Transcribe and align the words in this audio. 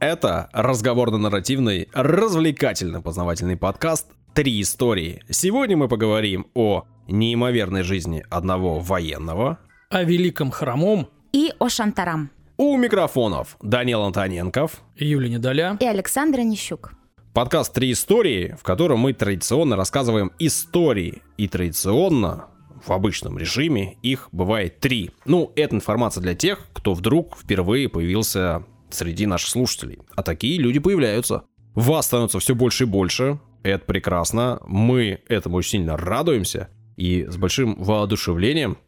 Это 0.00 0.48
разговорно-нарративный, 0.54 1.86
развлекательно-познавательный 1.92 3.58
подкаст 3.58 4.06
«Три 4.32 4.62
истории». 4.62 5.22
Сегодня 5.28 5.76
мы 5.76 5.88
поговорим 5.88 6.46
о 6.54 6.84
неимоверной 7.06 7.82
жизни 7.82 8.24
одного 8.30 8.78
военного, 8.78 9.58
о 9.90 10.02
великом 10.02 10.50
хромом 10.50 11.10
и 11.34 11.52
о 11.58 11.68
Шантарам. 11.68 12.30
У 12.56 12.78
микрофонов 12.78 13.58
Данил 13.60 14.02
Антоненков, 14.02 14.80
Юлия 14.96 15.28
Недоля 15.28 15.76
и 15.78 15.84
Александра 15.84 16.40
Нищук. 16.40 16.94
Подкаст 17.34 17.74
«Три 17.74 17.92
истории», 17.92 18.56
в 18.58 18.62
котором 18.62 19.00
мы 19.00 19.12
традиционно 19.12 19.76
рассказываем 19.76 20.32
истории. 20.38 21.20
И 21.36 21.46
традиционно 21.46 22.46
в 22.82 22.90
обычном 22.90 23.36
режиме 23.36 23.98
их 24.02 24.30
бывает 24.32 24.80
три. 24.80 25.10
Ну, 25.26 25.52
это 25.56 25.76
информация 25.76 26.22
для 26.22 26.34
тех, 26.34 26.68
кто 26.72 26.94
вдруг 26.94 27.36
впервые 27.36 27.90
появился 27.90 28.64
среди 28.94 29.26
наших 29.26 29.50
слушателей. 29.50 29.98
А 30.14 30.22
такие 30.22 30.58
люди 30.58 30.78
появляются. 30.78 31.44
Вас 31.74 32.06
становится 32.06 32.38
все 32.38 32.54
больше 32.54 32.84
и 32.84 32.86
больше. 32.86 33.40
Это 33.62 33.84
прекрасно. 33.84 34.60
Мы 34.66 35.20
этому 35.28 35.56
очень 35.56 35.70
сильно 35.70 35.96
радуемся. 35.96 36.68
И 36.96 37.26
с 37.26 37.36
большим 37.36 37.82
воодушевлением 37.82 38.78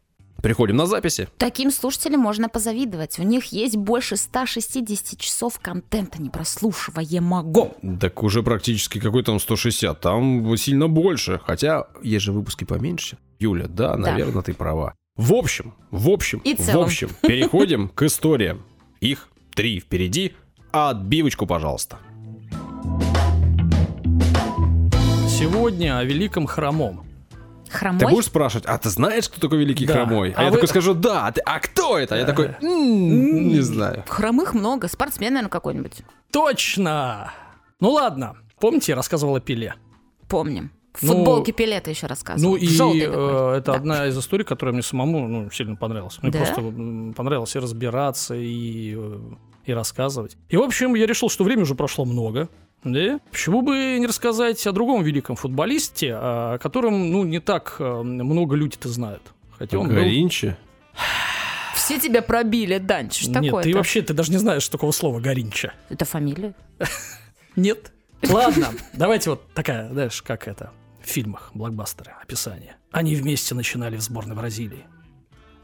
Приходим 0.43 0.75
на 0.75 0.87
записи. 0.87 1.29
Таким 1.39 1.71
слушателям 1.71 2.21
можно 2.21 2.49
позавидовать. 2.49 3.19
У 3.21 3.23
них 3.23 3.53
есть 3.53 3.77
больше 3.77 4.17
160 4.17 5.19
часов 5.19 5.61
контента 5.61 6.21
непрослушиваемого. 6.21 7.71
Так 8.01 8.23
уже 8.25 8.43
практически 8.43 8.99
какой 8.99 9.23
там 9.23 9.39
160. 9.39 10.01
Там 10.01 10.57
сильно 10.57 10.89
больше. 10.89 11.41
Хотя 11.47 11.87
есть 12.03 12.25
же 12.25 12.33
выпуски 12.33 12.65
поменьше. 12.65 13.19
Юля, 13.39 13.69
да, 13.69 13.97
наверное, 13.97 14.35
да. 14.35 14.43
ты 14.43 14.55
права. 14.55 14.95
В 15.17 15.33
общем, 15.35 15.75
в 15.91 16.09
общем, 16.09 16.41
И 16.41 16.55
в 16.55 16.77
общем, 16.77 17.11
переходим 17.23 17.89
к 17.89 18.03
историям. 18.03 18.65
Их 19.01 19.29
три 19.55 19.81
впереди, 19.81 20.35
а 20.73 20.91
отбивочку, 20.91 21.47
пожалуйста. 21.47 21.99
Сегодня 25.29 25.99
о 25.99 26.05
великом 26.05 26.47
хромом. 26.47 27.07
Хромой? 27.69 28.01
Ты 28.01 28.07
будешь 28.09 28.27
спрашивать, 28.27 28.67
а 28.67 28.77
ты 28.79 28.91
знаешь, 28.91 29.29
кто 29.29 29.41
такой 29.41 29.59
великий 29.59 29.87
да. 29.87 29.95
хромой? 29.95 30.33
А, 30.33 30.41
а 30.41 30.45
я 30.45 30.51
вы... 30.51 30.57
такой 30.57 30.69
скажу, 30.69 30.95
да, 30.95 31.27
а, 31.27 31.33
ты, 31.33 31.41
а 31.41 31.59
кто 31.59 31.99
это? 31.99 32.15
А 32.15 32.19
я 32.19 32.27
такой, 32.27 32.55
м-м, 32.61 33.49
не 33.49 33.61
знаю. 33.61 34.05
Хромых 34.07 34.53
много, 34.55 34.89
спортсмен, 34.89 35.33
наверное, 35.33 35.51
какой-нибудь. 35.51 36.03
Точно! 36.31 37.33
Ну 37.81 37.91
ладно, 37.91 38.37
помните, 38.61 38.93
я 38.93 38.97
рассказывала 38.97 39.39
о 39.39 39.41
Пеле? 39.41 39.75
Помним. 40.29 40.71
В 40.93 41.03
ну, 41.05 41.15
футболке 41.15 41.53
Пеле 41.53 41.81
ты 41.81 41.91
еще 41.91 42.07
рассказывал. 42.07 42.53
Ну 42.53 42.57
и 42.57 42.67
э, 42.67 43.55
это 43.57 43.73
да. 43.73 43.75
одна 43.75 44.07
из 44.07 44.19
историй, 44.19 44.45
которая 44.45 44.75
мне 44.75 44.83
самому 44.83 45.27
ну, 45.27 45.51
сильно 45.51 45.75
понравилась. 45.75 46.19
Мне 46.21 46.31
да? 46.31 46.39
просто 46.41 46.63
понравилось 47.17 47.57
и 47.57 47.59
разбираться, 47.59 48.35
и, 48.35 48.95
э, 48.97 49.21
и 49.65 49.73
рассказывать. 49.73 50.37
И, 50.51 50.57
в 50.57 50.63
общем, 50.63 50.95
я 50.95 51.07
решил, 51.07 51.31
что 51.31 51.45
время 51.45 51.63
уже 51.63 51.75
прошло 51.75 52.05
много. 52.05 52.49
Да? 52.85 53.21
Почему 53.31 53.63
бы 53.63 53.97
не 53.99 54.07
рассказать 54.07 54.67
о 54.67 54.73
другом 54.73 55.03
великом 55.03 55.37
футболисте, 55.37 56.15
о 56.15 56.59
котором, 56.59 57.11
ну, 57.11 57.25
не 57.25 57.39
так 57.39 57.77
э, 57.79 58.03
много 58.03 58.55
людей-то 58.55 58.89
знают. 58.89 59.23
Хотя 59.57 59.79
он 59.79 59.89
Горинче? 59.89 60.49
Был... 60.49 60.57
Все 61.75 61.99
тебя 61.99 62.23
пробили, 62.23 62.79
Данч, 62.79 63.23
что 63.23 63.41
Нет, 63.41 63.45
такое 63.47 63.65
ты 63.65 63.75
вообще, 63.75 64.03
ты 64.03 64.13
даже 64.13 64.31
не 64.31 64.39
знаешь 64.39 64.69
такого 64.69 64.93
слова 64.93 65.21
Горинча. 65.21 65.73
Это 65.89 66.05
фамилия? 66.05 66.55
Нет. 67.57 67.93
Ладно, 68.29 68.69
давайте 68.93 69.31
вот 69.31 69.43
такая, 69.53 69.89
знаешь, 69.91 70.23
как 70.23 70.47
это, 70.47 70.71
в 71.05 71.09
фильмах, 71.09 71.51
блокбастеры, 71.55 72.13
описание. 72.23 72.77
Они 72.91 73.15
вместе 73.15 73.55
начинали 73.55 73.97
в 73.97 74.03
сборной 74.03 74.37
Бразилии. 74.37 74.85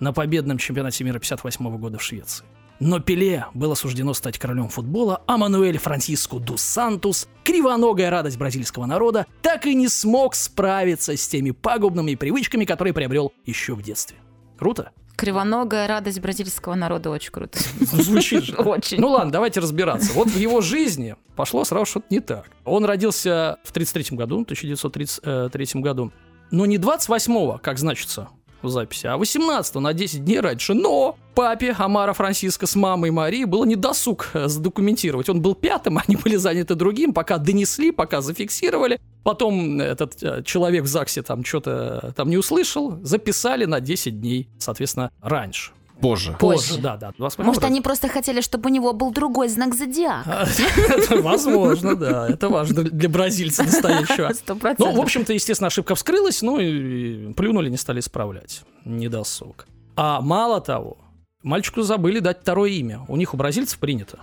На 0.00 0.12
победном 0.12 0.58
чемпионате 0.58 1.04
мира 1.04 1.18
58 1.18 1.76
года 1.78 1.98
в 1.98 2.02
Швеции. 2.02 2.44
Но 2.80 3.00
Пеле 3.00 3.46
было 3.54 3.74
суждено 3.74 4.14
стать 4.14 4.38
королем 4.38 4.68
футбола, 4.68 5.22
а 5.26 5.36
Мануэль 5.36 5.78
Франсиско 5.78 6.38
ду 6.38 6.56
Сантус, 6.56 7.28
кривоногая 7.42 8.08
радость 8.08 8.38
бразильского 8.38 8.86
народа, 8.86 9.26
так 9.42 9.66
и 9.66 9.74
не 9.74 9.88
смог 9.88 10.36
справиться 10.36 11.16
с 11.16 11.26
теми 11.26 11.50
пагубными 11.50 12.14
привычками, 12.14 12.64
которые 12.64 12.94
приобрел 12.94 13.32
еще 13.44 13.74
в 13.74 13.82
детстве. 13.82 14.16
Круто? 14.56 14.92
Кривоногая 15.18 15.88
радость 15.88 16.20
бразильского 16.20 16.76
народа 16.76 17.10
очень 17.10 17.32
круто. 17.32 17.58
Звучит 17.80 18.44
же. 18.44 18.54
Очень. 18.54 19.00
Ну 19.00 19.08
ладно, 19.08 19.32
давайте 19.32 19.58
разбираться. 19.58 20.12
Вот 20.12 20.28
в 20.28 20.36
его 20.36 20.60
жизни 20.60 21.16
пошло 21.34 21.64
сразу 21.64 21.86
что-то 21.86 22.06
не 22.10 22.20
так. 22.20 22.46
Он 22.64 22.84
родился 22.84 23.58
в 23.64 23.70
1933 23.72 24.16
году, 24.16 24.42
1933 24.42 25.82
году, 25.82 26.12
но 26.52 26.66
не 26.66 26.76
28-го, 26.76 27.58
как 27.60 27.80
значится 27.80 28.28
в 28.62 28.68
записи, 28.68 29.08
а 29.08 29.16
18 29.16 29.74
на 29.74 29.92
10 29.92 30.24
дней 30.24 30.38
раньше. 30.38 30.74
Но 30.74 31.17
папе 31.38 31.72
Амара 31.78 32.14
Франциско 32.14 32.66
с 32.66 32.74
мамой 32.74 33.12
Марии 33.12 33.44
было 33.44 33.64
не 33.64 33.76
досуг 33.76 34.30
э, 34.34 34.48
задокументировать. 34.48 35.28
Он 35.28 35.40
был 35.40 35.54
пятым, 35.54 35.98
они 36.04 36.16
были 36.16 36.34
заняты 36.34 36.74
другим, 36.74 37.14
пока 37.14 37.38
донесли, 37.38 37.92
пока 37.92 38.20
зафиксировали. 38.22 39.00
Потом 39.22 39.80
этот 39.80 40.20
э, 40.20 40.42
человек 40.42 40.82
в 40.82 40.88
ЗАГСе 40.88 41.22
там 41.22 41.44
что-то 41.44 42.00
э, 42.02 42.12
там 42.16 42.28
не 42.28 42.36
услышал, 42.36 42.98
записали 43.04 43.66
на 43.66 43.78
10 43.78 44.20
дней, 44.20 44.48
соответственно, 44.58 45.12
раньше. 45.22 45.70
Позже. 46.00 46.36
Позже, 46.40 46.78
да, 46.78 46.96
да. 46.96 47.12
Может, 47.18 47.62
они 47.62 47.82
просто 47.82 48.08
хотели, 48.08 48.40
чтобы 48.40 48.68
у 48.68 48.72
него 48.72 48.92
был 48.92 49.12
другой 49.12 49.46
знак 49.48 49.76
зодиака. 49.76 50.44
Возможно, 51.10 51.94
да. 51.94 52.28
Это 52.28 52.48
важно 52.48 52.82
для 52.82 53.08
бразильца 53.08 53.62
настоящего. 53.62 54.32
Ну, 54.78 54.92
в 54.92 55.00
общем-то, 55.00 55.32
естественно, 55.32 55.68
ошибка 55.68 55.94
вскрылась, 55.94 56.42
ну 56.42 56.58
и 56.58 57.32
плюнули, 57.34 57.70
не 57.70 57.76
стали 57.76 58.00
исправлять. 58.00 58.62
Недосуг. 58.84 59.66
А 59.94 60.20
мало 60.20 60.60
того, 60.60 60.98
мальчику 61.42 61.82
забыли 61.82 62.20
дать 62.20 62.40
второе 62.40 62.70
имя. 62.70 63.04
У 63.08 63.16
них 63.16 63.34
у 63.34 63.36
бразильцев 63.36 63.78
принято 63.78 64.20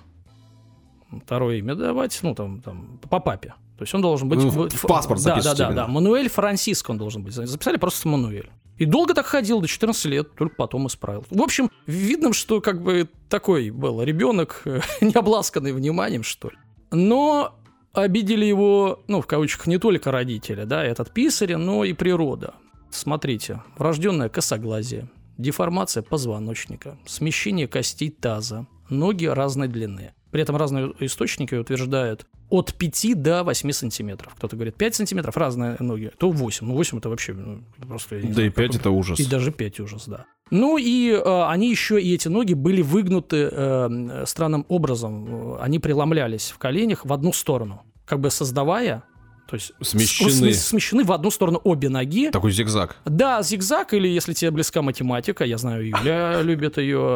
второе 1.24 1.58
имя 1.58 1.76
давать, 1.76 2.18
ну, 2.24 2.36
там, 2.36 2.62
там 2.62 3.00
по 3.10 3.20
папе. 3.20 3.54
То 3.78 3.84
есть 3.84 3.94
он 3.94 4.02
должен 4.02 4.30
быть... 4.30 4.40
Ну, 4.40 4.50
в 4.50 4.82
паспорт 4.88 5.22
да, 5.24 5.42
да, 5.42 5.54
да, 5.54 5.72
да. 5.72 5.88
Мануэль 5.88 6.30
Франсиско 6.30 6.92
он 6.92 6.98
должен 6.98 7.24
быть. 7.24 7.34
Записали 7.34 7.78
просто 7.78 8.08
Мануэль. 8.08 8.50
И 8.78 8.86
долго 8.86 9.14
так 9.14 9.26
ходил, 9.26 9.62
до 9.62 9.68
14 9.68 10.06
лет, 10.06 10.36
только 10.36 10.56
потом 10.56 10.88
исправил. 10.88 11.26
В 11.30 11.42
общем, 11.42 11.72
видно, 11.86 12.34
что 12.34 12.62
как 12.62 12.82
бы 12.82 13.10
такой 13.30 13.70
был 13.70 14.02
ребенок, 14.02 14.64
не 15.02 15.14
обласканный 15.14 15.72
вниманием, 15.72 16.24
что 16.24 16.50
ли. 16.50 16.58
Но 16.92 17.56
обидели 17.94 18.46
его, 18.46 19.04
ну, 19.08 19.22
в 19.22 19.28
кавычках, 19.28 19.68
не 19.68 19.78
только 19.78 20.12
родители, 20.12 20.66
да, 20.66 20.84
этот 20.84 21.12
писарь, 21.12 21.56
но 21.56 21.86
и 21.86 21.94
природа. 21.94 22.56
Смотрите, 22.92 23.62
врожденное 23.78 24.30
косоглазие, 24.30 25.10
деформация 25.38 26.04
позвоночника, 26.04 26.98
смещение 27.06 27.68
костей 27.68 28.10
таза, 28.10 28.68
ноги 28.90 29.26
разной 29.26 29.68
длины. 29.68 30.14
При 30.32 30.42
этом 30.42 30.58
разные 30.58 30.94
источники 31.00 31.56
утверждают 31.56 32.28
от 32.50 32.74
5 32.74 33.22
до 33.22 33.44
8 33.44 33.72
сантиметров. 33.72 34.34
Кто-то 34.36 34.56
говорит 34.56 34.76
5 34.76 34.96
сантиметров, 34.96 35.38
разные 35.38 35.78
ноги, 35.80 36.12
то 36.18 36.30
8. 36.30 36.68
Ну, 36.68 36.76
8 36.76 36.98
это 36.98 37.10
вообще 37.10 37.34
ну, 37.34 37.64
просто... 37.88 38.20
да 38.22 38.34
знаю, 38.34 38.48
и 38.48 38.52
5 38.52 38.76
это 38.76 38.90
ужас. 38.90 39.20
И 39.20 39.26
даже 39.26 39.52
5 39.52 39.80
ужас, 39.80 40.06
да. 40.08 40.26
Ну 40.52 40.78
и 40.78 41.12
э, 41.12 41.44
они 41.48 41.70
еще, 41.70 42.00
и 42.00 42.14
эти 42.14 42.28
ноги 42.28 42.54
были 42.54 42.82
выгнуты 42.82 43.50
э, 43.52 44.24
странным 44.28 44.66
образом. 44.68 45.58
Они 45.60 45.80
преломлялись 45.80 46.52
в 46.52 46.58
коленях 46.58 47.06
в 47.06 47.14
одну 47.14 47.34
сторону, 47.34 47.84
как 48.06 48.20
бы 48.20 48.30
создавая 48.30 49.04
то 49.48 49.56
есть 49.56 49.74
смещены. 49.82 50.54
смещены 50.54 51.04
в 51.04 51.12
одну 51.12 51.30
сторону 51.30 51.62
обе 51.64 51.90
ноги. 51.90 52.30
Такой 52.32 52.52
зигзаг. 52.52 52.96
Да, 53.06 53.44
зигзаг, 53.44 53.94
или 53.94 54.08
если 54.08 54.34
тебе 54.34 54.50
близка 54.52 54.82
математика, 54.82 55.44
я 55.44 55.58
знаю, 55.58 55.88
Юля 55.88 56.42
любит 56.44 56.78
ее 56.78 57.16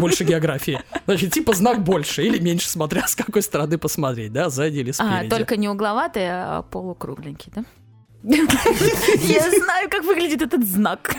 больше 0.00 0.24
географии. 0.24 0.80
Значит, 1.04 1.34
типа 1.34 1.54
знак 1.54 1.84
больше 1.84 2.24
или 2.24 2.38
меньше, 2.38 2.68
смотря 2.68 3.06
с 3.06 3.14
какой 3.14 3.42
стороны 3.42 3.76
посмотреть, 3.76 4.32
да, 4.32 4.48
сзади 4.48 4.78
или 4.78 4.92
спереди. 4.92 5.26
А, 5.26 5.30
только 5.30 5.56
не 5.56 5.68
угловатый, 5.68 6.24
а 6.26 6.62
полукругленький, 6.62 7.52
да? 7.54 7.64
Я 8.22 9.50
знаю, 9.50 9.88
как 9.90 10.04
выглядит 10.04 10.42
этот 10.42 10.66
знак. 10.66 11.14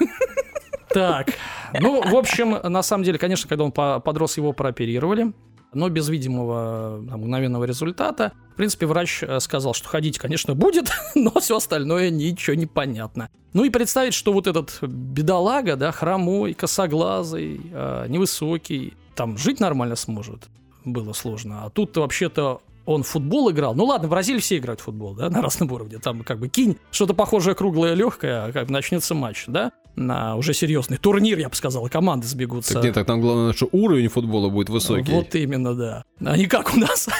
Так, 0.89 1.33
ну, 1.79 2.01
в 2.01 2.15
общем, 2.15 2.57
на 2.63 2.81
самом 2.81 3.03
деле, 3.03 3.19
конечно, 3.19 3.47
когда 3.47 3.63
он 3.63 3.71
подрос, 3.71 4.37
его 4.37 4.53
прооперировали 4.53 5.33
но 5.77 5.89
без 5.89 6.09
видимого 6.09 7.03
там, 7.07 7.21
мгновенного 7.21 7.63
результата. 7.63 8.33
В 8.53 8.55
принципе, 8.55 8.85
врач 8.85 9.23
э, 9.23 9.39
сказал, 9.39 9.73
что 9.73 9.87
ходить, 9.87 10.17
конечно, 10.17 10.55
будет, 10.55 10.91
но 11.15 11.31
все 11.39 11.57
остальное 11.57 12.09
ничего 12.09 12.55
не 12.55 12.65
понятно. 12.65 13.29
Ну 13.53 13.63
и 13.63 13.69
представить, 13.69 14.13
что 14.13 14.33
вот 14.33 14.47
этот 14.47 14.79
бедолага, 14.81 15.75
да, 15.75 15.91
хромой, 15.91 16.53
косоглазый, 16.53 17.61
э, 17.71 18.05
невысокий, 18.09 18.93
там 19.15 19.37
жить 19.37 19.59
нормально 19.59 19.95
сможет, 19.95 20.47
было 20.83 21.13
сложно. 21.13 21.63
А 21.65 21.69
тут 21.69 21.95
вообще-то 21.97 22.61
он 22.85 23.03
в 23.03 23.07
футбол 23.07 23.51
играл. 23.51 23.75
Ну 23.75 23.85
ладно, 23.85 24.07
в 24.07 24.11
Бразилии 24.11 24.39
все 24.39 24.57
играют 24.57 24.79
в 24.79 24.85
футбол, 24.85 25.13
да, 25.13 25.29
на 25.29 25.41
разном 25.41 25.71
уровне. 25.71 25.99
Там 25.99 26.23
как 26.23 26.39
бы 26.39 26.47
кинь 26.47 26.77
что-то 26.89 27.13
похожее 27.13 27.53
круглое, 27.53 27.93
легкое, 27.93 28.45
а 28.45 28.51
как 28.51 28.69
начнется 28.69 29.13
матч, 29.13 29.45
да. 29.47 29.71
На 29.97 30.35
уже 30.35 30.53
серьезный 30.53 30.97
турнир, 30.97 31.37
я 31.39 31.49
бы 31.49 31.55
сказал, 31.55 31.89
команды 31.89 32.27
сбегутся. 32.27 32.75
Так 32.75 32.83
нет, 32.83 32.93
так 32.93 33.07
там 33.07 33.19
главное, 33.19 33.53
что 33.53 33.67
уровень 33.71 34.07
футбола 34.07 34.49
будет 34.49 34.69
высокий. 34.69 35.11
Вот 35.11 35.33
именно, 35.35 35.73
да. 35.73 36.03
А 36.23 36.37
не 36.37 36.45
как 36.45 36.73
у 36.73 36.79
нас. 36.79 37.09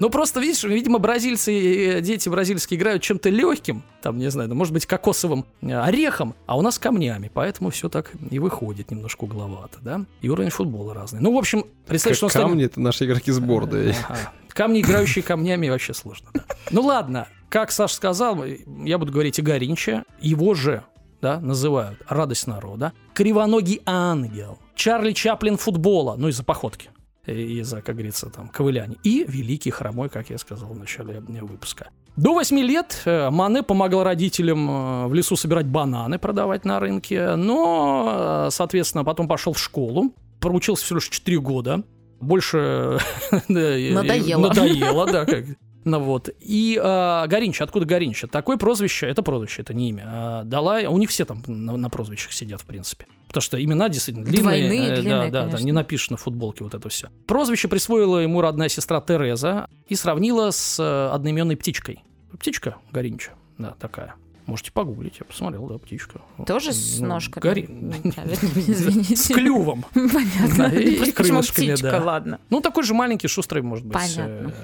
Ну 0.00 0.10
просто, 0.10 0.38
видишь, 0.38 0.62
видимо, 0.62 1.00
бразильцы, 1.00 2.00
дети 2.00 2.28
бразильские 2.28 2.78
играют 2.78 3.02
чем-то 3.02 3.30
легким, 3.30 3.82
там, 4.00 4.16
не 4.16 4.30
знаю, 4.30 4.54
может 4.54 4.72
быть, 4.72 4.86
кокосовым 4.86 5.44
э, 5.60 5.74
орехом, 5.74 6.36
а 6.46 6.56
у 6.56 6.62
нас 6.62 6.78
камнями, 6.78 7.32
поэтому 7.34 7.70
все 7.70 7.88
так 7.88 8.12
и 8.30 8.38
выходит 8.38 8.92
немножко 8.92 9.24
угловато, 9.24 9.78
да? 9.80 10.04
И 10.20 10.28
уровень 10.28 10.50
футбола 10.50 10.94
разный. 10.94 11.20
Ну, 11.20 11.34
в 11.34 11.36
общем, 11.36 11.64
представь, 11.88 12.16
что... 12.16 12.28
Камни— 12.28 12.64
это 12.66 12.80
наши 12.80 13.06
игроки 13.06 13.32
сборной. 13.32 13.90
Ага. 14.08 14.32
Камни, 14.50 14.82
играющие 14.82 15.24
камнями, 15.24 15.68
вообще 15.68 15.92
сложно. 15.92 16.28
Да. 16.32 16.44
Ну 16.70 16.82
ладно, 16.82 17.26
как 17.48 17.72
Саша 17.72 17.94
сказал, 17.94 18.44
я 18.84 18.98
буду 18.98 19.10
говорить 19.10 19.40
и 19.40 19.42
Горинча, 19.42 20.04
его 20.20 20.54
же 20.54 20.84
да, 21.20 21.40
называют. 21.40 22.00
«Радость 22.08 22.46
народа», 22.46 22.92
«Кривоногий 23.14 23.80
ангел», 23.86 24.58
«Чарли 24.74 25.12
Чаплин 25.12 25.56
футбола», 25.56 26.16
ну, 26.16 26.28
из-за 26.28 26.44
походки, 26.44 26.90
из-за, 27.26 27.82
как 27.82 27.96
говорится, 27.96 28.30
там, 28.30 28.48
ковыляния, 28.48 28.96
и 29.02 29.24
«Великий 29.26 29.70
хромой», 29.70 30.08
как 30.08 30.30
я 30.30 30.38
сказал 30.38 30.70
в 30.70 30.78
начале 30.78 31.20
выпуска. 31.20 31.90
До 32.16 32.32
8 32.32 32.58
лет 32.58 33.02
э, 33.04 33.30
Мане 33.30 33.62
помогал 33.62 34.02
родителям 34.02 34.68
э, 34.68 35.06
в 35.06 35.14
лесу 35.14 35.36
собирать 35.36 35.66
бананы, 35.66 36.18
продавать 36.18 36.64
на 36.64 36.80
рынке, 36.80 37.36
но, 37.36 38.46
э, 38.46 38.50
соответственно, 38.50 39.04
потом 39.04 39.28
пошел 39.28 39.52
в 39.52 39.58
школу, 39.60 40.12
проучился 40.40 40.84
всего 40.84 40.96
лишь 40.96 41.08
4 41.10 41.38
года, 41.38 41.84
больше 42.20 42.98
надоело. 43.48 44.48
Надоело, 44.48 45.06
да, 45.06 45.26
как 45.26 45.44
ну 45.84 46.00
вот. 46.00 46.28
И 46.40 46.80
э, 46.82 47.26
Горинч, 47.28 47.60
откуда 47.60 47.86
Горинч? 47.86 48.24
Такое 48.30 48.56
прозвище, 48.56 49.06
это 49.06 49.22
прозвище, 49.22 49.62
это 49.62 49.74
не 49.74 49.90
имя. 49.90 50.04
А, 50.06 50.44
дала, 50.44 50.80
у 50.88 50.98
них 50.98 51.10
все 51.10 51.24
там 51.24 51.42
на, 51.46 51.76
на 51.76 51.88
прозвищах 51.88 52.32
сидят, 52.32 52.60
в 52.60 52.64
принципе. 52.64 53.06
Потому 53.28 53.42
что 53.42 53.62
имена 53.62 53.88
действительно 53.88 54.24
длинные. 54.24 54.42
Двойные, 54.42 54.90
э, 54.90 55.00
длинные, 55.00 55.30
да, 55.30 55.46
да, 55.46 55.56
да, 55.56 55.62
не 55.62 55.72
напишешь 55.72 56.10
на 56.10 56.16
футболке 56.16 56.64
вот 56.64 56.74
это 56.74 56.88
все. 56.88 57.08
Прозвище 57.26 57.68
присвоила 57.68 58.18
ему 58.18 58.40
родная 58.40 58.68
сестра 58.68 59.00
Тереза 59.00 59.68
и 59.86 59.94
сравнила 59.94 60.50
с 60.50 60.78
э, 60.78 61.14
одноименной 61.14 61.56
птичкой. 61.56 62.02
Птичка 62.38 62.76
Горинча, 62.90 63.32
да, 63.56 63.74
такая. 63.78 64.14
Можете 64.46 64.72
погуглить, 64.72 65.18
я 65.20 65.26
посмотрел, 65.26 65.66
да, 65.66 65.76
птичка. 65.76 66.22
Тоже 66.46 66.72
с 66.72 67.00
ну, 67.00 67.08
ножкой? 67.08 67.42
Гори... 67.42 67.62
Извините. 67.68 69.14
С 69.14 69.28
клювом. 69.28 69.84
Понятно. 69.92 70.74
И 70.74 71.12
крылышками, 71.12 71.74
птичка, 71.74 72.00
ладно. 72.02 72.40
Ну, 72.48 72.62
такой 72.62 72.82
же 72.84 72.94
маленький, 72.94 73.28
шустрый, 73.28 73.62
может 73.62 73.84
быть. 73.84 73.94
Понятно 73.94 74.54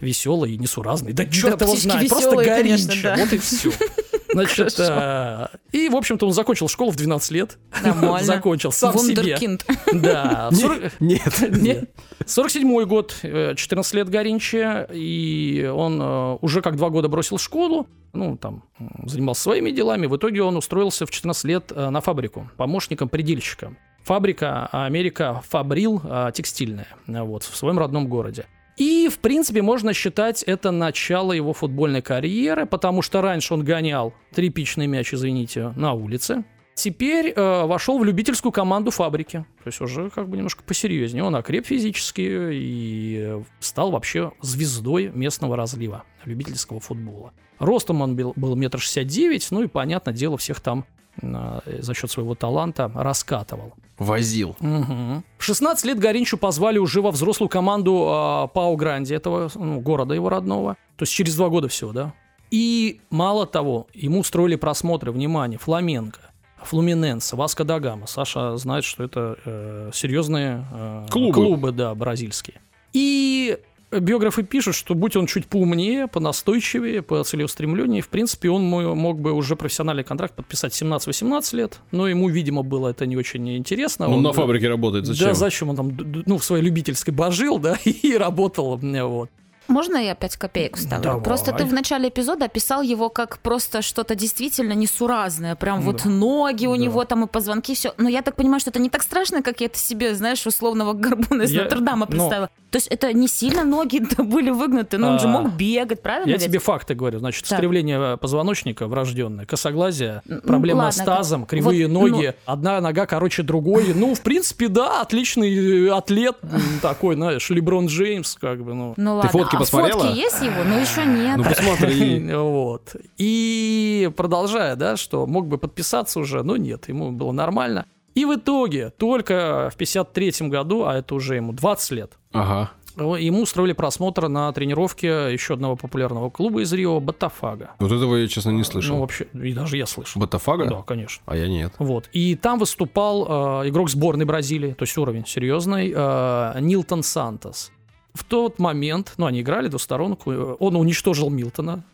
веселый 0.00 0.52
и 0.52 0.58
несуразный. 0.58 1.12
Да 1.12 1.24
черт 1.26 1.58
да, 1.58 1.66
его 1.66 1.76
знает, 1.76 2.08
просто 2.08 2.36
горинч. 2.36 3.02
Да. 3.02 3.16
Вот 3.16 3.32
и 3.32 3.38
все. 3.38 3.70
Значит, 4.32 4.78
а, 4.78 5.50
и, 5.72 5.88
в 5.88 5.96
общем-то, 5.96 6.26
он 6.26 6.32
закончил 6.32 6.68
школу 6.68 6.90
в 6.90 6.96
12 6.96 7.30
лет. 7.32 7.58
Нормально. 7.82 8.22
закончил 8.24 8.70
сам 8.70 8.92
Вундеркинд. 8.92 9.62
себе. 9.62 10.00
Да. 10.00 10.50
40... 10.52 11.00
Нет, 11.00 11.44
нет. 11.50 11.90
47-й 12.24 12.84
год, 12.84 13.16
14 13.22 13.94
э, 13.94 13.96
лет 13.96 14.08
Горинча, 14.10 14.88
и 14.92 15.70
он 15.74 16.00
э, 16.00 16.38
уже 16.40 16.60
как 16.60 16.76
два 16.76 16.90
года 16.90 17.08
бросил 17.08 17.38
школу, 17.38 17.88
ну, 18.12 18.36
там, 18.36 18.64
занимался 19.06 19.42
своими 19.42 19.70
делами. 19.70 20.06
В 20.06 20.16
итоге 20.16 20.42
он 20.42 20.56
устроился 20.56 21.06
в 21.06 21.10
14 21.10 21.44
лет 21.44 21.72
на 21.74 22.00
фабрику 22.00 22.50
помощником 22.56 23.08
предельщика. 23.08 23.74
Фабрика 24.04 24.68
Америка 24.72 25.42
Фабрил 25.48 26.00
текстильная, 26.32 26.88
вот, 27.06 27.42
в 27.42 27.56
своем 27.56 27.78
родном 27.78 28.08
городе. 28.08 28.46
И, 28.78 29.08
в 29.08 29.18
принципе, 29.18 29.60
можно 29.60 29.92
считать 29.92 30.44
это 30.44 30.70
начало 30.70 31.32
его 31.32 31.52
футбольной 31.52 32.00
карьеры, 32.00 32.64
потому 32.64 33.02
что 33.02 33.20
раньше 33.20 33.54
он 33.54 33.64
гонял 33.64 34.14
тряпичный 34.32 34.86
мяч, 34.86 35.12
извините, 35.12 35.72
на 35.76 35.94
улице. 35.94 36.44
Теперь 36.74 37.32
э, 37.34 37.66
вошел 37.66 37.98
в 37.98 38.04
любительскую 38.04 38.52
команду 38.52 38.92
фабрики. 38.92 39.44
То 39.64 39.66
есть 39.66 39.80
уже 39.80 40.10
как 40.10 40.28
бы 40.28 40.36
немножко 40.36 40.62
посерьезнее. 40.62 41.24
Он 41.24 41.34
окреп 41.34 41.66
физически 41.66 42.22
и 42.52 43.42
стал 43.58 43.90
вообще 43.90 44.30
звездой 44.42 45.10
местного 45.12 45.56
разлива 45.56 46.04
любительского 46.24 46.78
футбола. 46.78 47.32
Ростом 47.58 48.00
он 48.00 48.14
был, 48.14 48.32
был 48.36 48.54
метр 48.54 48.78
шестьдесят 48.78 49.08
девять, 49.08 49.48
ну 49.50 49.64
и, 49.64 49.66
понятно, 49.66 50.12
дело 50.12 50.38
всех 50.38 50.60
там 50.60 50.84
за 51.20 51.94
счет 51.94 52.10
своего 52.10 52.34
таланта 52.34 52.90
раскатывал. 52.94 53.74
Возил. 53.98 54.56
Угу. 54.60 55.22
В 55.38 55.42
16 55.44 55.84
лет 55.84 55.98
Горинчу 55.98 56.38
позвали 56.38 56.78
уже 56.78 57.02
во 57.02 57.10
взрослую 57.10 57.48
команду 57.48 58.06
э, 58.08 58.48
Пау 58.54 58.76
Гранди, 58.76 59.12
этого 59.12 59.50
ну, 59.54 59.80
города 59.80 60.14
его 60.14 60.28
родного. 60.28 60.76
То 60.96 61.02
есть 61.02 61.12
через 61.12 61.34
два 61.34 61.48
года 61.48 61.68
всего, 61.68 61.92
да? 61.92 62.14
И 62.50 63.00
мало 63.10 63.46
того, 63.46 63.88
ему 63.92 64.20
устроили 64.20 64.56
просмотры, 64.56 65.10
внимание, 65.10 65.58
Фламенко, 65.58 66.20
Флуминенс, 66.62 67.32
Васко 67.32 67.64
да 67.64 67.80
Гама. 67.80 68.06
Саша 68.06 68.56
знает, 68.56 68.84
что 68.84 69.02
это 69.04 69.36
э, 69.44 69.90
серьезные 69.92 70.64
э, 70.72 71.06
клубы. 71.10 71.34
клубы, 71.34 71.72
да, 71.72 71.94
бразильские. 71.94 72.60
И 72.92 73.58
биографы 73.90 74.42
пишут, 74.42 74.74
что 74.74 74.94
будь 74.94 75.16
он 75.16 75.26
чуть 75.26 75.46
поумнее, 75.46 76.06
понастойчивее, 76.06 77.02
по 77.02 77.22
целеустремленнее, 77.24 78.02
в 78.02 78.08
принципе, 78.08 78.50
он 78.50 78.64
мог 78.64 79.20
бы 79.20 79.32
уже 79.32 79.56
профессиональный 79.56 80.04
контракт 80.04 80.34
подписать 80.34 80.80
17-18 80.80 81.56
лет, 81.56 81.80
но 81.90 82.08
ему, 82.08 82.28
видимо, 82.28 82.62
было 82.62 82.88
это 82.88 83.06
не 83.06 83.16
очень 83.16 83.56
интересно. 83.56 84.08
Он, 84.08 84.14
он 84.14 84.22
на 84.22 84.32
фабрике 84.32 84.68
работает, 84.68 85.06
зачем? 85.06 85.28
Да, 85.28 85.34
зачем 85.34 85.70
он 85.70 85.76
там, 85.76 85.96
ну, 86.26 86.38
в 86.38 86.44
своей 86.44 86.62
любительской 86.62 87.14
божил, 87.14 87.58
да, 87.58 87.76
и 87.84 88.16
работал, 88.16 88.76
вот. 88.76 89.30
Можно 89.68 89.98
я 89.98 90.12
опять 90.12 90.36
копейку 90.36 90.78
ставлю? 90.78 91.04
Давай. 91.04 91.22
Просто 91.22 91.52
ты 91.52 91.66
в 91.66 91.74
начале 91.74 92.08
эпизода 92.08 92.46
описал 92.46 92.80
его 92.80 93.10
как 93.10 93.38
просто 93.38 93.82
что-то 93.82 94.14
действительно 94.14 94.72
несуразное. 94.72 95.56
Прям 95.56 95.80
да. 95.80 95.84
вот 95.84 96.04
ноги 96.06 96.66
у 96.66 96.74
да. 96.74 96.82
него 96.82 97.04
там 97.04 97.24
и 97.24 97.26
позвонки, 97.26 97.74
все. 97.74 97.92
Но 97.98 98.08
я 98.08 98.22
так 98.22 98.34
понимаю, 98.34 98.60
что 98.60 98.70
это 98.70 98.80
не 98.80 98.88
так 98.88 99.02
страшно, 99.02 99.42
как 99.42 99.60
я 99.60 99.66
это 99.66 99.78
себе, 99.78 100.14
знаешь, 100.14 100.46
условного 100.46 100.94
горбуна 100.94 101.42
из 101.42 101.52
я... 101.52 101.64
Нотр-Дама 101.64 102.06
представила. 102.06 102.50
Но... 102.50 102.67
То 102.70 102.76
есть 102.76 102.88
это 102.88 103.12
не 103.12 103.28
сильно 103.28 103.64
ноги 103.64 104.02
были 104.22 104.50
выгнуты, 104.50 104.98
но 104.98 105.08
он 105.08 105.14
а... 105.14 105.18
же 105.18 105.28
мог 105.28 105.52
бегать, 105.52 106.02
правильно? 106.02 106.28
Я 106.28 106.36
ведь? 106.36 106.44
тебе 106.44 106.58
факты 106.58 106.94
говорю. 106.94 107.18
Значит, 107.18 107.44
так. 107.44 107.58
искривление 107.58 108.16
позвоночника 108.18 108.86
врожденное, 108.86 109.46
косоглазие, 109.46 110.22
проблема 110.44 110.84
ну, 110.84 110.92
с 110.92 110.96
тазом, 110.96 111.46
кривые 111.46 111.86
вот, 111.86 111.92
ноги, 111.92 112.26
ну... 112.26 112.52
одна 112.52 112.80
нога 112.80 113.06
короче 113.06 113.42
другой. 113.42 113.94
Ну, 113.94 114.14
в 114.14 114.20
принципе, 114.20 114.68
да, 114.68 115.00
отличный 115.00 115.86
э, 115.86 115.90
атлет 115.90 116.36
такой, 116.82 117.14
знаешь, 117.14 117.48
Леброн 117.48 117.86
Джеймс, 117.86 118.34
как 118.34 118.62
бы, 118.62 118.74
ну. 118.74 118.94
Ну 118.96 119.14
ладно. 119.16 119.30
Ты 119.30 119.38
фотки 119.38 119.56
посмотрела? 119.56 120.02
Фотки 120.02 120.16
есть 120.16 120.42
его, 120.42 120.64
но 120.64 120.78
еще 120.78 121.04
нет. 121.06 121.36
Ну 121.38 121.44
посмотри. 121.44 122.18
Вот. 122.38 122.96
И 123.16 124.10
продолжая, 124.16 124.76
да, 124.76 124.96
что 124.96 125.26
мог 125.26 125.48
бы 125.48 125.58
подписаться 125.58 126.20
уже, 126.20 126.42
но 126.42 126.56
нет, 126.56 126.88
ему 126.88 127.10
было 127.12 127.32
нормально. 127.32 127.86
И 128.14 128.24
в 128.24 128.34
итоге 128.34 128.90
только 128.90 129.70
в 129.72 129.76
53 129.76 130.48
году, 130.48 130.84
а 130.84 130.96
это 130.96 131.14
уже 131.14 131.36
ему 131.36 131.52
20 131.52 131.90
лет, 131.92 132.12
ага. 132.32 132.70
ему 132.96 133.42
устроили 133.42 133.72
просмотр 133.72 134.28
на 134.28 134.52
тренировке 134.52 135.32
еще 135.32 135.54
одного 135.54 135.76
популярного 135.76 136.30
клуба 136.30 136.62
из 136.62 136.72
Рио, 136.72 137.00
Батафага. 137.00 137.70
Вот 137.78 137.92
этого 137.92 138.16
я, 138.16 138.26
честно, 138.26 138.50
не 138.50 138.64
слышал. 138.64 138.96
Ну, 138.96 139.02
вообще, 139.02 139.26
и 139.32 139.52
даже 139.52 139.76
я 139.76 139.86
слышал. 139.86 140.20
Батафага? 140.20 140.66
Да, 140.66 140.82
конечно. 140.82 141.22
А 141.26 141.36
я 141.36 141.48
нет. 141.48 141.72
Вот. 141.78 142.08
И 142.12 142.34
там 142.34 142.58
выступал 142.58 143.62
э, 143.64 143.68
игрок 143.68 143.90
сборной 143.90 144.24
Бразилии, 144.24 144.72
то 144.72 144.82
есть 144.82 144.96
уровень 144.98 145.26
серьезный, 145.26 145.92
э, 145.94 146.60
Нилтон 146.60 147.02
Сантос 147.02 147.70
в 148.18 148.24
тот 148.24 148.58
момент, 148.58 149.14
ну, 149.16 149.26
они 149.26 149.40
играли 149.40 149.68
двусторонку, 149.68 150.32
э, 150.32 150.56
он 150.58 150.76
уничтожил 150.76 151.30
Милтона, 151.30 151.84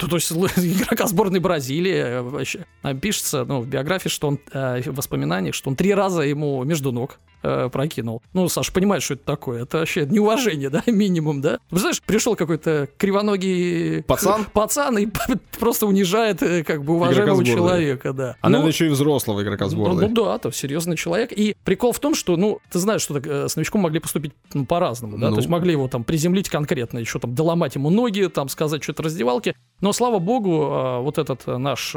ну, 0.00 0.08
то 0.08 0.16
есть 0.16 0.32
игрока 0.32 1.06
сборной 1.06 1.40
Бразилии 1.40 2.62
э, 2.82 2.94
пишется 3.00 3.44
ну, 3.44 3.60
в 3.60 3.68
биографии, 3.68 4.08
что 4.08 4.28
он 4.28 4.40
э, 4.52 4.82
в 4.82 4.96
воспоминаниях, 4.96 5.54
что 5.54 5.70
он 5.70 5.76
три 5.76 5.94
раза 5.94 6.22
ему 6.22 6.62
между 6.64 6.92
ног 6.92 7.18
э, 7.44 7.68
прокинул. 7.70 8.22
Ну, 8.32 8.48
Саша, 8.48 8.72
понимаешь, 8.72 9.04
что 9.04 9.14
это 9.14 9.24
такое? 9.24 9.62
Это 9.62 9.78
вообще 9.78 10.06
неуважение, 10.06 10.70
да, 10.70 10.82
минимум, 10.86 11.40
да? 11.40 11.58
Знаешь, 11.70 12.02
пришел 12.02 12.34
какой-то 12.34 12.88
кривоногий 12.96 14.02
пацан, 14.02 14.46
пацан 14.52 14.98
и 14.98 15.06
просто 15.58 15.86
унижает 15.86 16.42
э, 16.42 16.64
как 16.64 16.84
бы 16.84 16.94
уважаемого 16.94 17.44
человека, 17.44 18.12
да. 18.12 18.36
А, 18.40 18.48
ну, 18.48 18.52
наверное, 18.52 18.72
еще 18.72 18.86
и 18.86 18.90
взрослого 18.90 19.42
игрока 19.42 19.68
сборной. 19.68 20.02
Ну, 20.02 20.08
ну 20.08 20.24
да, 20.24 20.38
то 20.38 20.50
серьезный 20.50 20.96
человек. 20.96 21.32
И 21.32 21.56
прикол 21.64 21.92
в 21.92 22.00
том, 22.00 22.14
что, 22.14 22.36
ну, 22.36 22.60
ты 22.70 22.78
знаешь, 22.78 23.02
что 23.02 23.14
так, 23.14 23.26
э, 23.26 23.48
с 23.48 23.56
новичком 23.56 23.82
могли 23.82 24.00
поступить 24.00 24.32
ну, 24.54 24.64
по-разному, 24.64 25.18
да? 25.18 25.28
Ну. 25.28 25.36
То 25.36 25.40
есть 25.40 25.48
могли 25.48 25.72
его 25.72 25.88
там 25.88 26.04
приземлить 26.04 26.48
конкретно, 26.48 26.98
еще 26.98 27.18
там 27.18 27.34
доломать 27.34 27.74
ему 27.74 27.90
ноги, 27.90 28.26
там 28.28 28.48
сказать 28.48 28.82
что-то 28.82 29.02
раздевалке. 29.02 29.54
Но, 29.80 29.92
слава 29.92 30.18
богу, 30.18 30.62
э, 30.62 31.00
вот 31.00 31.18
этот 31.18 31.46
наш 31.46 31.94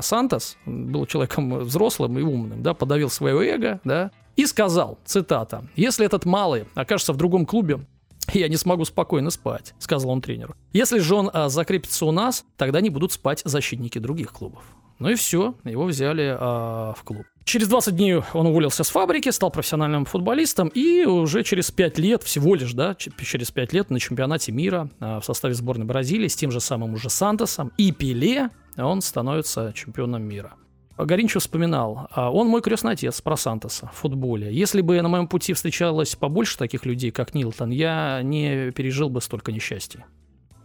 Сантос 0.00 0.56
был 0.66 1.06
человеком 1.06 1.60
взрослым 1.60 2.18
и 2.18 2.22
умным, 2.22 2.62
да, 2.62 2.74
подавил 2.74 3.10
свое 3.10 3.54
эго, 3.54 3.80
да, 3.84 4.10
и 4.40 4.46
сказал, 4.46 4.98
цитата, 5.04 5.64
«Если 5.76 6.06
этот 6.06 6.24
малый 6.24 6.64
окажется 6.74 7.12
в 7.12 7.16
другом 7.16 7.44
клубе, 7.44 7.80
я 8.32 8.48
не 8.48 8.56
смогу 8.56 8.84
спокойно 8.84 9.30
спать»,— 9.30 9.74
сказал 9.78 10.10
он 10.10 10.22
тренеру. 10.22 10.54
«Если 10.72 10.98
же 10.98 11.14
он 11.14 11.30
а, 11.32 11.48
закрепится 11.48 12.06
у 12.06 12.10
нас, 12.10 12.44
тогда 12.56 12.80
не 12.80 12.88
будут 12.88 13.12
спать 13.12 13.42
защитники 13.44 13.98
других 13.98 14.32
клубов». 14.32 14.62
Ну 14.98 15.08
и 15.08 15.14
все, 15.14 15.54
его 15.64 15.84
взяли 15.84 16.36
а, 16.38 16.94
в 16.96 17.02
клуб. 17.04 17.24
Через 17.44 17.68
20 17.68 17.96
дней 17.96 18.22
он 18.32 18.46
уволился 18.46 18.84
с 18.84 18.90
фабрики, 18.90 19.30
стал 19.30 19.50
профессиональным 19.50 20.04
футболистом, 20.04 20.68
и 20.68 21.04
уже 21.04 21.42
через 21.42 21.70
5 21.70 21.98
лет, 21.98 22.22
всего 22.22 22.54
лишь, 22.54 22.72
да, 22.72 22.94
через 22.94 23.50
5 23.50 23.72
лет 23.72 23.90
на 23.90 23.98
чемпионате 23.98 24.52
мира 24.52 24.88
а, 25.00 25.20
в 25.20 25.24
составе 25.24 25.54
сборной 25.54 25.86
Бразилии 25.86 26.28
с 26.28 26.36
тем 26.36 26.50
же 26.50 26.60
самым 26.60 26.94
уже 26.94 27.10
Сантосом 27.10 27.72
и 27.76 27.92
Пеле 27.92 28.50
он 28.76 29.02
становится 29.02 29.72
чемпионом 29.74 30.22
мира. 30.22 30.54
Горинчо 31.04 31.40
вспоминал, 31.40 32.08
а 32.10 32.30
он 32.30 32.48
мой 32.48 32.62
крестный 32.62 32.92
отец 32.92 33.20
про 33.20 33.36
Сантоса 33.36 33.90
в 33.92 33.96
футболе. 33.98 34.52
Если 34.52 34.80
бы 34.80 35.00
на 35.00 35.08
моем 35.08 35.28
пути 35.28 35.52
встречалось 35.52 36.16
побольше 36.16 36.58
таких 36.58 36.86
людей, 36.86 37.10
как 37.10 37.34
Нилтон, 37.34 37.70
я 37.70 38.20
не 38.22 38.70
пережил 38.72 39.08
бы 39.08 39.20
столько 39.20 39.52
несчастий. 39.52 40.04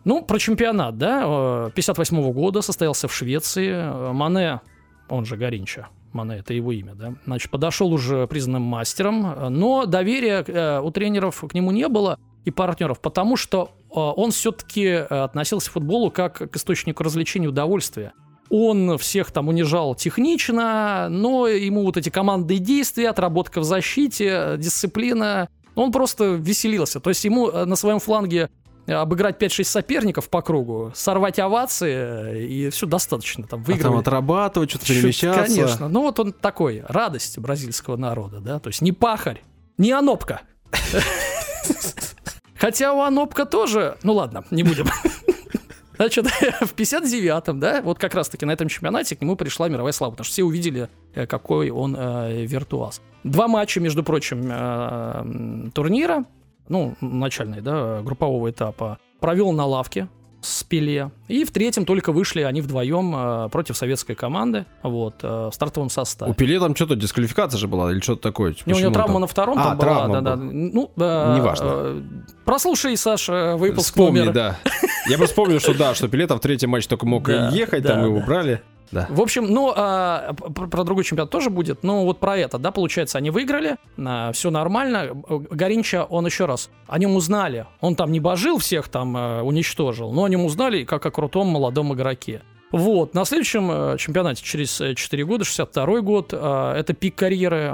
Ну, 0.04 0.24
про 0.24 0.38
чемпионат, 0.38 0.98
да, 0.98 1.72
58 1.74 2.18
-го 2.20 2.32
года 2.32 2.62
состоялся 2.62 3.08
в 3.08 3.14
Швеции. 3.14 4.12
Мане, 4.14 4.62
он 5.10 5.26
же 5.26 5.36
Горинча, 5.36 5.88
Мане, 6.14 6.38
это 6.38 6.54
его 6.54 6.72
имя, 6.72 6.94
да, 6.96 7.16
значит, 7.26 7.52
подошел 7.52 7.92
уже 7.92 8.28
признанным 8.28 8.62
мастером, 8.62 9.36
но 9.50 9.86
доверия 9.86 10.44
э, 10.48 10.80
у 10.80 10.92
тренеров 10.92 11.44
к 11.48 11.54
нему 11.54 11.72
не 11.72 11.88
было 11.88 12.20
и 12.46 12.52
партнеров, 12.52 13.02
потому 13.02 13.36
что 13.36 13.72
э, 13.90 13.96
он 13.96 14.32
все-таки 14.32 14.86
э, 14.86 15.00
относился 15.04 15.70
к 15.70 15.74
футболу 15.74 16.12
как 16.12 16.52
к 16.52 16.56
источнику 16.56 17.04
развлечения 17.04 17.48
и 17.48 17.50
удовольствия. 17.50 18.14
Он 18.50 18.98
всех 18.98 19.32
там 19.32 19.48
унижал 19.48 19.96
технично, 19.96 21.08
но 21.10 21.48
ему 21.48 21.84
вот 21.84 21.98
эти 21.98 22.10
командные 22.10 22.60
действия, 22.60 23.10
отработка 23.10 23.60
в 23.60 23.64
защите, 23.64 24.56
дисциплина, 24.58 25.50
он 25.76 25.92
просто 25.92 26.36
веселился. 26.36 27.00
То 27.00 27.10
есть 27.10 27.24
ему 27.26 27.50
э, 27.50 27.66
на 27.66 27.76
своем 27.76 28.00
фланге 28.00 28.50
обыграть 28.88 29.42
5-6 29.42 29.64
соперников 29.64 30.30
по 30.30 30.42
кругу, 30.42 30.92
сорвать 30.94 31.40
овации, 31.40 32.46
и 32.46 32.70
все 32.70 32.86
достаточно. 32.86 33.48
Там, 33.48 33.64
выигрывать. 33.64 33.86
А 33.86 33.90
там 33.90 33.98
отрабатывать, 33.98 34.70
что-то 34.70 34.86
перемещаться. 34.86 35.56
Конечно. 35.56 35.88
Ну 35.90 36.02
вот 36.02 36.20
он 36.20 36.34
такой, 36.34 36.84
радость 36.88 37.40
бразильского 37.40 37.98
народа, 37.98 38.40
да, 38.40 38.60
то 38.60 38.68
есть 38.68 38.82
не 38.82 38.92
пахарь, 38.92 39.42
не 39.78 39.92
анопка. 39.92 40.42
Хотя 42.60 42.94
у 42.94 43.02
анопка 43.02 43.46
тоже, 43.46 43.98
ну 44.04 44.14
ладно, 44.14 44.46
не 44.52 44.64
будем. 44.64 44.88
Значит, 45.98 46.26
в 46.62 46.74
59-м, 46.74 47.60
да, 47.60 47.82
вот 47.82 48.00
как 48.00 48.14
раз-таки 48.16 48.46
на 48.46 48.52
этом 48.52 48.68
чемпионате 48.68 49.16
к 49.16 49.22
нему 49.22 49.36
пришла 49.36 49.68
мировая 49.70 49.94
слава, 49.94 50.12
потому 50.12 50.26
что 50.26 50.34
все 50.34 50.44
увидели, 50.44 50.90
э, 51.14 51.26
какой 51.26 51.70
он 51.70 51.96
э, 51.98 52.46
виртуаз. 52.46 53.02
Два 53.24 53.48
матча, 53.48 53.80
между 53.80 54.04
прочим, 54.04 54.48
э, 54.50 55.72
турнира, 55.74 56.26
ну, 56.68 56.96
начальной, 57.02 57.62
да, 57.62 58.02
группового 58.02 58.50
этапа, 58.50 59.00
провел 59.20 59.52
на 59.52 59.66
лавке 59.66 60.10
с 60.46 60.64
Пеле. 60.64 61.12
И 61.28 61.44
в 61.44 61.52
третьем 61.52 61.86
только 61.86 62.12
вышли 62.12 62.42
они 62.42 62.62
вдвоем 62.62 63.14
э, 63.16 63.50
против 63.50 63.76
советской 63.76 64.16
команды 64.16 64.66
вот, 64.84 65.16
э, 65.24 65.50
в 65.52 65.52
стартовом 65.54 65.90
составе. 65.90 66.32
У 66.32 66.36
Пеле 66.36 66.60
там 66.60 66.76
что-то 66.76 66.96
дисквалификация 66.96 67.58
же 67.58 67.68
была 67.68 67.92
или 67.92 68.00
что-то 68.00 68.22
такое? 68.22 68.56
Не, 68.66 68.74
у 68.74 68.80
него 68.80 68.92
травма 68.92 69.14
там? 69.14 69.22
на 69.22 69.28
втором 69.28 69.60
а, 69.60 69.64
там 69.64 69.78
была. 69.78 70.08
Да, 70.08 70.22
да. 70.22 70.36
Ну, 70.36 70.92
э, 70.96 71.36
Неважно. 71.38 71.66
Э, 71.68 72.02
прослушай, 72.46 72.96
Саша, 72.96 73.56
выпуск 73.58 73.88
Вспомни, 73.88 74.20
номер. 74.20 74.34
да. 74.34 74.58
Я 75.10 75.18
просто 75.18 75.36
помню, 75.36 75.60
что 75.60 75.74
да, 75.78 75.96
что 75.96 76.08
Пеле 76.08 76.28
там 76.28 76.38
в 76.38 76.42
третьем 76.42 76.70
матче 76.70 76.88
только 76.88 77.06
мог 77.06 77.28
ехать, 77.52 77.84
там 77.86 78.06
его 78.06 78.18
убрали. 78.18 78.62
Да. 78.96 79.08
В 79.10 79.20
общем, 79.20 79.48
ну, 79.48 79.74
а, 79.76 80.34
про, 80.34 80.68
про 80.68 80.84
другой 80.86 81.04
чемпионат 81.04 81.30
тоже 81.30 81.50
будет. 81.50 81.84
Но 81.84 82.06
вот 82.06 82.22
про 82.22 82.38
это, 82.38 82.58
да, 82.58 82.72
получается, 82.72 83.18
они 83.18 83.30
выиграли, 83.30 83.76
а, 83.98 84.32
все 84.32 84.50
нормально. 84.52 85.10
Горинча, 85.12 86.06
он 86.06 86.26
еще 86.26 86.46
раз, 86.46 86.70
о 86.88 86.98
нем 86.98 87.18
узнали. 87.18 87.66
Он 87.82 87.96
там 87.96 88.14
не 88.14 88.22
божил 88.22 88.58
всех 88.58 88.88
там, 88.88 89.14
а, 89.18 89.44
уничтожил, 89.44 90.14
но 90.14 90.24
о 90.24 90.30
нем 90.30 90.46
узнали 90.46 90.86
как 90.86 91.06
о 91.06 91.12
крутом 91.12 91.48
молодом 91.48 91.94
игроке. 91.94 92.42
Вот, 92.72 93.14
на 93.14 93.26
следующем 93.26 93.70
э, 93.72 93.98
чемпионате 93.98 94.44
через 94.44 94.82
4 94.96 95.26
года, 95.26 95.46
62 95.46 96.02
год, 96.02 96.34
э, 96.34 96.74
это 96.78 96.94
пик 96.94 97.16
карьеры. 97.16 97.70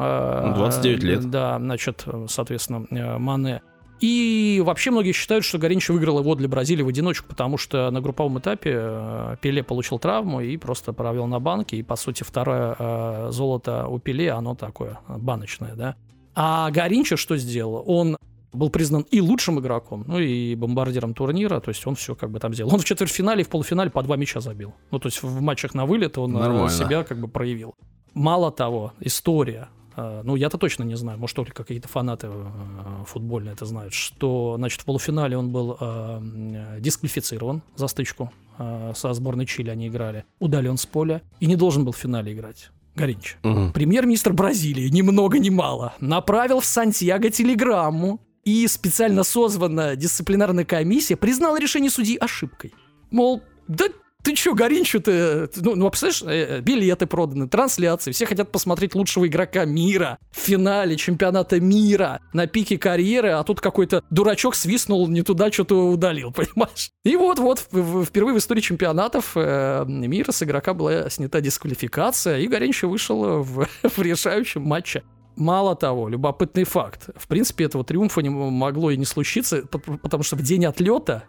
29 0.55 1.03
э, 1.03 1.07
лет. 1.07 1.29
Да, 1.29 1.57
значит, 1.57 2.05
соответственно, 2.27 2.85
Мане. 3.17 3.61
И 4.01 4.61
вообще 4.65 4.89
многие 4.89 5.11
считают, 5.11 5.45
что 5.45 5.59
Горинч 5.59 5.87
выиграл 5.89 6.19
его 6.19 6.33
для 6.33 6.47
Бразилии 6.47 6.81
в 6.81 6.87
одиночку, 6.87 7.27
потому 7.29 7.57
что 7.57 7.91
на 7.91 8.01
групповом 8.01 8.39
этапе 8.39 8.71
э, 8.73 9.35
Пеле 9.41 9.61
получил 9.63 9.99
травму 9.99 10.41
и 10.41 10.57
просто 10.57 10.91
провел 10.91 11.27
на 11.27 11.39
банке. 11.39 11.77
И, 11.77 11.83
по 11.83 11.95
сути, 11.95 12.23
второе 12.23 12.75
э, 12.77 13.27
золото 13.29 13.87
у 13.87 13.99
Пеле, 13.99 14.31
оно 14.31 14.55
такое 14.55 14.99
баночное, 15.07 15.75
да. 15.75 15.95
А 16.33 16.71
Горинча 16.71 17.15
что 17.15 17.37
сделал? 17.37 17.83
Он 17.85 18.17
был 18.53 18.71
признан 18.71 19.05
и 19.11 19.21
лучшим 19.21 19.59
игроком, 19.59 20.03
ну 20.07 20.19
и 20.19 20.55
бомбардиром 20.55 21.13
турнира, 21.13 21.59
то 21.59 21.69
есть 21.69 21.85
он 21.85 21.95
все 21.95 22.15
как 22.15 22.31
бы 22.31 22.39
там 22.39 22.53
сделал. 22.55 22.73
Он 22.73 22.79
в 22.79 22.85
четвертьфинале 22.85 23.41
и 23.41 23.43
в 23.45 23.49
полуфинале 23.49 23.91
по 23.91 24.01
два 24.01 24.17
мяча 24.17 24.39
забил. 24.39 24.73
Ну, 24.89 24.99
то 24.99 25.07
есть 25.07 25.21
в 25.21 25.41
матчах 25.41 25.73
на 25.73 25.85
вылет 25.85 26.17
он 26.17 26.35
э, 26.35 26.39
Нормально. 26.39 26.69
себя 26.69 27.03
как 27.03 27.19
бы 27.19 27.27
проявил. 27.27 27.75
Мало 28.13 28.51
того, 28.51 28.93
история 28.99 29.69
ну, 29.95 30.35
я-то 30.35 30.57
точно 30.57 30.83
не 30.83 30.95
знаю, 30.95 31.19
может, 31.19 31.35
только 31.35 31.63
какие-то 31.63 31.87
фанаты 31.87 32.27
э, 32.29 33.03
футбольные 33.05 33.53
это 33.53 33.65
знают, 33.65 33.93
что, 33.93 34.55
значит, 34.57 34.81
в 34.81 34.85
полуфинале 34.85 35.37
он 35.37 35.51
был 35.51 35.77
э, 35.79 36.77
дисквалифицирован 36.79 37.61
за 37.75 37.87
стычку 37.87 38.31
э, 38.57 38.93
со 38.95 39.13
сборной 39.13 39.45
Чили, 39.45 39.69
они 39.69 39.87
играли, 39.87 40.25
удален 40.39 40.77
с 40.77 40.85
поля 40.85 41.21
и 41.39 41.45
не 41.45 41.55
должен 41.55 41.83
был 41.85 41.91
в 41.91 41.97
финале 41.97 42.33
играть. 42.33 42.69
Горинч. 42.95 43.37
Угу. 43.43 43.71
Премьер-министр 43.73 44.33
Бразилии, 44.33 44.89
ни 44.89 45.01
много 45.01 45.39
ни 45.39 45.49
мало, 45.49 45.93
направил 45.99 46.59
в 46.59 46.65
Сантьяго 46.65 47.29
телеграмму, 47.29 48.19
и 48.43 48.67
специально 48.67 49.23
созванная 49.23 49.95
дисциплинарная 49.95 50.65
комиссия 50.65 51.15
признала 51.15 51.59
решение 51.59 51.91
судьи 51.91 52.17
ошибкой. 52.17 52.73
Мол, 53.11 53.43
да 53.67 53.85
ты 54.23 54.35
чё, 54.35 54.53
Горинчу-то? 54.53 55.49
Ну, 55.57 55.75
ну, 55.75 55.89
представляешь, 55.89 56.23
э, 56.23 56.57
э, 56.57 56.61
билеты 56.61 57.07
проданы, 57.07 57.47
трансляции, 57.47 58.11
все 58.11 58.25
хотят 58.25 58.51
посмотреть 58.51 58.95
лучшего 58.95 59.27
игрока 59.27 59.65
мира 59.65 60.19
в 60.31 60.37
финале 60.37 60.95
чемпионата 60.95 61.59
мира 61.59 62.19
на 62.33 62.47
пике 62.47 62.77
карьеры, 62.77 63.29
а 63.29 63.43
тут 63.43 63.61
какой-то 63.61 64.03
дурачок 64.09 64.55
свистнул 64.55 65.07
не 65.07 65.23
туда, 65.23 65.51
что-то 65.51 65.89
удалил, 65.89 66.31
понимаешь? 66.35 66.91
И 67.03 67.15
вот-вот 67.15 67.59
впервые 67.59 68.35
в 68.35 68.37
истории 68.37 68.61
чемпионатов 68.61 69.31
э, 69.35 69.85
мира 69.87 70.31
с 70.31 70.43
игрока 70.43 70.73
была 70.73 71.09
снята 71.09 71.41
дисквалификация, 71.41 72.39
и 72.39 72.47
Горинчу 72.47 72.89
вышел 72.89 73.41
в, 73.41 73.67
в 73.83 73.99
решающем 73.99 74.61
матче. 74.61 75.03
Мало 75.37 75.75
того, 75.75 76.09
любопытный 76.09 76.65
факт. 76.65 77.09
В 77.15 77.27
принципе, 77.27 77.63
этого 77.63 77.83
триумфа 77.83 78.21
не 78.21 78.29
могло 78.29 78.91
и 78.91 78.97
не 78.97 79.05
случиться, 79.05 79.63
потому 79.65 80.23
что 80.23 80.35
в 80.35 80.41
день 80.41 80.65
отлета 80.65 81.23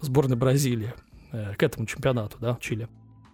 сборной 0.00 0.36
Бразилии 0.36 0.94
к 1.56 1.62
этому 1.62 1.86
чемпионату, 1.86 2.38
да, 2.40 2.56
Чили. 2.60 2.88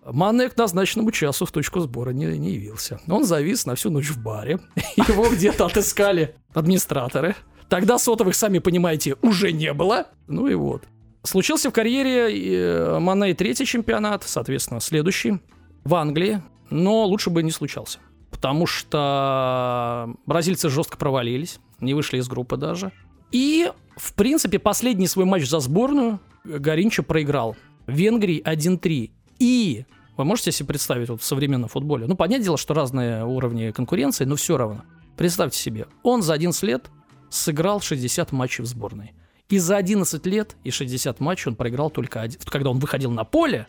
Мане 0.05 0.49
к 0.49 0.57
назначенному 0.57 1.11
часу 1.11 1.45
в 1.45 1.53
точку 1.53 1.81
сбора 1.81 2.11
не, 2.11 2.27
не 2.39 2.53
явился. 2.53 3.01
Он 3.09 3.25
завис 3.25 3.67
на 3.67 3.75
всю 3.75 3.91
ночь 3.91 4.09
в 4.09 4.23
баре. 4.23 4.59
Его 4.97 5.29
где-то 5.29 5.67
отыскали 5.67 6.35
администраторы. 6.55 7.37
Тогда 7.69 7.99
сотовых, 7.99 8.35
сами 8.35 8.59
понимаете, 8.59 9.17
уже 9.23 9.53
не 9.53 9.73
было. 9.73 10.09
Ну 10.27 10.49
и 10.49 10.55
вот. 10.55 10.85
Случился 11.23 11.71
в 11.71 11.73
карьере 11.73 12.57
э, 12.57 12.99
Мане 12.99 13.35
третий 13.35 13.67
чемпионат, 13.67 14.25
соответственно, 14.25 14.81
следующий 14.81 15.39
в 15.85 15.95
Англии. 15.95 16.43
Но 16.71 17.05
лучше 17.05 17.31
бы 17.31 17.43
не 17.43 17.51
случался. 17.51 17.99
Потому 18.31 18.67
что 18.67 20.15
бразильцы 20.25 20.71
жестко 20.71 20.97
провалились, 20.97 21.61
не 21.81 21.95
вышли 21.95 22.19
из 22.19 22.29
группы 22.29 22.57
даже. 22.57 22.91
И, 23.33 23.71
в 23.97 24.15
принципе, 24.15 24.59
последний 24.59 25.07
свой 25.07 25.27
матч 25.27 25.47
за 25.47 25.61
сборную 25.61 26.21
Горинчо 26.45 27.03
проиграл 27.03 27.57
Венгрии 27.91 28.43
1-3. 28.43 29.11
И 29.39 29.85
вы 30.17 30.25
можете 30.25 30.53
себе 30.53 30.69
представить 30.69 31.09
вот 31.09 31.21
в 31.21 31.25
современном 31.25 31.69
футболе? 31.69 32.07
Ну, 32.07 32.17
понятное 32.17 32.45
дело, 32.45 32.59
что 32.59 32.75
разные 32.75 33.25
уровни 33.25 33.71
конкуренции, 33.71 34.25
но 34.25 34.37
все 34.37 34.57
равно. 34.57 34.83
Представьте 35.17 35.59
себе, 35.59 35.87
он 36.03 36.23
за 36.23 36.35
11 36.35 36.63
лет 36.63 36.91
сыграл 37.29 37.81
60 37.81 38.33
матчей 38.33 38.65
в 38.65 38.67
сборной. 38.67 39.13
И 39.49 39.59
за 39.59 39.77
11 39.77 40.25
лет 40.27 40.57
и 40.63 40.71
60 40.71 41.21
матчей 41.21 41.51
он 41.51 41.57
проиграл 41.57 41.91
только 41.91 42.21
один. 42.21 42.41
Когда 42.45 42.71
он 42.71 42.79
выходил 42.79 43.11
на 43.11 43.25
поле, 43.25 43.67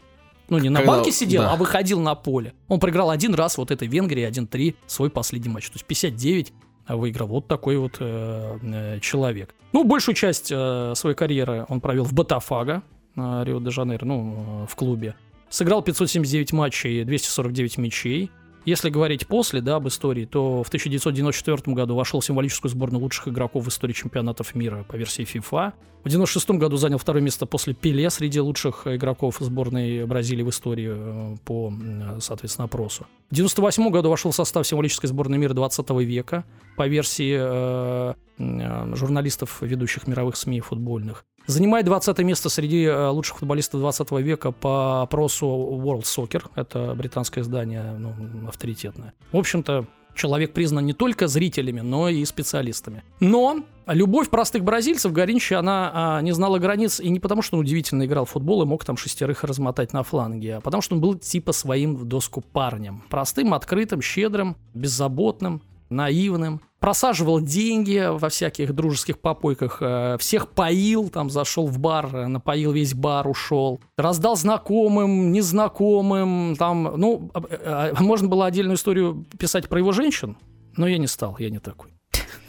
ну 0.49 0.59
не 0.59 0.69
на 0.69 0.79
Когда, 0.79 0.93
банке 0.93 1.11
сидел, 1.11 1.43
да. 1.43 1.53
а 1.53 1.55
выходил 1.55 1.99
на 1.99 2.15
поле. 2.15 2.53
Он 2.67 2.79
проиграл 2.79 3.09
один 3.09 3.33
раз 3.33 3.57
вот 3.57 3.71
этой 3.71 3.87
Венгрии 3.87 4.27
1-3 4.27 4.75
свой 4.85 5.09
последний 5.09 5.49
матч. 5.49 5.67
То 5.67 5.75
есть 5.75 5.85
59 5.85 6.53
выиграл 6.87 7.27
вот 7.27 7.47
такой 7.47 7.77
вот 7.77 7.97
э, 7.99 8.59
э, 8.61 8.99
человек. 8.99 9.55
Ну, 9.73 9.83
большую 9.83 10.15
часть 10.15 10.51
э, 10.51 10.93
своей 10.95 11.15
карьеры 11.15 11.65
он 11.69 11.81
провел 11.81 12.03
в 12.03 12.13
Ботафаго, 12.13 12.83
Рио-де-Жанейро, 13.15 14.05
ну, 14.05 14.65
в 14.69 14.75
клубе. 14.75 15.15
Сыграл 15.49 15.81
579 15.81 16.53
матчей, 16.53 17.03
249 17.03 17.77
мячей. 17.77 18.31
Если 18.63 18.89
говорить 18.89 19.27
после, 19.27 19.59
да, 19.59 19.77
об 19.77 19.87
истории, 19.87 20.25
то 20.25 20.63
в 20.63 20.67
1994 20.67 21.75
году 21.75 21.95
вошел 21.95 22.19
в 22.19 22.25
символическую 22.25 22.69
сборную 22.69 23.01
лучших 23.01 23.27
игроков 23.29 23.65
в 23.65 23.69
истории 23.69 23.93
чемпионатов 23.93 24.53
мира 24.53 24.85
по 24.87 24.95
версии 24.95 25.23
FIFA. 25.23 25.73
В 26.01 26.07
1996 26.07 26.51
году 26.51 26.77
занял 26.77 26.97
второе 26.97 27.23
место 27.23 27.45
после 27.45 27.73
Пеле 27.73 28.09
среди 28.09 28.39
лучших 28.39 28.85
игроков 28.85 29.37
сборной 29.39 30.05
Бразилии 30.05 30.43
в 30.43 30.49
истории 30.49 30.89
э, 30.91 31.37
по, 31.43 31.73
соответственно, 32.19 32.65
опросу. 32.65 33.05
В 33.29 33.33
1998 33.33 33.89
году 33.91 34.09
вошел 34.09 34.31
в 34.31 34.35
состав 34.35 34.65
символической 34.65 35.07
сборной 35.07 35.37
мира 35.37 35.53
20 35.53 35.89
века 36.01 36.43
по 36.77 36.87
версии 36.87 37.35
э, 37.39 38.13
э, 38.37 38.95
журналистов, 38.95 39.61
ведущих 39.61 40.07
мировых 40.07 40.37
СМИ 40.37 40.61
футбольных. 40.61 41.25
Занимает 41.47 41.85
20 41.85 42.19
место 42.19 42.49
среди 42.49 42.83
э, 42.83 43.07
лучших 43.09 43.39
футболистов 43.39 43.79
20 43.79 44.11
века 44.11 44.51
по 44.51 45.01
опросу 45.01 45.45
World 45.47 46.03
Soccer. 46.03 46.43
Это 46.55 46.93
британское 46.95 47.43
издание, 47.43 47.95
ну, 47.97 48.13
авторитетное. 48.47 49.13
В 49.31 49.37
общем-то, 49.37 49.85
человек 50.13 50.53
признан 50.53 50.85
не 50.85 50.93
только 50.93 51.27
зрителями, 51.27 51.81
но 51.81 52.09
и 52.09 52.23
специалистами. 52.25 53.03
Но 53.19 53.63
любовь 53.87 54.29
простых 54.29 54.63
бразильцев 54.63 55.11
Горинча, 55.11 55.59
она 55.59 55.91
а, 55.93 56.21
не 56.21 56.31
знала 56.31 56.59
границ, 56.59 56.99
и 56.99 57.09
не 57.09 57.19
потому, 57.19 57.41
что 57.41 57.57
он 57.57 57.61
удивительно 57.61 58.05
играл 58.05 58.25
в 58.25 58.31
футбол 58.31 58.61
и 58.61 58.65
мог 58.65 58.85
там 58.85 58.97
шестерых 58.97 59.43
размотать 59.43 59.93
на 59.93 60.03
фланге, 60.03 60.57
а 60.57 60.61
потому 60.61 60.81
что 60.81 60.95
он 60.95 61.01
был 61.01 61.15
типа 61.15 61.51
своим 61.51 61.95
в 61.95 62.05
доску 62.05 62.41
парнем. 62.41 63.03
Простым, 63.09 63.53
открытым, 63.53 64.01
щедрым, 64.01 64.55
беззаботным, 64.73 65.61
наивным, 65.91 66.61
просаживал 66.79 67.39
деньги 67.39 68.03
во 68.09 68.29
всяких 68.29 68.73
дружеских 68.73 69.19
попойках, 69.19 69.77
э, 69.81 70.17
всех 70.19 70.49
поил, 70.49 71.09
там 71.09 71.29
зашел 71.29 71.67
в 71.67 71.77
бар, 71.77 72.09
э, 72.13 72.27
напоил 72.27 72.71
весь 72.71 72.95
бар, 72.95 73.27
ушел, 73.27 73.79
раздал 73.97 74.35
знакомым, 74.35 75.31
незнакомым, 75.31 76.55
там, 76.57 76.93
ну, 76.97 77.31
э, 77.35 77.93
можно 77.99 78.27
было 78.27 78.47
отдельную 78.47 78.77
историю 78.77 79.25
писать 79.37 79.69
про 79.69 79.79
его 79.79 79.91
женщин, 79.91 80.37
но 80.75 80.87
я 80.87 80.97
не 80.97 81.07
стал, 81.07 81.35
я 81.37 81.51
не 81.51 81.59
такой. 81.59 81.91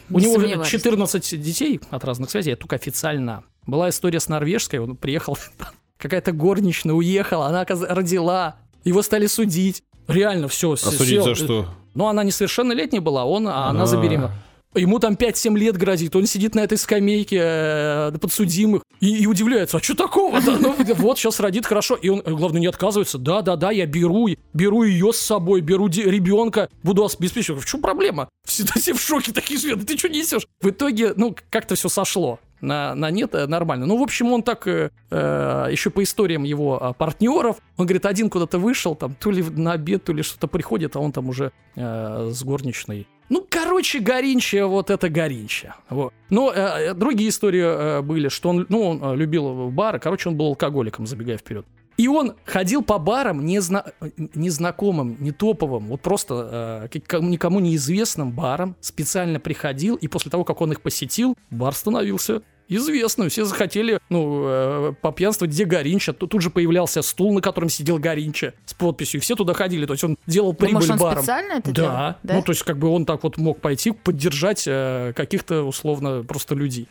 У 0.08 0.18
него 0.18 0.64
14 0.64 1.40
детей 1.40 1.80
от 1.90 2.04
разных 2.04 2.30
связей, 2.30 2.54
только 2.54 2.76
официально. 2.76 3.44
Была 3.66 3.90
история 3.90 4.18
с 4.20 4.28
норвежской, 4.28 4.78
он 4.78 4.96
приехал, 4.96 5.36
какая-то 5.98 6.32
горничная 6.32 6.94
уехала, 6.94 7.46
она 7.46 7.66
родила, 7.68 8.56
его 8.84 9.02
стали 9.02 9.26
судить. 9.26 9.82
Реально 10.08 10.48
все. 10.48 10.72
А 10.72 10.76
судить 10.76 11.22
за 11.22 11.34
что? 11.34 11.68
Ну, 11.94 12.06
она 12.06 12.24
несовершеннолетняя 12.24 13.00
была, 13.00 13.24
он, 13.24 13.48
а 13.48 13.68
она 13.68 13.86
забеременела. 13.86 14.32
Ему 14.74 14.98
там 14.98 15.14
5-7 15.14 15.58
лет 15.58 15.76
грозит, 15.76 16.16
он 16.16 16.26
сидит 16.26 16.54
на 16.54 16.60
этой 16.60 16.78
скамейке 16.78 17.38
э, 17.42 18.12
подсудимых 18.18 18.82
и, 19.00 19.22
и 19.22 19.26
удивляется, 19.26 19.76
а 19.76 19.82
что 19.82 19.94
такого-то? 19.94 20.56
Ну, 20.58 20.74
вот, 20.94 21.18
сейчас 21.18 21.40
родит 21.40 21.66
хорошо. 21.66 21.94
И 21.94 22.08
он, 22.08 22.22
главное, 22.22 22.60
не 22.60 22.68
отказывается. 22.68 23.18
Да-да-да, 23.18 23.70
я 23.70 23.84
беру, 23.84 24.28
беру 24.54 24.82
ее 24.84 25.12
с 25.12 25.18
собой, 25.18 25.60
беру 25.60 25.88
ребенка, 25.88 26.70
буду 26.82 27.04
обеспечивать. 27.04 27.62
В 27.62 27.66
чем 27.66 27.82
проблема? 27.82 28.30
Все, 28.46 28.64
все 28.76 28.94
в 28.94 29.00
шоке 29.00 29.32
такие, 29.32 29.60
Света, 29.60 29.84
ты 29.84 29.98
что 29.98 30.08
несешь? 30.08 30.46
В 30.62 30.70
итоге, 30.70 31.12
ну, 31.16 31.36
как-то 31.50 31.74
все 31.74 31.90
сошло 31.90 32.40
на, 32.62 32.94
на 32.94 33.10
нет 33.10 33.34
э, 33.34 33.46
нормально. 33.46 33.86
Ну, 33.86 33.98
в 33.98 34.02
общем, 34.02 34.32
он 34.32 34.42
так, 34.42 34.66
э, 34.66 34.90
э 35.10 35.68
еще 35.70 35.90
по 35.90 36.02
историям 36.02 36.44
его 36.44 36.82
а, 36.82 36.92
партнеров, 36.92 37.56
он 37.76 37.86
говорит, 37.86 38.06
один 38.06 38.30
куда-то 38.30 38.58
вышел, 38.58 38.94
там, 38.94 39.14
то 39.14 39.30
ли 39.30 39.42
на 39.42 39.72
обед, 39.72 40.04
то 40.04 40.12
ли 40.12 40.22
что-то 40.22 40.46
приходит, 40.46 40.96
а 40.96 41.00
он 41.00 41.12
там 41.12 41.28
уже 41.28 41.52
э, 41.76 42.30
с 42.32 42.42
горничной. 42.42 43.06
Ну, 43.28 43.46
короче, 43.48 44.00
Горинча, 44.00 44.66
вот 44.66 44.90
это 44.90 45.08
Горинча. 45.08 45.76
Вот. 45.88 46.12
Но 46.30 46.52
э, 46.52 46.90
э, 46.90 46.94
другие 46.94 47.30
истории 47.30 47.62
э, 47.62 48.02
были, 48.02 48.28
что 48.28 48.50
он, 48.50 48.66
ну, 48.68 48.82
он 48.82 49.14
любил 49.16 49.70
бары, 49.70 49.98
короче, 49.98 50.28
он 50.28 50.36
был 50.36 50.46
алкоголиком, 50.46 51.06
забегая 51.06 51.38
вперед. 51.38 51.66
И 51.96 52.08
он 52.08 52.34
ходил 52.44 52.82
по 52.82 52.98
барам 52.98 53.44
незна... 53.44 53.84
незнакомым, 54.16 55.16
не 55.20 55.32
топовым, 55.32 55.88
вот 55.88 56.00
просто 56.00 56.88
э, 56.92 56.98
никому 57.20 57.60
неизвестным 57.60 58.32
барам, 58.32 58.76
специально 58.80 59.38
приходил, 59.40 59.96
и 59.96 60.08
после 60.08 60.30
того, 60.30 60.44
как 60.44 60.60
он 60.60 60.72
их 60.72 60.80
посетил, 60.80 61.36
бар 61.50 61.74
становился 61.74 62.42
известную. 62.68 63.30
Все 63.30 63.44
захотели, 63.44 63.98
ну, 64.08 64.44
э, 64.46 64.94
попьянствовать, 65.00 65.52
где 65.52 65.64
Горинча. 65.64 66.12
Тут, 66.12 66.30
тут 66.30 66.42
же 66.42 66.50
появлялся 66.50 67.02
стул, 67.02 67.34
на 67.34 67.40
котором 67.40 67.68
сидел 67.68 67.98
Горинча 67.98 68.54
с 68.64 68.74
подписью. 68.74 69.20
И 69.20 69.22
все 69.22 69.36
туда 69.36 69.54
ходили. 69.54 69.86
То 69.86 69.94
есть 69.94 70.04
он 70.04 70.18
делал 70.26 70.54
прибыль 70.54 70.74
Думаешь, 70.74 70.90
он 70.90 70.98
баром. 70.98 71.18
специально 71.18 71.52
это 71.54 71.72
да. 71.72 71.74
делал? 71.74 71.92
Да. 72.22 72.34
Ну, 72.34 72.42
то 72.42 72.52
есть 72.52 72.62
как 72.62 72.78
бы 72.78 72.88
он 72.88 73.04
так 73.04 73.22
вот 73.22 73.36
мог 73.36 73.60
пойти 73.60 73.90
поддержать 73.92 74.64
э, 74.66 75.12
каких-то, 75.14 75.62
условно, 75.64 76.22
просто 76.22 76.54
людей. 76.54 76.88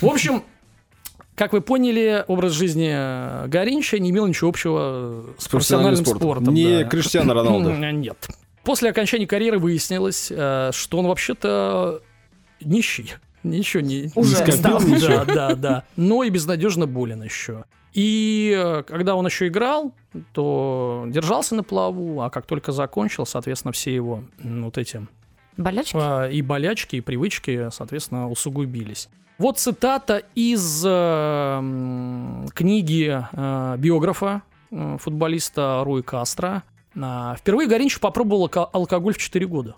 В 0.00 0.06
общем, 0.06 0.42
как 1.34 1.52
вы 1.52 1.60
поняли, 1.60 2.24
образ 2.28 2.52
жизни 2.52 2.90
э, 2.92 3.46
Горинча 3.48 3.98
не 3.98 4.10
имел 4.10 4.26
ничего 4.26 4.50
общего 4.50 5.24
с, 5.38 5.44
с 5.44 5.48
профессиональным 5.48 6.04
спортом. 6.04 6.28
спортом 6.28 6.54
не 6.54 6.82
да. 6.82 6.84
Криштиану 6.84 7.32
Роналду. 7.32 7.70
Нет. 7.92 8.28
После 8.64 8.90
окончания 8.90 9.26
карьеры 9.26 9.58
выяснилось, 9.58 10.30
э, 10.30 10.70
что 10.72 10.98
он 10.98 11.06
вообще-то 11.06 12.02
нищий. 12.60 13.14
Ничего 13.42 13.82
не, 13.82 14.10
Уже 14.14 14.44
не 14.44 14.52
скопил, 14.52 15.00
да, 15.00 15.24
да, 15.24 15.54
да. 15.54 15.84
Но 15.96 16.22
и 16.22 16.30
безнадежно 16.30 16.86
болен 16.86 17.22
еще. 17.22 17.64
И 17.92 18.54
э, 18.56 18.82
когда 18.86 19.16
он 19.16 19.26
еще 19.26 19.48
играл, 19.48 19.94
то 20.32 21.04
держался 21.08 21.54
на 21.54 21.62
плаву, 21.62 22.20
а 22.22 22.30
как 22.30 22.46
только 22.46 22.72
закончил, 22.72 23.26
соответственно, 23.26 23.72
все 23.72 23.94
его 23.94 24.24
вот 24.42 24.78
эти 24.78 25.06
болячки? 25.56 25.96
А, 25.98 26.28
и 26.28 26.42
болячки, 26.42 26.96
и 26.96 27.00
привычки, 27.00 27.68
соответственно, 27.70 28.28
усугубились. 28.28 29.08
Вот 29.38 29.58
цитата 29.58 30.22
из 30.34 30.84
э, 30.86 32.46
книги 32.54 33.26
э, 33.32 33.76
биографа 33.78 34.42
э, 34.70 34.96
футболиста 35.00 35.82
Руи 35.84 36.02
Кастро. 36.02 36.62
Э, 36.94 37.34
впервые 37.38 37.68
Горинчев 37.68 38.00
попробовал 38.00 38.50
алкоголь 38.72 39.14
в 39.14 39.18
4 39.18 39.46
года. 39.46 39.74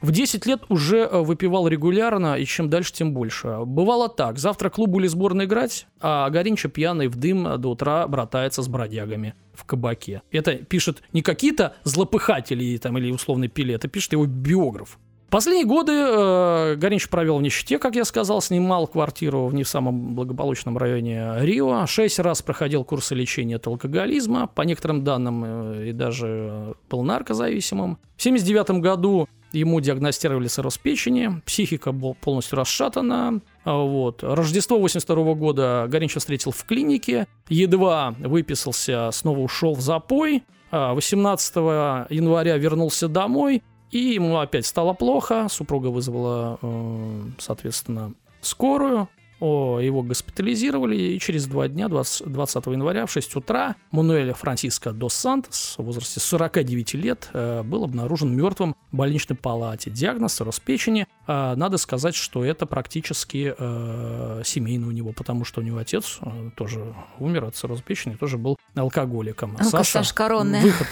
В 0.00 0.12
10 0.12 0.46
лет 0.46 0.62
уже 0.68 0.98
э, 0.98 1.20
выпивал 1.20 1.66
регулярно, 1.66 2.36
и 2.36 2.44
чем 2.44 2.70
дальше, 2.70 2.92
тем 2.92 3.12
больше. 3.12 3.58
Бывало 3.64 4.08
так. 4.08 4.38
Завтра 4.38 4.70
клубу 4.70 5.00
или 5.00 5.08
сборной 5.08 5.46
играть, 5.46 5.88
а 6.00 6.30
Горинча 6.30 6.68
пьяный 6.68 7.08
в 7.08 7.16
дым 7.16 7.60
до 7.60 7.70
утра 7.70 8.06
братается 8.06 8.62
с 8.62 8.68
бродягами 8.68 9.34
в 9.52 9.64
кабаке. 9.64 10.22
Это 10.30 10.54
пишет 10.54 11.02
не 11.12 11.22
какие-то 11.22 11.74
злопыхатели 11.82 12.76
там, 12.76 12.96
или 12.98 13.10
условный 13.10 13.48
пили, 13.48 13.74
это 13.74 13.88
пишет 13.88 14.12
его 14.12 14.26
биограф. 14.26 14.98
Последние 15.30 15.66
годы 15.66 15.92
э, 15.92 16.74
Горинч 16.76 17.08
провел 17.10 17.38
в 17.38 17.42
нищете, 17.42 17.78
как 17.78 17.94
я 17.94 18.06
сказал, 18.06 18.40
снимал 18.40 18.86
квартиру 18.86 19.46
в 19.46 19.54
не 19.54 19.64
самом 19.64 20.14
благополучном 20.14 20.78
районе 20.78 21.34
Рио, 21.40 21.84
шесть 21.86 22.18
раз 22.18 22.40
проходил 22.40 22.82
курсы 22.82 23.14
лечения 23.14 23.56
от 23.56 23.66
алкоголизма, 23.66 24.46
по 24.46 24.62
некоторым 24.62 25.04
данным 25.04 25.44
э, 25.44 25.88
и 25.90 25.92
даже 25.92 26.26
э, 26.28 26.74
был 26.88 27.02
наркозависимым. 27.02 27.98
В 28.16 28.20
1979 28.20 28.82
году 28.82 29.28
Ему 29.52 29.80
диагностировали 29.80 30.46
цирроз 30.46 30.76
печени, 30.76 31.40
психика 31.46 31.92
была 31.92 32.12
полностью 32.12 32.58
расшатана. 32.58 33.40
А 33.64 33.76
вот. 33.78 34.22
Рождество 34.22 34.78
82 34.78 35.34
года 35.34 35.86
Горинча 35.88 36.20
встретил 36.20 36.50
в 36.50 36.62
клинике, 36.64 37.26
едва 37.48 38.14
выписался, 38.18 39.08
снова 39.10 39.38
ушел 39.38 39.74
в 39.74 39.80
запой. 39.80 40.42
18 40.70 41.52
а 41.56 42.06
января 42.10 42.58
вернулся 42.58 43.08
домой, 43.08 43.62
и 43.90 43.98
ему 43.98 44.38
опять 44.38 44.66
стало 44.66 44.92
плохо. 44.92 45.48
Супруга 45.48 45.88
вызвала, 45.88 46.58
э, 46.60 47.22
соответственно, 47.38 48.14
скорую. 48.40 49.08
О, 49.40 49.78
его 49.78 50.02
госпитализировали, 50.02 50.96
и 50.96 51.18
через 51.20 51.46
два 51.46 51.68
дня, 51.68 51.88
20, 51.88 52.26
20 52.26 52.66
января 52.66 53.06
в 53.06 53.12
6 53.12 53.36
утра, 53.36 53.76
Мануэля 53.92 54.34
Франциско 54.34 54.90
дос 54.90 55.14
Сантос 55.14 55.76
в 55.78 55.84
возрасте 55.84 56.18
49 56.18 56.94
лет 56.94 57.30
э, 57.32 57.62
был 57.62 57.84
обнаружен 57.84 58.34
мертвым 58.34 58.74
в 58.90 58.96
больничной 58.96 59.36
палате. 59.36 59.90
Диагноз 59.90 60.34
цирроз 60.34 60.58
печени. 60.58 61.06
Э, 61.28 61.54
надо 61.54 61.78
сказать, 61.78 62.16
что 62.16 62.44
это 62.44 62.66
практически 62.66 63.54
э, 63.56 64.42
семейный 64.44 64.88
у 64.88 64.90
него, 64.90 65.12
потому 65.12 65.44
что 65.44 65.60
у 65.60 65.64
него 65.64 65.78
отец 65.78 66.18
тоже 66.56 66.92
умер 67.20 67.44
от 67.44 67.54
цирроза 67.54 67.82
печени, 67.84 68.16
тоже 68.16 68.38
был 68.38 68.58
алкоголиком. 68.74 69.56
Саша, 69.60 69.84
Саша 69.84 70.14
коронная. 70.14 70.62
Выход 70.62 70.88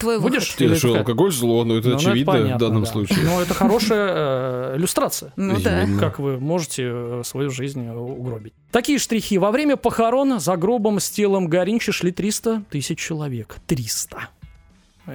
твой 0.00 0.18
выход. 0.18 0.32
Будешь? 0.32 0.48
Ты 0.54 0.74
что, 0.74 0.96
алкоголь 0.96 1.32
зло, 1.32 1.64
но 1.64 1.74
ну, 1.74 1.80
это 1.80 1.90
ну, 1.90 1.96
очевидно 1.96 2.32
это 2.32 2.42
понятно, 2.42 2.56
в 2.56 2.58
данном 2.58 2.84
да. 2.84 2.90
случае. 2.90 3.18
Но 3.24 3.40
это 3.40 3.54
хорошая 3.54 4.12
э, 4.12 4.76
иллюстрация. 4.76 5.32
Ну 5.36 5.60
да. 5.60 5.86
Как 6.00 6.18
вы 6.18 6.40
можете 6.40 6.84
э, 6.86 7.22
свою 7.24 7.50
жизнь 7.50 7.88
угробить. 7.88 8.54
Такие 8.72 8.98
штрихи. 8.98 9.38
Во 9.38 9.50
время 9.50 9.76
похорон 9.76 10.40
за 10.40 10.56
гробом 10.56 10.98
с 10.98 11.10
телом 11.10 11.48
Горинча 11.48 11.92
шли 11.92 12.10
300 12.10 12.64
тысяч 12.70 12.98
человек. 12.98 13.56
300. 13.66 14.28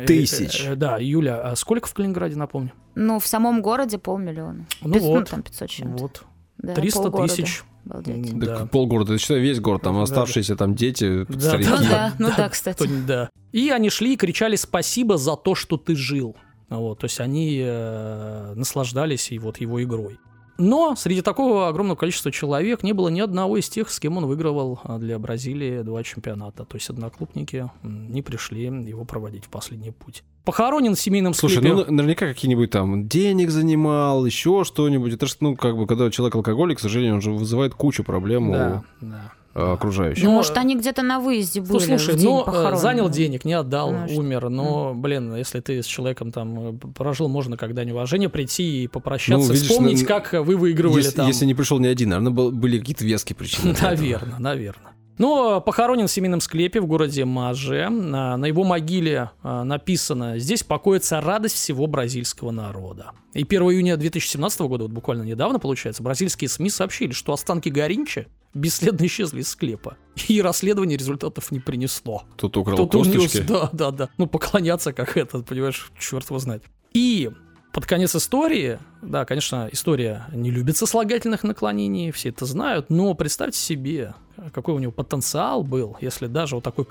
Тысяч. 0.07 0.65
Э, 0.65 0.73
э, 0.73 0.75
да, 0.75 0.97
Юля, 0.99 1.41
а 1.41 1.55
сколько 1.55 1.87
в 1.87 1.93
Калининграде, 1.93 2.35
напомню? 2.35 2.71
Ну, 2.95 3.19
в 3.19 3.27
самом 3.27 3.61
городе 3.61 3.97
полмиллиона. 3.97 4.65
Ну, 4.81 4.93
500, 4.93 5.07
вот. 5.07 5.19
Ну, 5.19 5.25
там 5.25 5.41
500 5.43 5.69
чем-то. 5.69 6.01
Вот. 6.01 6.23
Да, 6.57 6.73
300 6.73 7.11
тысяч. 7.11 7.63
Обалдеть. 7.85 8.37
Да. 8.39 8.65
полгорода, 8.65 9.13
это 9.13 9.21
считай 9.21 9.39
весь 9.39 9.59
город, 9.59 9.83
там 9.83 9.95
да, 9.95 10.03
оставшиеся 10.03 10.53
да. 10.53 10.57
там 10.57 10.75
дети, 10.75 11.25
да, 11.29 11.39
старики. 11.39 11.69
Ну 11.69 11.77
да, 11.77 12.13
ну 12.19 12.29
да, 12.35 12.49
кстати. 12.49 12.83
Кто, 12.83 12.87
да. 13.07 13.29
И 13.51 13.69
они 13.69 13.89
шли 13.89 14.13
и 14.13 14.17
кричали 14.17 14.55
спасибо 14.55 15.17
за 15.17 15.35
то, 15.35 15.55
что 15.55 15.77
ты 15.77 15.95
жил. 15.95 16.35
Вот, 16.69 16.99
то 16.99 17.05
есть 17.05 17.19
они 17.19 17.61
э, 17.63 18.53
наслаждались 18.55 19.31
и 19.31 19.37
вот 19.37 19.57
его 19.57 19.83
игрой. 19.83 20.17
Но 20.57 20.95
среди 20.95 21.21
такого 21.21 21.67
огромного 21.67 21.97
количества 21.97 22.31
человек 22.31 22.83
не 22.83 22.93
было 22.93 23.09
ни 23.09 23.19
одного 23.19 23.57
из 23.57 23.67
тех, 23.69 23.89
с 23.89 23.99
кем 23.99 24.17
он 24.17 24.25
выигрывал 24.25 24.79
а, 24.83 24.97
для 24.97 25.19
Бразилии 25.19 25.81
два 25.81 26.03
чемпионата. 26.03 26.65
То 26.65 26.77
есть 26.77 26.89
одноклубники 26.89 27.69
не 27.83 28.21
пришли 28.21 28.63
его 28.63 29.05
проводить 29.05 29.45
в 29.45 29.49
последний 29.49 29.91
путь. 29.91 30.23
Похоронен 30.45 30.95
в 30.95 30.99
семейном 30.99 31.33
Слушай, 31.33 31.57
склепе. 31.57 31.75
ну 31.75 31.91
наверняка 31.91 32.27
какие-нибудь 32.27 32.69
там 32.69 33.07
денег 33.07 33.49
занимал, 33.49 34.25
еще 34.25 34.63
что-нибудь. 34.63 35.13
Это 35.13 35.25
же, 35.25 35.35
ну, 35.39 35.55
как 35.55 35.75
бы, 35.75 35.87
когда 35.87 36.11
человек 36.11 36.35
алкоголик, 36.35 36.77
к 36.77 36.81
сожалению, 36.81 37.15
он 37.15 37.21
же 37.21 37.31
вызывает 37.31 37.73
кучу 37.73 38.03
проблем 38.03 38.51
да, 38.51 38.83
у 39.01 39.05
да. 39.05 39.31
Э, 39.55 39.71
окружающих. 39.71 40.21
Ну, 40.25 40.31
может, 40.31 40.57
они 40.57 40.75
где-то 40.75 41.01
на 41.01 41.21
выезде 41.21 41.61
были. 41.61 41.79
Слушай, 41.79 42.15
ну, 42.21 42.43
похорон. 42.43 42.77
занял 42.77 43.09
денег, 43.09 43.45
не 43.45 43.53
отдал, 43.53 43.93
ну, 43.93 44.17
умер. 44.17 44.49
Но, 44.49 44.93
блин, 44.93 45.33
если 45.33 45.61
ты 45.61 45.81
с 45.81 45.85
человеком 45.85 46.33
там 46.33 46.77
прожил, 46.77 47.29
можно 47.29 47.55
когда 47.55 47.85
неуважение 47.85 48.27
прийти 48.27 48.83
и 48.83 48.87
попрощаться, 48.87 49.47
ну, 49.47 49.53
видишь, 49.53 49.69
вспомнить, 49.69 50.01
на... 50.01 50.07
как 50.07 50.33
вы 50.33 50.57
выигрывали 50.57 51.03
если, 51.03 51.15
там. 51.15 51.27
Если 51.27 51.45
не 51.45 51.53
пришел 51.53 51.79
ни 51.79 51.87
один, 51.87 52.09
наверное, 52.09 52.51
были 52.51 52.79
какие-то 52.79 53.05
веские 53.05 53.37
причины. 53.37 53.73
Наверное, 53.81 54.39
наверное. 54.39 54.91
Но 55.17 55.61
похоронен 55.61 56.07
в 56.07 56.11
семейном 56.11 56.41
склепе 56.41 56.81
в 56.81 56.87
городе 56.87 57.23
Маже. 57.23 57.87
На, 57.87 58.35
на 58.35 58.45
его 58.47 58.65
могиле 58.65 59.31
а, 59.41 59.63
написано 59.63 60.37
«Здесь 60.37 60.63
покоится 60.63 61.21
радость 61.21 61.55
всего 61.55 61.87
бразильского 61.87 62.51
народа». 62.51 63.11
И 63.33 63.43
1 63.43 63.61
июня 63.61 63.95
2017 63.95 64.59
года, 64.61 64.83
вот 64.83 64.91
буквально 64.91 65.23
недавно, 65.23 65.59
получается, 65.59 66.03
бразильские 66.03 66.49
СМИ 66.49 66.69
сообщили, 66.69 67.13
что 67.13 67.31
останки 67.31 67.69
Горинча 67.69 68.25
бесследно 68.55 69.05
исчезли 69.05 69.41
из 69.41 69.49
склепа. 69.49 69.97
И 70.27 70.41
расследование 70.41 70.97
результатов 70.97 71.51
не 71.51 71.59
принесло. 71.59 72.23
Тут 72.37 72.57
украл 72.57 72.87
Кто 72.87 72.87
косточки. 72.87 73.37
Унес, 73.37 73.47
да, 73.47 73.69
да, 73.71 73.91
да. 73.91 74.09
Ну, 74.17 74.25
поклоняться 74.25 74.93
как 74.93 75.15
это, 75.17 75.39
понимаешь, 75.43 75.91
черт 75.99 76.25
его 76.25 76.39
знает. 76.39 76.63
И 76.93 77.29
под 77.75 77.85
конец 77.85 78.15
истории, 78.15 78.79
да, 79.01 79.25
конечно, 79.25 79.67
история 79.69 80.27
не 80.31 80.49
любит 80.49 80.77
сослагательных 80.77 81.43
наклонений, 81.43 82.11
все 82.11 82.29
это 82.29 82.45
знают, 82.45 82.89
но 82.89 83.13
представьте 83.15 83.59
себе, 83.59 84.15
какой 84.53 84.75
у 84.75 84.79
него 84.79 84.93
потенциал 84.93 85.61
был, 85.61 85.97
если 85.99 86.27
даже 86.27 86.55
вот 86.55 86.63
такой 86.63 86.85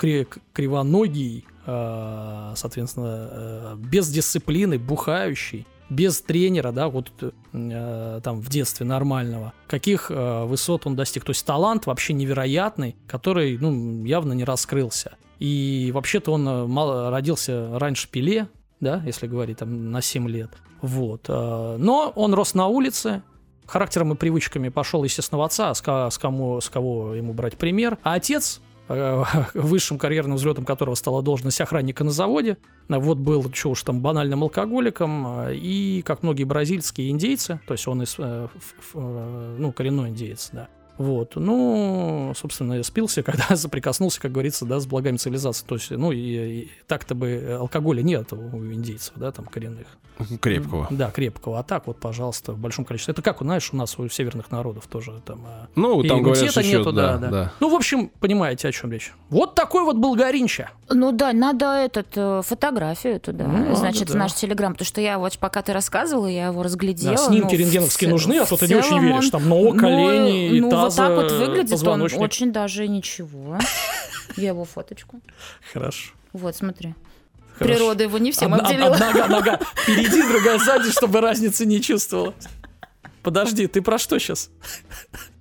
кривоногий, 0.53 1.47
э, 1.65 2.53
соответственно, 2.55 3.29
э, 3.31 3.77
без 3.79 4.11
дисциплины, 4.11 4.79
бухающий, 4.79 5.67
без 5.91 6.21
тренера, 6.21 6.73
да, 6.73 6.89
вот 6.89 7.13
э, 7.53 8.21
там 8.23 8.41
в 8.41 8.49
детстве 8.49 8.87
нормального, 8.87 9.53
каких 9.67 10.11
э, 10.11 10.45
высот 10.45 10.87
он 10.87 10.97
достиг. 10.97 11.25
То 11.25 11.31
есть 11.31 11.45
талант 11.45 11.87
вообще 11.87 12.13
невероятный, 12.13 12.97
который, 13.07 13.59
ну, 13.59 14.05
явно 14.05 14.33
не 14.33 14.45
раскрылся. 14.45 15.17
И 15.39 15.91
вообще-то 15.93 16.33
он 16.33 16.49
э, 16.49 16.67
мало, 16.67 17.11
родился 17.11 17.79
раньше 17.79 18.09
Пеле, 18.11 18.49
да, 18.81 19.03
если 19.05 19.27
говорить 19.27 19.59
там 19.59 19.91
на 19.91 20.01
7 20.01 20.29
лет. 20.29 20.51
Вот. 20.81 21.27
Э, 21.29 21.77
но 21.79 22.13
он 22.15 22.35
рос 22.35 22.55
на 22.55 22.67
улице, 22.67 23.23
характером 23.67 24.13
и 24.13 24.17
привычками 24.17 24.69
пошел, 24.69 25.05
естественно, 25.05 25.39
в 25.39 25.43
отца, 25.43 25.75
с, 25.75 25.81
с, 25.81 26.19
кому, 26.19 26.61
с 26.61 26.69
кого 26.69 27.15
ему 27.15 27.33
брать 27.33 27.57
пример. 27.57 27.99
А 28.03 28.15
отец, 28.15 28.61
высшим 29.55 29.99
карьерным 29.99 30.37
взлетом 30.37 30.65
которого 30.65 30.95
стала 30.95 31.23
должность 31.23 31.61
охранника 31.61 32.05
на 32.05 32.11
заводе, 32.11 32.59
вот 32.89 33.19
был, 33.19 33.51
что 33.53 33.71
уж 33.71 33.83
там, 33.83 34.01
банальным 34.01 34.43
алкоголиком, 34.43 35.47
э, 35.47 35.55
и, 35.57 36.03
как 36.05 36.23
многие 36.23 36.45
бразильские 36.45 37.11
индейцы, 37.11 37.61
то 37.67 37.73
есть 37.73 37.87
он 37.89 38.03
из, 38.03 38.17
ну, 38.19 39.73
коренной 39.73 40.11
индейец, 40.11 40.51
да, 40.53 40.69
вот. 40.97 41.35
Ну, 41.37 42.33
собственно, 42.37 42.83
спился, 42.83 43.23
когда 43.25 43.57
соприкоснулся, 43.57 44.21
как 44.21 44.33
говорится, 44.33 44.65
да, 44.65 44.81
с 44.81 44.87
благами 44.87 45.17
цивилизации. 45.17 45.67
То 45.67 45.75
есть, 45.75 45.91
ну, 45.91 46.13
и, 46.13 46.19
и 46.19 46.71
так-то 46.87 47.15
бы 47.15 47.57
алкоголя 47.59 48.03
нет 48.03 48.33
у 48.33 48.37
индейцев, 48.59 49.15
да, 49.17 49.33
там, 49.33 49.47
коренных. 49.47 49.87
Крепкого. 50.41 50.87
Да, 50.91 51.11
крепкого. 51.11 51.59
А 51.59 51.63
так 51.63 51.87
вот, 51.87 51.99
пожалуйста, 51.99 52.53
в 52.53 52.59
большом 52.59 52.85
количестве. 52.85 53.13
Это 53.13 53.23
как, 53.23 53.39
знаешь, 53.41 53.71
у 53.73 53.77
нас 53.77 53.99
у 53.99 54.09
северных 54.09 54.51
народов 54.51 54.87
тоже 54.87 55.21
там... 55.25 55.41
А, 55.47 55.67
ну, 55.75 56.03
там 56.05 56.23
говорят, 56.23 56.51
что 56.51 56.63
нету, 56.63 56.93
да, 56.93 57.17
да, 57.19 57.29
да. 57.29 57.53
Ну, 57.61 57.69
в 57.69 57.75
общем, 57.75 58.11
понимаете, 58.21 58.69
о 58.69 58.73
чем 58.73 58.93
речь. 58.93 59.13
Вот 59.31 59.55
такой 59.55 59.83
вот 59.83 59.97
был 59.97 60.15
Горинча. 60.15 60.71
Ну 60.89 61.11
да, 61.11 61.33
надо 61.33 61.67
этот, 61.67 62.09
э, 62.15 62.43
фотографию 62.45 63.19
туда, 63.19 63.47
ну, 63.47 63.75
значит, 63.75 64.09
да. 64.09 64.15
в 64.15 64.17
наш 64.17 64.35
телеграм, 64.35 64.73
потому 64.73 64.87
что 64.87 65.01
я 65.01 65.19
вот, 65.19 65.37
пока 65.39 65.63
ты 65.63 65.73
рассказывала, 65.73 66.27
я 66.27 66.47
его 66.47 66.63
разглядела. 66.63 67.17
Да, 67.17 67.27
снимки 67.27 67.55
ну, 67.55 67.59
рентгеновские 67.59 68.11
нужны, 68.11 68.39
а 68.39 68.47
то 68.47 68.57
ты 68.57 68.69
не 68.69 68.77
очень 68.77 69.01
веришь. 69.01 69.31
Там 69.31 69.49
ног, 69.49 69.75
ну, 69.75 69.81
колени 69.81 70.49
ну, 70.49 70.55
и 70.55 70.61
ну, 70.61 70.71
таза, 70.71 70.85
вот 70.85 70.97
так 70.97 71.17
вот 71.17 71.33
выглядит 71.33 71.83
он 71.87 72.03
очень 72.03 72.53
даже 72.53 72.87
ничего. 72.87 73.59
Я 74.37 74.49
его 74.49 74.65
фоточку. 74.65 75.21
Хорошо. 75.73 76.13
Вот, 76.33 76.57
смотри. 76.57 76.95
Хорошо. 77.59 77.75
Природа 77.75 78.03
его 78.03 78.19
не 78.19 78.33
всем 78.33 78.53
одна, 78.55 78.69
обделила. 78.69 78.95
Одна 78.95 79.13
нога, 79.13 79.29
нога 79.29 79.61
впереди, 79.77 80.23
другая 80.23 80.59
сзади, 80.59 80.91
чтобы 80.91 81.21
разницы 81.21 81.65
не 81.67 81.81
чувствовала. 81.81 82.35
Подожди, 83.23 83.67
ты 83.69 83.81
про 83.81 83.99
что 83.99 84.19
сейчас? 84.19 84.51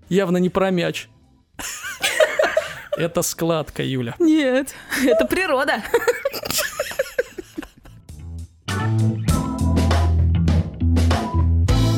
Явно 0.10 0.38
не 0.38 0.50
про 0.50 0.70
мяч. 0.70 1.10
Это 2.98 3.24
складка, 3.24 3.84
Юля. 3.84 4.16
Нет, 4.20 4.76
это 5.04 5.26
природа. 5.26 5.84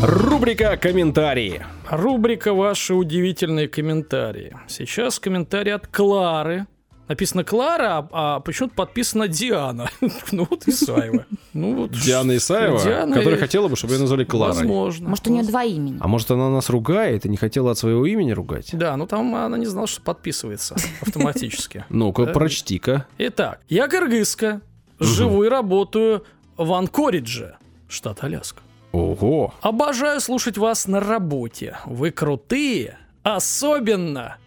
Рубрика 0.01 0.78
«Комментарии». 0.78 1.65
Рубрика 1.89 2.54
«Ваши 2.54 2.93
удивительные 2.93 3.67
комментарии». 3.67 4.56
Сейчас 4.67 5.19
комментарий 5.19 5.73
от 5.73 5.88
Клары. 5.88 6.67
Написано 7.08 7.44
Клара, 7.44 8.08
а, 8.12 8.36
а 8.36 8.39
почему-то 8.39 8.74
подписано 8.74 9.28
Диана. 9.28 9.89
ну 10.32 10.48
вот 10.50 10.68
Исаева. 10.68 11.26
Ну, 11.54 11.76
вот 11.76 11.91
Диана 12.06 12.36
Исаева, 12.36 12.82
Диана 12.82 13.15
которая 13.15 13.38
и... 13.38 13.39
хотела 13.39 13.68
бы, 13.68 13.76
чтобы 13.76 13.94
ее 13.94 14.00
назвали 14.00 14.24
Кларой. 14.24 14.58
Возможно. 14.58 15.10
Может, 15.10 15.28
у 15.28 15.32
нее 15.32 15.44
два 15.44 15.63
имени. 15.63 15.98
А 16.00 16.08
может, 16.08 16.32
она 16.32 16.50
нас 16.50 16.70
ругает 16.70 17.26
и 17.26 17.30
не 17.30 17.38
хотела 17.38 17.72
от 17.72 17.78
своего 17.78 18.06
имени 18.06 18.32
ругать? 18.32 18.70
Да, 18.74 18.98
ну 18.98 19.06
там 19.06 19.36
она 19.36 19.58
не 19.58 19.68
знала, 19.68 19.88
что 19.88 20.02
подписывается 20.02 20.76
автоматически. 21.02 21.86
Ну-ка, 21.89 22.26
прочти-ка. 22.26 23.06
Итак, 23.18 23.62
я 23.70 23.88
кыргызка, 23.88 24.62
живу 25.00 25.44
и 25.44 25.48
работаю 25.48 26.26
в 26.58 26.74
Анкоридже, 26.74 27.58
штат 27.88 28.24
Аляска. 28.24 28.62
Ого! 28.91 29.54
Обожаю 29.62 30.22
слушать 30.22 30.58
вас 30.58 30.88
на 30.88 31.00
работе. 31.00 31.78
Вы 31.86 32.12
крутые. 32.12 32.98
Особенно 33.24 34.38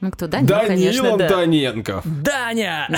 ну 0.00 0.10
кто, 0.10 0.26
Данила, 0.26 0.58
Данил 0.58 0.68
конечно, 0.68 1.16
да. 1.16 1.24
Антоненков. 1.26 2.04
Даня! 2.22 2.88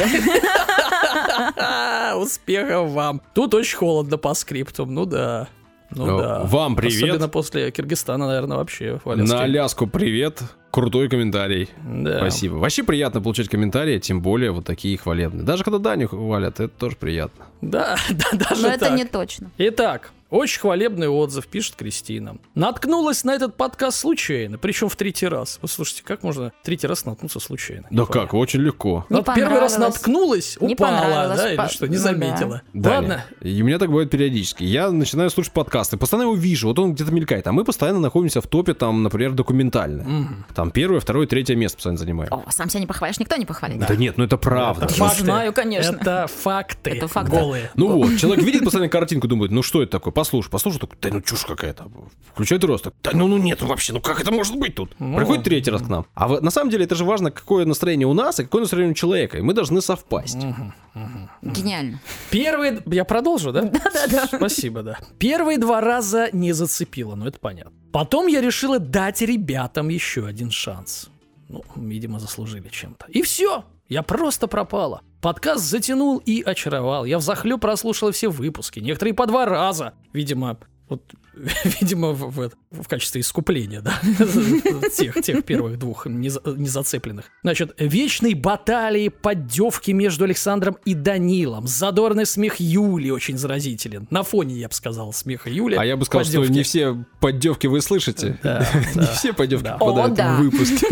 Успехов 2.16 2.90
вам. 2.90 3.22
Тут 3.34 3.54
очень 3.54 3.76
холодно 3.76 4.18
по 4.18 4.34
скриптам, 4.34 4.94
ну 4.94 5.06
да. 5.06 5.48
Ну, 5.90 6.06
ну 6.06 6.18
да. 6.18 6.40
Вам 6.44 6.76
привет. 6.76 7.02
Особенно 7.02 7.28
после 7.28 7.70
Киргизстана, 7.70 8.26
наверное, 8.26 8.58
вообще. 8.58 9.00
На 9.04 9.42
Аляску 9.42 9.86
привет. 9.86 10.42
Крутой 10.70 11.08
комментарий. 11.08 11.70
Да. 11.82 12.18
Спасибо. 12.18 12.56
Вообще 12.56 12.82
приятно 12.82 13.22
получать 13.22 13.48
комментарии, 13.48 13.98
тем 13.98 14.20
более 14.20 14.50
вот 14.50 14.66
такие 14.66 14.98
хвалебные. 14.98 15.44
Даже 15.44 15.64
когда 15.64 15.78
Даню 15.78 16.08
хвалят, 16.08 16.60
это 16.60 16.68
тоже 16.68 16.96
приятно. 16.96 17.46
Да, 17.62 17.96
да, 18.10 18.26
даже 18.32 18.62
Но 18.62 18.68
так. 18.68 18.82
это 18.82 18.90
не 18.90 19.06
точно. 19.06 19.50
Итак, 19.56 20.10
очень 20.30 20.60
хвалебный 20.60 21.08
отзыв, 21.08 21.46
пишет 21.46 21.74
Кристина. 21.76 22.36
Наткнулась 22.54 23.24
на 23.24 23.34
этот 23.34 23.56
подкаст 23.56 23.98
случайно, 23.98 24.58
причем 24.58 24.88
в 24.88 24.96
третий 24.96 25.26
раз. 25.26 25.58
Вы 25.62 25.68
слушайте, 25.68 26.02
как 26.04 26.22
можно 26.22 26.52
третий 26.62 26.86
раз 26.86 27.04
наткнуться 27.04 27.40
случайно? 27.40 27.86
Да 27.90 28.04
как, 28.04 28.34
очень 28.34 28.60
легко. 28.60 29.06
Не 29.08 29.22
первый 29.22 29.60
раз 29.60 29.78
наткнулась, 29.78 30.58
не 30.60 30.74
упала, 30.74 31.34
да, 31.34 31.52
или 31.52 31.68
что, 31.68 31.86
не 31.86 31.96
ну, 31.96 32.02
заметила. 32.02 32.62
Да. 32.72 32.96
Ладно. 32.96 33.24
И 33.40 33.62
у 33.62 33.64
меня 33.64 33.78
так 33.78 33.88
бывает 33.88 34.10
периодически. 34.10 34.64
Я 34.64 34.90
начинаю 34.90 35.30
слушать 35.30 35.52
подкасты, 35.52 35.96
постоянно 35.96 36.26
его 36.26 36.36
вижу, 36.36 36.68
вот 36.68 36.78
он 36.78 36.94
где-то 36.94 37.12
мелькает, 37.12 37.46
а 37.46 37.52
мы 37.52 37.64
постоянно 37.64 38.00
находимся 38.00 38.40
в 38.40 38.46
топе, 38.46 38.74
там, 38.74 39.02
например, 39.02 39.32
документальное. 39.32 40.04
Угу. 40.04 40.34
Там 40.54 40.70
первое, 40.70 41.00
второе, 41.00 41.26
третье 41.26 41.56
место 41.56 41.76
постоянно 41.76 41.98
занимаем. 41.98 42.32
О, 42.32 42.44
сам 42.50 42.68
себя 42.68 42.80
не 42.80 42.86
похвалишь, 42.86 43.18
никто 43.18 43.36
не 43.36 43.46
похвалит. 43.46 43.78
Да, 43.78 43.96
нет, 43.96 44.18
ну 44.18 44.24
это 44.24 44.36
правда. 44.36 44.84
Это 44.84 44.94
факты. 44.94 45.24
Знаю, 45.24 45.52
конечно. 45.52 45.96
Это 45.96 46.26
факты. 46.26 46.90
Это 46.90 47.08
факты. 47.08 47.30
Голые. 47.30 47.70
Ну 47.74 47.88
вот, 47.88 48.16
человек 48.18 48.44
видит 48.44 48.64
постоянно 48.64 48.90
картинку, 48.90 49.26
думает, 49.26 49.50
ну 49.50 49.62
что 49.62 49.82
это 49.82 49.92
такое, 49.92 50.12
послушай, 50.18 50.50
послушай, 50.50 50.80
да 51.00 51.10
ну 51.12 51.20
чушь 51.20 51.44
какая-то. 51.44 51.88
Включает 52.32 52.64
рост. 52.64 52.88
Да 53.04 53.10
ну, 53.14 53.28
ну 53.28 53.38
нет, 53.38 53.60
ну 53.60 53.68
вообще, 53.68 53.92
ну 53.92 54.00
как 54.00 54.20
это 54.20 54.32
может 54.32 54.56
быть 54.56 54.74
тут? 54.74 54.90
Ну, 54.98 55.16
Приходит 55.16 55.44
третий 55.44 55.70
раз 55.70 55.82
к 55.82 55.88
нам. 55.88 56.06
А 56.14 56.26
в, 56.26 56.40
на 56.42 56.50
самом 56.50 56.70
деле 56.70 56.84
это 56.86 56.96
же 56.96 57.04
важно, 57.04 57.30
какое 57.30 57.64
настроение 57.64 58.08
у 58.08 58.14
нас 58.14 58.40
и 58.40 58.42
какое 58.42 58.62
настроение 58.62 58.92
у 58.92 58.94
человека. 58.94 59.38
И 59.38 59.42
мы 59.42 59.54
должны 59.54 59.80
совпасть. 59.80 60.34
Угу, 60.34 60.72
угу. 60.96 61.28
Гениально. 61.42 62.00
Первые... 62.30 62.82
Я 62.86 63.04
продолжу, 63.04 63.52
да? 63.52 63.62
Да-да-да. 63.62 64.26
Спасибо, 64.26 64.82
да. 64.82 64.98
Первые 65.20 65.56
два 65.56 65.80
раза 65.80 66.30
не 66.32 66.52
зацепило, 66.52 67.14
но 67.14 67.28
это 67.28 67.38
понятно. 67.38 67.72
Потом 67.92 68.26
я 68.26 68.40
решила 68.40 68.80
дать 68.80 69.22
ребятам 69.22 69.88
еще 69.88 70.26
один 70.26 70.50
шанс. 70.50 71.10
Ну, 71.48 71.62
видимо, 71.76 72.18
заслужили 72.18 72.68
чем-то. 72.68 73.06
И 73.08 73.22
все. 73.22 73.64
Я 73.88 74.02
просто 74.02 74.48
пропала. 74.48 75.02
Подкаст 75.20 75.64
затянул 75.64 76.18
и 76.18 76.42
очаровал. 76.42 77.04
Я 77.04 77.18
взахлеб 77.18 77.60
прослушала 77.60 78.12
все 78.12 78.28
выпуски, 78.30 78.78
некоторые 78.78 79.14
по 79.14 79.26
два 79.26 79.46
раза. 79.46 79.94
Видимо, 80.12 80.58
вот, 80.88 81.02
видимо, 81.80 82.12
в, 82.12 82.30
в, 82.30 82.50
в 82.70 82.88
качестве 82.88 83.20
искупления, 83.20 83.80
да, 83.80 84.00
тех, 84.96 85.20
тех 85.20 85.44
первых 85.44 85.78
двух 85.78 86.06
незацепленных. 86.06 87.26
Значит, 87.42 87.74
вечные 87.78 88.34
баталии, 88.34 89.08
поддевки 89.08 89.90
между 89.90 90.24
Александром 90.24 90.78
и 90.84 90.94
Данилом, 90.94 91.66
задорный 91.66 92.24
смех 92.24 92.60
Юли 92.60 93.10
очень 93.10 93.36
заразителен. 93.36 94.06
На 94.10 94.22
фоне, 94.22 94.54
я 94.54 94.68
бы 94.68 94.74
сказал, 94.74 95.12
смеха 95.12 95.50
Юли. 95.50 95.76
А 95.76 95.84
я 95.84 95.96
бы 95.96 96.04
сказал, 96.04 96.24
поддевки. 96.24 96.46
что 96.46 96.54
не 96.54 96.62
все 96.62 97.04
поддевки 97.20 97.66
вы 97.66 97.80
слышите. 97.80 98.38
Да, 98.42 98.66
не 98.94 99.06
все 99.06 99.32
поддевки 99.32 99.68
попадают 99.78 100.38
в 100.38 100.42
выпуск. 100.42 100.84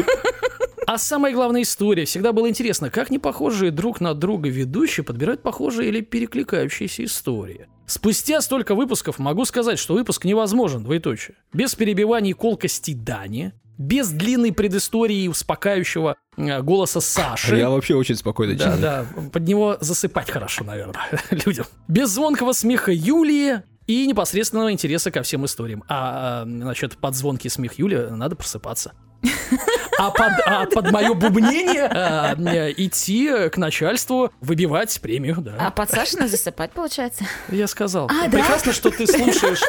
А 0.87 0.99
самая 0.99 1.33
главная 1.35 1.63
история. 1.63 2.05
Всегда 2.05 2.33
было 2.33 2.49
интересно, 2.49 2.91
как 2.91 3.11
не 3.11 3.19
похожие 3.19 3.73
друг 3.73 4.01
на 4.01 4.15
друга 4.15 4.49
ведущие 4.49 5.03
подбирают 5.03 5.43
похожие 5.43 5.89
или 5.89 6.01
перекликающиеся 6.01 7.05
истории. 7.05 7.67
Спустя 7.87 8.41
столько 8.41 8.77
выпусков 8.77 9.19
могу 9.19 9.45
сказать, 9.45 9.81
что 9.81 9.95
выпуск 9.95 10.25
невозможен, 10.25 10.85
двоеточие. 10.85 11.37
Без 11.53 11.75
перебиваний 11.75 12.33
колкости 12.33 12.95
Дани, 12.95 13.53
без 13.79 14.11
длинной 14.11 14.53
предыстории 14.53 15.25
и 15.25 15.29
успокаивающего 15.29 16.17
э, 16.37 16.63
голоса 16.63 17.01
Саши. 17.01 17.57
Я 17.57 17.71
вообще 17.71 17.97
очень 17.97 18.15
спокойно 18.15 18.55
Да, 18.55 18.77
да, 18.77 19.07
под 19.33 19.43
него 19.43 19.77
засыпать 19.81 20.31
хорошо, 20.31 20.65
наверное, 20.65 21.05
людям. 21.31 21.67
Без 21.89 22.11
звонкого 22.11 22.53
смеха 22.53 22.93
Юлии 22.93 23.63
и 23.89 24.07
непосредственного 24.07 24.71
интереса 24.71 25.11
ко 25.11 25.23
всем 25.23 25.45
историям. 25.45 25.83
А, 25.89 26.45
значит, 26.47 26.97
под 26.97 27.17
звонкий 27.17 27.49
смех 27.49 27.79
Юлии 27.79 28.09
надо 28.11 28.37
просыпаться. 28.37 28.93
а 29.99 30.11
под, 30.11 30.33
а 30.47 30.67
под 30.67 30.91
мое 30.91 31.15
бубнение 31.15 31.85
а, 31.85 32.35
идти 32.77 33.49
к 33.49 33.57
начальству, 33.57 34.33
выбивать 34.41 35.01
премию, 35.01 35.37
да. 35.39 35.55
А 35.59 35.71
под 35.71 35.91
Сашина 35.91 36.29
засыпать, 36.29 36.73
получается? 36.73 37.25
Я 37.49 37.67
сказал. 37.67 38.11
А, 38.11 38.29
Прекрасно, 38.29 38.73
да? 38.73 38.73
что 38.73 38.91
ты 38.91 39.07
слушаешь 39.07 39.61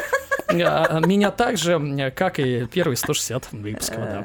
а, 0.48 1.00
меня 1.00 1.30
так 1.30 1.56
же, 1.56 2.12
как 2.16 2.38
и 2.38 2.66
первый 2.66 2.96
160 2.96 3.52
выпусков, 3.52 3.98
да. 3.98 4.24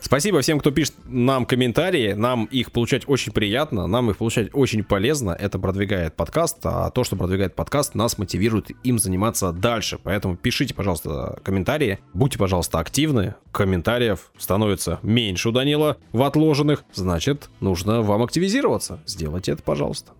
Спасибо 0.00 0.40
всем, 0.40 0.58
кто 0.58 0.70
пишет 0.70 0.94
нам 1.06 1.44
комментарии. 1.44 2.14
Нам 2.14 2.46
их 2.46 2.72
получать 2.72 3.02
очень 3.06 3.32
приятно, 3.32 3.86
нам 3.86 4.10
их 4.10 4.16
получать 4.16 4.48
очень 4.52 4.82
полезно. 4.82 5.30
Это 5.30 5.58
продвигает 5.58 6.16
подкаст, 6.16 6.58
а 6.64 6.90
то, 6.90 7.04
что 7.04 7.16
продвигает 7.16 7.54
подкаст, 7.54 7.94
нас 7.94 8.16
мотивирует 8.18 8.70
им 8.82 8.98
заниматься 8.98 9.52
дальше. 9.52 9.98
Поэтому 10.02 10.36
пишите, 10.36 10.74
пожалуйста, 10.74 11.38
комментарии. 11.42 11.98
Будьте, 12.14 12.38
пожалуйста, 12.38 12.78
активны. 12.78 13.34
Комментариев 13.52 14.32
становится 14.38 14.98
меньше 15.02 15.50
у 15.50 15.52
Данила 15.52 15.98
в 16.12 16.22
отложенных. 16.22 16.84
Значит, 16.94 17.50
нужно 17.60 18.02
вам 18.02 18.22
активизироваться. 18.22 19.00
Сделайте 19.06 19.52
это, 19.52 19.62
пожалуйста. 19.62 20.12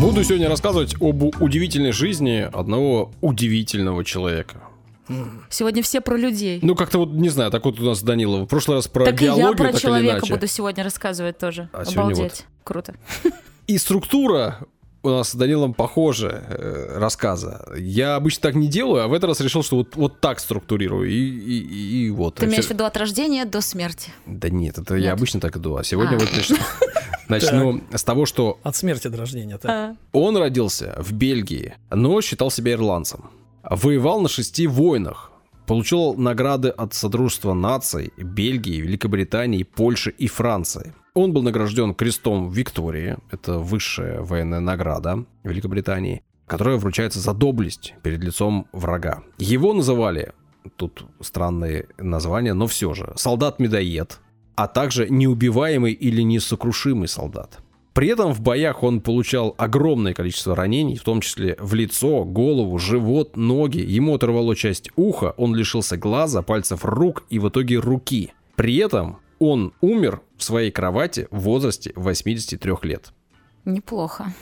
Буду 0.00 0.22
сегодня 0.24 0.48
рассказывать 0.48 0.94
об 1.00 1.22
удивительной 1.40 1.92
жизни 1.92 2.48
одного 2.52 3.12
удивительного 3.22 4.04
человека. 4.04 4.62
Сегодня 5.48 5.82
все 5.82 6.00
про 6.00 6.16
людей. 6.16 6.58
Ну, 6.62 6.74
как-то 6.74 6.98
вот, 6.98 7.12
не 7.12 7.28
знаю, 7.30 7.50
так 7.50 7.64
вот 7.64 7.80
у 7.80 7.84
нас 7.84 8.02
Данила. 8.02 8.42
В 8.42 8.46
прошлый 8.46 8.76
раз 8.76 8.88
про 8.88 9.06
так 9.06 9.20
биологию, 9.20 9.46
и 9.46 9.50
я 9.50 9.56
про 9.56 9.72
так 9.72 9.80
человека 9.80 10.26
буду 10.26 10.46
сегодня 10.46 10.84
рассказывать 10.84 11.38
тоже. 11.38 11.70
А 11.72 11.82
Обалдеть. 11.82 12.18
Вот. 12.18 12.44
Круто. 12.64 12.94
И 13.66 13.78
структура 13.78 14.66
у 15.02 15.08
нас 15.08 15.30
с 15.30 15.34
Данилом 15.34 15.72
похожа 15.72 16.44
э, 16.46 16.98
рассказа. 16.98 17.66
Я 17.78 18.16
обычно 18.16 18.42
так 18.42 18.54
не 18.54 18.68
делаю, 18.68 19.04
а 19.04 19.08
в 19.08 19.14
этот 19.14 19.28
раз 19.28 19.40
решил, 19.40 19.62
что 19.62 19.76
вот, 19.76 19.96
вот 19.96 20.20
так 20.20 20.40
структурирую. 20.40 21.08
И, 21.08 21.14
и, 21.14 22.06
и 22.06 22.10
вот. 22.10 22.36
Ты 22.36 22.46
имеешь 22.46 22.66
в 22.66 22.70
виду 22.70 22.84
от 22.84 22.96
рождения 22.96 23.44
до 23.44 23.60
смерти? 23.60 24.10
Да 24.26 24.50
нет, 24.50 24.78
это 24.78 24.94
нет. 24.94 25.04
я 25.04 25.12
обычно 25.12 25.40
так 25.40 25.56
иду. 25.56 25.76
А 25.76 25.84
сегодня 25.84 26.16
а. 26.16 26.18
вот 26.18 26.28
начну 27.28 27.80
с 27.92 28.04
того, 28.04 28.26
что... 28.26 28.58
От 28.62 28.76
смерти 28.76 29.08
до 29.08 29.18
рождения, 29.18 29.58
так. 29.58 29.70
А. 29.70 29.96
Он 30.12 30.36
родился 30.36 30.94
в 30.98 31.12
Бельгии, 31.12 31.74
но 31.90 32.20
считал 32.20 32.50
себя 32.50 32.72
ирландцем. 32.72 33.30
Воевал 33.62 34.20
на 34.20 34.28
шести 34.28 34.66
войнах. 34.66 35.32
Получил 35.66 36.14
награды 36.14 36.68
от 36.68 36.94
Содружества 36.94 37.52
наций 37.52 38.12
Бельгии, 38.16 38.80
Великобритании, 38.80 39.64
Польши 39.64 40.10
и 40.10 40.28
Франции. 40.28 40.94
Он 41.14 41.32
был 41.32 41.42
награжден 41.42 41.94
крестом 41.94 42.50
Виктории, 42.50 43.16
это 43.30 43.58
высшая 43.58 44.20
военная 44.20 44.60
награда 44.60 45.24
Великобритании, 45.42 46.22
которая 46.46 46.76
вручается 46.76 47.20
за 47.20 47.32
доблесть 47.32 47.94
перед 48.02 48.22
лицом 48.22 48.68
врага. 48.72 49.22
Его 49.38 49.72
называли, 49.72 50.32
тут 50.76 51.04
странные 51.20 51.88
названия, 51.98 52.52
но 52.52 52.66
все 52.66 52.94
же, 52.94 53.12
солдат-медоед, 53.16 54.20
а 54.56 54.66
также 54.66 55.08
неубиваемый 55.08 55.92
или 55.92 56.22
несокрушимый 56.22 57.08
солдат. 57.08 57.60
При 57.92 58.08
этом 58.08 58.34
в 58.34 58.42
боях 58.42 58.82
он 58.82 59.00
получал 59.00 59.54
огромное 59.56 60.12
количество 60.12 60.54
ранений, 60.54 60.96
в 60.96 61.02
том 61.02 61.22
числе 61.22 61.56
в 61.58 61.72
лицо, 61.72 62.24
голову, 62.24 62.78
живот, 62.78 63.36
ноги. 63.36 63.78
Ему 63.78 64.14
оторвало 64.14 64.54
часть 64.54 64.90
уха, 64.96 65.32
он 65.38 65.54
лишился 65.54 65.96
глаза, 65.96 66.42
пальцев 66.42 66.84
рук 66.84 67.24
и 67.30 67.38
в 67.38 67.48
итоге 67.48 67.78
руки. 67.78 68.32
При 68.54 68.76
этом 68.76 69.18
он 69.38 69.72
умер 69.80 70.20
в 70.36 70.44
своей 70.44 70.70
кровати 70.70 71.26
в 71.30 71.40
возрасте 71.40 71.92
83 71.96 72.72
лет. 72.82 73.12
Неплохо. 73.64 74.32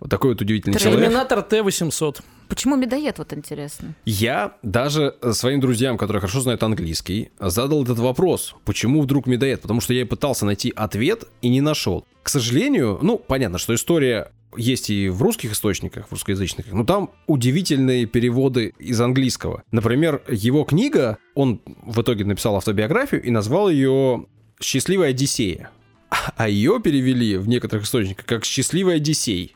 Вот 0.00 0.10
такой 0.10 0.30
вот 0.30 0.40
удивительный 0.40 0.78
человек. 0.78 1.06
Терминатор 1.06 1.42
Т-800. 1.42 2.20
Почему 2.48 2.76
медоед, 2.76 3.18
вот 3.18 3.32
интересно? 3.32 3.94
Я 4.04 4.56
даже 4.62 5.14
своим 5.32 5.60
друзьям, 5.60 5.98
которые 5.98 6.20
хорошо 6.20 6.40
знают 6.40 6.62
английский, 6.62 7.30
задал 7.38 7.82
этот 7.82 7.98
вопрос. 7.98 8.54
Почему 8.64 9.02
вдруг 9.02 9.26
медоед? 9.26 9.60
Потому 9.60 9.80
что 9.80 9.92
я 9.92 10.06
пытался 10.06 10.46
найти 10.46 10.72
ответ 10.74 11.24
и 11.42 11.48
не 11.48 11.60
нашел. 11.60 12.06
К 12.22 12.28
сожалению, 12.28 12.98
ну, 13.02 13.18
понятно, 13.18 13.58
что 13.58 13.74
история 13.74 14.32
есть 14.56 14.88
и 14.88 15.08
в 15.08 15.22
русских 15.22 15.52
источниках, 15.52 16.08
в 16.08 16.12
русскоязычных, 16.12 16.72
но 16.72 16.84
там 16.84 17.10
удивительные 17.26 18.06
переводы 18.06 18.72
из 18.78 18.98
английского. 19.00 19.62
Например, 19.70 20.22
его 20.28 20.64
книга, 20.64 21.18
он 21.34 21.60
в 21.82 22.00
итоге 22.00 22.24
написал 22.24 22.56
автобиографию 22.56 23.22
и 23.22 23.30
назвал 23.30 23.68
ее 23.68 24.26
«Счастливая 24.60 25.10
Одиссея». 25.10 25.70
А 26.36 26.48
ее 26.48 26.80
перевели 26.82 27.36
в 27.36 27.46
некоторых 27.46 27.84
источниках 27.84 28.24
как 28.24 28.46
«Счастливый 28.46 28.96
Одиссей». 28.96 29.54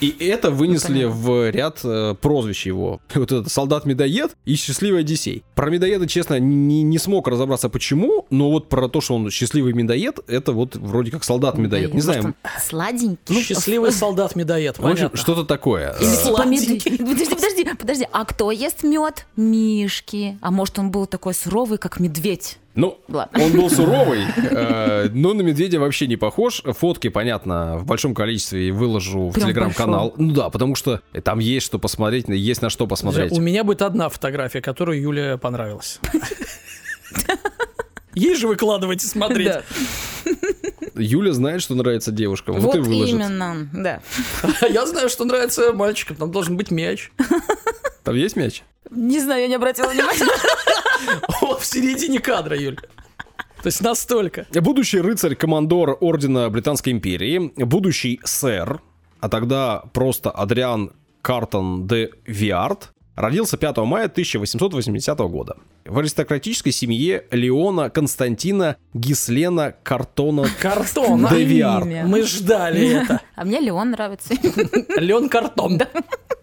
И 0.00 0.14
это 0.20 0.50
вынесли 0.50 1.04
в 1.04 1.50
ряд 1.50 1.80
э, 1.84 2.14
прозвищ 2.20 2.66
его. 2.66 3.00
Вот 3.14 3.32
этот 3.32 3.50
солдат-медоед 3.50 4.36
и 4.44 4.54
счастливый 4.56 5.00
Одиссей. 5.00 5.44
Про 5.54 5.70
медоеда, 5.70 6.06
честно, 6.06 6.38
не, 6.38 6.82
не 6.82 6.98
смог 6.98 7.26
разобраться 7.28 7.68
почему, 7.68 8.26
но 8.30 8.50
вот 8.50 8.68
про 8.68 8.88
то, 8.88 9.00
что 9.00 9.14
он 9.14 9.30
счастливый 9.30 9.72
медоед, 9.72 10.18
это 10.26 10.52
вот 10.52 10.76
вроде 10.76 11.10
как 11.10 11.24
солдат-медоед. 11.24 11.94
Не 11.94 12.00
знаю. 12.00 12.34
Сладенький. 12.60 13.34
Ну, 13.34 13.40
счастливый 13.40 13.92
солдат-медоед, 13.92 14.76
понятно. 14.76 15.16
Что-то 15.16 15.44
такое. 15.44 15.96
Или 16.00 16.14
сладенький. 16.14 16.98
Подожди, 16.98 17.34
подожди, 17.34 17.64
подожди. 17.78 18.08
А 18.12 18.24
кто 18.24 18.50
ест 18.50 18.82
мед? 18.82 19.26
Мишки. 19.36 20.38
А 20.40 20.50
может, 20.50 20.78
он 20.78 20.90
был 20.90 21.06
такой 21.06 21.34
суровый, 21.34 21.78
как 21.78 22.00
медведь? 22.00 22.58
Ну, 22.74 22.98
Ладно. 23.08 23.44
он 23.44 23.52
был 23.52 23.70
суровый, 23.70 24.22
э, 24.36 25.08
но 25.12 25.32
на 25.32 25.42
медведя 25.42 25.78
вообще 25.78 26.06
не 26.06 26.16
похож. 26.16 26.62
Фотки, 26.64 27.08
понятно, 27.08 27.78
в 27.78 27.86
большом 27.86 28.14
количестве 28.14 28.72
выложу 28.72 29.28
в 29.28 29.34
телеграм-канал. 29.34 30.14
Ну 30.16 30.32
да, 30.32 30.50
потому 30.50 30.74
что 30.74 31.00
там 31.22 31.38
есть 31.38 31.66
что 31.66 31.78
посмотреть, 31.78 32.28
есть 32.28 32.62
на 32.62 32.70
что 32.70 32.86
посмотреть. 32.86 33.32
У 33.32 33.40
меня 33.40 33.64
будет 33.64 33.82
одна 33.82 34.08
фотография, 34.08 34.60
которую 34.60 35.00
Юле 35.00 35.38
понравилась. 35.38 36.00
Ей 38.14 38.36
же 38.36 38.48
выкладывайте, 38.48 39.06
смотреть. 39.06 39.56
Юля 40.94 41.32
знает, 41.32 41.62
что 41.62 41.74
нравится 41.74 42.12
девушкам. 42.12 42.58
Вот, 42.58 42.76
вот 42.76 42.86
и 42.86 43.10
именно, 43.10 43.68
да. 43.72 44.00
Я 44.68 44.86
знаю, 44.86 45.08
что 45.08 45.24
нравится 45.24 45.72
мальчикам. 45.72 46.16
Там 46.16 46.30
должен 46.30 46.56
быть 46.56 46.70
мяч. 46.70 47.10
Там 48.04 48.14
есть 48.14 48.36
мяч? 48.36 48.62
Не 48.90 49.20
знаю, 49.20 49.42
я 49.42 49.48
не 49.48 49.54
обратила 49.54 49.88
внимания. 49.88 50.26
Вот 51.42 51.60
в 51.60 51.66
середине 51.66 52.18
кадра, 52.18 52.58
Юль. 52.58 52.76
То 52.76 53.66
есть 53.66 53.82
настолько. 53.82 54.46
Будущий 54.54 55.00
рыцарь-командор 55.00 55.98
Ордена 56.00 56.48
Британской 56.48 56.92
империи, 56.92 57.52
будущий 57.56 58.20
сэр, 58.24 58.80
а 59.20 59.28
тогда 59.28 59.82
просто 59.92 60.30
Адриан 60.30 60.92
Картон 61.20 61.86
де 61.86 62.10
Виарт, 62.26 62.93
родился 63.14 63.56
5 63.56 63.76
мая 63.78 64.06
1880 64.06 65.18
года 65.20 65.56
в 65.84 65.98
аристократической 65.98 66.72
семье 66.72 67.24
Леона 67.30 67.90
Константина 67.90 68.76
Гислена 68.92 69.74
Картона 69.82 70.46
Картона 70.60 71.30
де 71.30 71.44
Виарт. 71.44 71.86
Мы 71.86 72.22
ждали 72.22 73.02
это. 73.02 73.20
А 73.36 73.44
мне 73.44 73.60
Леон 73.60 73.90
нравится. 73.90 74.34
Леон 74.96 75.28
Картон. 75.28 75.80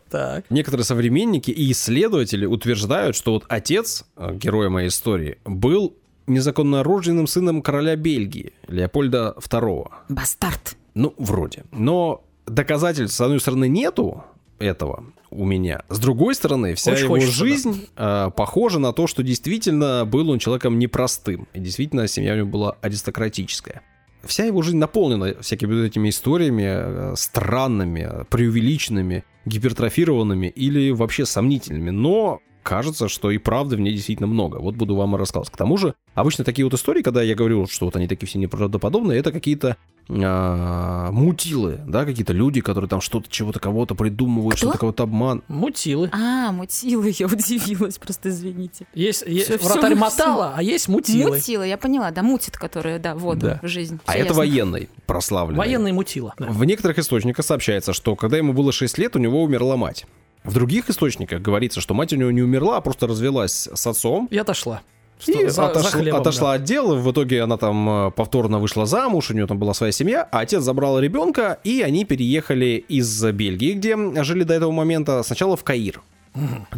Так. 0.09 0.45
Некоторые 0.49 0.85
современники 0.85 1.51
и 1.51 1.71
исследователи 1.71 2.45
утверждают, 2.45 3.15
что 3.15 3.33
вот 3.33 3.45
отец 3.47 4.03
э, 4.17 4.33
героя 4.35 4.69
моей 4.69 4.89
истории 4.89 5.37
был 5.45 5.95
незаконно 6.27 6.83
рожденным 6.83 7.27
сыном 7.27 7.61
короля 7.61 7.95
Бельгии, 7.95 8.53
Леопольда 8.67 9.35
II. 9.39 9.87
Бастард. 10.09 10.75
Ну, 10.95 11.13
вроде. 11.17 11.63
Но 11.71 12.25
доказательств, 12.45 13.15
с 13.15 13.21
одной 13.21 13.39
стороны, 13.39 13.69
нету 13.69 14.25
этого 14.61 15.05
у 15.29 15.45
меня. 15.45 15.83
С 15.89 15.99
другой 15.99 16.35
стороны, 16.35 16.75
вся 16.75 16.93
Очень 16.93 17.03
его 17.05 17.19
жизнь 17.19 17.87
э, 17.95 18.31
похожа 18.35 18.79
на 18.79 18.93
то, 18.93 19.07
что 19.07 19.23
действительно 19.23 20.05
был 20.05 20.29
он 20.29 20.39
человеком 20.39 20.79
непростым. 20.79 21.47
И 21.53 21.59
действительно, 21.59 22.07
семья 22.07 22.33
у 22.33 22.37
него 22.37 22.47
была 22.47 22.77
аристократическая 22.81 23.81
вся 24.23 24.45
его 24.45 24.61
жизнь 24.61 24.77
наполнена 24.77 25.41
всякими 25.41 25.85
этими 25.85 26.09
историями 26.09 26.63
э, 26.65 27.13
странными, 27.15 28.25
преувеличенными, 28.29 29.23
гипертрофированными 29.45 30.47
или 30.47 30.91
вообще 30.91 31.25
сомнительными. 31.25 31.89
Но 31.89 32.39
кажется, 32.63 33.07
что 33.09 33.31
и 33.31 33.37
правды 33.37 33.75
в 33.75 33.79
ней 33.79 33.93
действительно 33.93 34.27
много. 34.27 34.57
Вот 34.57 34.75
буду 34.75 34.95
вам 34.95 35.15
и 35.15 35.19
рассказывать. 35.19 35.49
К 35.49 35.57
тому 35.57 35.77
же, 35.77 35.95
обычно 36.13 36.43
такие 36.43 36.65
вот 36.65 36.73
истории, 36.73 37.01
когда 37.01 37.21
я 37.21 37.35
говорю, 37.35 37.67
что 37.67 37.85
вот 37.85 37.95
они 37.95 38.07
такие 38.07 38.27
все 38.27 38.39
неправдоподобные, 38.39 39.19
это 39.19 39.31
какие-то 39.31 39.77
а, 40.09 41.11
мутилы, 41.11 41.79
да, 41.87 42.05
какие-то 42.05 42.33
люди, 42.33 42.59
которые 42.61 42.89
там 42.89 43.01
что-то, 43.01 43.29
чего-то, 43.29 43.59
кого-то 43.59 43.95
придумывают, 43.95 44.57
что-то 44.57 44.77
кого-то 44.77 45.03
обман. 45.03 45.43
Мутилы. 45.47 46.09
А, 46.11 46.51
мутилы, 46.51 47.13
я 47.17 47.27
удивилась, 47.27 47.97
просто 47.97 48.29
извините. 48.29 48.85
Есть, 48.93 49.23
есть 49.25 49.45
все, 49.45 49.57
вратарь 49.57 49.93
все, 49.93 49.99
мотала, 49.99 50.53
а 50.55 50.63
есть 50.63 50.87
мутилы. 50.89 51.37
Мутилы, 51.37 51.67
я 51.67 51.77
поняла, 51.77 52.11
да, 52.11 52.23
мутит, 52.23 52.57
которые, 52.57 52.99
да, 52.99 53.15
воду 53.15 53.41
да. 53.41 53.59
в 53.61 53.67
жизнь. 53.67 53.99
А 54.05 54.11
все 54.11 54.13
а 54.13 54.17
ясно. 54.17 54.31
это 54.31 54.37
военный, 54.37 54.89
прославленный. 55.05 55.59
Военный 55.59 55.91
мутила. 55.93 56.33
Да. 56.37 56.47
В 56.47 56.63
некоторых 56.65 56.99
источниках 56.99 57.45
сообщается, 57.45 57.93
что 57.93 58.15
когда 58.15 58.37
ему 58.37 58.53
было 58.53 58.71
6 58.71 58.97
лет, 58.97 59.15
у 59.15 59.19
него 59.19 59.41
умерла 59.43 59.77
мать. 59.77 60.05
В 60.43 60.53
других 60.53 60.89
источниках 60.89 61.41
говорится, 61.41 61.81
что 61.81 61.93
мать 61.93 62.13
у 62.13 62.15
него 62.15 62.31
не 62.31 62.41
умерла, 62.41 62.77
а 62.77 62.81
просто 62.81 63.07
развелась 63.07 63.69
с 63.73 63.87
отцом. 63.87 64.27
И 64.31 64.37
отошла. 64.37 64.81
И 65.27 65.47
за, 65.47 65.67
отош... 65.67 65.83
за 65.83 65.89
хлебом, 65.89 66.21
отошла 66.21 66.49
да. 66.49 66.53
от 66.55 66.63
дела, 66.63 66.95
в 66.95 67.11
итоге 67.11 67.43
она 67.43 67.57
там 67.57 68.07
э, 68.07 68.11
повторно 68.11 68.57
вышла 68.57 68.87
замуж, 68.87 69.29
у 69.29 69.35
нее 69.35 69.45
там 69.45 69.59
была 69.59 69.75
своя 69.75 69.91
семья, 69.91 70.27
а 70.31 70.39
отец 70.39 70.63
забрал 70.63 70.99
ребенка, 70.99 71.59
и 71.63 71.81
они 71.81 72.05
переехали 72.05 72.83
из 72.87 73.23
Бельгии, 73.23 73.73
где 73.73 74.23
жили 74.23 74.43
до 74.43 74.55
этого 74.55 74.71
момента, 74.71 75.21
сначала 75.21 75.55
в 75.55 75.63
Каир. 75.63 76.01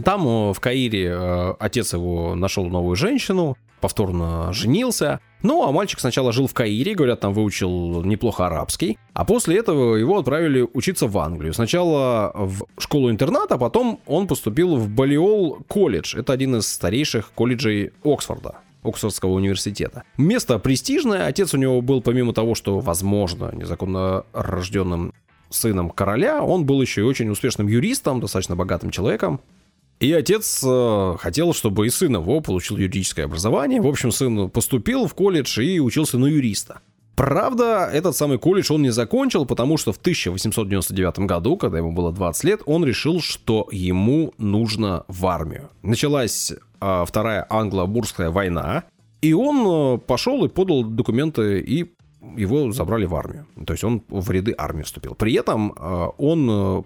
Там 0.04 0.28
э, 0.28 0.54
в 0.54 0.60
Каире 0.60 1.14
э, 1.16 1.54
отец 1.60 1.94
его 1.94 2.36
нашел 2.36 2.66
новую 2.66 2.96
женщину, 2.96 3.58
повторно 3.80 4.52
женился. 4.52 5.20
Ну, 5.44 5.64
а 5.64 5.72
мальчик 5.74 6.00
сначала 6.00 6.32
жил 6.32 6.48
в 6.48 6.54
Каире, 6.54 6.96
говорят, 6.96 7.20
там 7.20 7.34
выучил 7.34 8.04
неплохо 8.04 8.46
арабский. 8.46 8.98
А 9.14 9.26
после 9.26 9.58
этого 9.58 9.96
его 9.96 10.18
отправили 10.18 10.66
учиться 10.74 11.08
в 11.08 11.18
Англию. 11.18 11.54
Сначала 11.54 12.32
в 12.34 12.66
школу-интернат, 12.78 13.52
а 13.52 13.58
потом 13.58 14.00
он 14.08 14.28
поступил 14.28 14.78
в 14.78 14.90
Балиол 14.90 15.58
колледж. 15.68 16.16
Это 16.18 16.32
один 16.32 16.56
из 16.56 16.68
старейших 16.68 17.32
колледжей 17.34 17.92
Оксфорда. 18.04 18.56
Оксфордского 18.84 19.32
университета. 19.32 20.04
Место 20.18 20.60
престижное, 20.60 21.28
отец 21.28 21.54
у 21.54 21.58
него 21.58 21.82
был, 21.82 22.02
помимо 22.02 22.34
того, 22.34 22.56
что, 22.56 22.80
возможно, 22.80 23.52
незаконно 23.54 24.26
рожденным 24.34 25.14
сыном 25.50 25.90
короля, 25.90 26.44
он 26.44 26.66
был 26.66 26.82
еще 26.82 27.02
и 27.02 27.06
очень 27.06 27.30
успешным 27.30 27.68
юристом, 27.68 28.20
достаточно 28.20 28.56
богатым 28.56 28.92
человеком. 28.92 29.40
И 30.04 30.12
отец 30.12 30.62
э, 30.66 31.16
хотел, 31.18 31.54
чтобы 31.54 31.88
и 31.88 31.90
сын 31.90 32.14
его 32.14 32.42
получил 32.42 32.76
юридическое 32.76 33.24
образование. 33.24 33.80
В 33.80 33.88
общем, 33.88 34.12
сын 34.12 34.50
поступил 34.50 35.08
в 35.08 35.14
колледж 35.14 35.62
и 35.62 35.80
учился 35.80 36.18
на 36.18 36.26
юриста. 36.26 36.82
Правда, 37.16 37.90
этот 37.90 38.14
самый 38.14 38.38
колледж 38.38 38.74
он 38.74 38.82
не 38.82 38.90
закончил, 38.90 39.46
потому 39.46 39.78
что 39.78 39.94
в 39.94 39.98
1899 39.98 41.20
году, 41.20 41.56
когда 41.56 41.78
ему 41.78 41.94
было 41.94 42.12
20 42.12 42.44
лет, 42.44 42.62
он 42.66 42.84
решил, 42.84 43.22
что 43.22 43.70
ему 43.72 44.34
нужно 44.38 45.06
в 45.08 45.26
армию. 45.26 45.70
Началась 45.84 46.52
э, 46.52 47.06
Вторая 47.08 47.48
англо-бурская 47.50 48.30
война, 48.30 48.84
и 49.22 49.32
он 49.32 49.66
э, 49.66 49.98
пошел 50.00 50.44
и 50.44 50.50
подал 50.50 50.84
документы, 50.84 51.62
и 51.62 51.94
его 52.36 52.74
забрали 52.74 53.06
в 53.06 53.16
армию. 53.16 53.48
То 53.66 53.72
есть 53.72 53.86
он 53.86 54.04
в 54.10 54.30
ряды 54.32 54.54
армии 54.58 54.84
вступил. 54.84 55.16
При 55.16 55.34
этом 55.36 55.72
э, 55.72 56.08
он 56.18 56.50
э, 56.52 56.84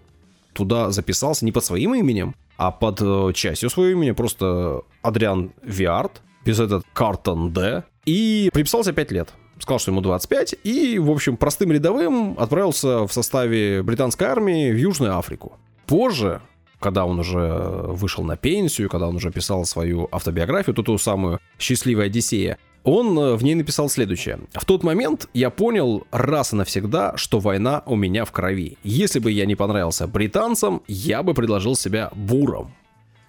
туда 0.53 0.91
записался 0.91 1.45
не 1.45 1.51
под 1.51 1.65
своим 1.65 1.95
именем, 1.95 2.35
а 2.57 2.71
под 2.71 3.01
э, 3.01 3.31
частью 3.33 3.69
своего 3.69 3.91
имени 3.91 4.11
просто 4.11 4.81
Адриан 5.01 5.51
Виарт, 5.61 6.21
без 6.43 6.59
этот 6.59 6.85
Картон 6.93 7.53
Д, 7.53 7.83
и 8.05 8.49
приписался 8.53 8.93
5 8.93 9.11
лет. 9.11 9.29
Сказал, 9.59 9.79
что 9.79 9.91
ему 9.91 10.01
25, 10.01 10.55
и, 10.63 10.99
в 10.99 11.09
общем, 11.09 11.37
простым 11.37 11.71
рядовым 11.71 12.35
отправился 12.37 13.07
в 13.07 13.13
составе 13.13 13.81
британской 13.81 14.27
армии 14.27 14.71
в 14.71 14.77
Южную 14.77 15.17
Африку. 15.17 15.57
Позже, 15.87 16.41
когда 16.79 17.05
он 17.05 17.19
уже 17.19 17.39
вышел 17.39 18.23
на 18.23 18.37
пенсию, 18.37 18.89
когда 18.89 19.07
он 19.07 19.15
уже 19.15 19.31
писал 19.31 19.65
свою 19.65 20.07
автобиографию, 20.11 20.75
ту 20.75 20.83
ту 20.83 20.97
самую 20.97 21.39
«Счастливая 21.57 22.05
Одиссея», 22.05 22.57
он 22.87 23.17
э, 23.19 23.35
в 23.35 23.43
ней 23.43 23.55
написал 23.55 23.89
следующее. 23.89 24.39
В 24.53 24.65
тот 24.65 24.83
момент 24.83 25.27
я 25.33 25.49
понял 25.49 26.05
раз 26.11 26.53
и 26.53 26.55
навсегда, 26.55 27.17
что 27.17 27.39
война 27.39 27.83
у 27.85 27.95
меня 27.95 28.23
в 28.23 28.31
крови. 28.31 28.77
Если 28.83 29.19
бы 29.19 29.31
я 29.31 29.45
не 29.45 29.55
понравился 29.55 30.07
британцам, 30.07 30.81
я 30.87 31.21
бы 31.21 31.33
предложил 31.33 31.75
себя 31.75 32.09
буром. 32.15 32.73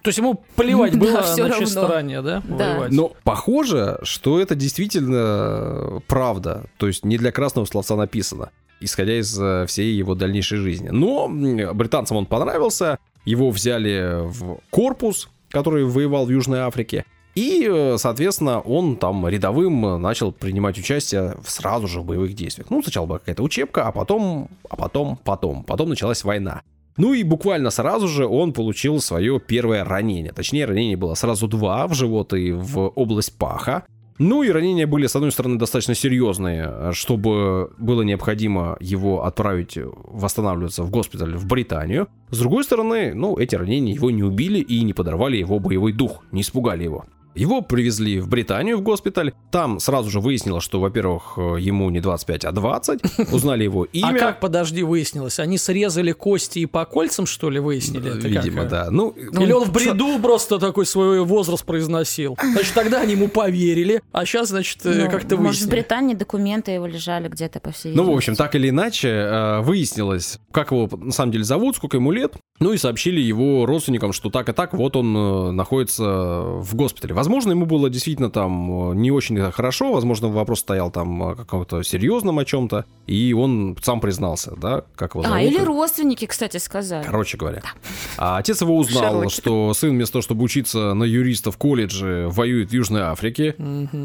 То 0.01 0.09
есть 0.09 0.17
ему 0.17 0.41
плевать 0.55 0.95
было 0.97 1.21
да, 1.21 1.43
на 1.43 1.51
чьей 1.51 1.67
стороне, 1.67 2.21
да? 2.21 2.41
да. 2.47 2.87
Но 2.89 3.13
похоже, 3.23 3.99
что 4.03 4.39
это 4.39 4.55
действительно 4.55 6.01
правда. 6.07 6.65
То 6.77 6.87
есть 6.87 7.03
не 7.03 7.17
для 7.17 7.31
красного 7.33 7.65
словца 7.65 7.97
написано, 7.97 8.51
исходя 8.79 9.19
из 9.19 9.37
э, 9.37 9.65
всей 9.67 9.93
его 9.93 10.15
дальнейшей 10.15 10.59
жизни. 10.59 10.87
Но 10.89 11.27
британцам 11.27 12.15
он 12.15 12.25
понравился, 12.25 12.97
его 13.25 13.49
взяли 13.49 14.21
в 14.23 14.59
корпус, 14.69 15.29
который 15.49 15.83
воевал 15.83 16.25
в 16.25 16.29
Южной 16.29 16.59
Африке. 16.59 17.03
И, 17.39 17.65
э, 17.65 17.95
соответственно, 17.97 18.59
он 18.59 18.97
там 18.97 19.25
рядовым 19.25 20.01
начал 20.01 20.33
принимать 20.33 20.77
участие 20.77 21.37
сразу 21.45 21.87
же 21.87 22.01
в 22.01 22.05
боевых 22.05 22.33
действиях. 22.33 22.69
Ну, 22.69 22.83
сначала 22.83 23.05
была 23.05 23.19
какая-то 23.19 23.43
учебка, 23.43 23.87
а 23.87 23.93
потом, 23.93 24.49
а 24.69 24.75
потом, 24.75 25.17
потом, 25.23 25.63
потом 25.63 25.87
началась 25.87 26.25
война. 26.25 26.63
Ну 26.97 27.13
и 27.13 27.23
буквально 27.23 27.69
сразу 27.69 28.09
же 28.09 28.27
он 28.27 28.51
получил 28.51 28.99
свое 28.99 29.39
первое 29.39 29.85
ранение. 29.85 30.33
Точнее, 30.33 30.65
ранение 30.65 30.97
было 30.97 31.13
сразу 31.13 31.47
два, 31.47 31.87
в 31.87 31.93
живот 31.93 32.33
и 32.33 32.51
в 32.51 32.89
область 32.89 33.37
паха. 33.37 33.85
Ну 34.17 34.43
и 34.43 34.49
ранения 34.49 34.85
были, 34.85 35.07
с 35.07 35.15
одной 35.15 35.31
стороны, 35.31 35.57
достаточно 35.57 35.95
серьезные, 35.95 36.91
чтобы 36.91 37.71
было 37.77 38.01
необходимо 38.01 38.75
его 38.81 39.23
отправить 39.23 39.77
восстанавливаться 39.77 40.83
в 40.83 40.91
госпиталь 40.91 41.37
в 41.37 41.47
Британию. 41.47 42.09
С 42.31 42.39
другой 42.39 42.65
стороны, 42.65 43.13
ну, 43.13 43.37
эти 43.37 43.55
ранения 43.55 43.93
его 43.93 44.11
не 44.11 44.23
убили 44.23 44.59
и 44.59 44.83
не 44.83 44.91
подорвали 44.91 45.37
его 45.37 45.59
боевой 45.59 45.93
дух, 45.93 46.21
не 46.33 46.41
испугали 46.41 46.83
его. 46.83 47.05
Его 47.35 47.61
привезли 47.61 48.19
в 48.19 48.27
Британию 48.27 48.77
в 48.77 48.81
госпиталь. 48.81 49.33
Там 49.51 49.79
сразу 49.79 50.09
же 50.09 50.19
выяснилось, 50.19 50.63
что, 50.63 50.79
во-первых, 50.79 51.37
ему 51.37 51.89
не 51.89 51.99
25, 51.99 52.45
а 52.45 52.51
20. 52.51 53.01
Узнали 53.31 53.63
его 53.63 53.83
а 53.83 53.87
имя. 53.91 54.07
А 54.07 54.13
как, 54.13 54.39
подожди, 54.39 54.83
выяснилось? 54.83 55.39
Они 55.39 55.57
срезали 55.57 56.11
кости 56.11 56.59
и 56.59 56.65
по 56.65 56.85
кольцам, 56.85 57.25
что 57.25 57.49
ли, 57.49 57.59
выяснили? 57.59 58.17
Это 58.17 58.27
Видимо, 58.27 58.63
как? 58.63 58.69
да. 58.69 58.87
Ну, 58.91 59.11
Или 59.11 59.51
он 59.51 59.65
в 59.65 59.71
бреду 59.71 60.19
просто 60.19 60.59
такой 60.59 60.85
свой 60.85 61.23
возраст 61.23 61.63
произносил. 61.65 62.37
Значит, 62.41 62.73
тогда 62.73 63.01
они 63.01 63.13
ему 63.13 63.27
поверили, 63.27 64.01
а 64.11 64.25
сейчас, 64.25 64.49
значит, 64.49 64.85
э, 64.85 65.03
ну, 65.03 65.11
как-то 65.11 65.35
выяснили. 65.35 65.47
Может, 65.47 65.61
в 65.63 65.69
Британии 65.69 66.13
документы 66.15 66.71
его 66.71 66.85
лежали 66.85 67.27
где-то 67.27 67.59
по 67.59 67.71
всей 67.71 67.93
Ну, 67.95 68.03
в 68.11 68.15
общем, 68.15 68.35
так 68.35 68.55
или 68.55 68.69
иначе, 68.69 69.07
э, 69.09 69.61
выяснилось, 69.61 70.39
как 70.51 70.71
его 70.71 70.89
на 70.97 71.11
самом 71.11 71.31
деле 71.31 71.43
зовут, 71.43 71.75
сколько 71.75 71.97
ему 71.97 72.11
лет. 72.11 72.35
Ну 72.59 72.73
и 72.73 72.77
сообщили 72.77 73.21
его 73.21 73.65
родственникам, 73.65 74.13
что 74.13 74.29
так 74.29 74.49
и 74.49 74.53
так, 74.53 74.73
вот 74.73 74.95
он 74.95 75.15
э, 75.15 75.51
находится 75.51 76.03
в 76.05 76.75
госпитале. 76.75 77.13
Возможно, 77.19 77.51
ему 77.51 77.65
было 77.65 77.89
действительно 77.89 78.29
там 78.29 78.91
э, 78.91 78.95
не 78.95 79.11
очень 79.11 79.37
хорошо, 79.51 79.91
возможно, 79.91 80.29
вопрос 80.29 80.61
стоял 80.61 80.89
там 80.89 81.21
о 81.21 81.35
каком-то 81.35 81.83
серьезном 81.83 82.39
о 82.39 82.45
чем-то, 82.45 82.85
и 83.07 83.33
он 83.33 83.77
сам 83.81 83.99
признался, 83.99 84.53
да, 84.55 84.85
как 84.95 85.15
его 85.15 85.23
зовут. 85.23 85.37
А, 85.37 85.41
или 85.41 85.59
родственники, 85.59 86.25
кстати, 86.25 86.55
сказали. 86.55 87.03
Короче 87.05 87.35
говоря. 87.35 87.61
Да. 87.61 87.69
А 88.17 88.37
отец 88.37 88.61
его 88.61 88.77
узнал, 88.77 89.03
Шерлоки. 89.03 89.33
что 89.33 89.73
сын 89.73 89.89
вместо 89.89 90.13
того, 90.13 90.21
чтобы 90.21 90.43
учиться 90.45 90.93
на 90.93 91.03
юриста 91.03 91.51
в 91.51 91.57
колледже, 91.57 92.29
воюет 92.29 92.69
в 92.69 92.73
Южной 92.73 93.01
Африке. 93.01 93.53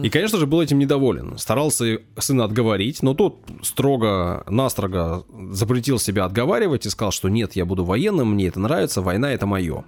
И, 0.02 0.08
конечно 0.10 0.38
же, 0.38 0.48
был 0.48 0.60
этим 0.60 0.80
недоволен. 0.80 1.38
Старался 1.38 2.00
сына 2.18 2.42
отговорить, 2.42 3.00
но 3.04 3.14
тот 3.14 3.36
строго-настрого 3.62 5.24
запретил 5.52 6.00
себя 6.00 6.24
отговаривать 6.24 6.84
и 6.86 6.90
сказал, 6.90 7.12
что 7.12 7.28
нет, 7.28 7.54
я 7.54 7.64
буду 7.64 7.84
военным, 7.84 8.32
мне 8.32 8.48
это 8.48 8.58
нравится, 8.58 9.02
война 9.02 9.30
это 9.30 9.46
мое. 9.46 9.84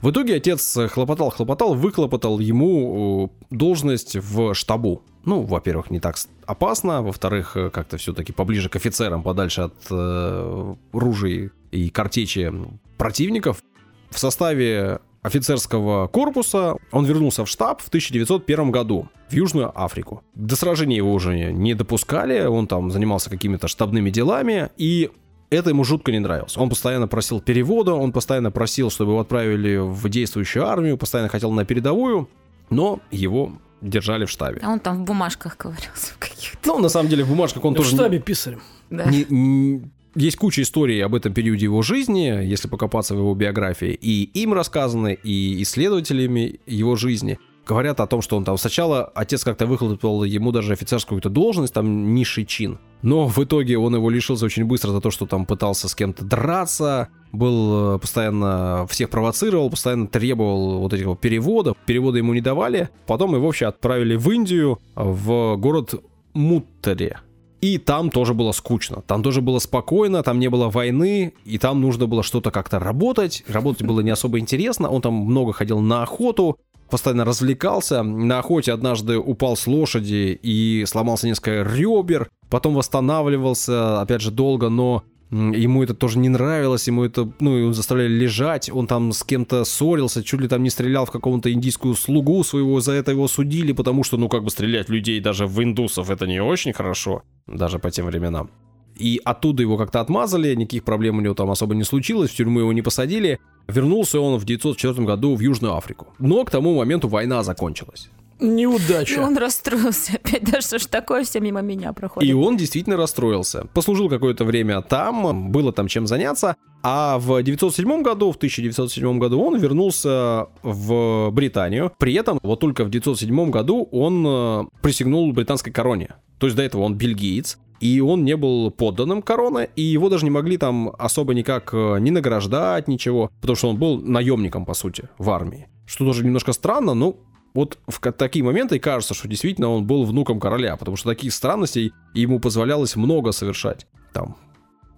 В 0.00 0.10
итоге 0.10 0.36
отец 0.36 0.78
хлопотал, 0.90 1.30
хлопотал, 1.30 1.74
выхлопотал 1.74 2.38
ему 2.38 3.32
э, 3.50 3.54
должность 3.54 4.14
в 4.14 4.54
штабу. 4.54 5.02
Ну, 5.24 5.42
во-первых, 5.42 5.90
не 5.90 5.98
так 5.98 6.16
опасно, 6.46 7.02
во-вторых, 7.02 7.56
э, 7.56 7.70
как-то 7.70 7.96
все-таки 7.96 8.32
поближе 8.32 8.68
к 8.68 8.76
офицерам, 8.76 9.24
подальше 9.24 9.62
от 9.62 9.74
э, 9.90 10.74
ружей 10.92 11.50
и 11.72 11.90
картечи 11.90 12.52
противников. 12.96 13.62
В 14.10 14.18
составе 14.20 15.00
офицерского 15.22 16.06
корпуса 16.06 16.76
он 16.92 17.04
вернулся 17.04 17.44
в 17.44 17.48
штаб 17.48 17.82
в 17.82 17.88
1901 17.88 18.70
году 18.70 19.08
в 19.28 19.32
Южную 19.32 19.72
Африку. 19.74 20.22
До 20.34 20.54
сражения 20.54 20.96
его 20.96 21.12
уже 21.12 21.52
не 21.52 21.74
допускали, 21.74 22.46
он 22.46 22.68
там 22.68 22.92
занимался 22.92 23.30
какими-то 23.30 23.66
штабными 23.66 24.10
делами, 24.10 24.70
и 24.76 25.10
это 25.50 25.70
ему 25.70 25.84
жутко 25.84 26.12
не 26.12 26.18
нравилось. 26.18 26.56
Он 26.56 26.68
постоянно 26.68 27.08
просил 27.08 27.40
перевода, 27.40 27.94
он 27.94 28.12
постоянно 28.12 28.50
просил, 28.50 28.90
чтобы 28.90 29.12
его 29.12 29.20
отправили 29.20 29.76
в 29.76 30.08
действующую 30.08 30.66
армию, 30.66 30.98
постоянно 30.98 31.28
хотел 31.28 31.50
на 31.52 31.64
передовую, 31.64 32.28
но 32.70 33.00
его 33.10 33.52
держали 33.80 34.24
в 34.24 34.30
штабе. 34.30 34.60
А 34.62 34.70
он 34.70 34.80
там 34.80 35.02
в 35.02 35.04
бумажках 35.04 35.56
ковырялся 35.56 36.14
в 36.14 36.18
каких-то. 36.18 36.58
Ну, 36.66 36.78
на 36.78 36.88
самом 36.88 37.08
деле, 37.08 37.24
в 37.24 37.28
бумажках 37.28 37.64
он 37.64 37.74
в 37.74 37.76
тоже... 37.76 37.90
В 37.90 37.94
штабе 37.94 38.18
писарем. 38.18 38.60
Да. 38.90 39.04
Не, 39.04 39.24
не, 39.28 39.82
есть 40.14 40.36
куча 40.36 40.62
историй 40.62 41.04
об 41.04 41.14
этом 41.14 41.32
периоде 41.32 41.64
его 41.64 41.82
жизни, 41.82 42.44
если 42.44 42.68
покопаться 42.68 43.14
в 43.14 43.18
его 43.18 43.34
биографии, 43.34 43.92
и 43.92 44.24
им 44.34 44.52
рассказаны, 44.52 45.18
и 45.22 45.62
исследователями 45.62 46.60
его 46.66 46.96
жизни 46.96 47.38
говорят 47.68 48.00
о 48.00 48.06
том, 48.06 48.22
что 48.22 48.36
он 48.36 48.44
там 48.44 48.56
сначала 48.56 49.04
отец 49.14 49.44
как-то 49.44 49.66
выхлопал 49.66 50.24
ему 50.24 50.50
даже 50.50 50.72
офицерскую 50.72 51.20
какую-то 51.20 51.28
должность, 51.28 51.74
там 51.74 52.14
низший 52.14 52.46
чин. 52.46 52.78
Но 53.02 53.28
в 53.28 53.38
итоге 53.38 53.78
он 53.78 53.94
его 53.94 54.10
лишился 54.10 54.46
очень 54.46 54.64
быстро 54.64 54.90
за 54.90 55.00
то, 55.00 55.10
что 55.10 55.26
там 55.26 55.46
пытался 55.46 55.88
с 55.88 55.94
кем-то 55.94 56.24
драться, 56.24 57.08
был 57.30 57.96
э, 57.96 57.98
постоянно 57.98 58.86
всех 58.88 59.10
провоцировал, 59.10 59.70
постоянно 59.70 60.06
требовал 60.06 60.80
вот 60.80 60.94
этих 60.94 61.06
вот 61.06 61.20
переводов. 61.20 61.76
Переводы 61.86 62.18
ему 62.18 62.32
не 62.34 62.40
давали. 62.40 62.88
Потом 63.06 63.34
его 63.34 63.46
вообще 63.46 63.66
отправили 63.66 64.16
в 64.16 64.28
Индию, 64.30 64.78
в 64.94 65.56
город 65.56 65.94
Муттаре. 66.32 67.18
И 67.60 67.78
там 67.78 68.10
тоже 68.10 68.34
было 68.34 68.52
скучно, 68.52 69.02
там 69.02 69.22
тоже 69.22 69.40
было 69.40 69.58
спокойно, 69.58 70.22
там 70.22 70.38
не 70.38 70.48
было 70.48 70.70
войны, 70.70 71.34
и 71.44 71.58
там 71.58 71.80
нужно 71.80 72.06
было 72.06 72.22
что-то 72.22 72.52
как-то 72.52 72.78
работать. 72.78 73.42
Работать 73.48 73.84
было 73.84 74.00
не 74.00 74.10
особо 74.10 74.38
интересно, 74.38 74.88
он 74.88 75.02
там 75.02 75.14
много 75.14 75.52
ходил 75.52 75.80
на 75.80 76.04
охоту, 76.04 76.58
постоянно 76.90 77.24
развлекался. 77.24 78.02
На 78.02 78.38
охоте 78.38 78.72
однажды 78.72 79.18
упал 79.18 79.56
с 79.56 79.66
лошади 79.66 80.38
и 80.42 80.84
сломался 80.86 81.26
несколько 81.26 81.62
ребер. 81.62 82.28
Потом 82.48 82.74
восстанавливался, 82.74 84.00
опять 84.00 84.22
же, 84.22 84.30
долго, 84.30 84.68
но 84.68 85.04
ему 85.30 85.82
это 85.82 85.94
тоже 85.94 86.18
не 86.18 86.28
нравилось, 86.28 86.86
ему 86.86 87.04
это, 87.04 87.30
ну, 87.40 87.56
его 87.56 87.72
заставляли 87.72 88.12
лежать, 88.12 88.70
он 88.72 88.86
там 88.86 89.12
с 89.12 89.22
кем-то 89.22 89.64
ссорился, 89.64 90.22
чуть 90.22 90.40
ли 90.40 90.48
там 90.48 90.62
не 90.62 90.70
стрелял 90.70 91.04
в 91.04 91.10
какого-то 91.10 91.52
индийскую 91.52 91.94
слугу 91.94 92.42
своего, 92.44 92.80
за 92.80 92.92
это 92.92 93.10
его 93.10 93.28
судили, 93.28 93.72
потому 93.72 94.04
что, 94.04 94.16
ну, 94.16 94.28
как 94.28 94.42
бы 94.44 94.50
стрелять 94.50 94.88
людей 94.88 95.20
даже 95.20 95.46
в 95.46 95.62
индусов 95.62 96.10
это 96.10 96.26
не 96.26 96.40
очень 96.40 96.72
хорошо, 96.72 97.22
даже 97.46 97.78
по 97.78 97.90
тем 97.90 98.06
временам. 98.06 98.50
И 98.96 99.20
оттуда 99.22 99.62
его 99.62 99.76
как-то 99.76 100.00
отмазали, 100.00 100.54
никаких 100.54 100.84
проблем 100.84 101.18
у 101.18 101.20
него 101.20 101.34
там 101.34 101.50
особо 101.50 101.74
не 101.74 101.84
случилось, 101.84 102.30
в 102.30 102.34
тюрьму 102.36 102.60
его 102.60 102.72
не 102.72 102.82
посадили, 102.82 103.38
Вернулся 103.68 104.18
он 104.20 104.38
в 104.38 104.44
904 104.44 105.04
году 105.04 105.34
в 105.34 105.40
Южную 105.40 105.76
Африку. 105.76 106.08
Но 106.18 106.44
к 106.44 106.50
тому 106.50 106.74
моменту 106.74 107.08
война 107.08 107.42
закончилась. 107.42 108.08
Неудача. 108.40 109.14
И 109.14 109.18
он 109.18 109.36
расстроился 109.36 110.12
опять, 110.14 110.44
да 110.44 110.60
что 110.60 110.78
ж 110.78 110.86
такое, 110.86 111.24
все 111.24 111.40
мимо 111.40 111.60
меня 111.60 111.92
проходит. 111.92 112.28
И 112.28 112.32
он 112.32 112.56
действительно 112.56 112.96
расстроился. 112.96 113.66
Послужил 113.74 114.08
какое-то 114.08 114.44
время 114.44 114.80
там, 114.80 115.50
было 115.50 115.72
там 115.72 115.88
чем 115.88 116.06
заняться, 116.06 116.56
а 116.82 117.18
в 117.18 117.42
907 117.42 118.02
году, 118.02 118.30
в 118.32 118.36
1907 118.36 119.18
году 119.18 119.42
он 119.42 119.58
вернулся 119.58 120.46
в 120.62 121.30
Британию. 121.30 121.92
При 121.98 122.14
этом 122.14 122.38
вот 122.42 122.60
только 122.60 122.84
в 122.84 122.90
907 122.90 123.50
году 123.50 123.88
он 123.90 124.24
э, 124.26 124.64
присягнул 124.82 125.32
британской 125.32 125.72
короне. 125.72 126.14
То 126.38 126.46
есть 126.46 126.56
до 126.56 126.62
этого 126.62 126.82
он 126.82 126.94
бельгиец, 126.94 127.58
и 127.80 128.00
он 128.00 128.24
не 128.24 128.36
был 128.36 128.70
подданным 128.70 129.22
короны, 129.22 129.68
и 129.76 129.82
его 129.82 130.08
даже 130.08 130.24
не 130.24 130.30
могли 130.30 130.56
там 130.56 130.92
особо 130.98 131.34
никак 131.34 131.70
э, 131.72 131.98
не 132.00 132.10
награждать, 132.10 132.88
ничего, 132.88 133.30
потому 133.40 133.56
что 133.56 133.70
он 133.70 133.76
был 133.76 134.00
наемником, 134.00 134.64
по 134.64 134.74
сути, 134.74 135.08
в 135.18 135.30
армии. 135.30 135.68
Что 135.86 136.04
тоже 136.04 136.24
немножко 136.24 136.52
странно, 136.52 136.94
но 136.94 137.16
вот 137.54 137.78
в 137.86 138.00
такие 138.12 138.44
моменты 138.44 138.78
кажется, 138.78 139.14
что 139.14 139.28
действительно 139.28 139.70
он 139.70 139.86
был 139.86 140.04
внуком 140.04 140.38
короля, 140.40 140.76
потому 140.76 140.96
что 140.96 141.08
таких 141.08 141.32
странностей 141.32 141.92
ему 142.14 142.40
позволялось 142.40 142.96
много 142.96 143.32
совершать. 143.32 143.86
Там 144.12 144.36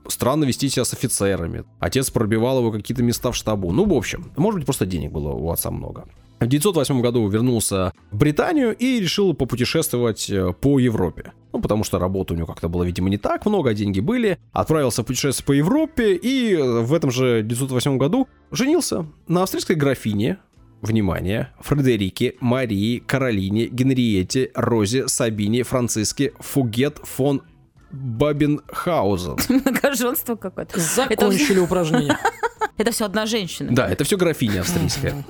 странно 0.09 0.45
вести 0.45 0.68
себя 0.68 0.85
с 0.85 0.93
офицерами. 0.93 1.64
Отец 1.78 2.11
пробивал 2.11 2.59
его 2.59 2.72
какие-то 2.72 3.03
места 3.03 3.31
в 3.31 3.37
штабу. 3.37 3.72
Ну, 3.72 3.85
в 3.87 3.95
общем, 3.95 4.33
может 4.37 4.59
быть, 4.59 4.66
просто 4.66 4.87
денег 4.87 5.12
было 5.12 5.31
у 5.31 5.51
отца 5.51 5.70
много. 5.70 6.07
В 6.41 6.47
908 6.47 7.03
году 7.03 7.28
вернулся 7.28 7.93
в 8.11 8.16
Британию 8.16 8.74
и 8.74 8.99
решил 8.99 9.34
попутешествовать 9.34 10.30
э, 10.30 10.55
по 10.59 10.78
Европе. 10.78 11.32
Ну, 11.53 11.61
потому 11.61 11.84
что 11.84 11.99
работы 11.99 12.32
у 12.32 12.36
него 12.36 12.47
как-то 12.47 12.70
было, 12.70 12.82
видимо, 12.82 13.11
не 13.11 13.18
так 13.18 13.45
много, 13.45 13.70
а 13.70 13.74
деньги 13.74 14.01
были. 14.01 14.38
Отправился 14.53 15.03
в 15.03 15.07
путешествие 15.07 15.45
по 15.47 15.53
Европе 15.53 16.14
и 16.14 16.57
в 16.57 16.95
этом 16.95 17.11
же 17.11 17.43
908 17.43 17.99
году 17.99 18.26
женился 18.51 19.07
на 19.28 19.43
австрийской 19.43 19.76
графине, 19.76 20.38
внимание, 20.80 21.53
Фредерике, 21.61 22.36
Марии, 22.41 23.01
Каролине, 23.01 23.66
Генриете, 23.66 24.51
Розе, 24.55 25.09
Сабине, 25.09 25.62
Франциске, 25.62 26.32
Фугет, 26.38 27.01
фон 27.03 27.43
Бабенхаузен. 27.91 29.36
Многоженство 29.64 30.36
какое-то. 30.36 30.80
Закончили 30.80 31.59
упражнение. 31.59 32.16
Это 32.78 32.93
все 32.93 33.05
одна 33.05 33.26
женщина. 33.26 33.70
Да, 33.72 33.86
это 33.91 34.05
все 34.05 34.16
графиня 34.16 34.61
австрийская. 34.62 35.22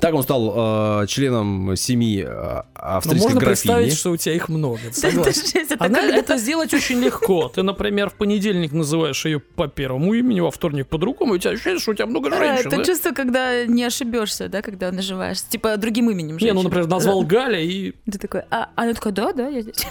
Так 0.00 0.14
он 0.14 0.22
стал 0.22 1.02
э, 1.02 1.06
членом 1.06 1.76
семьи 1.76 2.24
э, 2.26 2.62
австрийской 2.74 3.34
Но 3.34 3.34
можно 3.34 3.40
графини. 3.40 3.72
представить, 3.72 3.98
что 3.98 4.10
у 4.10 4.16
тебя 4.16 4.34
их 4.34 4.48
много. 4.48 4.80
Согласен. 4.92 5.66
Она 5.78 6.02
это 6.02 6.36
сделать 6.36 6.72
очень 6.74 7.00
легко. 7.00 7.48
Ты, 7.48 7.62
например, 7.62 8.10
в 8.10 8.14
понедельник 8.14 8.72
называешь 8.72 9.24
ее 9.24 9.40
по 9.40 9.68
первому 9.68 10.14
имени, 10.14 10.40
во 10.40 10.50
вторник 10.50 10.86
по 10.88 10.98
другому, 10.98 11.34
и 11.34 11.36
у 11.36 11.40
тебя 11.40 11.52
ощущение, 11.52 11.80
что 11.80 11.92
у 11.92 11.94
тебя 11.94 12.06
много 12.06 12.30
женщин. 12.30 12.72
Это 12.72 12.84
чувство, 12.84 13.12
когда 13.12 13.64
не 13.64 13.84
ошибешься, 13.84 14.48
да, 14.48 14.62
когда 14.62 14.92
наживаешь. 14.92 15.42
Типа 15.42 15.76
другим 15.76 16.10
именем 16.10 16.36
Не, 16.40 16.52
ну, 16.52 16.62
например, 16.62 16.86
назвал 16.86 17.22
Галя 17.22 17.60
и... 17.60 17.92
Ты 18.10 18.18
такой, 18.18 18.42
а 18.50 18.70
она 18.76 18.94
такая, 18.94 19.12
да, 19.12 19.32
да, 19.32 19.48
я 19.48 19.62
здесь. 19.62 19.86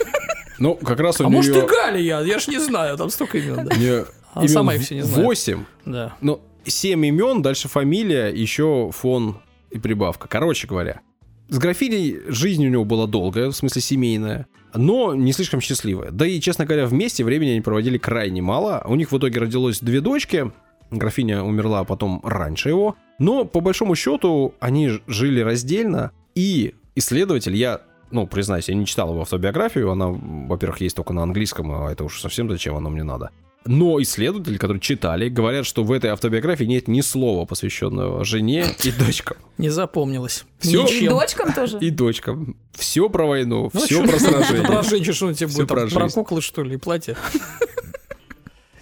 Ну, 0.60 0.76
как 0.76 1.00
раз 1.00 1.20
у 1.22 1.26
а 1.26 1.28
нее... 1.28 1.38
может 1.38 1.56
и 1.56 1.68
Галя 1.68 2.00
я, 2.00 2.22
я 2.22 2.40
ж 2.40 2.48
не 2.48 2.60
знаю, 2.60 2.98
там 2.98 3.10
столько 3.10 3.38
имен. 3.38 3.66
Да. 3.68 4.06
Она 4.34 4.48
сама 4.48 4.76
их 4.76 4.82
все 4.82 4.96
не 4.96 5.02
знает. 5.02 5.24
Восемь. 5.24 5.66
Да. 5.86 6.16
Ну, 6.22 6.42
семь 6.66 7.06
имен, 7.06 7.42
дальше 7.42 7.68
фамилия, 7.68 8.30
еще 8.30 8.92
фон 8.94 9.40
и 9.72 9.80
прибавка. 9.80 10.28
Короче 10.28 10.68
говоря, 10.68 11.02
с 11.50 11.58
графиней 11.58 12.20
жизнь 12.28 12.66
у 12.66 12.70
него 12.70 12.86
была 12.86 13.08
долгая, 13.08 13.50
в 13.50 13.56
смысле 13.56 13.82
семейная, 13.82 14.48
но 14.74 15.16
не 15.16 15.32
слишком 15.32 15.62
счастливая. 15.62 16.12
Да 16.12 16.26
и, 16.26 16.40
честно 16.40 16.66
говоря, 16.66 16.86
вместе 16.86 17.24
времени 17.24 17.52
они 17.52 17.62
проводили 17.62 17.98
крайне 17.98 18.42
мало. 18.42 18.84
У 18.86 18.96
них 18.96 19.12
в 19.12 19.18
итоге 19.18 19.40
родилось 19.40 19.80
две 19.80 20.02
дочки. 20.02 20.52
Графиня 20.92 21.44
умерла 21.44 21.84
потом 21.84 22.22
раньше 22.24 22.70
его. 22.70 22.96
Но, 23.20 23.46
по 23.46 23.62
большому 23.62 23.96
счету, 23.96 24.54
они 24.60 24.92
жили 25.08 25.42
раздельно. 25.42 26.12
И 26.36 26.76
исследователь, 26.96 27.56
я 27.56 27.82
ну, 28.12 28.28
признаюсь, 28.28 28.70
я 28.70 28.76
не 28.76 28.86
читал 28.86 29.10
его 29.10 29.22
автобиографию, 29.22 29.92
она, 29.92 30.08
во-первых, 30.08 30.82
есть 30.82 30.96
только 30.96 31.14
на 31.14 31.24
английском, 31.24 31.72
а 31.72 31.92
это 31.92 32.04
уж 32.04 32.22
совсем 32.22 32.50
зачем 32.50 32.76
оно 32.76 32.90
мне 32.90 33.04
надо. 33.04 33.32
Но 33.68 34.02
исследователи, 34.02 34.58
которые 34.58 34.80
читали, 34.82 35.30
говорят, 35.30 35.66
что 35.66 35.84
в 35.84 35.92
этой 35.92 36.10
автобиографии 36.12 36.64
нет 36.64 36.88
ни 36.88 37.02
слова, 37.02 37.46
посвященного 37.46 38.24
жене 38.26 38.66
и 38.84 38.92
дочкам. 38.92 39.38
Не 39.58 39.70
запомнилось. 39.70 40.46
Все. 40.60 40.86
И 40.86 41.08
дочкам 41.08 41.54
тоже? 41.54 41.78
И 41.80 41.90
дочкам. 41.90 42.56
Все 42.74 43.10
про 43.10 43.26
войну, 43.26 43.70
ну, 43.74 43.80
все 43.80 44.06
про 44.08 44.20
сражение. 44.20 44.66
Про 44.66 44.84
женщин, 44.84 45.14
что 45.14 45.28
у 45.28 45.34
тебя 45.34 45.48
будет? 45.48 45.68
Про, 45.68 45.88
про 45.88 46.10
куклы, 46.10 46.42
что 46.42 46.64
ли, 46.64 46.76
и 46.76 46.78
платье? 46.78 47.16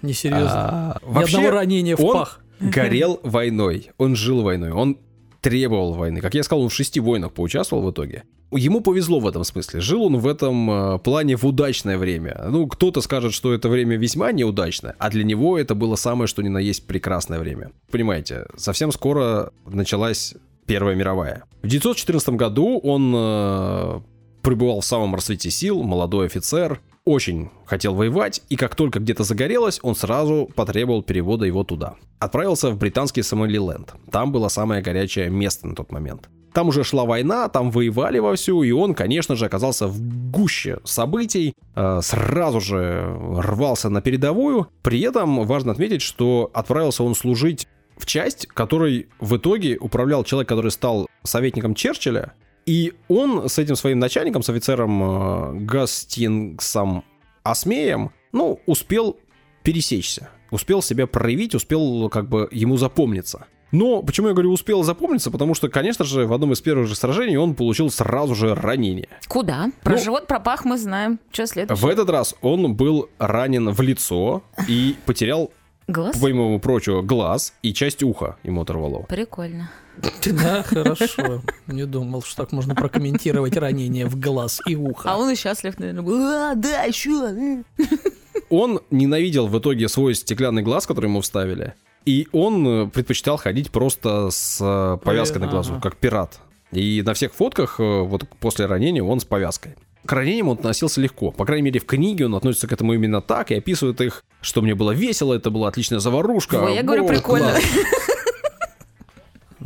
Несерьезно. 0.02 0.52
А, 0.52 1.00
Ни 1.04 1.24
одного 1.24 1.50
ранения 1.52 1.96
в 1.96 2.02
пах. 2.02 2.40
горел 2.60 3.20
войной. 3.24 3.92
Он 3.98 4.16
жил 4.16 4.42
войной. 4.44 4.72
Он 4.72 4.98
требовал 5.46 5.94
войны. 5.94 6.22
Как 6.22 6.34
я 6.34 6.42
сказал, 6.42 6.64
он 6.64 6.70
в 6.70 6.74
шести 6.74 7.00
войнах 7.00 7.32
поучаствовал 7.32 7.84
в 7.84 7.92
итоге. 7.92 8.24
Ему 8.52 8.82
повезло 8.82 9.20
в 9.20 9.28
этом 9.28 9.44
смысле. 9.44 9.80
Жил 9.80 10.06
он 10.06 10.18
в 10.18 10.26
этом 10.26 10.72
э, 10.72 10.98
плане 10.98 11.36
в 11.36 11.44
удачное 11.46 12.00
время. 12.00 12.48
Ну, 12.50 12.66
кто-то 12.66 13.00
скажет, 13.02 13.32
что 13.32 13.54
это 13.54 13.70
время 13.70 13.96
весьма 13.96 14.32
неудачное, 14.32 14.96
а 14.98 15.12
для 15.12 15.24
него 15.24 15.60
это 15.60 15.76
было 15.76 15.98
самое, 15.98 16.28
что 16.28 16.42
ни 16.42 16.48
на 16.48 16.58
есть 16.58 16.88
прекрасное 16.88 17.38
время. 17.38 17.74
Понимаете, 17.92 18.48
совсем 18.58 18.92
скоро 18.92 19.52
началась 19.68 20.34
Первая 20.66 20.96
мировая. 20.96 21.44
В 21.62 21.68
1914 21.68 22.30
году 22.30 22.80
он 22.80 23.14
э, 23.16 24.00
пребывал 24.42 24.82
в 24.82 24.86
самом 24.86 25.14
расцвете 25.14 25.52
сил, 25.52 25.84
молодой 25.84 26.26
офицер, 26.26 26.82
очень 27.06 27.50
хотел 27.66 27.94
воевать, 27.94 28.42
и 28.50 28.56
как 28.56 28.76
только 28.76 29.00
где-то 29.00 29.24
загорелось, 29.24 29.80
он 29.84 29.96
сразу 29.96 30.50
потребовал 30.56 31.04
перевода 31.04 31.46
его 31.46 31.64
туда. 31.64 31.96
Отправился 32.20 32.72
в 32.72 32.78
британский 32.78 33.22
Сомалиленд. 33.22 33.94
Там 34.12 34.32
было 34.32 34.48
самое 34.48 34.82
горячее 34.82 35.30
место 35.30 35.68
на 35.68 35.76
тот 35.76 35.92
момент. 35.92 36.30
Там 36.54 36.70
уже 36.70 36.84
шла 36.86 37.04
война, 37.04 37.50
там 37.50 37.70
воевали 37.70 38.18
вовсю, 38.18 38.64
и 38.64 38.72
он, 38.72 38.94
конечно 38.94 39.36
же, 39.36 39.46
оказался 39.46 39.88
в 39.88 40.00
гуще 40.32 40.80
событий, 40.86 41.54
э, 41.76 42.00
сразу 42.02 42.62
же 42.62 43.04
рвался 43.38 43.90
на 43.90 44.02
передовую. 44.02 44.68
При 44.82 45.02
этом 45.02 45.46
важно 45.46 45.74
отметить, 45.74 46.02
что 46.02 46.50
отправился 46.54 47.04
он 47.04 47.14
служить 47.14 47.68
в 47.98 48.06
часть, 48.06 48.48
которой 48.48 49.10
в 49.20 49.36
итоге 49.36 49.78
управлял 49.78 50.24
человек, 50.24 50.48
который 50.48 50.72
стал 50.72 51.08
советником 51.24 51.76
Черчилля, 51.76 52.34
и 52.66 52.94
он 53.08 53.48
с 53.48 53.60
этим 53.60 53.76
своим 53.76 54.00
начальником, 54.00 54.44
с 54.44 54.50
офицером 54.50 55.04
э, 55.04 55.60
Гастингсом 55.66 57.04
Осмеем, 57.44 58.12
ну, 58.32 58.60
успел 58.66 59.18
пересечься, 59.64 60.30
успел 60.52 60.82
себя 60.82 61.08
проявить, 61.08 61.56
успел 61.56 62.10
как 62.10 62.28
бы 62.28 62.48
ему 62.52 62.78
запомниться. 62.78 63.46
Но 63.72 64.04
почему 64.04 64.28
я 64.28 64.34
говорю 64.34 64.52
успел 64.52 64.84
запомниться? 64.84 65.32
Потому 65.32 65.54
что, 65.54 65.70
конечно 65.70 66.06
же, 66.06 66.28
в 66.28 66.34
одном 66.34 66.54
из 66.54 66.62
первых 66.62 66.88
же 66.88 66.96
сражений 66.96 67.36
он 67.36 67.56
получил 67.56 67.90
сразу 67.90 68.34
же 68.34 68.56
ранение. 68.56 69.10
Куда? 69.28 69.72
Про 69.84 69.94
ну, 69.94 70.04
живот, 70.04 70.28
про 70.28 70.40
пах 70.40 70.66
мы 70.66 70.78
знаем. 70.78 71.20
Что 71.32 71.46
следует? 71.48 71.80
В 71.80 71.86
этот 71.88 72.10
раз 72.10 72.36
он 72.42 72.76
был 72.76 73.10
ранен 73.18 73.72
в 73.72 73.82
лицо 73.82 74.44
и 74.68 74.96
потерял 75.06 75.52
Глаз? 75.88 76.18
Помимо 76.20 76.58
прочего, 76.58 77.04
глаз 77.04 77.54
и 77.62 77.72
часть 77.72 78.02
уха 78.02 78.38
ему 78.44 78.62
оторвало. 78.62 79.04
Прикольно. 79.04 79.70
Да, 80.26 80.64
хорошо. 80.64 81.42
Не 81.68 81.86
думал, 81.86 82.24
что 82.24 82.44
так 82.44 82.52
можно 82.52 82.76
прокомментировать 82.76 83.56
ранение 83.58 84.06
в 84.08 84.20
глаз 84.20 84.62
и 84.66 84.76
ухо. 84.76 85.10
А 85.10 85.18
он 85.18 85.32
и 85.32 85.36
счастлив, 85.36 85.78
наверное, 85.80 86.02
был. 86.02 86.20
А, 86.22 86.56
да, 86.56 86.84
еще. 86.84 87.64
Он 88.50 88.82
ненавидел 88.92 89.48
в 89.48 89.58
итоге 89.58 89.88
свой 89.88 90.14
стеклянный 90.14 90.62
глаз, 90.62 90.86
который 90.86 91.06
ему 91.06 91.22
вставили. 91.22 91.74
И 92.06 92.28
он 92.32 92.68
э, 92.68 92.88
предпочитал 92.88 93.38
ходить 93.38 93.72
просто 93.72 94.30
с 94.30 94.60
э, 94.62 94.98
повязкой 95.04 95.40
на 95.40 95.48
глазу, 95.48 95.80
как 95.82 95.96
пират. 95.96 96.40
И 96.72 97.02
на 97.04 97.16
всех 97.16 97.34
фотках 97.34 97.80
э, 97.80 98.02
вот 98.02 98.28
после 98.40 98.68
ранения 98.68 99.02
он 99.02 99.20
с 99.20 99.26
повязкой. 99.26 99.76
К 100.06 100.14
ранениям 100.14 100.50
он 100.50 100.58
относился 100.58 101.02
легко. 101.02 101.32
По 101.32 101.46
крайней 101.46 101.64
мере, 101.64 101.80
в 101.80 101.86
книге 101.86 102.28
он 102.28 102.36
относится 102.36 102.68
к 102.68 102.74
этому 102.74 102.94
именно 102.94 103.22
так 103.22 103.50
и 103.50 103.56
описывает 103.56 104.00
их, 104.02 104.24
что 104.42 104.62
мне 104.62 104.76
было 104.76 104.92
весело, 104.92 105.34
это 105.34 105.50
была 105.50 105.70
отличная 105.70 105.98
заварушка. 105.98 106.56
Ой, 106.56 106.76
я 106.76 106.84
говорю, 106.84 107.08
прикольно. 107.08 107.50
Класс. 107.50 107.64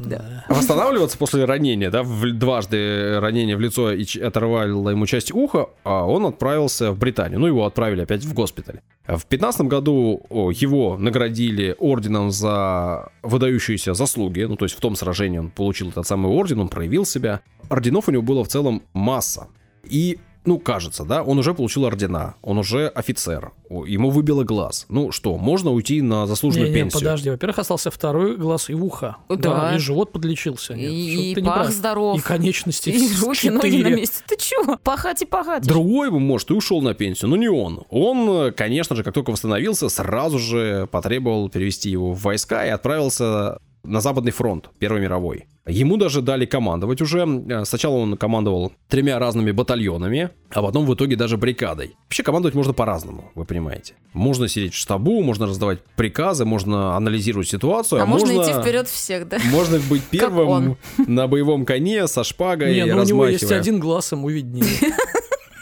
Да. 0.06 0.46
Восстанавливаться 0.50 1.18
после 1.18 1.46
ранения, 1.46 1.90
да, 1.90 2.04
в, 2.04 2.32
дважды 2.34 3.20
ранение 3.20 3.56
в 3.56 3.60
лицо 3.60 3.92
и 3.92 4.20
оторвало 4.20 4.90
ему 4.90 5.06
часть 5.06 5.32
уха, 5.32 5.70
а 5.84 6.06
он 6.06 6.26
отправился 6.26 6.92
в 6.92 6.98
Британию. 6.98 7.40
Ну, 7.40 7.48
его 7.48 7.66
отправили 7.66 8.02
опять 8.02 8.24
в 8.24 8.34
госпиталь. 8.34 8.82
В 9.08 9.26
15 9.26 9.62
году 9.62 10.26
его 10.30 10.98
наградили 10.98 11.76
орденом 11.80 12.32
за 12.32 13.12
выдающиеся 13.24 13.94
заслуги. 13.94 14.42
Ну, 14.42 14.56
то 14.56 14.66
есть 14.66 14.76
в 14.76 14.80
том 14.80 14.96
сражении 14.96 15.40
он 15.40 15.50
получил 15.50 15.90
этот 15.90 16.06
самый 16.08 16.32
орден, 16.32 16.60
он 16.60 16.70
проявил 16.70 17.06
себя. 17.06 17.42
Орденов 17.70 18.08
у 18.08 18.12
него 18.12 18.22
было 18.22 18.44
в 18.44 18.48
целом 18.48 18.84
масса. 18.94 19.48
И 19.84 20.20
ну, 20.46 20.58
кажется, 20.58 21.04
да, 21.04 21.22
он 21.22 21.38
уже 21.38 21.54
получил 21.54 21.86
ордена, 21.86 22.36
он 22.42 22.58
уже 22.58 22.88
офицер, 22.88 23.52
ему 23.70 24.10
выбило 24.10 24.44
глаз. 24.44 24.86
Ну 24.90 25.12
что, 25.12 25.38
можно 25.38 25.72
уйти 25.72 26.02
на 26.02 26.26
заслуженную 26.28 26.70
не, 26.70 26.74
не, 26.74 26.82
пенсию? 26.82 27.02
подожди, 27.02 27.30
во-первых, 27.30 27.60
остался 27.60 27.92
второй 27.92 28.38
глаз 28.38 28.70
и 28.70 28.74
ухо. 28.74 29.18
Да. 29.28 29.36
да 29.38 29.76
и 29.76 29.80
живот 29.80 30.12
подлечился. 30.12 30.76
Нет, 30.76 30.92
и, 30.92 31.32
и 31.34 31.44
пах 31.44 31.70
здоров. 31.72 32.18
И 32.18 32.22
конечности 32.22 32.90
И 32.90 33.10
руки, 33.22 33.50
ноги 33.50 33.84
на 33.84 33.90
месте. 33.90 34.24
Ты 34.28 34.38
чего? 34.38 34.78
Пахать 34.78 35.22
и 35.22 35.26
пахать. 35.26 35.68
Другой 35.68 36.10
бы, 36.10 36.20
может, 36.20 36.50
и 36.52 36.54
ушел 36.54 36.82
на 36.82 36.94
пенсию, 36.94 37.30
но 37.30 37.36
не 37.36 37.50
он. 37.50 37.84
Он, 37.90 38.54
конечно 38.54 38.96
же, 38.96 39.04
как 39.04 39.14
только 39.14 39.32
восстановился, 39.32 39.90
сразу 39.90 40.40
же 40.40 40.88
потребовал 40.92 41.50
перевести 41.50 41.90
его 41.90 42.14
в 42.14 42.22
войска 42.22 42.66
и 42.66 42.70
отправился 42.70 43.60
на 43.84 44.02
Западный 44.02 44.32
фронт 44.32 44.70
Первой 44.80 45.02
мировой. 45.02 45.46
Ему 45.70 45.98
даже 45.98 46.22
дали 46.22 46.46
командовать 46.46 47.02
уже. 47.02 47.20
Э, 47.50 47.66
сначала 47.66 47.96
он 47.96 48.18
командовал 48.18 48.74
тремя 48.88 49.20
разными 49.20 49.52
батальонами, 49.52 50.30
а 50.52 50.62
потом 50.62 50.86
в 50.86 50.94
итоге 50.94 51.16
даже 51.16 51.38
бригадой. 51.38 51.96
Вообще 52.06 52.24
командовать 52.24 52.56
можно 52.56 52.74
по-разному, 52.74 53.32
вы 53.36 53.46
понимаете. 53.46 53.94
Можно 54.14 54.48
сидеть 54.48 54.74
в 54.74 54.78
штабу, 54.78 55.22
можно 55.22 55.46
раздавать 55.46 55.80
приказы, 55.96 56.46
можно 56.46 56.96
анализировать 56.96 57.48
ситуацию. 57.48 58.00
А, 58.00 58.04
а 58.04 58.06
можно 58.06 58.32
идти 58.32 58.52
вперед 58.60 58.88
всех, 58.88 59.28
да? 59.28 59.38
Можно 59.52 59.80
быть 59.90 60.04
первым 60.04 60.78
на 60.98 61.28
боевом 61.28 61.66
коне 61.66 62.08
со 62.08 62.24
шпагой, 62.24 62.74
Не, 62.74 62.86
ну 62.86 63.02
у 63.02 63.06
него 63.06 63.28
есть 63.28 63.52
один 63.52 63.80
глаз, 63.80 64.12
ему 64.12 64.30
виднее. 64.30 64.66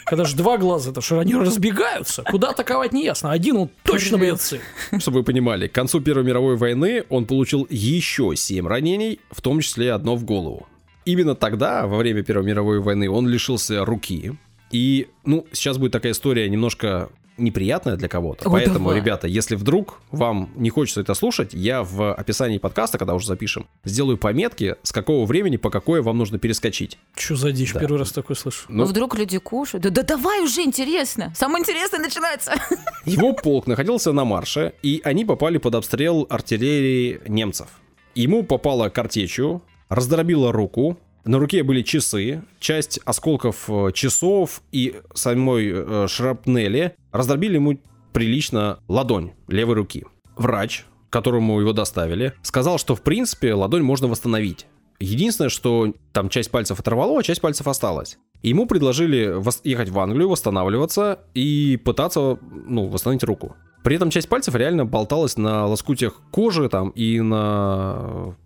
Когда 0.08 0.24
же 0.24 0.36
два 0.36 0.56
глаза, 0.56 0.90
это 0.90 1.00
что 1.00 1.18
они 1.18 1.34
разбегаются. 1.34 2.22
Куда 2.22 2.50
атаковать 2.50 2.92
не 2.92 3.04
ясно. 3.04 3.30
Один 3.30 3.56
он 3.56 3.70
точно 3.82 4.16
бьет 4.16 4.40
цель. 4.40 4.60
Чтобы 4.98 5.18
вы 5.18 5.24
понимали, 5.24 5.68
к 5.68 5.72
концу 5.72 6.00
Первой 6.00 6.24
мировой 6.24 6.56
войны 6.56 7.04
он 7.08 7.26
получил 7.26 7.66
еще 7.68 8.32
семь 8.34 8.66
ранений, 8.66 9.20
в 9.30 9.42
том 9.42 9.60
числе 9.60 9.92
одно 9.92 10.16
в 10.16 10.24
голову. 10.24 10.66
Именно 11.04 11.34
тогда, 11.34 11.86
во 11.86 11.98
время 11.98 12.22
Первой 12.22 12.44
мировой 12.44 12.80
войны, 12.80 13.10
он 13.10 13.28
лишился 13.28 13.84
руки. 13.84 14.32
И, 14.70 15.08
ну, 15.24 15.46
сейчас 15.52 15.78
будет 15.78 15.92
такая 15.92 16.12
история 16.12 16.48
немножко 16.48 17.10
неприятное 17.38 17.96
для 17.96 18.08
кого-то. 18.08 18.48
О, 18.48 18.52
Поэтому, 18.52 18.88
давай. 18.88 18.96
ребята, 18.96 19.26
если 19.28 19.54
вдруг 19.54 20.00
вам 20.10 20.50
не 20.56 20.70
хочется 20.70 21.00
это 21.00 21.14
слушать, 21.14 21.54
я 21.54 21.82
в 21.82 22.12
описании 22.12 22.58
подкаста, 22.58 22.98
когда 22.98 23.14
уже 23.14 23.26
запишем, 23.26 23.66
сделаю 23.84 24.18
пометки, 24.18 24.76
с 24.82 24.92
какого 24.92 25.24
времени 25.24 25.56
по 25.56 25.70
какое 25.70 26.02
вам 26.02 26.18
нужно 26.18 26.38
перескочить. 26.38 26.98
Что 27.16 27.36
за 27.36 27.52
дичь? 27.52 27.72
Да. 27.72 27.80
Первый 27.80 27.98
раз 27.98 28.12
такой 28.12 28.36
слышу. 28.36 28.66
Ну, 28.68 28.78
ну 28.78 28.84
вдруг 28.84 29.16
люди 29.16 29.38
кушают. 29.38 29.84
Да, 29.84 29.90
да 29.90 30.02
давай 30.02 30.42
уже, 30.42 30.62
интересно. 30.62 31.32
Самое 31.36 31.62
интересное 31.62 32.00
начинается. 32.00 32.54
Его 33.04 33.32
полк 33.32 33.66
находился 33.66 34.12
на 34.12 34.24
марше, 34.24 34.74
и 34.82 35.00
они 35.04 35.24
попали 35.24 35.58
под 35.58 35.76
обстрел 35.76 36.26
артиллерии 36.28 37.20
немцев. 37.28 37.68
Ему 38.14 38.42
попало 38.42 38.88
картечью, 38.88 39.62
раздробило 39.88 40.52
руку, 40.52 40.98
на 41.24 41.38
руке 41.38 41.62
были 41.62 41.82
часы, 41.82 42.42
часть 42.60 43.00
осколков 43.04 43.68
э, 43.68 43.92
часов 43.92 44.62
и 44.72 45.00
самой 45.14 45.70
э, 45.72 46.06
шрапнели 46.08 46.94
раздробили 47.12 47.54
ему 47.54 47.80
прилично 48.12 48.78
ладонь 48.88 49.32
левой 49.46 49.74
руки. 49.74 50.04
Врач, 50.36 50.84
которому 51.10 51.60
его 51.60 51.72
доставили, 51.72 52.34
сказал, 52.42 52.78
что 52.78 52.94
в 52.94 53.02
принципе 53.02 53.54
ладонь 53.54 53.82
можно 53.82 54.08
восстановить. 54.08 54.66
Единственное, 55.00 55.48
что 55.48 55.92
там 56.12 56.28
часть 56.28 56.50
пальцев 56.50 56.80
оторвало, 56.80 57.20
а 57.20 57.22
часть 57.22 57.40
пальцев 57.40 57.68
осталась. 57.68 58.18
Ему 58.42 58.66
предложили 58.66 59.34
ехать 59.64 59.88
в 59.88 59.98
Англию, 59.98 60.28
восстанавливаться 60.28 61.20
и 61.34 61.80
пытаться 61.84 62.38
ну, 62.40 62.86
восстановить 62.88 63.22
руку. 63.22 63.56
При 63.84 63.96
этом 63.96 64.10
часть 64.10 64.28
пальцев 64.28 64.54
реально 64.54 64.84
болталась 64.84 65.36
на 65.36 65.66
лоскутях 65.66 66.20
кожи 66.30 66.68
там 66.68 66.90
и 66.90 67.20
на 67.20 68.36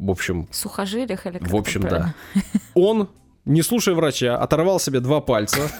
в 0.00 0.10
общем... 0.10 0.48
Сухожилиях 0.50 1.26
или 1.26 1.38
В 1.40 1.54
общем, 1.54 1.82
да. 1.82 2.14
Он, 2.74 3.08
не 3.44 3.62
слушая 3.62 3.94
врача, 3.94 4.36
оторвал 4.36 4.80
себе 4.80 5.00
два 5.00 5.20
пальца 5.20 5.70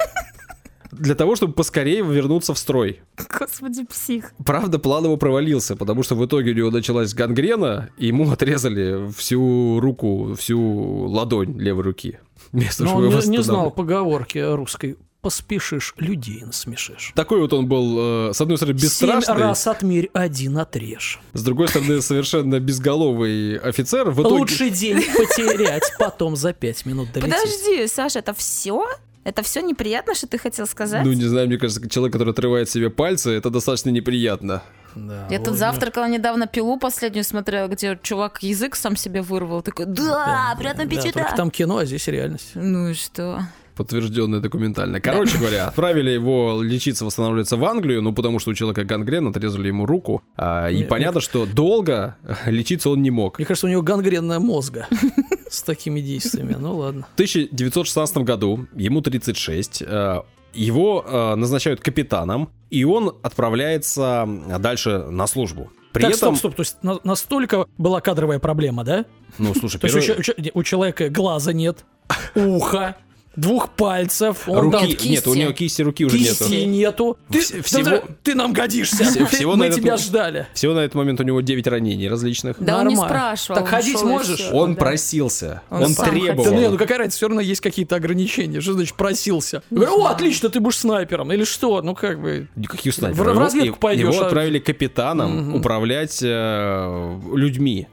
для 0.92 1.14
того, 1.14 1.36
чтобы 1.36 1.54
поскорее 1.54 2.02
вернуться 2.02 2.52
в 2.52 2.58
строй. 2.58 3.00
Господи, 3.38 3.84
псих. 3.84 4.32
Правда, 4.44 4.78
план 4.78 5.04
его 5.04 5.16
провалился, 5.16 5.74
потому 5.74 6.02
что 6.02 6.14
в 6.14 6.26
итоге 6.26 6.52
у 6.52 6.54
него 6.54 6.70
началась 6.70 7.14
гангрена, 7.14 7.90
и 7.96 8.08
ему 8.08 8.30
отрезали 8.30 9.10
всю 9.12 9.80
руку, 9.80 10.34
всю 10.38 10.60
ладонь 10.60 11.58
левой 11.58 11.84
руки. 11.84 12.18
Вместо 12.52 12.84
Но 12.84 12.96
он 12.96 13.08
не, 13.08 13.28
не 13.28 13.42
знал 13.42 13.70
поговорки 13.70 14.38
русской 14.38 14.96
поспешишь, 15.20 15.94
людей 15.98 16.42
насмешишь. 16.44 17.12
Такой 17.14 17.40
вот 17.40 17.52
он 17.52 17.66
был, 17.66 18.30
э, 18.30 18.32
с 18.32 18.40
одной 18.40 18.56
стороны, 18.56 18.76
бесстрашный. 18.76 19.34
Семь 19.34 19.42
раз 19.42 19.66
отмерь, 19.66 20.10
один 20.12 20.58
отрежь. 20.58 21.20
С 21.32 21.42
другой 21.42 21.68
стороны, 21.68 22.00
совершенно 22.00 22.58
безголовый 22.60 23.56
офицер. 23.58 24.10
В 24.10 24.22
итоге... 24.22 24.36
Лучший 24.36 24.70
день 24.70 24.96
потерять, 25.16 25.92
потом 25.98 26.36
за 26.36 26.52
пять 26.52 26.86
минут 26.86 27.12
долететь. 27.12 27.34
Подожди, 27.34 27.86
Саша, 27.86 28.20
это 28.20 28.34
все? 28.34 28.86
Это 29.22 29.42
все 29.42 29.60
неприятно, 29.60 30.14
что 30.14 30.26
ты 30.26 30.38
хотел 30.38 30.66
сказать? 30.66 31.04
Ну, 31.04 31.12
не 31.12 31.24
знаю, 31.24 31.46
мне 31.46 31.58
кажется, 31.58 31.86
человек, 31.90 32.14
который 32.14 32.30
отрывает 32.30 32.70
себе 32.70 32.88
пальцы, 32.88 33.30
это 33.30 33.50
достаточно 33.50 33.90
неприятно. 33.90 34.62
Да, 34.94 35.28
Я 35.30 35.38
вот, 35.38 35.48
тут 35.48 35.56
завтракала 35.56 36.08
недавно 36.08 36.46
пилу 36.46 36.78
последнюю 36.78 37.22
смотрела, 37.24 37.68
где 37.68 37.98
чувак 38.02 38.42
язык 38.42 38.74
сам 38.74 38.96
себе 38.96 39.22
вырвал. 39.22 39.62
Такой, 39.62 39.86
да, 39.86 40.04
да 40.04 40.56
приятного 40.58 40.88
аппетита. 40.88 41.18
Да, 41.30 41.36
там 41.36 41.50
кино, 41.50 41.78
а 41.78 41.84
здесь 41.84 42.08
реальность. 42.08 42.52
Ну 42.54 42.88
и 42.88 42.94
что? 42.94 43.42
Подтвержденное 43.76 44.40
документально. 44.40 45.00
Короче 45.00 45.38
говоря, 45.38 45.68
отправили 45.68 46.10
его 46.10 46.60
лечиться, 46.62 47.04
восстанавливаться 47.04 47.56
в 47.56 47.64
Англию, 47.64 48.02
ну 48.02 48.12
потому 48.12 48.38
что 48.38 48.50
у 48.50 48.54
человека 48.54 48.84
гангрен, 48.84 49.28
отрезали 49.28 49.68
ему 49.68 49.86
руку. 49.86 50.22
А, 50.36 50.68
и 50.68 50.84
понятно, 50.84 51.20
что 51.20 51.46
долго 51.46 52.16
лечиться 52.46 52.90
он 52.90 53.02
не 53.02 53.10
мог. 53.10 53.38
Мне 53.38 53.46
кажется, 53.46 53.66
у 53.66 53.70
него 53.70 53.82
гангренная 53.82 54.38
мозга 54.38 54.86
с 55.50 55.62
такими 55.62 56.00
действиями. 56.00 56.56
Ну 56.58 56.76
ладно. 56.76 57.06
В 57.10 57.14
1916 57.14 58.18
году, 58.18 58.66
ему 58.74 59.00
36, 59.00 59.82
э, 59.86 60.22
его 60.52 61.04
э, 61.06 61.34
назначают 61.36 61.80
капитаном, 61.80 62.50
и 62.70 62.84
он 62.84 63.16
отправляется 63.22 64.28
дальше 64.58 65.06
на 65.10 65.26
службу. 65.26 65.70
При 65.92 66.02
так, 66.02 66.12
этом... 66.12 66.36
стоп, 66.36 66.38
стоп, 66.38 66.54
то 66.54 66.60
есть 66.60 66.82
на- 66.82 67.00
настолько 67.02 67.66
была 67.76 68.00
кадровая 68.00 68.38
проблема, 68.38 68.84
да? 68.84 69.06
Ну, 69.38 69.54
слушай, 69.54 69.78
то 69.78 69.88
первый... 69.88 70.06
есть 70.06 70.54
у, 70.54 70.58
у, 70.58 70.60
у 70.60 70.62
человека 70.62 71.08
глаза 71.08 71.52
нет, 71.52 71.84
уха, 72.34 72.96
двух 73.36 73.70
пальцев. 73.70 74.48
Он 74.48 74.58
руки, 74.58 74.72
дал 74.72 74.86
кисти. 74.86 75.08
нет, 75.08 75.26
у 75.26 75.34
него 75.34 75.52
кисти 75.52 75.82
руки 75.82 76.04
уже 76.04 76.18
кисти 76.18 76.64
нету. 76.66 76.66
нету. 76.70 77.18
Ты, 77.30 77.62
всего... 77.62 77.84
да, 77.84 78.02
ты 78.22 78.34
нам 78.34 78.52
годишься. 78.52 79.04
Всего 79.26 79.56
Мы 79.56 79.70
тебя 79.70 79.94
этот... 79.94 80.06
ждали. 80.06 80.46
Всего 80.54 80.74
на 80.74 80.80
этот 80.80 80.94
момент 80.94 81.20
у 81.20 81.22
него 81.22 81.40
9 81.40 81.66
ранений 81.66 82.08
различных. 82.08 82.56
Да 82.58 82.78
Нормально. 82.78 82.90
он 82.90 82.96
не 82.96 83.08
спрашивал. 83.08 83.60
Так 83.60 83.68
ходить 83.68 84.02
можешь? 84.02 84.48
Он 84.52 84.74
да. 84.74 84.80
просился. 84.80 85.62
Он, 85.70 85.84
он 85.84 85.94
требовал. 85.94 86.44
Да, 86.44 86.50
ну, 86.50 86.70
ну 86.70 86.78
какая 86.78 86.98
разница, 86.98 87.18
все 87.18 87.28
равно 87.28 87.40
есть 87.40 87.60
какие-то 87.60 87.96
ограничения. 87.96 88.60
Что 88.60 88.72
значит 88.72 88.94
просился? 88.94 89.62
Я 89.70 89.76
говорю, 89.76 90.02
о, 90.02 90.06
отлично, 90.06 90.48
ты 90.48 90.60
будешь 90.60 90.78
снайпером. 90.78 91.32
Или 91.32 91.44
что? 91.44 91.82
Ну 91.82 91.94
как 91.94 92.20
бы... 92.20 92.48
Никаких 92.56 92.94
снайперов. 92.94 93.34
В, 93.34 93.36
в 93.36 93.38
разведку 93.38 93.78
пойдешь. 93.78 94.12
Его 94.12 94.22
а 94.22 94.26
отправили 94.26 94.58
капитаном 94.58 95.54
управлять 95.54 96.20
э, 96.22 97.20
людьми. 97.34 97.86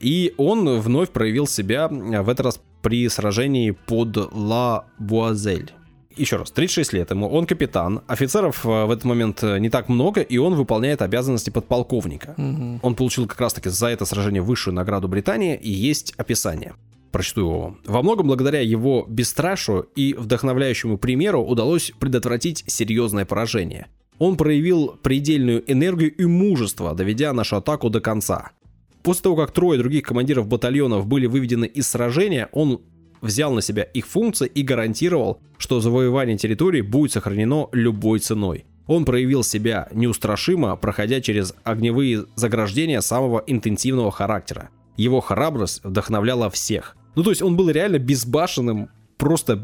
И 0.00 0.34
он 0.36 0.78
вновь 0.80 1.10
проявил 1.10 1.46
себя 1.46 1.88
в 1.88 2.28
этот 2.28 2.46
раз 2.46 2.60
при 2.82 3.08
сражении 3.08 3.70
под 3.70 4.16
Ла 4.32 4.86
Буазель. 4.98 5.72
Еще 6.18 6.36
раз, 6.36 6.50
36 6.50 6.92
лет 6.94 7.10
ему, 7.10 7.28
он 7.28 7.46
капитан, 7.46 8.02
офицеров 8.08 8.66
э, 8.66 8.86
в 8.86 8.90
этот 8.90 9.04
момент 9.04 9.42
э, 9.44 9.58
не 9.58 9.70
так 9.70 9.88
много, 9.88 10.20
и 10.20 10.36
он 10.36 10.56
выполняет 10.56 11.00
обязанности 11.00 11.50
подполковника. 11.50 12.34
Угу. 12.36 12.80
Он 12.82 12.94
получил 12.96 13.28
как 13.28 13.40
раз-таки 13.40 13.68
за 13.68 13.86
это 13.86 14.04
сражение 14.04 14.42
высшую 14.42 14.74
награду 14.74 15.06
Британии, 15.06 15.56
и 15.56 15.70
есть 15.70 16.14
описание. 16.16 16.74
Прочту 17.12 17.40
его. 17.40 17.76
Во 17.86 18.02
многом 18.02 18.26
благодаря 18.26 18.60
его 18.60 19.06
бесстрашию 19.08 19.88
и 19.94 20.12
вдохновляющему 20.14 20.98
примеру 20.98 21.42
удалось 21.42 21.92
предотвратить 22.00 22.64
серьезное 22.66 23.24
поражение. 23.24 23.86
Он 24.18 24.36
проявил 24.36 24.98
предельную 25.00 25.62
энергию 25.70 26.12
и 26.14 26.24
мужество, 26.24 26.94
доведя 26.94 27.32
нашу 27.32 27.56
атаку 27.56 27.88
до 27.88 28.00
конца. 28.00 28.50
После 29.08 29.22
того, 29.22 29.36
как 29.36 29.52
трое 29.52 29.78
других 29.78 30.02
командиров 30.02 30.48
батальонов 30.48 31.06
были 31.06 31.24
выведены 31.24 31.64
из 31.64 31.88
сражения, 31.88 32.50
он 32.52 32.82
взял 33.22 33.54
на 33.54 33.62
себя 33.62 33.82
их 33.82 34.06
функции 34.06 34.46
и 34.46 34.60
гарантировал, 34.60 35.40
что 35.56 35.80
завоевание 35.80 36.36
территории 36.36 36.82
будет 36.82 37.12
сохранено 37.12 37.70
любой 37.72 38.18
ценой. 38.18 38.66
Он 38.86 39.06
проявил 39.06 39.42
себя 39.42 39.88
неустрашимо, 39.92 40.76
проходя 40.76 41.22
через 41.22 41.54
огневые 41.64 42.26
заграждения 42.36 43.00
самого 43.00 43.42
интенсивного 43.46 44.10
характера. 44.10 44.68
Его 44.98 45.22
храбрость 45.22 45.82
вдохновляла 45.84 46.50
всех. 46.50 46.94
Ну 47.14 47.22
то 47.22 47.30
есть 47.30 47.40
он 47.40 47.56
был 47.56 47.70
реально 47.70 47.98
безбашенным, 47.98 48.90
просто 49.16 49.58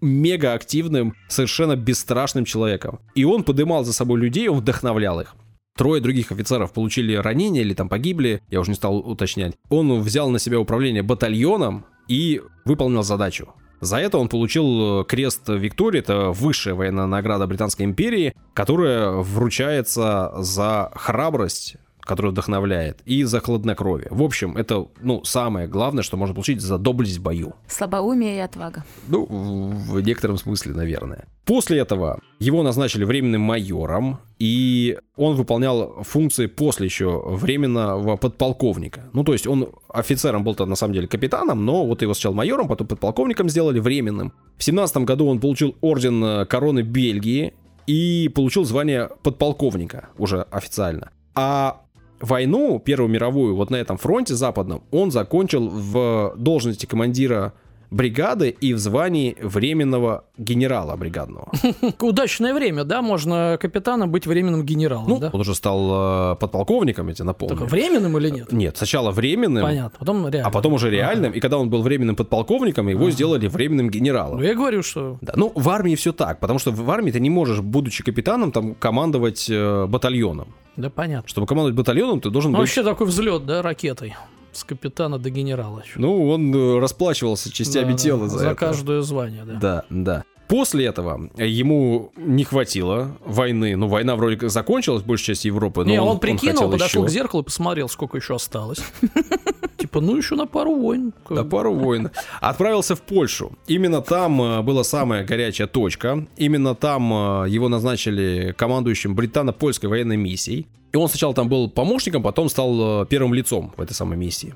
мега 0.00 0.54
активным, 0.54 1.14
совершенно 1.28 1.76
бесстрашным 1.76 2.44
человеком. 2.44 2.98
И 3.14 3.22
он 3.22 3.44
подымал 3.44 3.84
за 3.84 3.92
собой 3.92 4.18
людей, 4.18 4.48
он 4.48 4.58
вдохновлял 4.58 5.20
их. 5.20 5.36
Трое 5.80 6.02
других 6.02 6.30
офицеров 6.30 6.74
получили 6.74 7.14
ранения 7.14 7.62
или 7.62 7.72
там 7.72 7.88
погибли, 7.88 8.42
я 8.50 8.60
уже 8.60 8.70
не 8.70 8.74
стал 8.74 8.98
уточнять. 8.98 9.54
Он 9.70 10.02
взял 10.02 10.28
на 10.28 10.38
себя 10.38 10.60
управление 10.60 11.02
батальоном 11.02 11.86
и 12.06 12.42
выполнил 12.66 13.02
задачу. 13.02 13.54
За 13.80 13.96
это 13.96 14.18
он 14.18 14.28
получил 14.28 15.04
крест 15.04 15.48
Виктории, 15.48 16.00
это 16.00 16.32
высшая 16.32 16.74
военная 16.74 17.06
награда 17.06 17.46
Британской 17.46 17.86
империи, 17.86 18.34
которая 18.52 19.10
вручается 19.10 20.34
за 20.36 20.92
храбрость 20.94 21.76
который 22.02 22.30
вдохновляет, 22.30 23.00
и 23.04 23.24
за 23.24 23.40
хладнокровие. 23.40 24.08
В 24.10 24.22
общем, 24.22 24.56
это, 24.56 24.86
ну, 25.00 25.24
самое 25.24 25.66
главное, 25.68 26.02
что 26.02 26.16
можно 26.16 26.34
получить 26.34 26.60
за 26.60 26.78
доблесть 26.78 27.18
в 27.18 27.22
бою. 27.22 27.54
Слабоумие 27.68 28.36
и 28.36 28.40
отвага. 28.40 28.84
Ну, 29.08 29.26
в 29.26 30.00
некотором 30.00 30.36
смысле, 30.36 30.74
наверное. 30.74 31.26
После 31.44 31.78
этого 31.78 32.20
его 32.38 32.62
назначили 32.62 33.04
временным 33.04 33.40
майором, 33.40 34.20
и 34.38 34.98
он 35.16 35.34
выполнял 35.36 36.02
функции 36.02 36.46
после 36.46 36.86
еще 36.86 37.22
временного 37.26 38.16
подполковника. 38.16 39.10
Ну, 39.12 39.24
то 39.24 39.32
есть 39.32 39.46
он 39.46 39.70
офицером 39.88 40.44
был-то 40.44 40.66
на 40.66 40.76
самом 40.76 40.94
деле 40.94 41.08
капитаном, 41.08 41.64
но 41.64 41.86
вот 41.86 42.02
его 42.02 42.14
сначала 42.14 42.34
майором, 42.34 42.68
потом 42.68 42.86
подполковником 42.86 43.48
сделали 43.48 43.80
временным. 43.80 44.32
В 44.56 44.64
17 44.64 44.98
году 44.98 45.26
он 45.26 45.40
получил 45.40 45.76
орден 45.80 46.46
короны 46.46 46.80
Бельгии 46.82 47.54
и 47.86 48.30
получил 48.32 48.64
звание 48.64 49.10
подполковника 49.22 50.10
уже 50.16 50.42
официально. 50.42 51.10
А 51.34 51.82
войну, 52.20 52.78
Первую 52.78 53.10
мировую, 53.10 53.56
вот 53.56 53.70
на 53.70 53.76
этом 53.76 53.98
фронте 53.98 54.34
западном, 54.34 54.82
он 54.90 55.10
закончил 55.10 55.68
в 55.68 56.34
должности 56.36 56.86
командира 56.86 57.52
бригады 57.90 58.50
и 58.50 58.72
в 58.72 58.78
звании 58.78 59.36
временного 59.42 60.24
генерала 60.38 60.96
бригадного. 60.96 61.50
Удачное 62.00 62.54
время, 62.54 62.84
да? 62.84 63.02
Можно 63.02 63.58
капитана 63.60 64.06
быть 64.06 64.26
временным 64.26 64.64
генералом, 64.64 65.08
ну, 65.08 65.18
да? 65.18 65.30
он 65.32 65.40
уже 65.40 65.54
стал 65.54 66.34
э, 66.34 66.36
подполковником, 66.36 67.08
я 67.08 67.14
тебе 67.14 67.24
напомню. 67.26 67.56
Только 67.56 67.68
временным 67.68 68.16
или 68.18 68.30
нет? 68.30 68.52
Нет, 68.52 68.76
сначала 68.76 69.10
временным. 69.10 69.64
Понятно, 69.64 69.98
потом 69.98 70.28
реальным. 70.28 70.46
А 70.46 70.50
потом 70.50 70.72
уже 70.74 70.90
реальным. 70.90 71.32
И 71.32 71.40
когда 71.40 71.58
он 71.58 71.68
был 71.68 71.82
временным 71.82 72.16
подполковником, 72.16 72.88
его 72.88 73.10
сделали 73.10 73.48
временным 73.48 73.90
генералом. 73.90 74.38
Ну, 74.38 74.44
я 74.44 74.54
говорю, 74.54 74.82
что... 74.82 75.18
Да, 75.20 75.32
ну, 75.36 75.52
в 75.54 75.68
армии 75.68 75.96
все 75.96 76.12
так, 76.12 76.38
потому 76.40 76.58
что 76.58 76.70
в 76.70 76.90
армии 76.90 77.10
ты 77.10 77.20
не 77.20 77.30
можешь, 77.30 77.60
будучи 77.60 78.04
капитаном, 78.04 78.52
там, 78.52 78.74
командовать 78.74 79.48
э, 79.50 79.86
батальоном. 79.86 80.54
Да, 80.76 80.90
понятно. 80.90 81.28
Чтобы 81.28 81.46
командовать 81.46 81.76
батальоном, 81.76 82.20
ты 82.20 82.30
должен 82.30 82.52
ну, 82.52 82.58
быть... 82.58 82.68
Вообще 82.68 82.82
такой 82.82 83.06
взлет, 83.06 83.46
да, 83.46 83.62
ракетой 83.62 84.14
с 84.52 84.64
капитана 84.64 85.18
до 85.18 85.30
генерала. 85.30 85.82
Ну, 85.96 86.28
он 86.28 86.54
э, 86.54 86.78
расплачивался 86.80 87.52
частями 87.52 87.92
да, 87.92 87.98
тела 87.98 88.22
да, 88.22 88.28
за, 88.28 88.38
за 88.38 88.46
это. 88.46 88.54
каждое 88.56 89.02
звание, 89.02 89.44
да. 89.44 89.54
Да, 89.54 89.84
да. 89.90 90.24
После 90.48 90.86
этого 90.86 91.30
ему 91.36 92.10
не 92.16 92.42
хватило 92.42 93.16
войны. 93.24 93.76
Ну, 93.76 93.86
война 93.86 94.16
вроде 94.16 94.36
как 94.36 94.50
закончилась, 94.50 95.04
большая 95.04 95.36
часть 95.36 95.44
Европы. 95.44 95.84
Но 95.84 95.90
не, 95.90 96.00
он, 96.00 96.08
он 96.08 96.18
прикинул, 96.18 96.64
он 96.64 96.72
подошел 96.72 97.04
еще. 97.04 97.08
к 97.08 97.12
зеркалу 97.12 97.42
и 97.42 97.46
посмотрел, 97.46 97.88
сколько 97.88 98.16
еще 98.16 98.34
осталось. 98.34 98.80
Типа, 99.90 100.00
ну 100.00 100.16
еще 100.16 100.36
на 100.36 100.46
пару 100.46 100.76
войн. 100.76 101.12
На 101.28 101.42
пару 101.42 101.74
войн. 101.74 102.10
Отправился 102.40 102.94
в 102.94 103.02
Польшу. 103.02 103.58
Именно 103.66 104.02
там 104.02 104.40
э, 104.40 104.62
была 104.62 104.84
самая 104.84 105.24
горячая 105.24 105.66
точка. 105.66 106.28
Именно 106.36 106.76
там 106.76 107.12
э, 107.12 107.48
его 107.48 107.68
назначили 107.68 108.54
командующим 108.56 109.16
британо-польской 109.16 109.88
военной 109.88 110.16
миссией. 110.16 110.68
И 110.92 110.96
он 110.96 111.08
сначала 111.08 111.34
там 111.34 111.48
был 111.48 111.68
помощником, 111.68 112.22
потом 112.22 112.48
стал 112.48 113.02
э, 113.02 113.06
первым 113.06 113.34
лицом 113.34 113.72
в 113.76 113.82
этой 113.82 113.94
самой 113.94 114.16
миссии. 114.16 114.54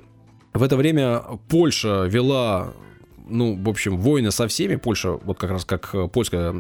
В 0.53 0.63
это 0.63 0.77
время 0.77 1.21
Польша 1.49 2.05
вела 2.05 2.73
ну, 3.27 3.61
в 3.61 3.69
общем, 3.69 3.99
войны 3.99 4.31
со 4.31 4.47
всеми. 4.47 4.77
Польша, 4.77 5.19
вот 5.25 5.37
как 5.37 5.51
раз 5.51 5.65
как 5.65 6.13
польское 6.13 6.53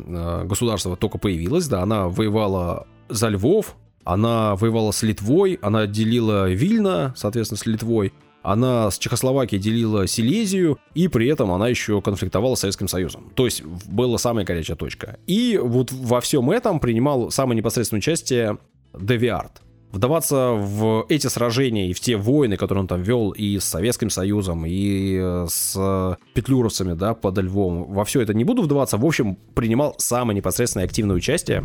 государство 0.44 0.96
только 0.96 1.18
появилось, 1.18 1.68
да, 1.68 1.82
она 1.82 2.08
воевала 2.08 2.88
за 3.08 3.28
Львов, 3.28 3.76
она 4.02 4.56
воевала 4.56 4.90
с 4.90 5.02
Литвой, 5.02 5.58
она 5.62 5.86
делила 5.86 6.50
Вильно, 6.50 7.14
соответственно, 7.16 7.58
с 7.58 7.66
Литвой, 7.66 8.12
она 8.44 8.90
с 8.90 8.98
Чехословакией 8.98 9.60
делила 9.60 10.06
Силезию, 10.06 10.78
и 10.94 11.08
при 11.08 11.26
этом 11.26 11.50
она 11.50 11.66
еще 11.68 12.00
конфликтовала 12.02 12.54
с 12.54 12.60
Советским 12.60 12.88
Союзом. 12.88 13.32
То 13.34 13.46
есть 13.46 13.64
была 13.64 14.18
самая 14.18 14.44
горячая 14.44 14.76
точка. 14.76 15.18
И 15.26 15.58
вот 15.60 15.90
во 15.90 16.20
всем 16.20 16.50
этом 16.50 16.78
принимал 16.78 17.30
самое 17.30 17.56
непосредственное 17.56 17.98
участие 17.98 18.58
Девиард 18.92 19.62
вдаваться 19.94 20.50
в 20.52 21.06
эти 21.08 21.28
сражения 21.28 21.88
и 21.88 21.92
в 21.92 22.00
те 22.00 22.16
войны, 22.16 22.56
которые 22.56 22.82
он 22.82 22.88
там 22.88 23.02
вел 23.02 23.30
и 23.30 23.58
с 23.58 23.64
Советским 23.64 24.10
Союзом, 24.10 24.66
и 24.66 25.16
э, 25.20 25.46
с 25.48 26.18
петлюровцами, 26.34 26.94
да, 26.94 27.14
под 27.14 27.38
Львом, 27.38 27.84
во 27.84 28.04
все 28.04 28.20
это 28.20 28.34
не 28.34 28.42
буду 28.44 28.62
вдаваться. 28.62 28.98
В 28.98 29.06
общем, 29.06 29.36
принимал 29.54 29.94
самое 29.98 30.36
непосредственное 30.36 30.84
активное 30.84 31.14
участие. 31.14 31.64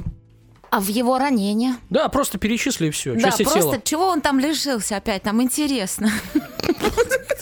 А 0.72 0.80
в 0.80 0.88
его 0.88 1.18
ранение? 1.18 1.76
Да, 1.90 2.08
просто 2.10 2.38
перечисли 2.38 2.88
и 2.88 2.92
все. 2.92 3.16
Да, 3.16 3.32
просто 3.32 3.60
тела. 3.60 3.82
чего 3.84 4.08
он 4.08 4.22
там 4.22 4.40
лишился 4.40 4.98
опять, 4.98 5.26
нам 5.26 5.42
интересно. 5.42 6.12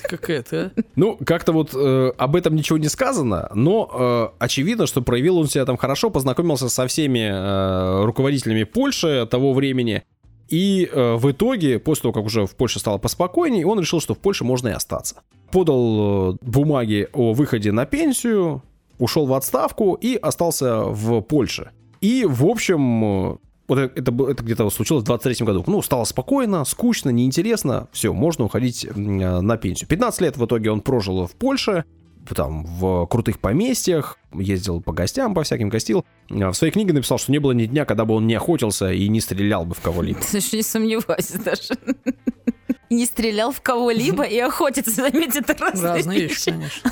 Какая-то. 0.04 0.72
А? 0.76 0.82
Ну, 0.96 1.18
как-то 1.26 1.52
вот 1.52 1.72
э, 1.74 2.12
об 2.18 2.36
этом 2.36 2.56
ничего 2.56 2.78
не 2.78 2.88
сказано, 2.88 3.50
но 3.54 3.90
э, 3.94 4.28
очевидно, 4.40 4.88
что 4.88 5.02
проявил 5.02 5.38
он 5.38 5.48
себя 5.48 5.66
там 5.66 5.76
хорошо, 5.78 6.10
познакомился 6.10 6.70
со 6.70 6.88
всеми 6.88 7.20
э, 7.20 8.06
руководителями 8.06 8.64
Польши 8.64 9.28
того 9.30 9.54
времени, 9.54 10.04
и 10.48 10.90
э, 10.90 11.16
в 11.16 11.30
итоге, 11.32 11.80
после 11.80 12.04
того, 12.04 12.14
как 12.14 12.26
уже 12.26 12.46
в 12.46 12.56
Польше 12.56 12.80
стало 12.80 12.98
поспокойнее, 12.98 13.66
он 13.66 13.80
решил, 13.80 14.00
что 14.00 14.14
в 14.14 14.20
Польше 14.20 14.44
можно 14.44 14.70
и 14.70 14.72
остаться. 14.72 15.22
Подал 15.52 16.34
э, 16.34 16.38
бумаги 16.42 17.10
о 17.14 17.34
выходе 17.34 17.72
на 17.72 17.86
пенсию, 17.86 18.64
ушел 18.98 19.26
в 19.26 19.34
отставку 19.34 19.96
и 19.96 20.16
остался 20.16 20.84
в 20.84 21.22
Польше. 21.22 21.72
И, 22.02 22.26
в 22.28 22.45
общем, 22.45 23.39
вот 23.68 23.80
это, 23.80 24.00
это, 24.00 24.12
это 24.30 24.43
где-то 24.43 24.70
случилось 24.70 25.04
в 25.04 25.08
23 25.08 25.45
году. 25.45 25.64
Ну, 25.68 25.82
стало 25.82 26.06
спокойно, 26.06 26.64
скучно, 26.66 27.10
неинтересно. 27.10 27.88
Все, 27.91 28.14
можно 28.14 28.45
уходить 28.45 28.88
на 28.95 29.58
пенсию. 29.58 29.89
15 29.89 30.22
лет 30.22 30.38
в 30.38 30.45
итоге 30.45 30.72
он 30.72 30.82
прожил 30.82 31.26
в 31.28 31.36
Польше 31.36 31.84
там 32.36 32.66
в 32.66 33.06
крутых 33.08 33.39
поместьях, 33.39 34.18
ездил 34.34 34.82
по 34.82 34.91
гостям, 34.91 35.34
по 35.34 35.43
всяким 35.43 35.70
гостил. 35.70 36.06
В 36.30 36.54
своей 36.54 36.74
книге 36.74 36.93
написал, 36.93 37.18
что 37.18 37.32
не 37.32 37.39
было 37.39 37.54
ни 37.54 37.66
дня, 37.66 37.86
когда 37.86 38.06
бы 38.06 38.16
он 38.16 38.28
не 38.28 38.36
охотился 38.36 38.91
и 38.91 39.08
не 39.08 39.22
стрелял 39.22 39.66
бы 39.66 39.76
в 39.76 39.82
кого-либо. 39.82 40.20
Слушай, 40.22 40.56
не 40.56 40.64
сомневаюсь 40.64 41.32
даже. 41.32 41.76
Не 42.89 43.06
стрелял 43.06 43.52
в 43.52 43.62
кого-либо 43.62 44.24
и 44.24 44.38
охотиться, 44.39 44.91
заметьте, 44.91 45.39
это 45.39 45.56
разные, 45.58 45.93
разные 45.93 46.22
вещи. 46.22 46.52
конечно. 46.52 46.91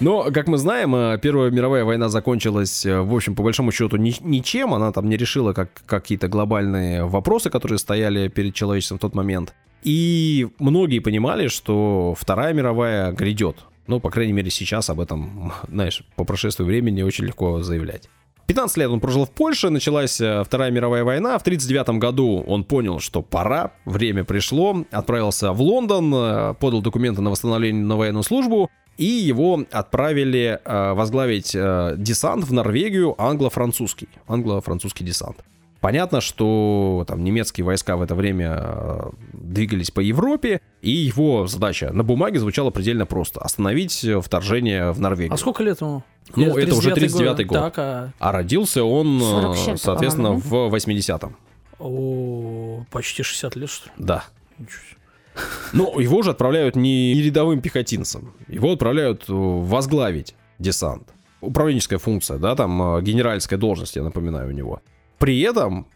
Но, 0.00 0.30
как 0.32 0.48
мы 0.48 0.56
знаем, 0.56 0.94
э, 0.96 1.18
Первая 1.20 1.50
мировая 1.50 1.84
война 1.84 2.08
закончилась, 2.08 2.86
э, 2.86 3.00
в 3.00 3.14
общем, 3.14 3.34
по 3.34 3.42
большому 3.42 3.70
счету, 3.70 3.98
ни, 3.98 4.14
ничем. 4.22 4.72
Она 4.72 4.92
там 4.92 5.10
не 5.10 5.18
решила 5.18 5.52
как, 5.52 5.70
какие-то 5.84 6.26
глобальные 6.26 7.04
вопросы, 7.04 7.50
которые 7.50 7.78
стояли 7.78 8.28
перед 8.28 8.54
человечеством 8.54 8.96
в 8.96 9.02
тот 9.02 9.14
момент. 9.14 9.54
И 9.82 10.48
многие 10.58 11.00
понимали, 11.00 11.48
что 11.48 12.14
Вторая 12.18 12.54
мировая 12.54 13.12
грядет. 13.12 13.56
Ну, 13.86 14.00
по 14.00 14.10
крайней 14.10 14.32
мере, 14.32 14.50
сейчас 14.50 14.88
об 14.88 15.00
этом, 15.00 15.52
знаешь, 15.68 16.02
по 16.16 16.24
прошествии 16.24 16.64
времени 16.64 17.02
очень 17.02 17.26
легко 17.26 17.60
заявлять. 17.60 18.08
15 18.46 18.78
лет 18.78 18.88
он 18.90 19.00
прожил 19.00 19.26
в 19.26 19.30
Польше, 19.30 19.68
началась 19.68 20.18
э, 20.18 20.42
Вторая 20.44 20.70
мировая 20.70 21.04
война. 21.04 21.38
В 21.38 21.42
1939 21.42 22.00
году 22.00 22.42
он 22.46 22.64
понял, 22.64 23.00
что 23.00 23.20
пора, 23.20 23.72
время 23.84 24.24
пришло, 24.24 24.82
отправился 24.90 25.52
в 25.52 25.60
Лондон, 25.60 26.56
подал 26.56 26.80
документы 26.80 27.20
на 27.20 27.28
восстановление 27.28 27.84
на 27.84 27.96
военную 27.96 28.22
службу, 28.24 28.70
и 29.00 29.04
его 29.04 29.64
отправили 29.70 30.60
э, 30.64 30.92
возглавить 30.92 31.52
десант 31.52 32.44
в 32.44 32.52
Норвегию 32.52 33.14
англо-французский, 33.20 34.08
англо-французский 34.28 35.04
десант. 35.04 35.38
Понятно, 35.80 36.20
что 36.20 37.04
там 37.08 37.24
немецкие 37.24 37.64
войска 37.64 37.96
в 37.96 38.02
это 38.02 38.14
время 38.14 38.58
э, 38.60 39.10
двигались 39.32 39.90
по 39.90 40.00
Европе, 40.00 40.60
и 40.82 40.90
его 40.90 41.46
задача 41.46 41.90
на 41.90 42.04
бумаге 42.04 42.38
звучала 42.38 42.70
предельно 42.70 43.06
просто. 43.06 43.40
Остановить 43.40 44.04
вторжение 44.22 44.92
в 44.92 45.00
Норвегию. 45.00 45.32
А 45.32 45.38
сколько 45.38 45.62
лет 45.62 45.80
ему? 45.80 46.02
Ну, 46.36 46.58
это 46.58 46.74
уже 46.74 46.90
39-й 46.90 47.44
год. 47.44 47.58
Так, 47.58 47.78
а... 47.78 48.12
а 48.18 48.32
родился 48.32 48.84
он, 48.84 49.20
э, 49.22 49.76
соответственно, 49.76 50.32
в 50.32 50.52
80-м. 50.52 51.34
О, 51.78 52.84
почти 52.90 53.22
60 53.22 53.56
лет, 53.56 53.70
что 53.70 53.86
ли? 53.86 53.92
Да. 53.96 54.24
Но 55.72 56.00
его 56.00 56.18
уже 56.18 56.30
отправляют 56.30 56.76
не 56.76 57.14
рядовым 57.14 57.60
пехотинцем. 57.60 58.32
Его 58.48 58.72
отправляют 58.72 59.24
э, 59.28 59.32
возглавить 59.32 60.34
десант. 60.58 61.08
Управленческая 61.40 61.98
функция, 61.98 62.38
да, 62.38 62.54
там 62.54 63.02
генеральская 63.02 63.58
должность, 63.58 63.96
я 63.96 64.02
напоминаю, 64.02 64.48
у 64.48 64.52
него. 64.52 64.82
При 65.18 65.40
этом 65.40 65.86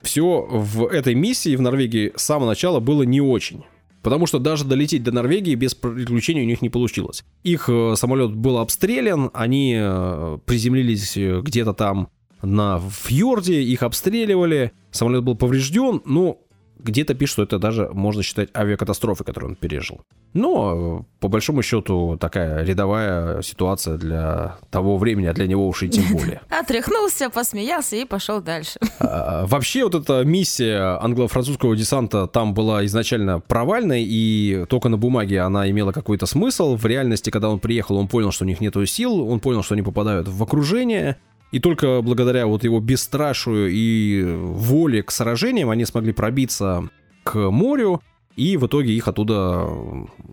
все 0.00 0.46
в 0.48 0.86
этой 0.86 1.14
миссии 1.14 1.56
в 1.56 1.60
Норвегии 1.60 2.12
с 2.16 2.22
самого 2.22 2.48
начала 2.48 2.80
было 2.80 3.02
не 3.02 3.20
очень. 3.20 3.64
Потому 4.04 4.26
что 4.26 4.38
даже 4.38 4.66
долететь 4.66 5.02
до 5.02 5.12
Норвегии 5.12 5.54
без 5.54 5.74
приключений 5.74 6.42
у 6.42 6.46
них 6.46 6.60
не 6.60 6.68
получилось. 6.68 7.24
Их 7.42 7.70
э, 7.70 7.94
самолет 7.96 8.34
был 8.34 8.58
обстрелян, 8.58 9.30
они 9.32 9.74
э, 9.78 10.38
приземлились 10.44 11.16
э, 11.16 11.40
где-то 11.40 11.72
там 11.72 12.10
на 12.42 12.78
фьорде, 12.78 13.62
их 13.62 13.82
обстреливали, 13.82 14.72
самолет 14.90 15.24
был 15.24 15.36
поврежден, 15.36 16.02
но 16.04 16.38
где-то 16.84 17.14
пишут, 17.14 17.32
что 17.32 17.42
это 17.42 17.58
даже 17.58 17.88
можно 17.92 18.22
считать 18.22 18.50
авиакатастрофой, 18.54 19.26
которую 19.26 19.50
он 19.50 19.56
пережил. 19.56 20.02
Но, 20.34 21.06
по 21.20 21.28
большому 21.28 21.62
счету, 21.62 22.16
такая 22.20 22.64
рядовая 22.64 23.40
ситуация 23.42 23.96
для 23.96 24.56
того 24.70 24.96
времени, 24.96 25.26
а 25.26 25.32
для 25.32 25.46
него 25.46 25.66
уж 25.68 25.82
и 25.84 25.88
тем 25.88 26.04
более. 26.12 26.40
Отряхнулся, 26.50 27.30
посмеялся 27.30 27.96
и 27.96 28.04
пошел 28.04 28.40
дальше. 28.42 28.78
А, 28.98 29.46
вообще, 29.46 29.84
вот 29.84 29.94
эта 29.94 30.24
миссия 30.24 30.98
англо-французского 31.00 31.76
десанта 31.76 32.26
там 32.26 32.52
была 32.52 32.84
изначально 32.84 33.40
провальной, 33.40 34.04
и 34.04 34.66
только 34.68 34.88
на 34.88 34.98
бумаге 34.98 35.40
она 35.40 35.70
имела 35.70 35.92
какой-то 35.92 36.26
смысл. 36.26 36.76
В 36.76 36.84
реальности, 36.84 37.30
когда 37.30 37.48
он 37.48 37.60
приехал, 37.60 37.96
он 37.96 38.08
понял, 38.08 38.32
что 38.32 38.44
у 38.44 38.48
них 38.48 38.60
нет 38.60 38.74
сил, 38.86 39.28
он 39.28 39.38
понял, 39.38 39.62
что 39.62 39.74
они 39.74 39.82
попадают 39.82 40.26
в 40.26 40.42
окружение, 40.42 41.16
и 41.54 41.60
только 41.60 42.02
благодаря 42.02 42.48
вот 42.48 42.64
его 42.64 42.80
бесстрашию 42.80 43.70
и 43.70 44.24
воле 44.24 45.04
к 45.04 45.12
сражениям 45.12 45.70
они 45.70 45.84
смогли 45.84 46.12
пробиться 46.12 46.90
к 47.22 47.36
морю, 47.36 48.02
и 48.34 48.56
в 48.56 48.66
итоге 48.66 48.92
их 48.92 49.06
оттуда 49.06 49.68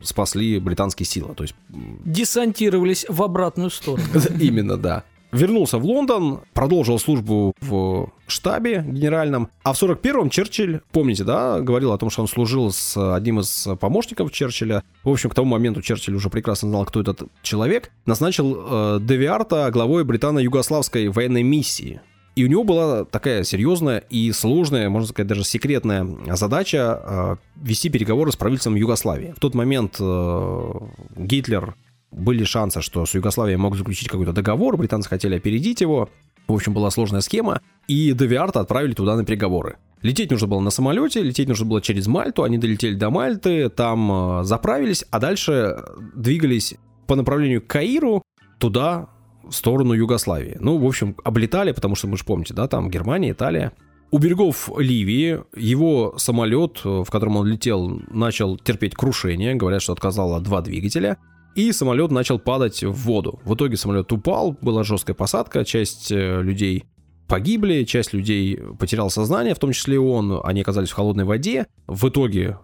спасли 0.02 0.58
британские 0.58 1.06
силы. 1.06 1.36
То 1.36 1.44
есть... 1.44 1.54
Десантировались 1.70 3.06
в 3.08 3.22
обратную 3.22 3.70
сторону. 3.70 4.04
Именно, 4.40 4.78
да 4.78 5.04
вернулся 5.32 5.78
в 5.78 5.86
Лондон, 5.86 6.42
продолжил 6.54 7.00
службу 7.00 7.54
в 7.62 8.12
штабе 8.28 8.84
генеральном. 8.88 9.50
А 9.64 9.74
в 9.74 9.82
41-м 9.82 10.30
Черчилль, 10.30 10.82
помните, 10.92 11.24
да, 11.24 11.60
говорил 11.62 11.92
о 11.92 11.98
том, 11.98 12.10
что 12.10 12.22
он 12.22 12.28
служил 12.28 12.72
с 12.72 12.98
одним 13.16 13.40
из 13.40 13.68
помощников 13.80 14.32
Черчилля. 14.32 14.84
В 15.04 15.10
общем, 15.10 15.30
к 15.30 15.36
тому 15.36 15.50
моменту 15.50 15.82
Черчилль 15.82 16.16
уже 16.16 16.30
прекрасно 16.30 16.70
знал, 16.70 16.86
кто 16.86 17.02
этот 17.02 17.24
человек. 17.42 17.92
Назначил 18.06 18.58
э, 18.58 19.00
Девиарта 19.02 19.70
главой 19.72 20.04
британо-югославской 20.04 21.10
военной 21.10 21.44
миссии. 21.44 22.02
И 22.36 22.46
у 22.46 22.48
него 22.48 22.64
была 22.64 23.04
такая 23.04 23.44
серьезная 23.44 24.04
и 24.10 24.32
сложная, 24.32 24.90
можно 24.90 25.10
сказать, 25.10 25.28
даже 25.28 25.44
секретная 25.44 26.08
задача 26.34 27.02
э, 27.04 27.36
вести 27.58 27.90
переговоры 27.90 28.32
с 28.32 28.38
правительством 28.38 28.76
Югославии. 28.76 29.34
В 29.36 29.40
тот 29.40 29.54
момент 29.54 29.98
э, 30.00 30.72
Гитлер 31.18 31.76
были 32.12 32.44
шансы, 32.44 32.82
что 32.82 33.06
с 33.06 33.14
Югославией 33.14 33.58
мог 33.58 33.76
заключить 33.76 34.10
какой-то 34.10 34.34
договор, 34.34 34.78
британцы 34.78 35.10
хотели 35.10 35.36
опередить 35.36 35.82
его. 35.82 36.10
В 36.48 36.54
общем, 36.54 36.74
была 36.74 36.92
сложная 36.92 37.22
схема, 37.22 37.62
и 37.88 38.12
Девиарта 38.12 38.60
отправили 38.60 38.94
туда 38.94 39.16
на 39.16 39.24
переговоры. 39.24 39.78
Лететь 40.02 40.32
нужно 40.32 40.48
было 40.48 40.60
на 40.60 40.72
самолете, 40.72 41.22
лететь 41.22 41.48
нужно 41.48 41.66
было 41.66 41.82
через 41.82 42.08
Мальту, 42.08 42.44
они 42.44 42.58
долетели 42.58 42.96
до 42.96 43.10
Мальты, 43.10 43.70
там 43.70 44.40
э, 44.40 44.44
заправились, 44.44 45.06
а 45.12 45.20
дальше 45.20 45.78
двигались 46.16 46.76
по 47.08 47.16
направлению 47.16 47.62
к 47.62 47.68
Каиру, 47.68 48.24
туда, 48.58 49.10
в 49.44 49.52
сторону 49.52 49.94
Югославии. 49.94 50.58
Ну, 50.60 50.78
в 50.78 50.86
общем, 50.86 51.16
облетали, 51.24 51.72
потому 51.72 51.96
что, 51.96 52.08
мы 52.08 52.18
же 52.18 52.24
помните, 52.24 52.54
да, 52.54 52.68
там 52.68 52.90
Германия, 52.90 53.32
Италия. 53.32 53.74
У 54.12 54.18
берегов 54.18 54.70
Ливии 54.78 55.40
его 55.56 56.16
самолет, 56.18 56.82
в 56.84 57.06
котором 57.06 57.38
он 57.38 57.48
летел, 57.48 58.02
начал 58.10 58.58
терпеть 58.58 58.94
крушение. 58.94 59.56
Говорят, 59.56 59.82
что 59.82 59.94
отказало 59.94 60.42
два 60.42 60.62
двигателя. 60.62 61.18
И 61.56 61.72
самолет 61.74 62.12
начал 62.12 62.40
падать 62.40 62.84
в 62.84 62.94
воду. 62.94 63.40
В 63.44 63.56
итоге 63.56 63.76
самолет 63.76 64.12
упал, 64.12 64.58
была 64.62 64.84
жесткая 64.84 65.16
посадка, 65.16 65.66
часть 65.66 66.12
э, 66.12 66.42
людей 66.42 66.86
погибли, 67.28 67.84
часть 67.84 68.14
людей 68.14 68.58
потеряла 68.80 69.10
сознание, 69.10 69.54
в 69.54 69.60
том 69.60 69.72
числе 69.72 69.96
и 69.96 69.98
он, 69.98 70.42
они 70.44 70.62
оказались 70.62 70.90
в 70.90 70.94
холодной 70.94 71.26
воде. 71.26 71.68
В 71.88 72.08
итоге, 72.08 72.58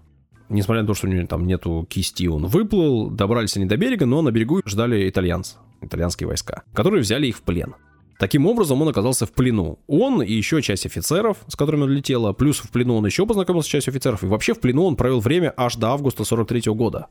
несмотря 0.49 0.81
на 0.81 0.87
то, 0.87 0.93
что 0.93 1.07
у 1.07 1.09
него 1.09 1.25
там 1.27 1.47
нету 1.47 1.85
кисти, 1.89 2.27
он 2.27 2.45
выплыл, 2.47 3.09
добрались 3.09 3.57
они 3.57 3.65
до 3.65 3.77
берега, 3.77 4.05
но 4.05 4.21
на 4.21 4.31
берегу 4.31 4.61
ждали 4.65 5.09
итальянцы, 5.09 5.57
итальянские 5.81 6.27
войска, 6.27 6.63
которые 6.73 7.01
взяли 7.01 7.27
их 7.27 7.37
в 7.37 7.41
плен. 7.41 7.75
Таким 8.19 8.45
образом, 8.47 8.81
он 8.81 8.89
оказался 8.89 9.25
в 9.25 9.31
плену. 9.31 9.79
Он 9.87 10.23
и 10.23 10.33
еще 10.33 10.61
часть 10.61 10.85
офицеров, 10.85 11.37
с 11.47 11.55
которыми 11.55 11.83
он 11.83 11.91
летел, 11.91 12.33
плюс 12.33 12.57
в 12.57 12.71
плену 12.71 12.95
он 12.95 13.05
еще 13.05 13.27
познакомился 13.27 13.69
с 13.69 13.71
частью 13.71 13.91
офицеров, 13.91 14.23
и 14.23 14.27
вообще 14.27 14.53
в 14.53 14.59
плену 14.59 14.85
он 14.85 14.95
провел 14.95 15.19
время 15.19 15.53
аж 15.55 15.75
до 15.75 15.89
августа 15.89 16.23
43 16.23 16.71
года 16.73 17.07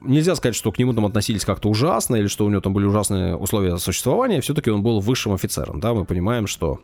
нельзя 0.00 0.34
сказать, 0.34 0.56
что 0.56 0.72
к 0.72 0.78
нему 0.78 0.92
там 0.92 1.06
относились 1.06 1.44
как-то 1.44 1.68
ужасно, 1.68 2.16
или 2.16 2.26
что 2.26 2.44
у 2.44 2.50
него 2.50 2.60
там 2.60 2.72
были 2.72 2.86
ужасные 2.86 3.36
условия 3.36 3.76
существования, 3.78 4.40
все-таки 4.40 4.70
он 4.70 4.82
был 4.82 5.00
высшим 5.00 5.32
офицером, 5.32 5.80
да, 5.80 5.94
мы 5.94 6.04
понимаем, 6.04 6.46
что 6.46 6.80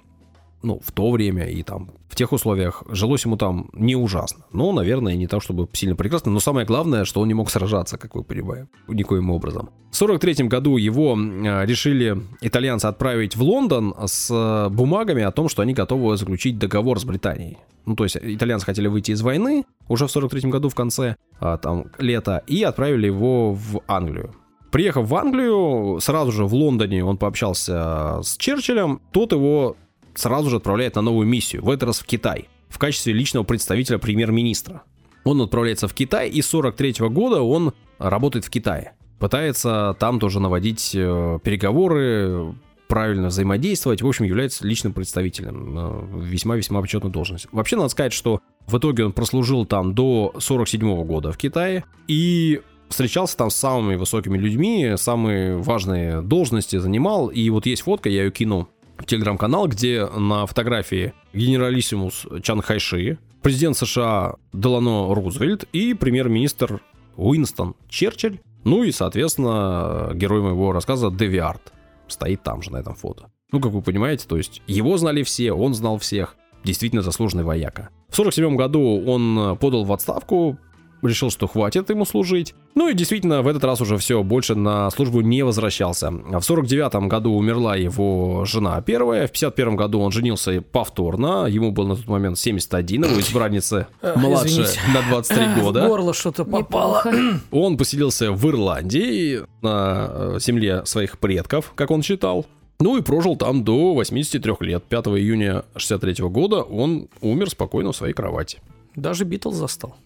ну, 0.62 0.80
в 0.84 0.92
то 0.92 1.10
время 1.10 1.48
и 1.48 1.62
там 1.62 1.90
в 2.08 2.16
тех 2.16 2.32
условиях 2.32 2.82
жилось 2.88 3.24
ему 3.24 3.36
там 3.36 3.68
не 3.72 3.94
ужасно. 3.94 4.44
Но, 4.52 4.72
наверное, 4.72 5.14
не 5.16 5.26
так, 5.26 5.42
чтобы 5.42 5.68
сильно 5.72 5.96
прекрасно. 5.96 6.32
Но 6.32 6.40
самое 6.40 6.66
главное, 6.66 7.04
что 7.04 7.20
он 7.20 7.28
не 7.28 7.34
мог 7.34 7.50
сражаться, 7.50 7.98
как 7.98 8.14
вы 8.14 8.24
понимаете, 8.24 8.68
никоим 8.88 9.30
образом. 9.30 9.70
В 9.90 9.96
43 9.96 10.48
году 10.48 10.76
его 10.76 11.14
а, 11.16 11.64
решили 11.64 12.16
итальянцы 12.40 12.86
отправить 12.86 13.36
в 13.36 13.42
Лондон 13.42 13.94
с 14.06 14.30
э, 14.30 14.68
бумагами 14.70 15.22
о 15.22 15.30
том, 15.30 15.48
что 15.48 15.62
они 15.62 15.74
готовы 15.74 16.16
заключить 16.16 16.58
договор 16.58 16.98
с 16.98 17.04
Британией. 17.04 17.58
Ну, 17.84 17.94
то 17.94 18.04
есть 18.04 18.16
итальянцы 18.20 18.66
хотели 18.66 18.88
выйти 18.88 19.12
из 19.12 19.22
войны 19.22 19.64
уже 19.88 20.06
в 20.06 20.10
43 20.10 20.50
году 20.50 20.68
в 20.68 20.74
конце 20.74 21.16
а, 21.38 21.56
там, 21.58 21.86
лета 21.98 22.42
и 22.46 22.62
отправили 22.62 23.06
его 23.06 23.52
в 23.52 23.80
Англию. 23.86 24.34
Приехав 24.72 25.08
в 25.08 25.14
Англию, 25.14 26.00
сразу 26.00 26.32
же 26.32 26.44
в 26.44 26.54
Лондоне 26.54 27.04
он 27.04 27.16
пообщался 27.16 28.20
с 28.22 28.36
Черчиллем, 28.36 29.00
тот 29.12 29.32
его 29.32 29.76
сразу 30.16 30.50
же 30.50 30.56
отправляет 30.56 30.96
на 30.96 31.02
новую 31.02 31.26
миссию, 31.26 31.64
в 31.64 31.70
этот 31.70 31.84
раз 31.88 32.00
в 32.00 32.04
Китай, 32.04 32.48
в 32.68 32.78
качестве 32.78 33.12
личного 33.12 33.44
представителя 33.44 33.98
премьер-министра. 33.98 34.82
Он 35.24 35.40
отправляется 35.40 35.88
в 35.88 35.94
Китай, 35.94 36.28
и 36.28 36.42
с 36.42 36.48
43 36.48 37.08
года 37.08 37.42
он 37.42 37.72
работает 37.98 38.44
в 38.44 38.50
Китае. 38.50 38.92
Пытается 39.18 39.96
там 39.98 40.20
тоже 40.20 40.40
наводить 40.40 40.92
э, 40.94 41.38
переговоры, 41.42 42.54
правильно 42.86 43.28
взаимодействовать, 43.28 44.02
в 44.02 44.06
общем, 44.06 44.24
является 44.24 44.66
личным 44.66 44.92
представителем. 44.92 45.78
Э, 45.78 46.22
весьма-весьма 46.22 46.80
почетная 46.80 47.10
должность. 47.10 47.48
Вообще, 47.50 47.76
надо 47.76 47.88
сказать, 47.88 48.12
что 48.12 48.40
в 48.66 48.76
итоге 48.78 49.04
он 49.04 49.12
прослужил 49.12 49.64
там 49.64 49.94
до 49.94 50.34
47 50.38 51.04
года 51.04 51.32
в 51.32 51.38
Китае 51.38 51.84
и 52.06 52.60
встречался 52.88 53.36
там 53.36 53.50
с 53.50 53.56
самыми 53.56 53.96
высокими 53.96 54.38
людьми, 54.38 54.92
самые 54.96 55.56
важные 55.56 56.20
должности 56.22 56.76
занимал. 56.76 57.28
И 57.28 57.48
вот 57.50 57.66
есть 57.66 57.82
фотка, 57.82 58.08
я 58.08 58.24
ее 58.24 58.30
кину 58.30 58.68
телеграм-канал, 59.04 59.68
где 59.68 60.06
на 60.06 60.46
фотографии 60.46 61.12
генералиссимус 61.32 62.26
Чан 62.42 62.62
Хайши, 62.62 63.18
президент 63.42 63.76
США 63.76 64.36
Делано 64.52 65.14
Рузвельт 65.14 65.64
и 65.72 65.94
премьер-министр 65.94 66.80
Уинстон 67.16 67.74
Черчилль, 67.88 68.40
ну 68.64 68.82
и, 68.82 68.92
соответственно, 68.92 70.10
герой 70.14 70.42
моего 70.42 70.72
рассказа 70.72 71.10
Девиард 71.10 71.72
стоит 72.08 72.42
там 72.42 72.62
же 72.62 72.72
на 72.72 72.78
этом 72.78 72.94
фото. 72.94 73.30
Ну, 73.52 73.60
как 73.60 73.72
вы 73.72 73.82
понимаете, 73.82 74.26
то 74.26 74.36
есть 74.36 74.62
его 74.66 74.96
знали 74.96 75.22
все, 75.22 75.52
он 75.52 75.74
знал 75.74 75.98
всех. 75.98 76.36
Действительно 76.64 77.02
заслуженный 77.02 77.44
вояка. 77.44 77.90
В 78.08 78.16
47 78.16 78.56
году 78.56 79.02
он 79.06 79.56
подал 79.58 79.84
в 79.84 79.92
отставку, 79.92 80.58
решил, 81.02 81.30
что 81.30 81.46
хватит 81.46 81.90
ему 81.90 82.04
служить. 82.04 82.54
Ну 82.76 82.90
и 82.90 82.94
действительно, 82.94 83.40
в 83.40 83.48
этот 83.48 83.64
раз 83.64 83.80
уже 83.80 83.96
все, 83.96 84.22
больше 84.22 84.54
на 84.54 84.90
службу 84.90 85.22
не 85.22 85.42
возвращался. 85.42 86.10
В 86.10 86.42
49 86.42 87.08
году 87.08 87.32
умерла 87.32 87.74
его 87.74 88.44
жена 88.44 88.82
первая, 88.82 89.26
в 89.26 89.32
51 89.32 89.76
году 89.76 90.00
он 90.00 90.12
женился 90.12 90.60
повторно, 90.60 91.46
ему 91.46 91.70
был 91.72 91.86
на 91.86 91.96
тот 91.96 92.06
момент 92.06 92.38
71, 92.38 93.04
его 93.04 93.18
избранница 93.18 93.88
младше 94.16 94.66
на 94.92 95.00
23 95.08 95.62
года. 95.62 95.86
В 95.86 95.88
горло 95.88 96.12
что-то 96.12 96.44
попало. 96.44 97.02
Он 97.50 97.78
поселился 97.78 98.30
в 98.30 98.46
Ирландии, 98.46 99.40
на 99.62 100.08
э, 100.10 100.38
земле 100.40 100.84
своих 100.84 101.18
предков, 101.18 101.72
как 101.74 101.90
он 101.90 102.02
считал. 102.02 102.44
Ну 102.78 102.98
и 102.98 103.02
прожил 103.02 103.36
там 103.36 103.64
до 103.64 103.94
83 103.94 104.54
лет. 104.60 104.84
5 104.84 105.06
июня 105.06 105.64
63 105.76 106.24
года 106.28 106.62
он 106.62 107.08
умер 107.22 107.50
спокойно 107.50 107.92
в 107.92 107.96
своей 107.96 108.12
кровати. 108.12 108.60
Даже 108.94 109.24
Битлз 109.24 109.56
застал. 109.56 109.96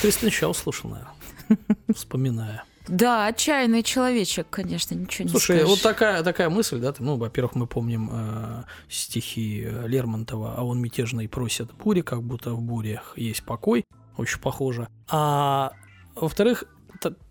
Ты 0.00 0.12
сначала 0.12 0.52
слушал, 0.52 0.90
наверное, 0.90 1.12
вспоминая. 1.94 2.64
Да, 2.86 3.26
отчаянный 3.26 3.82
человечек, 3.82 4.46
конечно, 4.50 4.94
ничего 4.94 5.24
не 5.24 5.30
Слушай, 5.30 5.58
скажешь. 5.58 5.68
вот 5.68 5.82
такая, 5.82 6.22
такая 6.22 6.50
мысль, 6.50 6.78
да, 6.78 6.94
ну, 6.98 7.16
во-первых, 7.16 7.54
мы 7.54 7.66
помним 7.66 8.10
э, 8.12 8.64
стихи 8.90 9.66
Лермонтова, 9.86 10.54
а 10.56 10.64
он 10.64 10.82
мятежный 10.82 11.26
просит 11.26 11.72
бури, 11.72 12.02
как 12.02 12.22
будто 12.22 12.52
в 12.52 12.60
бурях 12.60 13.14
есть 13.16 13.42
покой, 13.42 13.86
очень 14.18 14.38
похоже. 14.38 14.88
А 15.08 15.72
во-вторых, 16.14 16.64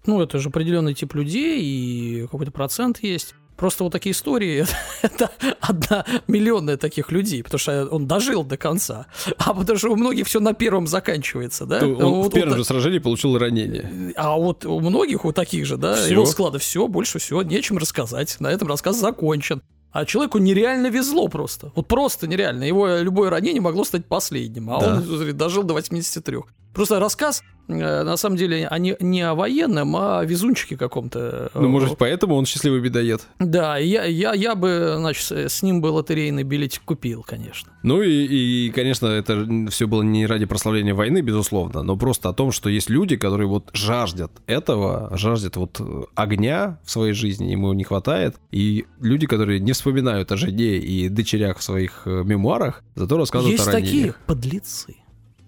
ну, 0.08 0.22
это 0.22 0.40
же 0.40 0.50
определенный 0.50 0.96
тип 0.96 1.14
людей, 1.14 1.62
и 1.62 2.28
какой-то 2.28 2.52
процент 2.52 3.04
есть. 3.04 3.36
Просто 3.56 3.84
вот 3.84 3.94
такие 3.94 4.14
истории 4.14 4.66
это, 5.02 5.32
одна 5.62 6.06
миллионная 6.28 6.78
таких 6.78 7.12
людей, 7.12 7.44
потому 7.44 7.60
что 7.60 7.88
он 7.88 8.08
дожил 8.08 8.44
до 8.44 8.58
конца. 8.58 9.06
А 9.38 9.54
потому 9.54 9.78
что 9.78 9.90
у 9.90 9.96
многих 9.96 10.28
все 10.28 10.40
на 10.40 10.54
первом 10.54 10.88
заканчивается, 10.88 11.66
да? 11.66 11.80
Он 11.80 11.96
вот, 11.96 12.32
в 12.32 12.34
первом 12.34 12.50
вот, 12.50 12.58
же 12.58 12.66
сражении 12.66 13.00
получил 13.00 13.38
ранение. 13.38 14.14
А 14.16 14.36
вот 14.36 14.66
у 14.66 14.80
многих, 14.80 15.26
у 15.26 15.32
таких 15.32 15.66
же, 15.66 15.78
да, 15.78 15.98
его 16.08 16.26
склада 16.26 16.60
все, 16.60 16.88
больше 16.88 17.20
всего 17.20 17.44
нечем 17.44 17.78
рассказать. 17.78 18.36
На 18.40 18.52
этом 18.52 18.68
рассказ 18.68 18.98
закончен. 18.98 19.62
А 19.92 20.06
человеку 20.06 20.40
нереально 20.40 20.88
везло 20.88 21.28
просто. 21.28 21.72
Вот 21.76 21.88
просто 21.88 22.26
нереально. 22.26 22.64
Его 22.64 22.98
любое 22.98 23.30
ранение 23.30 23.62
могло 23.62 23.84
стать 23.84 24.08
последним. 24.08 24.72
А 24.72 24.80
да. 24.80 24.96
он 24.96 25.38
дожил 25.38 25.62
до 25.62 25.76
83. 25.76 26.40
Просто 26.74 27.00
рассказ, 27.00 27.44
э, 27.68 27.74
на 28.04 28.18
самом 28.18 28.36
деле, 28.36 28.68
они 28.68 28.96
не 29.00 29.22
о 29.22 29.36
военном, 29.36 29.96
а 29.96 30.20
о 30.20 30.26
везунчике 30.26 30.76
каком-то. 30.76 31.52
Ну, 31.54 31.70
может, 31.70 31.98
поэтому 31.98 32.36
он 32.36 32.46
счастливый 32.46 32.82
бедоед. 32.82 33.22
Да, 33.40 33.78
я, 33.78 34.06
я, 34.06 34.34
я 34.34 34.56
бы, 34.56 34.96
значит, 34.98 35.32
с 35.32 35.62
ним 35.62 35.82
бы 35.82 35.88
лотерейный 35.88 36.44
билетик 36.44 36.82
купил, 36.84 37.24
конечно. 37.24 37.72
Ну 37.84 38.02
и, 38.02 38.68
и, 38.68 38.72
конечно, 38.72 39.06
это 39.08 39.48
все 39.70 39.88
было 39.88 40.02
не 40.02 40.26
ради 40.26 40.46
прославления 40.46 40.96
войны, 40.96 41.22
безусловно, 41.22 41.84
но 41.84 41.96
просто 41.96 42.30
о 42.30 42.34
том, 42.34 42.52
что 42.52 42.70
есть 42.70 42.90
люди, 42.90 43.18
которые 43.18 43.48
вот 43.48 43.70
жаждет 43.74 44.32
этого, 44.48 45.16
жаждет 45.16 45.56
вот 45.56 45.80
огня 46.16 46.80
в 46.84 46.92
своей 46.92 47.14
жизни, 47.14 47.52
ему 47.52 47.72
не 47.74 47.84
хватает, 47.84 48.36
и 48.52 48.86
люди, 49.00 49.28
которые 49.28 49.60
не 49.60 49.74
вспоминают 49.74 50.32
о 50.32 50.38
жене 50.38 50.78
и 50.78 51.08
дочерях 51.10 51.60
в 51.60 51.64
своих 51.64 52.02
э, 52.06 52.24
мемуарах, 52.24 52.84
зато 52.96 53.18
рассказывают 53.18 53.60
есть 53.60 53.68
о 53.68 53.72
ранениях. 53.72 53.94
Есть 53.94 54.14
такие 54.14 54.26
подлецы, 54.26 54.96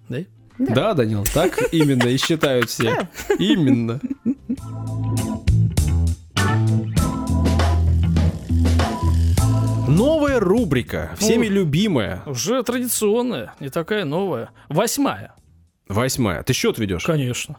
да? 0.10 0.20
Да. 0.58 0.74
да, 0.74 0.93
Данил, 0.93 1.26
так 1.34 1.74
именно 1.74 2.08
и 2.08 2.18
считают 2.18 2.70
все. 2.70 3.08
Именно. 3.39 3.99
Новая 9.88 10.39
рубрика, 10.39 11.16
всеми 11.18 11.47
любимая. 11.47 12.24
Уже 12.26 12.64
традиционная, 12.64 13.53
не 13.60 13.70
такая 13.70 14.06
новая. 14.06 14.49
Восьмая. 14.70 15.36
Восьмая. 15.88 16.41
Ты 16.43 16.53
счет 16.53 16.80
ведешь? 16.80 17.03
Конечно. 17.03 17.58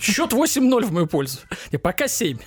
Счет 0.00 0.32
8-0 0.32 0.86
в 0.86 0.92
мою 0.92 1.06
пользу. 1.06 1.40
И 1.70 1.76
пока 1.76 2.08
7. 2.08 2.38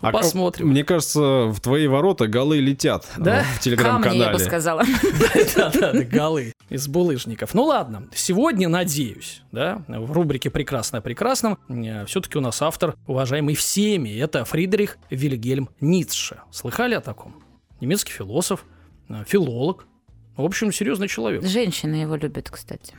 А 0.00 0.12
Посмотрим. 0.12 0.68
Мне 0.68 0.84
кажется, 0.84 1.46
в 1.46 1.58
твои 1.60 1.88
ворота 1.88 2.28
голы 2.28 2.60
летят 2.60 3.04
да? 3.16 3.42
в 3.56 3.60
телеграм-канале. 3.60 4.20
я 4.20 4.32
бы 4.32 4.38
сказала. 4.38 4.84
Да-да, 5.56 5.92
голы 6.04 6.52
из 6.68 6.86
булыжников. 6.86 7.52
Ну 7.52 7.64
ладно, 7.64 8.08
сегодня, 8.14 8.68
надеюсь, 8.68 9.42
да, 9.50 9.82
в 9.88 10.12
рубрике 10.12 10.50
«Прекрасное 10.50 11.00
прекрасном» 11.00 11.58
э, 11.68 12.06
все-таки 12.06 12.38
у 12.38 12.40
нас 12.40 12.62
автор, 12.62 12.94
уважаемый 13.08 13.56
всеми, 13.56 14.16
это 14.16 14.44
Фридрих 14.44 14.98
Вильгельм 15.10 15.68
Ницше. 15.80 16.42
Слыхали 16.52 16.94
о 16.94 17.00
таком? 17.00 17.42
Немецкий 17.80 18.12
философ, 18.12 18.64
э, 19.08 19.24
филолог, 19.26 19.86
В 20.36 20.44
общем, 20.44 20.70
серьезный 20.70 21.08
человек. 21.08 21.42
Женщины 21.44 21.96
его 21.96 22.14
любят, 22.14 22.50
кстати. 22.50 22.94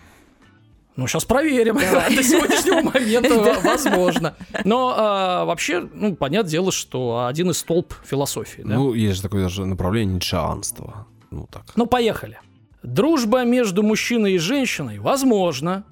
Ну, 0.99 1.07
сейчас 1.07 1.23
проверим. 1.23 1.75
До 2.15 2.23
сегодняшнего 2.23 2.81
момента 2.81 3.61
возможно. 3.63 4.35
Но 4.65 4.93
а, 4.97 5.45
вообще, 5.45 5.87
ну, 5.93 6.13
понятное 6.13 6.51
дело, 6.51 6.73
что 6.73 7.25
один 7.25 7.51
из 7.51 7.59
столб 7.59 7.93
философии. 8.03 8.63
Да? 8.63 8.75
Ну, 8.75 8.93
есть 8.93 9.15
же 9.15 9.21
такое 9.21 9.43
даже 9.43 9.65
направление 9.65 10.15
ницшеанства. 10.15 11.07
Ну, 11.31 11.47
так. 11.49 11.63
Ну, 11.77 11.85
поехали. 11.85 12.39
Дружба 12.83 13.45
между 13.45 13.81
мужчиной 13.81 14.33
и 14.33 14.37
женщиной 14.39 14.99
возможна 14.99 15.85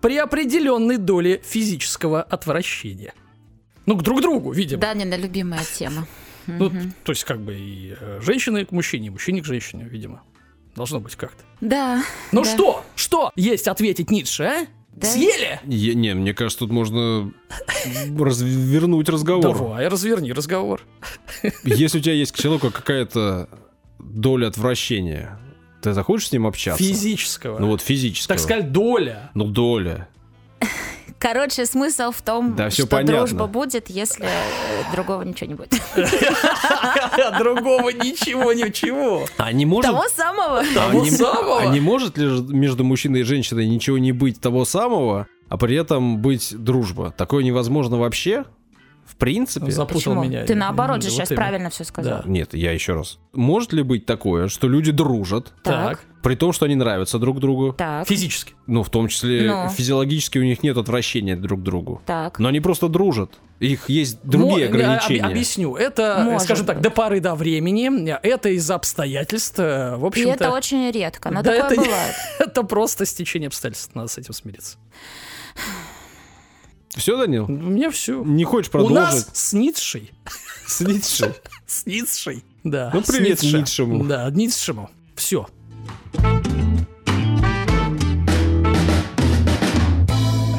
при 0.00 0.18
определенной 0.18 0.98
доле 0.98 1.42
физического 1.44 2.22
отвращения. 2.22 3.12
Ну, 3.86 3.96
к 3.96 4.02
друг 4.04 4.22
другу, 4.22 4.52
видимо. 4.52 4.80
Данина 4.80 5.16
любимая 5.16 5.62
тема. 5.64 6.06
Ну, 6.46 6.70
то 7.02 7.10
есть, 7.10 7.24
как 7.24 7.40
бы 7.40 7.56
и 7.56 7.96
э, 7.98 8.20
женщины 8.22 8.64
к 8.64 8.70
мужчине, 8.70 9.08
и 9.08 9.10
мужчине 9.10 9.42
к 9.42 9.46
женщине, 9.46 9.88
видимо. 9.90 10.22
Должно 10.76 11.00
быть 11.00 11.14
как-то. 11.16 11.42
Да. 11.60 12.02
Ну 12.32 12.42
да. 12.42 12.50
что? 12.52 12.84
Что 12.96 13.32
есть 13.36 13.68
ответить 13.68 14.10
Ницше, 14.10 14.42
а? 14.44 14.66
Да. 14.88 15.08
Съели? 15.08 15.60
Я- 15.64 15.94
не, 15.94 16.14
мне 16.14 16.34
кажется, 16.34 16.60
тут 16.60 16.70
можно 16.70 17.32
развернуть 18.18 19.08
разговор. 19.08 19.42
Давай, 19.56 19.88
разверни 19.88 20.32
разговор. 20.32 20.82
Если 21.64 21.98
у 21.98 22.00
тебя 22.00 22.14
есть 22.14 22.32
к 22.32 22.36
человеку 22.38 22.70
какая-то 22.70 23.48
доля 23.98 24.46
отвращения, 24.46 25.38
ты 25.82 25.92
захочешь 25.92 26.28
с 26.28 26.32
ним 26.32 26.46
общаться? 26.46 26.82
Физического. 26.82 27.58
Ну 27.58 27.68
вот 27.68 27.80
физического. 27.80 28.36
так 28.36 28.44
сказать, 28.44 28.70
доля. 28.72 29.30
Ну 29.34 29.46
доля. 29.46 30.08
Короче, 31.24 31.64
смысл 31.64 32.10
в 32.10 32.20
том, 32.20 32.54
Да, 32.54 32.68
что 32.68 32.86
понятно. 32.86 33.16
дружба 33.20 33.46
будет, 33.46 33.88
если 33.88 34.26
э, 34.26 34.92
другого 34.92 35.22
ничего 35.22 35.48
не 35.48 35.54
будет. 35.54 35.70
Другого 37.38 37.88
ничего, 37.88 38.52
ничего. 38.52 39.24
А 39.38 39.50
не 39.50 39.64
может... 39.64 39.90
Того 39.90 40.04
самого. 40.14 40.58
а 40.60 40.74
Того 40.74 41.02
не- 41.02 41.10
самого. 41.10 41.60
а 41.62 41.66
не 41.66 41.80
может 41.80 42.18
ли 42.18 42.26
между 42.54 42.84
мужчиной 42.84 43.20
и 43.20 43.22
женщиной 43.22 43.66
ничего 43.66 43.96
не 43.96 44.12
быть 44.12 44.38
того 44.38 44.66
самого, 44.66 45.26
а 45.48 45.56
при 45.56 45.76
этом 45.76 46.18
быть 46.18 46.54
дружба? 46.62 47.14
Такое 47.16 47.42
невозможно 47.42 47.96
вообще? 47.96 48.44
В 49.14 49.18
принципе? 49.18 49.70
Запутал 49.70 50.14
Почему? 50.14 50.24
меня. 50.24 50.44
Ты 50.44 50.54
наоборот 50.54 51.02
же 51.02 51.08
Вот 51.08 51.14
сейчас 51.16 51.30
именно. 51.30 51.42
правильно 51.42 51.70
все 51.70 51.84
сказал. 51.84 52.22
Да. 52.24 52.28
Нет, 52.28 52.52
я 52.54 52.72
еще 52.72 52.94
раз. 52.94 53.18
Может 53.32 53.72
ли 53.72 53.82
быть 53.82 54.06
такое, 54.06 54.48
что 54.48 54.68
люди 54.68 54.90
дружат, 54.92 55.52
Так. 55.62 56.00
при 56.22 56.34
том, 56.34 56.52
что 56.52 56.64
они 56.66 56.74
нравятся 56.74 57.18
друг 57.18 57.38
другу? 57.38 57.72
Так, 57.78 58.08
Физически. 58.08 58.54
Ну, 58.66 58.82
в 58.82 58.90
том 58.90 59.08
числе 59.08 59.48
Ну. 59.50 59.68
физиологически 59.68 60.38
у 60.38 60.42
них 60.42 60.62
нет 60.62 60.76
отвращения 60.76 61.36
друг 61.36 61.60
к 61.60 61.62
другу. 61.62 62.02
так. 62.06 62.38
Но 62.38 62.48
они 62.48 62.60
просто 62.60 62.88
дружат. 62.88 63.30
Их 63.60 63.88
есть 63.88 64.18
другие 64.24 64.50
Мо- 64.50 64.64
а, 64.64 64.68
ограничения. 64.68 65.22
об- 65.22 65.30
Объясню. 65.30 65.76
Это, 65.76 66.22
Может 66.24 66.42
скажем 66.42 66.66
так, 66.66 66.80
до 66.80 66.90
поры 66.90 67.20
до 67.20 67.34
времени. 67.36 68.14
Это 68.22 68.48
из 68.48 68.68
обстоятельств. 68.70 69.58
э, 69.60 69.96
В 69.96 70.04
И 70.04 70.06
общем-то, 70.08 70.34
это 70.34 70.50
очень 70.50 70.90
редко, 70.90 71.30
но 71.30 71.40
Да 71.42 71.52
такое 71.52 71.70
это 71.70 71.80
не- 71.80 71.86
бывает. 71.86 72.14
это 72.40 72.62
просто 72.64 73.06
стечение 73.06 73.46
обстоятельств. 73.46 73.94
Надо 73.94 74.08
с 74.08 74.18
этим 74.18 74.32
смириться. 74.34 74.76
Все, 76.96 77.16
Данил? 77.18 77.44
У 77.46 77.48
меня 77.52 77.90
все. 77.90 78.22
Не 78.24 78.44
хочешь 78.44 78.68
У 78.68 78.72
продолжить? 78.72 78.96
нас 78.96 79.28
с 79.32 79.52
Ницшей. 79.52 80.12
С 80.66 80.80
Ницше? 80.80 81.34
С 81.66 81.86
Ницшей. 81.86 82.44
Да. 82.62 82.90
Ну, 82.94 83.02
привет 83.02 83.42
Ницше. 83.42 83.58
Ницшему. 83.58 84.04
Да, 84.04 84.30
Ницшему. 84.30 84.90
Все. 85.16 85.46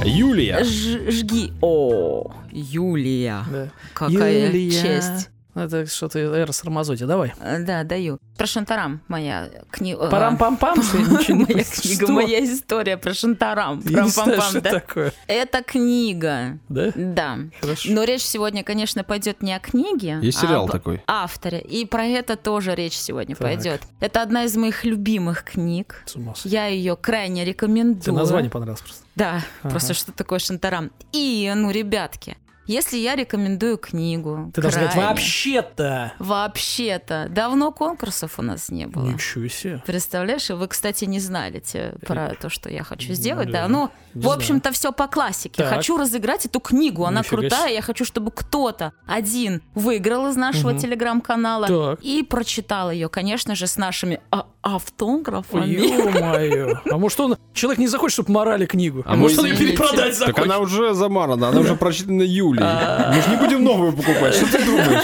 Юлия. 0.04 0.64
Ж- 0.64 1.10
Жги. 1.12 1.52
О, 1.62 2.32
Юлия. 2.52 3.44
Да. 3.52 3.70
Какая 3.94 4.48
Юлия. 4.48 4.72
честь. 4.82 5.30
Это 5.56 5.86
что-то 5.86 6.20
Эрос 6.20 6.64
Рамазоти. 6.66 7.04
Давай. 7.06 7.34
Э, 7.40 7.60
Да, 7.64 7.84
даю. 7.84 8.20
Про 8.38 8.46
Шантарам 8.46 9.02
моя 9.08 9.50
книга. 9.72 10.10
Парам-пам-пам. 10.10 10.84
что 10.84 10.98
я 10.98 11.06
ничего 11.06 11.38
не 11.38 11.44
Моя 11.46 11.64
книга, 11.64 12.12
моя 12.12 12.44
история 12.44 12.98
про 12.98 13.14
Шантарам. 13.14 13.82
Парам-пам-пам, 13.82 14.42
что 14.42 14.62
да. 14.62 14.72
такое. 14.72 15.14
Это 15.28 15.64
книга. 15.64 16.60
Да? 16.68 16.92
Да. 16.96 17.38
Хорошо. 17.62 17.90
Но 17.92 18.04
речь 18.04 18.24
сегодня, 18.24 18.64
конечно, 18.64 19.04
пойдет 19.06 19.42
не 19.42 19.54
о 19.54 19.60
книге, 19.60 20.20
Есть 20.22 20.38
а 20.40 20.42
сериал 20.42 20.68
такой. 20.68 21.02
авторе. 21.08 21.62
И 21.62 21.86
про 21.86 22.06
это 22.06 22.36
тоже 22.36 22.76
речь 22.76 22.98
сегодня 22.98 23.36
пойдет. 23.36 23.82
Это 24.02 24.22
одна 24.22 24.44
из 24.44 24.56
моих 24.58 24.84
любимых 24.84 25.44
книг. 25.46 26.04
Я 26.44 26.68
ее 26.68 26.98
крайне 26.98 27.46
рекомендую. 27.46 28.02
Тебе 28.02 28.12
название 28.14 28.52
понравилось 28.52 28.82
просто. 28.82 29.04
Да, 29.16 29.42
Ага. 29.64 29.70
просто 29.72 29.94
что 29.94 30.12
такое 30.12 30.40
Шантарам. 30.40 30.92
И, 31.14 31.50
ну, 31.56 31.72
ребятки, 31.72 32.36
если 32.68 32.98
я 32.98 33.16
рекомендую 33.16 33.78
книгу, 33.78 34.52
Ты 34.54 34.62
должна 34.62 34.90
сказать, 34.90 34.96
вообще-то. 35.10 36.14
Вообще-то, 36.20 37.28
давно 37.30 37.72
конкурсов 37.72 38.40
у 38.40 38.42
нас 38.42 38.70
не 38.70 38.88
было. 38.88 39.06
Ничего 39.06 39.48
себе. 39.48 39.82
Представляешь, 39.86 40.50
и 40.50 40.54
вы, 40.54 40.68
кстати, 40.68 41.06
не 41.06 41.20
знали 41.20 41.60
те- 41.60 41.96
про 42.06 42.34
то, 42.36 42.50
что 42.50 42.70
я 42.70 42.84
хочу 42.84 43.14
сделать, 43.14 43.52
да, 43.52 43.64
да. 43.64 43.68
Ну, 43.68 43.90
не 44.14 44.22
в 44.22 44.30
общем-то, 44.30 44.72
все 44.72 44.92
по 44.92 45.08
классике. 45.08 45.64
Так. 45.64 45.74
Хочу 45.76 45.98
разыграть 45.98 46.46
эту 46.46 46.60
книгу, 46.60 47.06
она 47.06 47.20
Нифига 47.22 47.38
крутая. 47.42 47.64
себе. 47.66 47.76
Я 47.76 47.82
хочу, 47.82 48.06
чтобы 48.06 48.32
кто-то 48.32 48.94
один 49.08 49.62
выиграл 49.74 50.28
из 50.28 50.36
нашего 50.36 50.70
Мгм. 50.72 50.80
телеграм-канала 50.80 51.68
Так. 51.68 52.00
и 52.02 52.24
прочитал 52.24 52.92
ее, 52.92 53.10
конечно 53.10 53.56
же, 53.56 53.68
с 53.68 53.78
нашими 53.78 54.22
а- 54.32 54.46
автографами. 54.62 55.66
Ё-моё. 55.74 56.80
А 56.90 56.98
может 56.98 57.20
он, 57.20 57.38
человек 57.54 57.80
не 57.80 57.88
захочет, 57.88 58.14
чтобы 58.14 58.32
морали 58.32 58.66
книгу. 58.66 59.04
А, 59.06 59.14
А 59.14 59.16
может 59.16 59.40
он 59.40 59.46
ее 59.46 59.58
перепродать 59.58 60.18
Так 60.18 60.28
захочет. 60.28 60.46
она 60.46 60.60
уже 60.60 60.94
замарана, 60.94 61.50
она 61.50 61.60
уже 61.62 61.76
прочитана 61.76 62.22
Юлей. 62.24 62.55
А. 62.62 63.12
Мы 63.16 63.22
же 63.22 63.30
не 63.30 63.36
будем 63.38 63.64
новую 63.64 63.94
покупать, 63.94 64.34
что 64.36 64.46
ты 64.52 64.64
думаешь? 64.64 65.04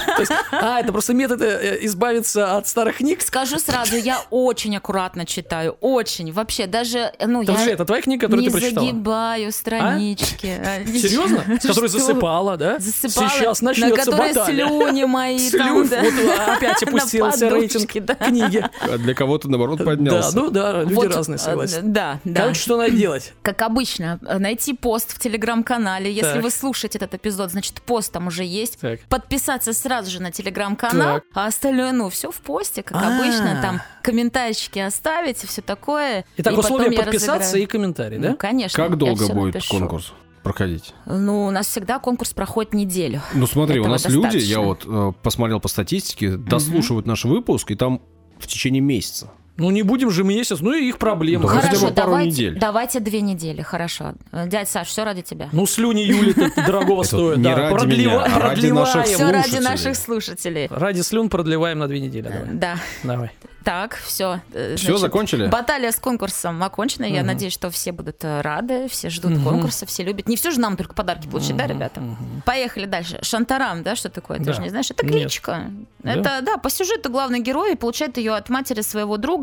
А, 0.51 0.79
это 0.79 0.91
просто 0.91 1.13
метод 1.13 1.41
э, 1.41 1.77
избавиться 1.81 2.57
от 2.57 2.67
старых 2.67 2.97
книг. 2.97 3.21
Скажу 3.21 3.57
сразу, 3.59 3.95
я 3.95 4.19
очень 4.29 4.75
аккуратно 4.77 5.25
читаю, 5.25 5.77
очень. 5.81 6.31
Вообще, 6.31 6.67
даже, 6.67 7.11
ну, 7.25 7.41
Подожди, 7.41 7.67
я 7.67 7.73
это 7.73 7.85
твоя 7.85 8.01
книга, 8.01 8.21
которую 8.27 8.43
не 8.43 8.49
ты 8.49 8.57
прочитала? 8.59 8.85
загибаю 8.87 9.51
странички. 9.51 10.47
А, 10.63 10.85
Серьезно? 10.85 11.43
С 11.61 11.65
которой 11.65 11.87
засыпала, 11.89 12.57
да? 12.57 12.77
Засыпала, 12.79 13.29
Сейчас 13.29 13.61
на 13.61 13.69
начнется 13.69 13.95
которой 14.05 14.33
баталия. 14.33 14.67
слюни 14.67 15.03
мои 15.05 15.39
Слюнь, 15.39 15.87
да. 15.89 16.55
опять 16.55 16.83
опустился 16.83 17.49
рейтинг 17.49 17.91
да. 18.05 18.15
книги. 18.15 18.63
А 18.81 18.97
для 18.97 19.13
кого-то, 19.15 19.49
наоборот, 19.49 19.79
Да, 19.79 19.85
поднялся. 19.85 20.35
ну 20.35 20.49
да, 20.51 20.83
люди 20.83 21.05
разные, 21.05 21.37
э, 21.37 21.39
согласен. 21.39 21.91
Да, 21.93 22.19
да. 22.23 22.41
Короче, 22.41 22.61
что 22.61 22.77
надо 22.77 22.91
делать? 22.91 23.33
Как 23.41 23.61
обычно, 23.61 24.19
э, 24.27 24.37
найти 24.37 24.73
пост 24.73 25.13
в 25.15 25.19
телеграм-канале. 25.19 26.11
Если 26.11 26.39
вы 26.39 26.51
слушаете 26.51 26.97
этот 26.99 27.15
эпизод, 27.15 27.40
значит, 27.49 27.81
пост 27.81 28.11
там 28.11 28.27
уже 28.27 28.43
есть. 28.43 28.79
Так. 28.79 28.99
Подписаться 29.09 29.73
сразу 29.73 30.11
же 30.11 30.21
на 30.21 30.31
телеграм-канал, 30.31 31.15
Так. 31.15 31.23
а 31.33 31.47
остальное, 31.47 31.91
ну, 31.91 32.09
все 32.09 32.31
в 32.31 32.41
посте, 32.41 32.83
как 32.83 32.97
А. 33.01 33.15
обычно. 33.17 33.59
Там 33.61 33.81
комментарийчики 34.03 34.79
оставить 34.79 35.43
и 35.43 35.47
все 35.47 35.61
такое. 35.61 36.25
Итак, 36.37 36.53
и 36.53 36.57
условия 36.57 36.91
подписаться 36.91 37.39
разыграю. 37.39 37.63
и 37.63 37.65
комментарий, 37.67 38.17
да? 38.19 38.29
Ну, 38.31 38.35
конечно. 38.37 38.75
Как 38.83 38.97
долго 38.97 39.27
будет 39.33 39.55
напишу. 39.55 39.77
конкурс 39.79 40.13
проходить? 40.43 40.93
Ну, 41.05 41.45
у 41.45 41.51
нас 41.51 41.67
всегда 41.67 41.99
конкурс 41.99 42.33
проходит 42.33 42.73
неделю. 42.73 43.21
Ну 43.33 43.47
смотри, 43.47 43.79
у 43.79 43.83
Этого 43.83 43.91
нас 43.93 44.05
люди, 44.05 44.21
достаточно. 44.23 44.49
я 44.51 44.59
вот 44.59 44.83
э, 44.85 45.13
посмотрел 45.21 45.59
по 45.59 45.67
статистике, 45.67 46.35
дослушивают 46.37 47.05
наш 47.05 47.25
выпуск, 47.25 47.71
и 47.71 47.75
там 47.75 48.01
в 48.39 48.47
течение 48.47 48.81
месяца. 48.81 49.29
Ну 49.57 49.69
не 49.69 49.83
будем 49.83 50.09
же 50.09 50.23
месяц, 50.23 50.59
ну 50.61 50.73
и 50.73 50.87
их 50.87 50.97
проблемы. 50.97 51.47
Хотя 51.47 51.67
Хорошо, 51.67 51.87
бы 51.87 51.93
пару 51.93 52.07
давайте, 52.11 52.29
недель. 52.31 52.59
давайте 52.59 52.99
две 52.99 53.21
недели, 53.21 53.61
хорошо. 53.61 54.13
Э, 54.31 54.47
Дядь 54.47 54.69
Саш, 54.69 54.87
все 54.87 55.03
ради 55.03 55.21
тебя. 55.21 55.49
Ну 55.51 55.65
слюни 55.67 56.01
Юли-то 56.01 56.51
дорогого 56.65 57.01
Это 57.01 57.09
стоят. 57.09 57.37
не 57.37 57.53
ради 57.53 57.85
меня, 57.85 58.21
а 58.23 58.39
ради 58.39 58.67
наших 58.67 59.05
Все 59.05 59.17
ради 59.29 59.33
слушателей. 59.49 59.59
наших 59.69 59.95
слушателей. 59.95 60.67
Ради 60.71 61.01
слюн 61.01 61.29
продлеваем 61.29 61.79
на 61.79 61.87
две 61.87 61.99
недели. 61.99 62.29
Э. 62.29 62.45
Да. 62.51 62.77
Давай. 63.03 63.31
Так, 63.63 63.95
все. 63.95 64.41
Все, 64.75 64.97
закончили? 64.97 65.45
Баталия 65.47 65.91
с 65.91 65.97
конкурсом 65.97 66.63
окончена. 66.63 67.05
Я 67.05 67.21
надеюсь, 67.23 67.53
что 67.53 67.69
все 67.69 67.91
будут 67.91 68.23
э, 68.23 68.41
рады, 68.41 68.87
все 68.87 69.09
ждут 69.11 69.43
конкурса, 69.43 69.85
все 69.85 70.03
любят. 70.03 70.27
Не 70.27 70.35
все 70.35 70.49
же 70.49 70.59
нам 70.59 70.75
только 70.77 70.95
подарки 70.95 71.27
получить, 71.27 71.55
да, 71.55 71.67
ребята? 71.67 72.01
Поехали 72.45 72.85
дальше. 72.85 73.19
Шантарам, 73.21 73.83
да, 73.83 73.95
что 73.95 74.09
такое? 74.09 74.39
Ты 74.39 74.53
же 74.53 74.61
не 74.61 74.69
знаешь? 74.69 74.89
Это 74.89 75.05
кличка. 75.05 75.69
Это, 76.03 76.39
да, 76.41 76.57
по 76.57 76.71
сюжету 76.71 77.11
главный 77.11 77.39
герой 77.41 77.75
получает 77.75 78.17
ее 78.17 78.33
от 78.33 78.49
матери 78.49 78.81
своего 78.81 79.17
друга 79.17 79.40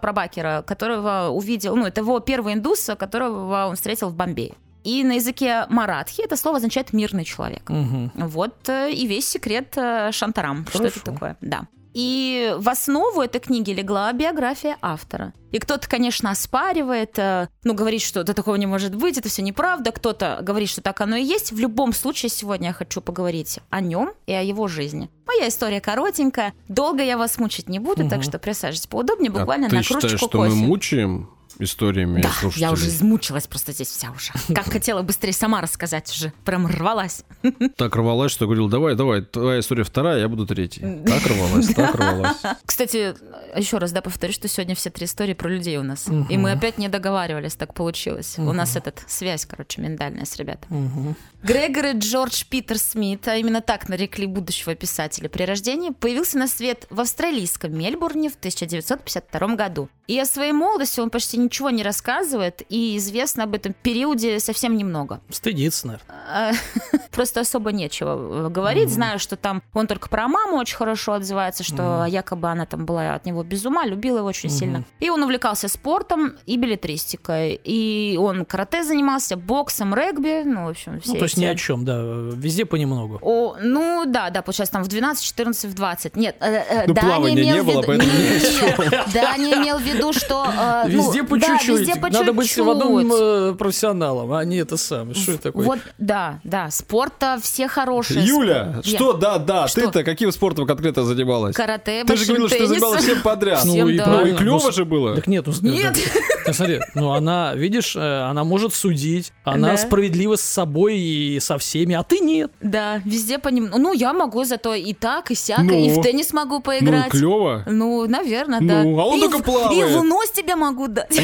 Прабакера, 0.00 0.62
которого 0.66 1.28
увидел, 1.30 1.76
ну, 1.76 1.86
это 1.86 2.00
его 2.00 2.20
первый 2.20 2.54
индус, 2.54 2.90
которого 2.98 3.66
он 3.68 3.76
встретил 3.76 4.08
в 4.10 4.14
Бомбее. 4.14 4.54
И 4.84 5.04
на 5.04 5.12
языке 5.12 5.66
маратхи 5.68 6.22
это 6.22 6.36
слово 6.36 6.56
означает 6.56 6.92
«мирный 6.92 7.24
человек». 7.24 7.68
Мгм. 7.68 8.12
Вот 8.14 8.68
э, 8.68 8.90
и 8.92 9.06
весь 9.06 9.28
секрет 9.28 9.74
э, 9.76 10.10
Шантарам. 10.12 10.66
Что 10.68 10.78
Хорошо. 10.78 11.00
это 11.00 11.12
такое? 11.12 11.36
Да. 11.40 11.66
И 11.94 12.54
в 12.58 12.68
основу 12.68 13.20
этой 13.22 13.40
книги 13.40 13.70
легла 13.72 14.12
биография 14.12 14.76
автора. 14.80 15.32
И 15.50 15.58
кто-то, 15.58 15.88
конечно, 15.88 16.30
оспаривает, 16.30 17.18
э, 17.18 17.48
ну, 17.64 17.74
говорит, 17.74 18.02
что 18.02 18.22
да 18.22 18.32
такого 18.32 18.54
не 18.56 18.66
может 18.66 18.94
быть, 18.94 19.18
это 19.18 19.28
все 19.28 19.42
неправда. 19.42 19.90
Кто-то 19.90 20.38
говорит, 20.42 20.68
что 20.68 20.80
так 20.82 21.00
оно 21.00 21.16
и 21.16 21.24
есть. 21.24 21.50
В 21.50 21.58
любом 21.58 21.92
случае, 21.92 22.30
сегодня 22.30 22.68
я 22.68 22.72
хочу 22.72 23.00
поговорить 23.00 23.58
о 23.70 23.80
нем 23.80 24.12
и 24.26 24.32
о 24.32 24.42
его 24.42 24.68
жизни. 24.68 25.10
Моя 25.26 25.48
история 25.48 25.80
коротенькая. 25.80 26.52
Долго 26.68 27.02
я 27.02 27.18
вас 27.18 27.38
мучить 27.38 27.68
не 27.68 27.80
буду, 27.80 28.04
так 28.08 28.18
Мгм. 28.18 28.22
что 28.22 28.38
присаживайтесь 28.38 28.86
поудобнее, 28.86 29.30
А 29.30 29.38
буквально 29.40 29.68
ты 29.68 29.76
на 29.76 29.82
считаешь, 29.82 30.02
кружечку 30.02 30.28
что 30.28 30.38
кофе. 30.38 30.50
мы 30.50 30.66
мучаем 30.66 31.30
историями 31.58 32.20
Да, 32.22 32.30
слушателей. 32.30 32.66
я 32.66 32.72
уже 32.72 32.88
измучилась 32.88 33.46
просто 33.46 33.72
здесь 33.72 33.88
вся 33.88 34.10
уже. 34.10 34.32
Как 34.54 34.70
хотела 34.70 35.02
быстрее 35.02 35.32
сама 35.32 35.60
рассказать 35.60 36.10
уже. 36.10 36.32
Прям 36.44 36.66
рвалась. 36.66 37.24
Так 37.76 37.96
рвалась, 37.96 38.32
что 38.32 38.46
говорил, 38.46 38.68
давай, 38.68 38.94
давай, 38.94 39.22
твоя 39.22 39.60
история 39.60 39.84
вторая, 39.84 40.18
я 40.20 40.28
буду 40.28 40.46
третий. 40.46 40.80
Так 41.06 41.26
рвалась, 41.26 41.68
так 41.74 41.94
рвалась. 41.94 42.36
Кстати, 42.64 43.14
еще 43.56 43.78
раз, 43.78 43.92
да, 43.92 44.00
повторю, 44.02 44.32
что 44.32 44.48
сегодня 44.48 44.74
все 44.74 44.90
три 44.90 45.06
истории 45.06 45.34
про 45.34 45.48
людей 45.48 45.78
у 45.78 45.82
нас. 45.82 46.06
И 46.28 46.36
мы 46.36 46.52
опять 46.52 46.78
не 46.78 46.88
договаривались, 46.88 47.54
так 47.54 47.74
получилось. 47.74 48.34
У 48.38 48.52
нас 48.52 48.76
этот 48.76 49.02
связь, 49.08 49.46
короче, 49.46 49.80
миндальная 49.80 50.24
с 50.24 50.36
ребятами. 50.36 51.14
Грегори 51.42 51.92
Джордж 51.92 52.44
Питер 52.48 52.78
Смит, 52.78 53.26
а 53.26 53.36
именно 53.36 53.60
так 53.60 53.88
нарекли 53.88 54.26
будущего 54.26 54.74
писателя 54.74 55.28
при 55.28 55.44
рождении, 55.44 55.90
появился 55.90 56.38
на 56.38 56.46
свет 56.46 56.86
в 56.90 57.00
австралийском 57.00 57.76
Мельбурне 57.76 58.28
в 58.28 58.34
1952 58.34 59.54
году. 59.54 59.88
И 60.06 60.18
о 60.18 60.26
своей 60.26 60.52
молодости 60.52 61.00
он 61.00 61.08
почти 61.08 61.38
ничего 61.38 61.70
не 61.70 61.82
рассказывает, 61.82 62.62
и 62.68 62.96
известно 62.96 63.44
об 63.44 63.54
этом 63.54 63.74
периоде 63.74 64.40
совсем 64.40 64.76
немного. 64.76 65.20
Стыдится, 65.30 65.86
наверное. 65.86 66.16
А, 66.28 66.52
Просто 67.10 67.40
особо 67.40 67.72
нечего 67.72 68.46
э, 68.46 68.48
говорить. 68.50 68.90
Знаю, 68.90 69.18
что 69.18 69.36
там 69.36 69.62
он 69.72 69.86
только 69.86 70.08
про 70.08 70.28
маму 70.28 70.56
очень 70.56 70.76
хорошо 70.76 71.14
отзывается, 71.14 71.62
что 71.64 72.04
якобы 72.06 72.48
она 72.48 72.66
там 72.66 72.86
была 72.86 73.14
от 73.14 73.24
него 73.24 73.42
без 73.42 73.64
ума, 73.64 73.84
любила 73.86 74.18
его 74.18 74.28
очень 74.28 74.50
сильно. 74.50 74.84
И 75.00 75.10
он 75.10 75.22
увлекался 75.22 75.68
спортом 75.68 76.34
и 76.46 76.56
билетристикой. 76.56 77.60
И 77.62 78.16
он 78.20 78.44
карате 78.44 78.84
занимался, 78.84 79.36
боксом, 79.36 79.94
регби, 79.94 80.42
ну, 80.44 80.66
в 80.66 80.68
общем, 80.68 81.00
все 81.00 81.14
Ну, 81.14 81.20
есть 81.30 81.36
ни 81.38 81.44
о 81.46 81.54
чем, 81.54 81.84
да. 81.84 81.98
Везде 82.00 82.64
понемногу. 82.64 83.18
О, 83.22 83.56
ну 83.60 84.04
да, 84.06 84.30
да, 84.30 84.42
получается, 84.42 84.72
там 84.74 84.82
в 84.84 84.88
12, 84.88 85.24
14, 85.24 85.64
в 85.70 85.74
20. 85.74 86.16
Нет, 86.16 86.36
э, 86.40 86.46
э, 86.68 86.84
Ну, 86.86 86.94
да, 86.94 87.00
плавания 87.02 87.42
имел 87.42 87.56
не 87.56 87.62
было, 87.62 87.72
виду- 87.80 87.82
поэтому 87.86 88.10
ни 88.12 88.24
о 88.24 88.84
Нет, 88.90 89.04
Да, 89.14 89.36
не 89.36 89.52
имел 89.54 89.78
в 89.78 89.82
виду, 89.82 90.12
что... 90.12 90.46
э, 90.46 90.82
ну, 90.88 91.06
Везде 91.06 91.22
по 91.24 91.38
да, 91.38 91.46
чуть-чуть. 91.58 91.80
везде 91.80 91.96
по 91.96 92.08
Надо 92.10 92.32
быть 92.32 92.56
в 92.56 92.70
одном 92.70 93.00
чуть-чуть. 93.02 93.18
э, 93.20 93.54
профессионалом, 93.58 94.32
а 94.32 94.44
не 94.44 94.56
это 94.56 94.76
самое. 94.76 95.14
Что 95.14 95.32
это 95.32 95.42
такое? 95.42 95.64
Вот, 95.66 95.78
да, 95.98 96.40
да, 96.44 96.70
спорта 96.70 97.38
все 97.42 97.68
хорошие. 97.68 98.24
Юля, 98.24 98.80
Я- 98.84 98.96
что, 98.96 99.12
да, 99.12 99.38
да, 99.38 99.68
Что? 99.68 99.82
ты-то 99.82 100.04
каким 100.04 100.32
спортом 100.32 100.66
конкретно 100.66 101.04
занималась? 101.04 101.54
Карате, 101.56 102.04
Ты 102.04 102.16
же 102.16 102.26
говорила, 102.26 102.48
что 102.48 102.58
ты 102.58 102.66
занималась 102.66 103.02
всем 103.04 103.20
подряд. 103.22 103.60
Всем, 103.60 103.88
и 103.88 103.96
да. 103.96 104.06
Ну 104.06 104.26
и 104.26 104.32
клево 104.34 104.60
Ну, 104.64 104.72
же 104.72 104.84
было. 104.84 105.14
Так 105.16 105.26
нет, 105.26 105.46
ну, 105.46 105.52
Нет. 105.70 105.96
Так 106.44 106.54
смотри, 106.54 106.80
ну 106.94 107.10
она, 107.12 107.54
видишь, 107.54 107.94
э, 107.96 108.22
она 108.22 108.44
может 108.44 108.74
судить, 108.74 109.32
она 109.44 109.72
Да. 109.72 109.76
справедлива 109.76 110.36
с 110.36 110.40
собой 110.40 110.96
и 110.98 111.19
со 111.40 111.58
всеми, 111.58 111.94
а 111.94 112.02
ты 112.02 112.20
нет. 112.20 112.50
Да, 112.60 113.00
везде 113.04 113.38
по 113.38 113.48
ним. 113.48 113.70
Ну, 113.76 113.92
я 113.92 114.12
могу 114.12 114.44
зато 114.44 114.74
и 114.74 114.92
так, 114.94 115.30
и 115.30 115.34
сяк, 115.34 115.60
Ну. 115.60 115.72
и 115.74 115.90
в 115.90 116.02
теннис 116.02 116.32
могу 116.32 116.56
Ну, 116.56 116.60
поиграть. 116.62 117.10
клево. 117.10 117.64
Ну, 117.66 118.06
наверное, 118.06 118.60
Ну, 118.60 118.68
да. 118.68 118.80
а 118.82 119.04
он 119.06 119.18
и 119.18 119.22
только 119.22 119.38
в- 119.38 119.42
плавает. 119.42 119.78
И 119.78 119.84
в 119.98 120.02
нос 120.04 120.30
тебе 120.30 120.56
могу 120.56 120.88
дать. 120.88 121.18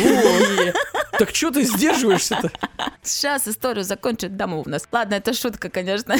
Так 1.19 1.35
что 1.35 1.51
ты 1.51 1.63
сдерживаешься-то? 1.63 2.51
Сейчас 3.03 3.49
историю 3.49 3.85
закончит 3.85 4.37
дама 4.37 4.59
у 4.59 4.69
нас. 4.69 4.87
Ладно, 4.93 5.15
это 5.15 5.33
шутка, 5.33 5.71
конечно. 5.71 6.17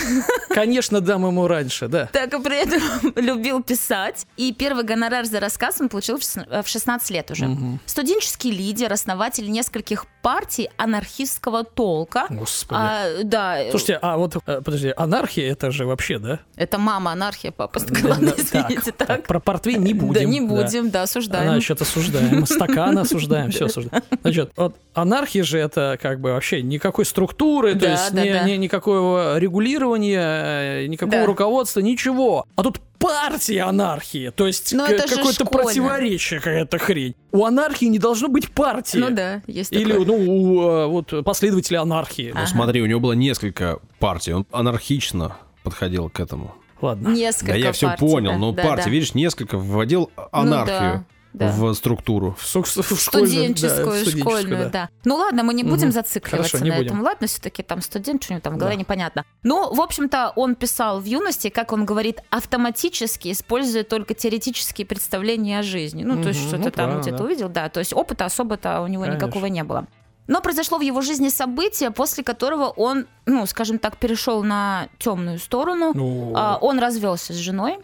Конечно, 0.49 1.01
дам 1.01 1.27
ему 1.27 1.47
раньше, 1.49 1.89
да. 1.89 2.07
Так 2.13 2.33
и 2.33 2.41
при 2.43 2.57
этом 2.63 2.81
любил 3.17 3.63
писать. 3.63 4.27
И 4.39 4.53
первый 4.55 4.85
гонорар 4.85 5.27
за 5.27 5.41
рассказ 5.41 5.81
он 5.81 5.89
получил 5.91 6.17
в 6.19 6.23
шест- 6.23 6.47
в 6.63 6.67
16 6.69 7.11
лет 7.11 7.31
уже. 7.31 7.49
Студенческий 7.87 8.51
лидер, 8.51 8.91
основатель 8.93 9.51
нескольких 9.51 10.07
партий 10.23 10.71
анархистского 10.79 11.65
толка. 11.65 12.27
Господи. 12.31 12.81
А, 12.83 13.23
да, 13.25 13.59
Слушайте, 13.71 13.99
а 14.03 14.17
вот, 14.17 14.37
э, 14.47 14.61
подожди, 14.65 14.93
анархия 14.97 15.51
это 15.51 15.71
же 15.71 15.87
вообще, 15.87 16.19
да? 16.19 16.41
это 16.57 16.79
мама 16.79 17.13
анархия, 17.13 17.53
папа. 17.53 17.81
Да, 17.81 18.35
извините, 18.37 18.93
так. 18.93 19.25
Про 19.25 19.41
портвейн 19.41 19.83
не 19.83 19.95
будем. 19.95 20.15
Да 20.15 20.25
не 20.25 20.41
будем, 20.41 20.91
да, 20.91 21.03
осуждаем. 21.03 21.49
Значит, 21.49 21.81
осуждаем. 21.81 22.47
Стакан 22.47 22.99
осуждаем, 22.99 23.51
все 23.51 23.67
осуждаем. 23.67 24.03
Значит, 24.23 24.53
вот 24.57 24.77
анархия 24.95 25.45
же 25.45 25.59
это 25.59 25.99
как 26.01 26.21
бы 26.21 26.33
вообще 26.33 26.63
никакой 26.63 27.05
структуры, 27.05 27.75
то 27.75 27.91
есть 27.91 28.13
никакого 28.13 29.39
регулирования, 29.39 30.83
э, 30.83 30.87
никакого 30.87 31.27
руководства, 31.27 31.81
ничего. 31.81 32.47
А 32.57 32.63
тут 32.63 32.81
партия 32.99 33.63
анархии, 33.63 34.31
то 34.35 34.47
есть 34.47 34.75
какое-то 34.75 35.45
противоречие, 35.45 36.41
какая-то 36.41 36.79
хрень. 36.79 37.15
У 37.33 37.45
анархии 37.45 37.87
не 37.87 37.99
должно 37.99 38.29
быть 38.29 38.51
партии. 38.51 38.99
Ну 38.99 39.11
да, 39.11 39.43
есть 39.47 39.73
Или, 39.73 39.93
такое. 39.93 40.07
ну, 40.07 40.15
у 40.15 40.63
э, 40.63 40.87
вот 40.87 41.13
последователей 41.25 41.79
анархии. 41.79 42.33
Ну 42.35 42.47
смотри, 42.47 42.83
у 42.83 42.87
него 42.87 43.01
было 43.01 43.13
несколько 43.13 43.81
партий, 43.99 44.33
он 44.33 44.47
анархично 44.53 45.37
подходил 45.63 46.09
к 46.09 46.21
этому. 46.21 46.55
Ладно. 46.81 47.09
Несколько 47.09 47.53
да 47.53 47.59
я 47.59 47.73
все 47.73 47.87
партий, 47.87 48.01
понял, 48.07 48.33
да, 48.33 48.39
но 48.39 48.53
да, 48.53 48.63
партии, 48.63 48.85
да. 48.85 48.91
видишь, 48.91 49.15
несколько 49.15 49.57
вводил 49.57 50.11
анархию 50.31 50.67
да, 50.79 51.05
да. 51.39 51.53
в 51.53 51.75
структуру. 51.75 52.37
В, 52.39 52.43
в 52.43 52.67
школьную, 52.67 52.99
Студенческую, 52.99 53.87
да, 53.87 53.93
в 53.93 53.97
студенческую, 53.99 54.21
школьную, 54.21 54.65
да. 54.65 54.71
да. 54.71 54.89
Ну 55.05 55.17
ладно, 55.17 55.43
мы 55.43 55.55
не 55.55 55.63
будем 55.65 55.89
Мгм. 55.89 55.93
зацикливаться 55.93 56.51
Хорошо, 56.59 56.65
не 56.65 56.71
на 56.71 56.77
будем. 56.79 56.93
этом. 56.93 57.03
Ладно, 57.03 57.27
все-таки 57.27 57.63
там 57.63 57.81
студент, 57.83 58.23
что-нибудь 58.23 58.43
там 58.43 58.55
в 58.55 58.57
голове 58.57 58.77
Да. 58.77 58.81
непонятно. 58.81 59.25
Ну, 59.43 59.73
в 59.75 59.81
общем-то, 59.81 60.33
он 60.37 60.55
писал 60.55 61.01
в 61.01 61.05
юности, 61.05 61.49
как 61.49 61.73
он 61.73 61.85
говорит, 61.85 62.21
автоматически, 62.31 63.33
используя 63.33 63.85
только 63.85 64.15
теоретические 64.15 64.87
представления 64.87 65.59
о 65.59 65.63
жизни. 65.63 66.05
Ну, 66.05 66.23
то 66.23 66.29
есть 66.29 66.41
что-то 66.41 66.65
ну, 66.65 66.71
там 66.71 67.01
где-то 67.01 67.19
да. 67.19 67.25
увидел, 67.25 67.49
да. 67.49 67.69
То 67.69 67.81
есть 67.81 67.93
опыта 67.93 68.25
особо-то 68.25 68.81
у 68.81 68.87
него 68.87 69.05
Конечно. 69.05 69.25
никакого 69.27 69.47
не 69.47 69.63
было. 69.65 69.87
Но 70.29 70.41
произошло 70.41 70.79
в 70.79 70.81
его 70.81 71.03
жизни 71.03 71.29
событие, 71.29 71.93
после 71.93 72.25
которого 72.25 72.65
он, 72.71 73.07
ну, 73.27 73.47
скажем 73.47 73.79
так, 73.79 73.97
перешел 73.97 74.43
на 74.43 74.89
темную 74.99 75.39
сторону. 75.39 75.93
Ну, 75.95 76.33
А, 76.35 76.59
он 76.61 76.81
развелся 76.81 77.33
с 77.33 77.37
женой. 77.37 77.79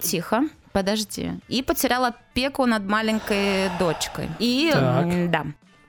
Тихо. 0.00 0.42
Подожди. 0.82 1.32
И 1.48 1.62
потерял 1.62 2.04
опеку 2.04 2.64
над 2.66 2.84
маленькой 2.86 3.68
дочкой. 3.78 4.28
И 4.38 4.70
Так. 4.72 5.30
да. 5.30 5.46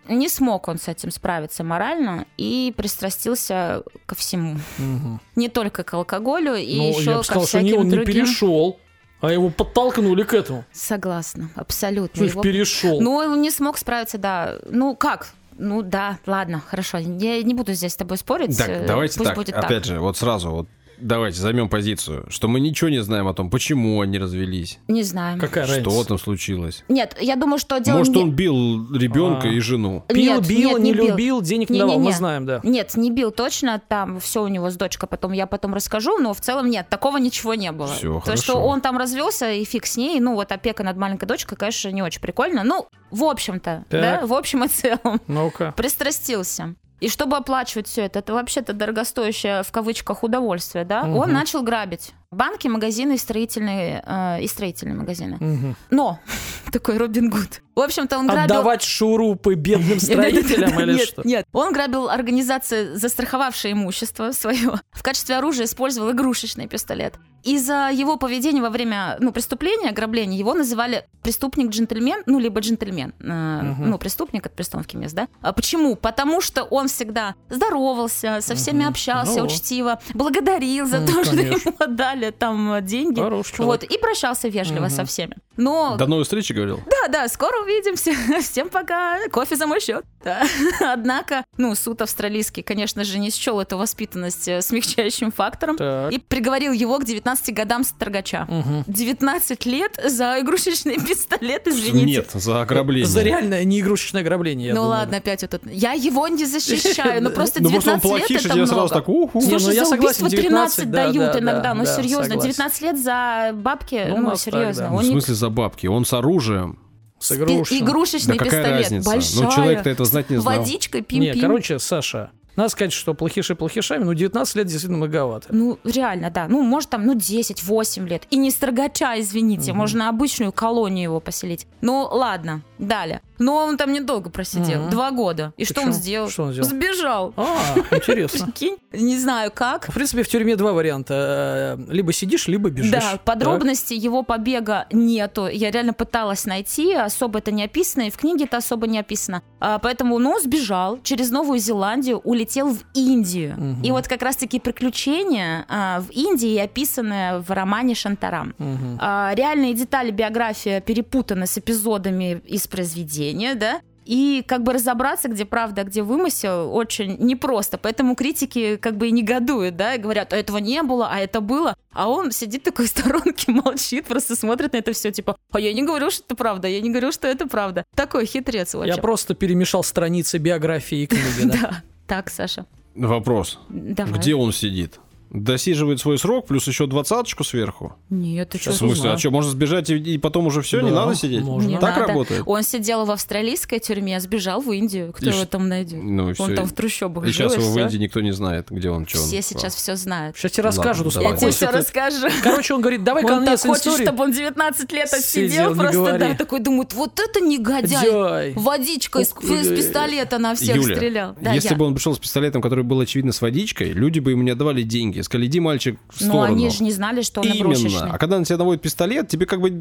Не 0.08 0.28
смог 0.28 0.68
он 0.68 0.80
с 0.80 0.88
этим 0.88 1.12
справиться 1.12 1.64
морально 1.64 2.26
и 2.38 2.74
пристрастился 2.76 3.84
ко 4.08 4.16
всему. 4.16 4.58
мгм. 4.80 5.22
Не 5.36 5.50
только 5.50 5.84
к 5.84 5.94
алкоголю, 5.94 6.56
и 6.56 6.78
Ну, 6.78 6.90
еще 6.90 7.04
я 7.12 7.12
бы 7.12 7.18
ко 7.20 7.24
сказал, 7.24 7.42
что 7.44 7.48
всяким 7.50 7.68
не, 7.68 7.74
он 7.74 7.86
не 7.86 7.92
другим. 7.92 8.06
перешел, 8.26 8.80
а 9.22 9.32
его 9.32 9.50
подтолкнули 9.52 10.24
к 10.24 10.34
этому. 10.34 10.66
Согласна, 10.72 11.52
абсолютно. 11.56 12.16
Что 12.16 12.26
Его- 12.26 12.42
перешел? 12.42 13.00
Ну, 13.02 13.12
он 13.18 13.40
не 13.42 13.52
смог 13.52 13.78
справиться, 13.78 14.18
да. 14.18 14.56
Ну, 14.70 14.96
как? 14.96 15.28
Ну 15.62 15.82
да, 15.84 16.18
ладно, 16.26 16.64
хорошо. 16.66 16.98
Я 16.98 17.44
не 17.44 17.54
буду 17.54 17.74
здесь 17.74 17.92
с 17.92 17.96
тобой 17.98 18.18
спорить. 18.18 18.58
Так, 18.58 18.70
э, 18.70 18.86
давайте 18.88 19.18
пусть 19.18 19.28
так, 19.28 19.36
будет 19.38 19.54
опять 19.54 19.84
же, 19.86 20.00
вот 20.00 20.18
сразу 20.18 20.50
вот 20.52 20.70
давайте 21.02 21.40
займем 21.40 21.70
позицию, 21.70 22.26
что 22.30 22.48
мы 22.48 22.60
ничего 22.60 22.90
не 22.90 23.02
знаем 23.02 23.28
о 23.28 23.34
том, 23.34 23.50
почему 23.50 24.02
они 24.02 24.18
развелись, 24.18 24.80
Не 24.88 25.04
знаю. 25.04 25.40
Какая 25.40 25.66
что 25.66 25.76
разница? 25.76 26.08
там 26.08 26.20
случилось. 26.20 26.84
Нет, 26.90 27.16
я 27.20 27.36
думаю, 27.36 27.58
что 27.60 27.80
дело 27.80 27.98
Может, 28.00 28.16
не... 28.16 28.22
он 28.24 28.32
бил 28.32 28.94
ребенка 28.94 29.48
А. 29.48 29.52
и 29.52 29.60
жену. 29.60 30.04
Пил, 30.08 30.36
Нет, 30.36 30.48
бил, 30.48 30.70
нет, 30.72 30.80
не, 30.80 30.92
не 30.92 30.94
бил. 30.94 31.08
любил, 31.08 31.42
денег 31.42 31.70
не 31.70 31.80
давал, 31.80 31.96
мы 31.96 32.02
Не-не-не. 32.02 32.18
знаем, 32.18 32.46
да. 32.46 32.60
Нет, 32.64 32.96
не 32.96 33.12
бил 33.12 33.32
точно, 33.32 33.82
там 33.88 34.20
все 34.20 34.44
у 34.44 34.48
него 34.48 34.70
с 34.70 34.76
дочкой, 34.76 35.08
потом 35.10 35.32
я 35.32 35.48
потом 35.48 35.74
расскажу, 35.74 36.18
но 36.18 36.34
в 36.34 36.42
целом 36.42 36.70
нет, 36.70 36.88
такого 36.90 37.18
ничего 37.18 37.54
не 37.56 37.72
было. 37.72 37.88
Всё, 37.88 38.22
То, 38.26 38.36
что 38.38 38.54
хорошо. 38.54 38.68
он 38.68 38.82
там 38.82 38.98
развелся 38.98 39.52
и 39.52 39.64
фиг 39.66 39.86
с 39.86 39.98
ней, 39.98 40.20
ну 40.20 40.36
вот 40.36 40.52
опека 40.52 40.84
над 40.84 40.98
маленькой 40.98 41.26
дочкой, 41.26 41.58
конечно, 41.58 41.90
не 41.90 42.02
очень 42.04 42.22
прикольно. 42.22 42.64
Ну, 42.64 42.88
в 43.12 43.24
общем-то, 43.24 43.86
Так. 43.90 44.02
да, 44.02 44.26
в 44.28 44.34
общем 44.34 44.64
и 44.64 44.68
целом, 44.68 45.22
Ну-ка. 45.28 45.74
пристрастился. 45.76 46.76
И 47.00 47.08
чтобы 47.10 47.38
оплачивать 47.38 47.88
все 47.88 48.04
это, 48.06 48.20
это 48.20 48.34
вообще-то 48.34 48.74
дорогостоящее 48.74 49.64
в 49.64 49.72
кавычках 49.72 50.24
удовольствие, 50.24 50.84
да, 50.86 51.04
Мгм. 51.04 51.18
он 51.18 51.32
начал 51.32 51.64
грабить 51.64 52.12
банки, 52.32 52.68
магазины 52.68 53.14
и 53.14 53.18
строительные, 53.18 54.04
э, 54.06 54.42
и 54.42 54.48
строительные 54.48 54.96
магазины. 54.96 55.38
Мгм. 55.40 55.76
Но 55.90 56.20
такой 56.72 56.98
Робин 56.98 57.30
Гуд. 57.30 57.62
В 57.76 57.80
общем-то, 57.80 58.18
он 58.18 58.28
грабил... 58.28 58.44
Отдавать 58.58 58.84
шурупы 58.84 59.56
бедным 59.56 60.00
строителям 60.00 60.80
или 60.80 61.04
что? 61.06 61.22
Нет, 61.26 61.46
он 61.54 61.74
грабил 61.74 62.10
организации, 62.10 62.94
застраховавшие 62.96 63.72
имущество 63.74 64.32
свое. 64.34 64.80
В 64.92 65.02
качестве 65.02 65.38
оружия 65.38 65.66
использовал 65.66 66.12
игрушечный 66.12 66.68
пистолет. 66.68 67.16
Из-за 67.44 67.90
его 67.94 68.18
поведения 68.18 68.62
во 68.62 68.70
время 68.70 69.18
ну, 69.20 69.32
преступления, 69.32 69.90
ограбления, 69.90 70.38
его 70.38 70.54
называли 70.54 71.06
преступник-джентльмен, 71.24 72.24
ну, 72.26 72.40
либо 72.40 72.60
джентльмен. 72.62 73.14
э, 73.20 73.24
Мгм. 73.62 73.90
Ну, 73.90 73.98
преступник 73.98 74.46
от 74.46 74.54
приставки 74.56 74.96
мест, 74.96 75.14
да? 75.16 75.28
А 75.42 75.54
почему? 75.54 75.96
Потому 75.96 76.42
что 76.42 76.64
он 76.64 76.88
всегда 76.88 77.36
здоровался, 77.50 78.40
со 78.42 78.56
всеми 78.56 78.80
Мгм. 78.82 78.90
общался 78.90 79.40
Ну. 79.40 79.46
учтиво, 79.46 80.00
благодарил 80.14 80.86
за 80.86 81.00
Ну, 81.00 81.08
то, 81.08 81.24
что 81.24 81.36
конечно. 81.36 81.70
ему 81.70 81.76
отдали 81.80 82.32
там 82.32 82.78
деньги. 82.86 83.20
Хороший 83.20 83.52
Вот, 83.64 83.82
человек. 83.82 83.92
и 83.92 83.98
прощался 83.98 84.48
вежливо 84.48 84.86
Мгм. 84.86 84.90
со 84.90 85.06
всеми. 85.06 85.36
Но 85.58 85.98
До 85.98 86.08
новой 86.08 86.24
встречи 86.24 86.54
говорил? 86.54 86.80
да, 86.90 87.08
да, 87.10 87.28
скоро 87.28 87.62
увидимся. 87.64 88.12
Всем 88.42 88.70
пока. 88.70 89.18
Кофе 89.32 89.56
за 89.56 89.68
мой 89.68 89.82
счет. 89.82 90.06
Да. 90.24 90.42
Однако, 90.94 91.44
ну, 91.58 91.76
суд 91.76 92.02
австралийский, 92.02 92.62
конечно 92.62 93.04
же, 93.04 93.20
не 93.20 93.30
счел 93.30 93.60
эту 93.60 93.78
воспитанность 93.78 94.48
э, 94.48 94.62
смягчающим 94.62 95.32
фактором 95.32 95.76
Так. 95.78 96.12
и 96.14 96.18
приговорил 96.20 96.72
его 96.72 96.98
к 97.00 97.04
19 97.06 97.29
годам 97.52 97.84
строгача. 97.84 98.46
Мгм. 98.50 98.84
19 98.88 99.66
лет 99.66 100.00
за 100.04 100.38
игрушечный 100.40 100.96
пистолет, 101.08 101.68
извините. 101.68 102.06
Нет, 102.06 102.32
за 102.34 102.62
ограбление. 102.62 103.08
За 103.08 103.22
реальное 103.22 103.64
не 103.64 103.80
игрушечное 103.80 104.22
ограбление. 104.22 104.74
Ну 104.74 104.82
думаю. 104.82 105.00
ладно, 105.00 105.18
опять 105.18 105.42
вот 105.42 105.54
это. 105.54 105.70
Я 105.70 105.94
его 105.94 106.28
не 106.28 106.46
защищаю, 106.46 107.22
но 107.24 107.30
просто 107.32 107.62
Ну 107.62 107.70
просто 107.70 107.94
он 107.94 108.00
19 108.00 108.04
лет 108.04 108.28
плохишь, 108.28 108.42
и 108.44 108.48
это 108.48 108.56
много. 108.56 108.72
сразу 108.74 108.94
так 108.94 109.10
уху. 109.10 109.40
Ну 109.42 109.50
Слушай, 109.50 109.76
я 109.76 109.86
за 109.86 109.96
убийство 109.96 110.30
13 110.30 110.40
19, 110.86 110.92
да, 110.92 111.06
дают 111.06 111.34
да, 111.34 111.40
иногда, 111.40 111.62
да, 111.62 111.74
ну 111.74 111.86
серьезно, 111.86 112.24
согласен. 112.26 112.50
19 112.50 112.82
лет 112.82 113.00
за 113.00 113.52
бабки, 113.54 114.06
Ну, 114.10 114.18
ну, 114.22 114.36
серьезно. 114.36 114.90
Ну, 114.90 114.98
в 114.98 115.06
смысле 115.06 115.34
за 115.36 115.50
бабки? 115.50 115.88
Он 115.88 116.06
с 116.06 116.14
оружием 116.14 116.80
С 117.20 117.32
игрушечным. 117.34 117.88
Игрушечный 117.88 118.38
да 118.38 118.44
какая 118.44 118.62
пистолет. 118.64 118.84
разница? 118.84 119.10
Большая. 119.10 119.44
Ну, 119.44 119.52
человек-то 119.52 119.90
этого 119.90 120.10
знать 120.10 120.30
не 120.30 120.38
знал. 120.38 120.58
Водичкой 120.58 121.02
пим-пим. 121.02 121.36
Не, 121.36 121.42
короче, 121.42 121.80
Саша, 121.80 122.32
надо 122.60 122.70
сказать, 122.70 122.94
что 122.94 123.14
плохиши 123.14 123.56
плохишами, 123.56 124.04
но 124.04 124.14
19 124.14 124.56
лет 124.56 124.68
действительно 124.68 124.98
многовато. 124.98 125.48
Ну, 125.50 125.80
реально, 125.84 126.30
да. 126.30 126.48
Ну, 126.48 126.62
может, 126.62 126.90
там, 126.90 127.06
ну, 127.06 127.16
10-8 127.16 128.08
лет. 128.08 128.24
И 128.30 128.38
не 128.38 128.52
строгача, 128.52 129.20
извините. 129.20 129.72
Мгм. 129.72 129.80
Можно 129.80 130.10
обычную 130.10 130.52
колонию 130.52 131.04
его 131.04 131.20
поселить. 131.20 131.68
Ну, 131.82 132.08
ладно, 132.12 132.62
далее. 132.78 133.22
Но 133.38 133.56
он 133.56 133.78
там 133.78 133.94
недолго 133.94 134.30
просидел. 134.30 134.82
Мгм. 134.82 134.90
Два 134.90 135.12
года. 135.12 135.54
И 135.56 135.64
что 135.64 135.82
он 135.82 135.94
сделал? 135.94 136.30
Что 136.30 136.44
он 136.44 136.52
сделал? 136.52 136.68
Сбежал. 136.70 137.34
А, 137.38 137.56
интересно. 137.92 138.52
Не 138.92 139.18
знаю 139.18 139.52
как. 139.54 139.88
В 139.90 139.94
принципе, 139.94 140.24
в 140.24 140.28
тюрьме 140.28 140.58
два 140.58 140.74
варианта. 140.74 141.78
Э, 141.80 141.92
Либо 141.92 142.12
сидишь, 142.12 142.48
либо 142.48 142.70
бежишь. 142.70 142.92
Да, 142.92 143.00
Так. 143.00 143.22
подробностей 143.22 143.98
его 143.98 144.24
побега 144.24 144.88
нету. 144.92 145.48
Я 145.48 145.72
реально 145.72 145.94
пыталась 145.94 146.46
найти, 146.46 146.94
особо 146.94 147.40
это 147.40 147.52
не 147.52 147.64
описано, 147.64 148.08
и 148.08 148.10
в 148.10 148.18
книге 148.18 148.44
это 148.46 148.58
особо 148.58 148.88
не 148.88 149.00
описано. 149.00 149.42
А, 149.62 149.80
поэтому, 149.80 150.20
ну, 150.20 150.38
сбежал 150.40 151.00
через 151.04 151.30
Новую 151.32 151.60
Зеландию, 151.60 152.18
улетел 152.20 152.49
в 152.58 152.84
Индию. 152.94 153.56
Мгм. 153.58 153.84
И 153.84 153.92
вот 153.92 154.08
как 154.08 154.22
раз-таки 154.22 154.60
приключения 154.60 155.66
а, 155.68 156.02
в 156.02 156.10
Индии 156.12 156.58
описаны 156.58 157.40
в 157.40 157.52
романе 157.52 157.96
Шантарам. 157.96 158.54
Мгм. 158.58 158.98
А, 159.00 159.32
реальные 159.36 159.74
детали 159.74 160.12
биография 160.12 160.82
перепутаны 160.82 161.48
с 161.48 161.58
эпизодами 161.58 162.42
из 162.46 162.68
произведения, 162.68 163.56
да? 163.56 163.82
И 164.06 164.44
как 164.48 164.64
бы 164.64 164.74
разобраться, 164.74 165.30
где 165.30 165.46
правда, 165.46 165.82
а 165.82 165.84
где 165.84 166.02
вымысел, 166.02 166.74
очень 166.74 167.18
непросто. 167.20 167.78
Поэтому 167.78 168.16
критики 168.16 168.76
как 168.78 168.98
бы 168.98 169.10
и 169.10 169.12
негодуют, 169.12 169.76
да, 169.76 169.94
и 169.94 170.00
говорят, 170.00 170.34
а 170.34 170.38
этого 170.38 170.58
не 170.58 170.82
было, 170.82 171.10
а 171.12 171.20
это 171.20 171.42
было. 171.42 171.76
А 171.94 172.10
он 172.10 172.32
сидит 172.32 172.64
такой 172.64 172.88
в 172.88 172.90
сторонке, 172.90 173.52
молчит, 173.52 174.06
просто 174.06 174.36
смотрит 174.36 174.74
на 174.74 174.78
это 174.78 174.94
все, 174.94 175.12
типа, 175.12 175.38
а 175.52 175.60
я 175.60 175.74
не 175.74 175.84
говорю, 175.84 176.10
что 176.10 176.24
это 176.26 176.36
правда, 176.36 176.68
я 176.68 176.82
не 176.82 176.90
говорю, 176.90 177.12
что 177.12 177.28
это 177.28 177.46
правда. 177.46 177.86
Такой 177.96 178.26
хитрец 178.26 178.74
Я 178.74 178.80
очень. 178.80 178.96
просто 178.96 179.36
перемешал 179.36 179.84
страницы 179.84 180.40
биографии 180.40 181.04
и 181.04 181.06
книги, 181.06 181.44
да. 181.44 181.84
Так, 182.10 182.32
Саша, 182.32 182.66
Вопрос. 182.96 183.60
давай. 183.70 184.14
Где 184.20 184.34
он 184.34 184.52
сидит? 184.52 185.00
Досиживает 185.32 186.00
свой 186.00 186.18
срок, 186.18 186.48
плюс 186.48 186.68
еще 186.68 186.88
двадцаточку 186.88 187.44
сверху. 187.44 187.96
Нет, 188.10 188.50
ты 188.50 188.58
что? 188.58 188.72
В 188.72 188.76
смысле, 188.76 188.96
знаю. 189.02 189.16
а 189.16 189.18
что, 189.20 189.30
можно 189.30 189.52
сбежать 189.52 189.90
и, 189.92 189.96
и 189.98 190.18
потом 190.18 190.48
уже 190.48 190.62
все, 190.64 190.82
не 190.82 190.90
Да, 190.90 191.06
надо 191.06 191.14
сидеть? 191.16 191.44
можно. 191.44 191.68
Не 191.68 191.78
Так 191.78 191.98
надо. 191.98 192.08
работает? 192.08 192.44
Он 192.48 192.64
сидел 192.64 193.06
в 193.06 193.12
австралийской 193.12 193.80
тюрьме, 193.80 194.20
сбежал 194.20 194.60
в 194.62 194.72
Индию. 194.72 195.14
Кто 195.14 195.26
И 195.28 195.30
его 195.30 195.42
ш- 195.42 195.46
там 195.46 195.68
найдет? 195.70 196.02
Ну 196.02 196.24
и 196.32 196.36
Он 196.40 196.48
все. 196.48 196.56
там 196.56 196.66
в 196.66 196.74
трущобах 196.74 197.26
И 197.26 197.28
жил, 197.32 197.50
сейчас 197.50 197.58
и 197.58 197.62
его 197.62 197.70
в 197.70 197.74
всё. 197.76 197.84
Индии 197.84 197.98
никто 197.98 198.22
не 198.22 198.32
знает, 198.32 198.68
где 198.72 198.90
он, 198.90 199.06
что 199.08 199.20
он. 199.22 199.28
Все 199.28 199.42
сейчас 199.44 199.76
все 199.76 199.96
знают. 199.96 200.36
Сейчас 200.36 200.52
тебе 200.54 200.64
расскажут, 200.64 201.06
Ладно, 201.08 201.20
Я 201.22 201.28
тебе 201.30 201.38
давай. 201.40 201.52
все 201.54 201.68
ты. 201.68 201.78
расскажу. 201.78 202.28
Короче, 202.44 202.74
он 202.74 202.82
говорит, 202.82 203.04
давай 203.04 203.24
Он 203.24 203.30
конец 203.46 203.62
так 203.62 203.70
хочет, 203.72 203.86
истории. 203.88 204.06
чтобы 204.06 204.24
он 204.24 204.32
19 204.32 204.92
лет 204.92 205.10
Сидел, 205.10 205.20
отсидел, 205.20 205.70
не 205.70 205.80
просто 205.80 206.18
да, 206.18 206.34
такой 206.34 206.60
думает, 206.60 206.94
вот 206.94 207.20
это 207.20 207.40
негодяй. 207.40 208.04
Джой. 208.10 208.54
Водичкой 208.56 209.22
из, 209.24 209.30
пистолета 209.30 210.40
на 210.40 210.56
всех 210.56 210.82
стрелял. 210.84 211.36
Да, 211.40 211.54
если 211.54 211.76
бы 211.76 211.86
он 211.86 211.94
пришел 211.94 212.16
с 212.16 212.20
пистолетом, 212.20 212.62
который 212.64 212.84
был 212.84 213.00
очевидно 213.00 213.32
с 213.32 213.42
водичкой, 213.42 213.92
люди 213.92 214.20
бы 214.20 214.32
ему 214.32 214.42
не 214.42 214.50
отдавали 214.52 214.82
деньги. 214.82 215.19
Сказали, 215.24 215.48
иди, 215.48 215.60
мальчик, 215.60 216.00
в 216.10 216.22
Но 216.22 216.28
сторону. 216.28 216.48
Ну, 216.48 216.54
они 216.54 216.70
же 216.70 216.84
не 216.84 216.92
знали, 216.92 217.22
что 217.22 217.42
он 217.42 217.48
Именно. 217.48 217.58
игрушечный. 217.60 218.10
А 218.12 218.18
когда 218.18 218.40
на 218.40 218.46
тебя 218.46 218.58
наводит 218.58 218.82
пистолет, 218.82 219.28
тебе 219.28 219.46
как 219.46 219.62
бы 219.62 219.72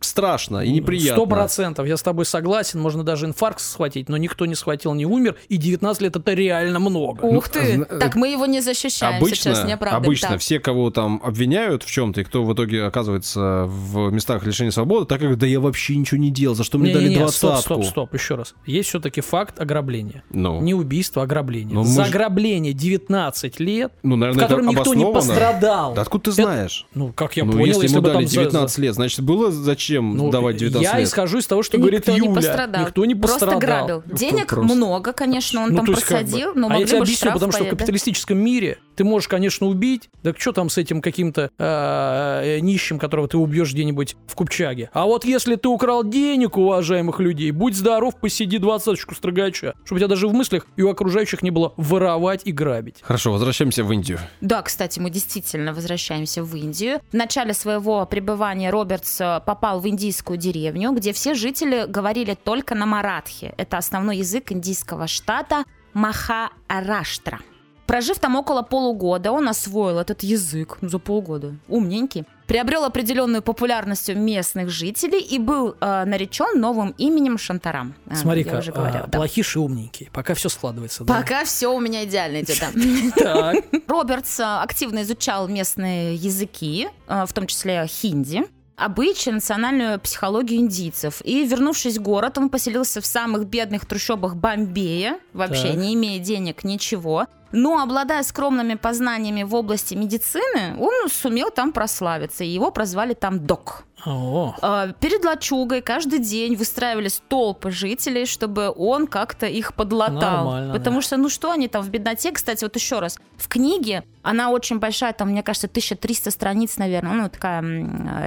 страшно 0.00 0.58
и 0.58 0.72
неприятно. 0.72 1.12
Сто 1.22 1.26
процентов, 1.26 1.86
я 1.86 1.96
с 1.96 2.02
тобой 2.02 2.24
согласен, 2.24 2.80
можно 2.80 3.04
даже 3.04 3.26
инфаркт 3.26 3.60
схватить, 3.60 4.08
но 4.08 4.16
никто 4.16 4.46
не 4.46 4.54
схватил, 4.54 4.94
не 4.94 5.06
умер, 5.06 5.36
и 5.48 5.56
19 5.56 6.02
лет 6.02 6.16
это 6.16 6.32
реально 6.34 6.78
много. 6.80 7.24
Ух 7.24 7.48
ты! 7.48 7.74
зна- 7.76 7.84
Так 7.84 8.14
мы 8.16 8.28
его 8.28 8.46
не 8.46 8.60
защищаем 8.60 9.16
Обычно, 9.18 9.54
сейчас, 9.54 9.64
не 9.64 9.76
правда. 9.76 9.98
обычно 9.98 10.38
все, 10.38 10.58
кого 10.58 10.90
там 10.90 11.20
обвиняют 11.24 11.82
в 11.82 11.90
чем-то, 11.90 12.20
и 12.20 12.24
кто 12.24 12.42
в 12.44 12.52
итоге 12.52 12.84
оказывается 12.84 13.64
в 13.66 14.10
местах 14.10 14.44
лишения 14.44 14.70
свободы, 14.72 15.06
так 15.06 15.20
как 15.20 15.36
да 15.38 15.46
я 15.46 15.60
вообще 15.60 15.96
ничего 15.96 16.18
не 16.20 16.30
делал, 16.30 16.54
за 16.56 16.64
что 16.64 16.78
мне 16.78 16.92
дали 16.92 17.08
Не-не-не, 17.08 17.28
стоп, 17.28 17.58
стоп, 17.58 17.84
стоп, 17.84 18.14
еще 18.14 18.34
раз. 18.34 18.54
Есть 18.66 18.88
все-таки 18.88 19.20
факт 19.20 19.60
ограбления. 19.60 20.24
Ну, 20.30 20.60
Не 20.60 20.74
убийство, 20.74 21.22
а 21.22 21.24
ограбление. 21.24 21.74
Но 21.74 21.82
мы 21.82 21.86
За 21.88 22.04
ограбление 22.04 22.72
19 22.72 23.60
лет, 23.60 23.92
ну, 24.02 24.16
в 24.16 24.18
наверное, 24.18 24.42
котором 24.42 24.64
это 24.68 24.70
никто 24.78 24.81
не 24.90 25.02
обоснованно. 25.04 25.12
пострадал. 25.40 25.94
Да 25.94 26.02
откуда 26.02 26.24
ты 26.24 26.30
Это- 26.30 26.42
знаешь? 26.42 26.86
Ну, 26.94 27.12
как 27.12 27.36
я 27.36 27.44
ну, 27.44 27.52
понял, 27.52 27.66
если 27.66 27.82
если, 27.82 27.94
ему 27.96 28.02
бы 28.02 28.08
дали 28.08 28.18
там 28.24 28.28
за- 28.28 28.34
19 28.40 28.78
лет, 28.78 28.94
значит, 28.94 29.20
было 29.20 29.50
зачем 29.52 30.16
Ну, 30.16 30.30
давать 30.30 30.56
19 30.56 30.90
я 30.92 30.98
лет? 30.98 31.08
исхожу 31.08 31.38
из 31.38 31.46
того, 31.46 31.62
что 31.62 31.76
Никто 31.76 31.82
говорит 31.88 32.06
не 32.08 32.16
Юля. 32.18 32.34
пострадал. 32.34 32.82
Никто 32.86 33.04
не 33.04 33.14
Просто 33.14 33.46
пострадал. 33.46 33.86
грабил. 33.86 34.02
Денег 34.16 34.48
просто. 34.48 34.74
много, 34.74 35.12
конечно, 35.12 35.62
он 35.62 35.70
Ну, 35.70 35.76
там 35.76 35.86
есть 35.86 36.02
как 36.04 36.10
бы. 36.10 36.24
просадил, 36.24 36.52
но 36.54 36.66
а 36.66 36.70
я 36.70 36.72
могли 36.74 36.86
тебе 36.86 36.98
бы 36.98 37.02
объясню, 37.04 37.32
потому 37.32 37.52
что 37.52 37.64
в 37.64 37.68
капиталистическом 37.68 38.38
мире 38.38 38.78
ты 38.94 39.04
можешь, 39.04 39.28
конечно, 39.28 39.66
убить, 39.66 40.10
так 40.22 40.40
что 40.40 40.52
там 40.52 40.68
с 40.68 40.78
этим 40.78 41.00
каким-то 41.00 41.50
э, 41.58 42.58
нищим, 42.60 42.98
которого 42.98 43.28
ты 43.28 43.38
убьешь 43.38 43.72
где-нибудь 43.72 44.16
в 44.26 44.34
Купчаге. 44.34 44.90
А 44.92 45.04
вот 45.04 45.24
если 45.24 45.56
ты 45.56 45.68
украл 45.68 46.04
денег 46.04 46.56
у 46.56 46.62
уважаемых 46.62 47.20
людей, 47.20 47.50
будь 47.50 47.76
здоров, 47.76 48.18
посиди 48.20 48.58
двадцаточку 48.58 49.14
строгача, 49.14 49.74
чтобы 49.84 49.96
у 49.96 49.98
тебя 49.98 50.08
даже 50.08 50.28
в 50.28 50.32
мыслях 50.32 50.66
и 50.76 50.82
у 50.82 50.90
окружающих 50.90 51.42
не 51.42 51.50
было 51.50 51.72
воровать 51.76 52.42
и 52.44 52.52
грабить. 52.52 52.96
Хорошо, 53.02 53.32
возвращаемся 53.32 53.84
в 53.84 53.92
Индию. 53.92 54.18
Да, 54.40 54.62
кстати, 54.62 54.98
мы 55.00 55.10
действительно 55.10 55.72
возвращаемся 55.72 56.42
в 56.42 56.54
Индию. 56.56 57.00
В 57.10 57.14
начале 57.14 57.54
своего 57.54 58.06
пребывания 58.06 58.70
Робертс 58.70 59.20
э, 59.20 59.40
попал 59.44 59.80
в 59.80 59.88
индийскую 59.88 60.36
деревню, 60.36 60.92
где 60.92 61.12
все 61.12 61.34
жители 61.34 61.86
говорили 61.86 62.34
только 62.34 62.74
на 62.74 62.86
маратхе. 62.86 63.54
Это 63.56 63.78
основной 63.78 64.18
язык 64.18 64.52
индийского 64.52 65.06
штата 65.06 65.64
Махараштра. 65.94 67.40
Прожив 67.86 68.18
там 68.18 68.36
около 68.36 68.62
полугода, 68.62 69.32
он 69.32 69.48
освоил 69.48 69.98
этот 69.98 70.22
язык 70.22 70.78
за 70.80 70.98
полгода. 70.98 71.54
Умненький. 71.68 72.24
Приобрел 72.46 72.84
определенную 72.84 73.42
популярность 73.42 74.08
у 74.10 74.14
местных 74.14 74.68
жителей 74.70 75.20
и 75.20 75.38
был 75.38 75.74
э, 75.80 76.04
наречен 76.04 76.60
новым 76.60 76.94
именем 76.98 77.38
Шантарам. 77.38 77.94
Я 78.10 78.16
Смотри-ка, 78.16 78.58
уже 78.58 78.72
говорила, 78.72 79.04
а, 79.04 79.06
да. 79.08 79.18
плохишь 79.18 79.56
и 79.56 79.58
умненький. 79.58 80.10
Пока 80.12 80.34
все 80.34 80.48
складывается. 80.48 81.04
да. 81.04 81.14
Пока 81.14 81.44
все 81.44 81.68
у 81.74 81.80
меня 81.80 82.04
идеально 82.04 82.42
идет. 82.42 82.62
Робертс 83.88 84.40
э, 84.40 84.44
активно 84.44 85.02
изучал 85.02 85.48
местные 85.48 86.14
языки, 86.14 86.88
э, 87.08 87.24
в 87.26 87.32
том 87.32 87.46
числе 87.46 87.86
хинди, 87.86 88.44
обычаи, 88.76 89.30
национальную 89.30 90.00
психологию 90.00 90.60
индийцев. 90.60 91.20
И, 91.24 91.44
вернувшись 91.46 91.98
в 91.98 92.02
город, 92.02 92.38
он 92.38 92.48
поселился 92.48 93.00
в 93.00 93.06
самых 93.06 93.46
бедных 93.46 93.86
трущобах 93.86 94.34
Бомбея, 94.36 95.18
вообще 95.32 95.68
Так. 95.68 95.76
не 95.76 95.94
имея 95.94 96.18
денег, 96.18 96.64
ничего. 96.64 97.26
Но, 97.52 97.80
обладая 97.82 98.22
скромными 98.22 98.74
познаниями 98.74 99.42
в 99.42 99.54
области 99.54 99.94
медицины, 99.94 100.76
он 100.78 101.08
сумел 101.10 101.50
там 101.50 101.72
прославиться, 101.72 102.44
и 102.44 102.48
его 102.48 102.70
прозвали 102.70 103.14
там 103.14 103.38
док. 103.46 103.84
О, 104.04 104.54
Э, 104.62 104.92
Перед 104.98 105.24
лачугой 105.24 105.80
каждый 105.80 106.18
день 106.18 106.56
выстраивались 106.56 107.22
толпы 107.28 107.70
жителей, 107.70 108.26
чтобы 108.26 108.72
он 108.76 109.06
как-то 109.06 109.46
их 109.46 109.74
подлатал. 109.74 110.44
Нормально, 110.46 110.72
Потому 110.72 110.96
да. 110.96 111.02
что, 111.02 111.16
ну 111.18 111.28
что 111.28 111.52
они 111.52 111.68
там 111.68 111.82
в 111.82 111.88
бедноте, 111.90 112.32
кстати, 112.32 112.64
вот 112.64 112.74
еще 112.74 112.98
раз, 112.98 113.18
в 113.36 113.46
книге, 113.48 114.02
она 114.22 114.50
очень 114.50 114.80
большая, 114.80 115.12
там, 115.12 115.28
мне 115.30 115.42
кажется, 115.44 115.68
1300 115.68 116.30
страниц, 116.32 116.78
наверное, 116.78 117.12
ну, 117.12 117.28
такая 117.28 117.62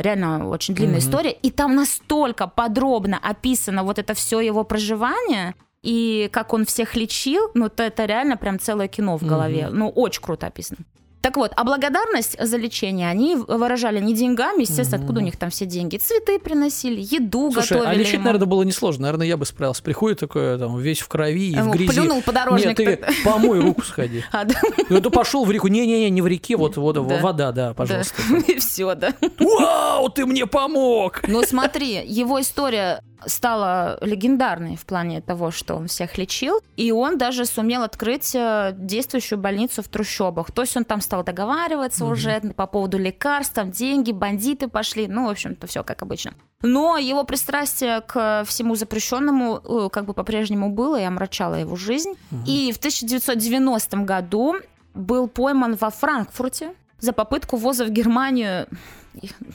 реально 0.02 0.48
очень 0.48 0.76
длинная 0.76 1.00
Мгм. 1.00 1.08
история, 1.10 1.32
и 1.32 1.52
там 1.52 1.76
настолько 1.76 2.48
подробно 2.48 3.20
описано 3.22 3.84
вот 3.84 4.00
это 4.00 4.14
все 4.14 4.40
его 4.40 4.64
проживание, 4.64 5.56
и 5.86 6.30
как 6.32 6.54
он 6.54 6.66
всех 6.66 6.96
лечил, 6.96 7.52
ну, 7.54 7.70
то 7.70 7.84
это 7.84 8.06
реально 8.06 8.36
прям 8.38 8.60
целое 8.60 8.88
кино 8.88 9.18
в 9.18 9.24
голове. 9.24 9.70
Ну, 9.72 9.90
очень 9.90 10.22
круто 10.22 10.48
описано. 10.48 10.80
Так 11.22 11.38
вот, 11.38 11.54
а 11.56 11.64
благодарность 11.64 12.38
за 12.40 12.56
лечение 12.58 13.10
они 13.10 13.36
выражали 13.36 14.00
не 14.00 14.14
деньгами, 14.14 14.62
естественно, 14.62 15.02
откуда 15.02 15.22
у 15.22 15.24
них 15.24 15.38
там 15.38 15.50
все 15.50 15.66
деньги. 15.66 15.98
Цветы 15.98 16.38
приносили, 16.38 17.02
еду 17.02 17.50
Слушай, 17.52 17.78
а 17.78 17.80
готовили 17.80 18.00
лечить, 18.02 18.14
ему. 18.14 18.26
наверное, 18.26 18.46
было 18.46 18.62
несложно. 18.62 19.02
Наверное, 19.04 19.26
я 19.26 19.36
бы 19.36 19.44
справился. 19.48 19.82
Приходит 19.82 20.20
такой, 20.20 20.60
там, 20.60 20.78
весь 20.78 21.00
в 21.00 21.08
крови 21.08 21.50
и 21.50 21.56
в 21.56 21.58
Ему 21.58 21.74
грязи. 21.74 21.92
плюнул 21.94 22.22
подорожник. 22.22 22.78
Нет, 22.78 23.02
ты 23.02 23.14
помой 23.24 23.60
руку 23.60 23.82
сходи. 23.82 24.24
А, 24.32 24.44
да, 24.46 24.54
Ну, 24.90 25.02
ты 25.02 25.10
пошел 25.10 25.46
в 25.46 25.52
реку. 25.52 25.68
Не-не-не, 25.68 26.12
не 26.12 26.22
в 26.22 26.28
реке, 26.28 26.58
вот 26.58 26.78
вода, 26.78 27.02
Да. 27.02 27.18
вода, 27.18 27.52
да, 27.52 27.74
пожалуйста. 27.74 28.22
да. 28.30 28.38
И 28.54 28.60
все, 28.60 28.94
да. 28.94 29.12
Вау, 29.40 30.10
ты 30.10 30.28
мне 30.28 30.46
помог! 30.46 31.22
Ну 31.28 31.42
смотри, 31.42 32.04
его 32.06 32.40
история 32.40 33.02
стала 33.26 33.98
легендарной 34.02 34.76
в 34.76 34.86
плане 34.86 35.22
того, 35.22 35.52
что 35.52 35.76
он 35.76 35.88
всех 35.88 36.18
лечил, 36.18 36.60
и 36.78 36.92
он 36.92 37.18
даже 37.18 37.46
сумел 37.46 37.84
открыть 37.84 38.34
э, 38.36 38.74
действующую 38.78 39.40
больницу 39.40 39.82
в 39.82 39.88
трущобах. 39.88 40.52
То 40.52 40.62
есть 40.62 40.76
он 40.78 40.86
там 40.86 41.02
стал 41.02 41.24
договариваться 41.24 42.04
Мгм. 42.04 42.14
уже 42.14 42.42
по 42.56 42.68
поводу 42.68 42.98
лекарств, 42.98 43.54
там 43.54 43.72
деньги, 43.72 44.12
бандиты 44.12 44.68
пошли, 44.68 45.08
ну, 45.08 45.28
в 45.28 45.30
общем-то, 45.30 45.68
все 45.68 45.84
как 45.84 46.02
обычно. 46.02 46.34
Но 46.62 46.98
его 46.98 47.24
пристрастие 47.24 48.02
к 48.02 48.44
всему 48.46 48.76
запрещенному 48.76 49.62
э, 49.64 49.90
как 49.92 50.06
бы 50.06 50.14
по-прежнему 50.14 50.70
было 50.70 51.00
и 51.00 51.04
омрачало 51.04 51.56
его 51.56 51.76
жизнь. 51.76 52.14
И 52.48 52.72
в 52.72 52.78
1990 52.78 53.98
году 53.98 54.56
был 54.94 55.28
пойман 55.28 55.76
во 55.76 55.90
Франкфурте 55.90 56.74
за 57.06 57.14
попытку 57.14 57.56
ввоза 57.58 57.86
в 57.86 57.90
Германию 57.90 58.68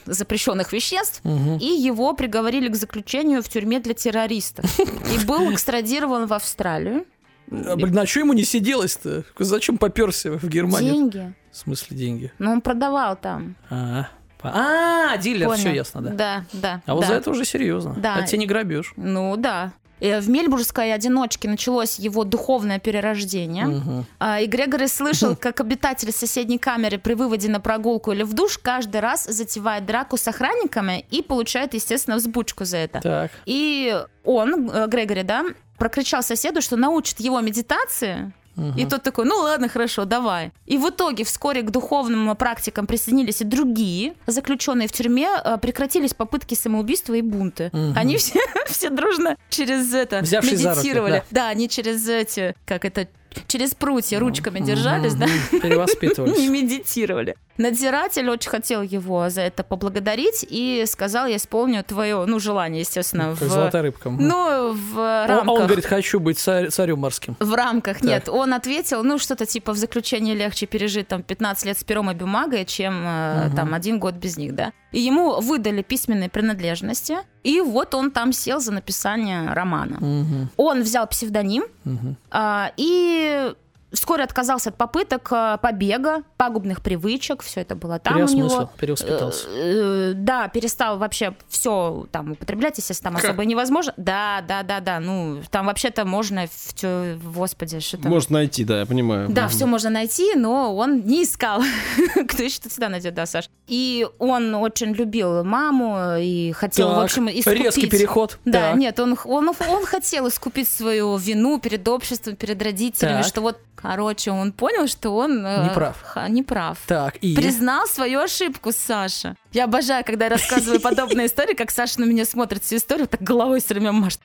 запрещенных 0.05 0.73
веществ, 0.73 1.21
Мгм. 1.23 1.57
и 1.57 1.65
его 1.65 2.13
приговорили 2.13 2.67
к 2.67 2.75
заключению 2.75 3.43
в 3.43 3.49
тюрьме 3.49 3.79
для 3.79 3.93
террористов. 3.93 4.65
И 4.79 5.23
был 5.25 5.53
экстрадирован 5.53 6.25
в 6.25 6.33
Австралию. 6.33 7.05
А, 7.51 7.75
блин, 7.75 7.97
а 7.99 8.05
что 8.07 8.21
ему 8.21 8.33
не 8.33 8.43
сиделось-то? 8.43 9.23
Зачем 9.37 9.77
поперся 9.77 10.31
в 10.31 10.47
Германию? 10.47 10.93
Деньги. 10.93 11.33
В 11.51 11.57
смысле 11.57 11.97
деньги? 11.97 12.31
Но 12.39 12.51
он 12.53 12.61
продавал 12.61 13.15
там. 13.17 13.55
А, 13.69 14.07
А, 14.43 15.17
дилер, 15.17 15.51
все 15.51 15.71
ясно, 15.71 16.01
да. 16.01 16.09
Да, 16.11 16.45
да. 16.53 16.81
А 16.87 16.95
вот 16.95 17.01
да. 17.01 17.07
за 17.09 17.13
это 17.13 17.29
уже 17.29 17.45
серьезно. 17.45 17.93
Да. 17.97 18.17
Это 18.17 18.27
тебе 18.27 18.39
не 18.39 18.47
грабеж. 18.47 18.93
Ну 18.97 19.35
да. 19.37 19.73
И 20.01 20.19
В 20.19 20.29
Мельбургской 20.29 20.93
одиночке 20.93 21.47
началось 21.47 21.99
его 21.99 22.23
духовное 22.23 22.79
перерождение. 22.79 24.05
А, 24.19 24.41
И 24.41 24.47
Грегори 24.47 24.87
слышал, 24.87 25.35
как 25.35 25.61
обитатель 25.61 26.11
соседней 26.11 26.57
камеры 26.57 26.97
при 26.97 27.13
выводе 27.13 27.49
на 27.49 27.59
прогулку 27.59 28.11
или 28.11 28.23
в 28.23 28.33
душ 28.33 28.57
каждый 28.57 28.99
раз 28.99 29.25
затевает 29.25 29.85
драку 29.85 30.17
с 30.17 30.27
охранниками 30.27 31.05
и 31.11 31.21
получает, 31.21 31.75
естественно, 31.75 32.17
взбучку 32.17 32.65
за 32.65 32.77
это. 32.77 32.99
Так. 32.99 33.31
И 33.45 33.95
он, 34.23 34.69
э, 34.69 34.87
Грегори, 34.87 35.23
да, 35.23 35.45
прокричал 35.77 36.23
соседу, 36.23 36.61
что 36.61 36.77
научит 36.77 37.19
его 37.19 37.39
медитации. 37.41 38.33
Мгм. 38.61 38.77
И 38.79 38.85
тот 38.85 39.03
такой, 39.03 39.25
ну 39.25 39.35
ладно, 39.37 39.67
хорошо, 39.69 40.05
давай. 40.05 40.51
И 40.65 40.77
в 40.77 40.89
итоге 40.89 41.23
вскоре 41.23 41.61
к 41.61 41.71
духовным 41.71 42.35
практикам 42.35 42.87
присоединились 42.87 43.41
и 43.41 43.43
другие 43.43 44.13
заключенные 44.27 44.87
в 44.87 44.91
тюрьме, 44.91 45.29
э, 45.43 45.57
прекратились 45.57 46.13
попытки 46.13 46.53
самоубийства 46.53 47.13
и 47.13 47.21
бунты. 47.21 47.69
Мгм. 47.73 47.93
Они 47.95 48.17
все, 48.17 48.39
все 48.67 48.89
дружно 48.89 49.37
через 49.49 49.93
это 49.93 50.19
Взявшись 50.21 50.63
медитировали. 50.63 51.23
да. 51.31 51.43
да, 51.43 51.47
они 51.49 51.67
через 51.69 52.07
эти, 52.07 52.55
как 52.65 52.85
это, 52.85 53.07
через 53.47 53.73
прутья 53.73 54.19
ручками 54.19 54.59
держались, 54.59 55.13
да, 55.15 55.25
Мгм. 55.25 55.35
и 55.57 55.59
Перевоспитывались. 55.61 56.49
медитировали. 56.49 57.35
Надзиратель 57.57 58.29
очень 58.29 58.49
хотел 58.49 58.81
его 58.81 59.29
за 59.29 59.41
это 59.41 59.63
поблагодарить 59.63 60.45
и 60.49 60.83
сказал, 60.87 61.27
я 61.27 61.35
исполню 61.37 61.83
твое, 61.83 62.25
ну, 62.25 62.39
желание, 62.39 62.81
естественно, 62.81 63.35
Как 63.37 63.47
в, 63.47 63.51
золотая 63.51 63.81
рыбка. 63.83 64.09
Ну, 64.09 64.73
в 64.73 64.97
Он- 64.97 65.27
рамках. 65.27 65.47
Он 65.49 65.65
говорит, 65.67 65.85
хочу 65.85 66.19
быть 66.19 66.39
царь- 66.39 66.69
царем 66.69 66.99
морским. 66.99 67.35
В 67.39 67.53
рамках, 67.53 67.97
Так. 67.99 68.03
нет. 68.03 68.29
Он 68.29 68.53
ответил, 68.53 69.03
ну, 69.03 69.19
что-то 69.19 69.45
типа 69.45 69.73
в 69.73 69.77
заключении 69.77 70.33
легче 70.33 70.65
пережить 70.65 71.07
там 71.07 71.21
15 71.23 71.65
лет 71.65 71.77
с 71.77 71.83
пером 71.83 72.09
и 72.09 72.13
бумагой, 72.15 72.65
чем 72.65 73.03
Мгм. 73.03 73.55
там 73.55 73.73
один 73.73 73.99
год 73.99 74.15
без 74.15 74.37
них, 74.37 74.55
да. 74.55 74.71
И 74.91 74.99
ему 74.99 75.39
выдали 75.41 75.81
письменные 75.81 76.29
принадлежности, 76.29 77.17
и 77.43 77.61
вот 77.61 77.95
он 77.95 78.11
там 78.11 78.33
сел 78.33 78.59
за 78.59 78.71
написание 78.73 79.53
романа. 79.53 79.97
Мгм. 79.99 80.49
Он 80.57 80.81
взял 80.81 81.07
псевдоним 81.07 81.63
Мгм. 81.85 82.15
а, 82.29 82.71
и 82.77 83.53
вскоре 83.91 84.23
отказался 84.23 84.69
от 84.69 84.77
попыток 84.77 85.27
э, 85.31 85.57
побега, 85.61 86.23
пагубных 86.37 86.81
привычек, 86.81 87.41
все 87.43 87.61
это 87.61 87.75
было 87.75 87.99
там 87.99 88.17
у 88.21 88.25
него. 88.27 88.69
перевоспитался. 88.79 89.47
Э, 89.49 90.11
э, 90.11 90.13
Да, 90.15 90.47
перестал 90.47 90.97
вообще 90.97 91.35
все 91.49 92.07
там 92.11 92.31
употреблять, 92.31 92.77
естественно, 92.77 93.11
там 93.11 93.21
Как? 93.21 93.31
особо 93.31 93.45
невозможно. 93.45 93.93
Да, 93.97 94.43
да, 94.47 94.63
да, 94.63 94.79
да. 94.79 94.99
Ну, 94.99 95.41
там 95.49 95.65
вообще-то 95.67 96.05
можно, 96.05 96.45
в 96.47 96.73
тё- 96.73 97.17
господи, 97.23 97.79
что 97.79 97.97
там. 97.97 98.11
Может 98.11 98.29
найти, 98.29 98.63
да, 98.63 98.79
я 98.79 98.85
понимаю. 98.85 99.29
Да, 99.29 99.47
все 99.47 99.65
можно 99.65 99.89
найти, 99.89 100.35
но 100.35 100.75
он 100.75 101.01
не 101.01 101.23
искал. 101.23 101.61
Кто 102.27 102.37
тот 102.37 102.71
всегда 102.71 102.89
найдет, 102.89 103.13
да, 103.13 103.25
Саш. 103.25 103.49
И 103.67 104.07
он 104.19 104.55
очень 104.55 104.93
любил 104.93 105.43
маму 105.43 106.17
и 106.19 106.51
хотел, 106.51 106.89
в 106.89 106.95
Так, 106.95 107.03
общем, 107.05 107.29
искупить. 107.29 107.63
резкий 107.63 107.87
переход. 107.87 108.37
Да, 108.45 108.69
Так. 108.71 108.75
нет, 108.77 108.99
он, 108.99 109.17
он, 109.25 109.49
он 109.49 109.85
хотел 109.85 110.27
искупить 110.27 110.67
свою 110.67 111.17
вину 111.17 111.59
перед 111.59 111.87
обществом, 111.87 112.35
перед 112.35 112.61
родителями, 112.61 113.17
Так. 113.21 113.25
что 113.25 113.41
вот, 113.41 113.59
короче, 113.81 114.31
он 114.31 114.51
понял, 114.51 114.87
что 114.87 115.15
он... 115.15 115.45
э, 115.45 115.65
Неправ. 115.69 116.01
ха- 116.01 116.27
неправ. 116.29 116.77
Так, 116.87 117.17
и... 117.17 117.35
Признал 117.35 117.87
свою 117.87 118.19
ошибку, 118.19 118.71
Саша. 118.71 119.35
Я 119.51 119.65
обожаю, 119.65 120.03
когда 120.05 120.25
я 120.25 120.31
рассказываю 120.31 120.79
подобные 120.81 121.27
истории, 121.27 121.53
как 121.53 121.71
Саша 121.71 121.99
на 122.01 122.05
меня 122.05 122.25
смотрит 122.25 122.63
всю 122.63 122.77
историю, 122.77 123.07
так 123.07 123.21
головой 123.21 123.59
все 123.59 123.73
время 123.73 123.91
машет. 123.91 124.21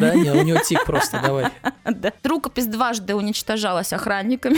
Да, 0.00 0.14
не, 0.14 0.30
у 0.30 0.42
него 0.42 0.58
тик 0.60 0.84
просто, 0.84 1.20
давай. 1.22 1.46
Да. 1.84 2.12
Рукопись 2.24 2.66
дважды 2.66 3.14
уничтожалась 3.14 3.92
охранниками, 3.92 4.56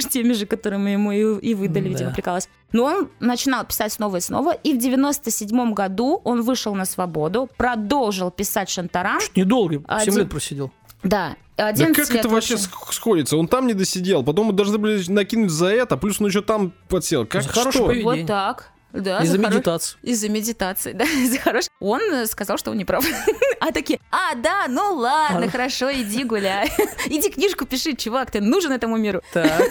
теми 0.10 0.32
же, 0.32 0.46
которые 0.46 0.78
мы 0.80 0.90
ему 0.90 1.12
и, 1.12 1.50
и 1.50 1.54
выдали, 1.54 1.88
видимо, 1.90 2.08
Да. 2.10 2.14
прикалывалась. 2.14 2.48
Но 2.72 2.82
он 2.84 3.08
начинал 3.20 3.64
писать 3.64 3.92
снова 3.92 4.16
и 4.16 4.20
снова, 4.20 4.52
и 4.52 4.72
в 4.74 4.78
97 4.78 5.72
году 5.72 6.20
он 6.24 6.42
вышел 6.42 6.74
на 6.74 6.84
свободу, 6.84 7.48
продолжил 7.56 8.30
писать 8.32 8.68
Шантарам. 8.68 9.20
Чуть 9.20 9.36
недолго, 9.36 9.76
7 9.76 9.84
Один- 9.86 10.16
лет 10.18 10.28
просидел. 10.30 10.72
Да, 11.02 11.36
Да 11.56 11.68
11 11.68 11.96
как 11.96 12.10
лет 12.14 12.24
это 12.24 12.28
вообще 12.28 12.56
сходится? 12.58 13.36
Он 13.36 13.48
там 13.48 13.66
не 13.66 13.74
досидел, 13.74 14.22
потом 14.24 14.46
мы 14.46 14.52
должны 14.52 14.78
были 14.78 15.02
накинуть 15.10 15.50
за 15.50 15.66
это, 15.66 15.96
плюс 15.96 16.20
он 16.20 16.26
еще 16.28 16.42
там 16.42 16.72
подсел. 16.88 17.26
Как 17.26 17.42
За 17.42 17.50
что? 17.70 17.86
поведение. 17.86 18.04
Вот 18.04 18.26
так. 18.26 18.70
Да, 18.92 19.18
Из-за 19.22 19.36
за 19.36 19.42
хоро- 19.42 19.50
медитации. 19.50 19.98
Из-за 20.02 20.28
медитации, 20.30 20.92
да, 20.92 21.04
из-за 21.24 21.38
хорош. 21.38 21.64
Он 21.80 22.00
сказал, 22.26 22.56
что 22.56 22.70
он 22.70 22.78
не 22.78 22.84
прав. 22.84 23.04
А 23.58 23.72
такие, 23.72 23.98
а, 24.12 24.34
да, 24.34 24.66
ну 24.68 24.94
ладно, 24.94 25.46
А. 25.46 25.50
хорошо, 25.50 25.90
иди 25.90 26.24
гуляй. 26.24 26.70
Иди 27.06 27.30
книжку 27.30 27.64
пиши, 27.64 27.94
чувак, 27.96 28.30
ты 28.30 28.40
нужен 28.42 28.70
этому 28.70 28.96
миру. 28.98 29.22
Так. 29.32 29.62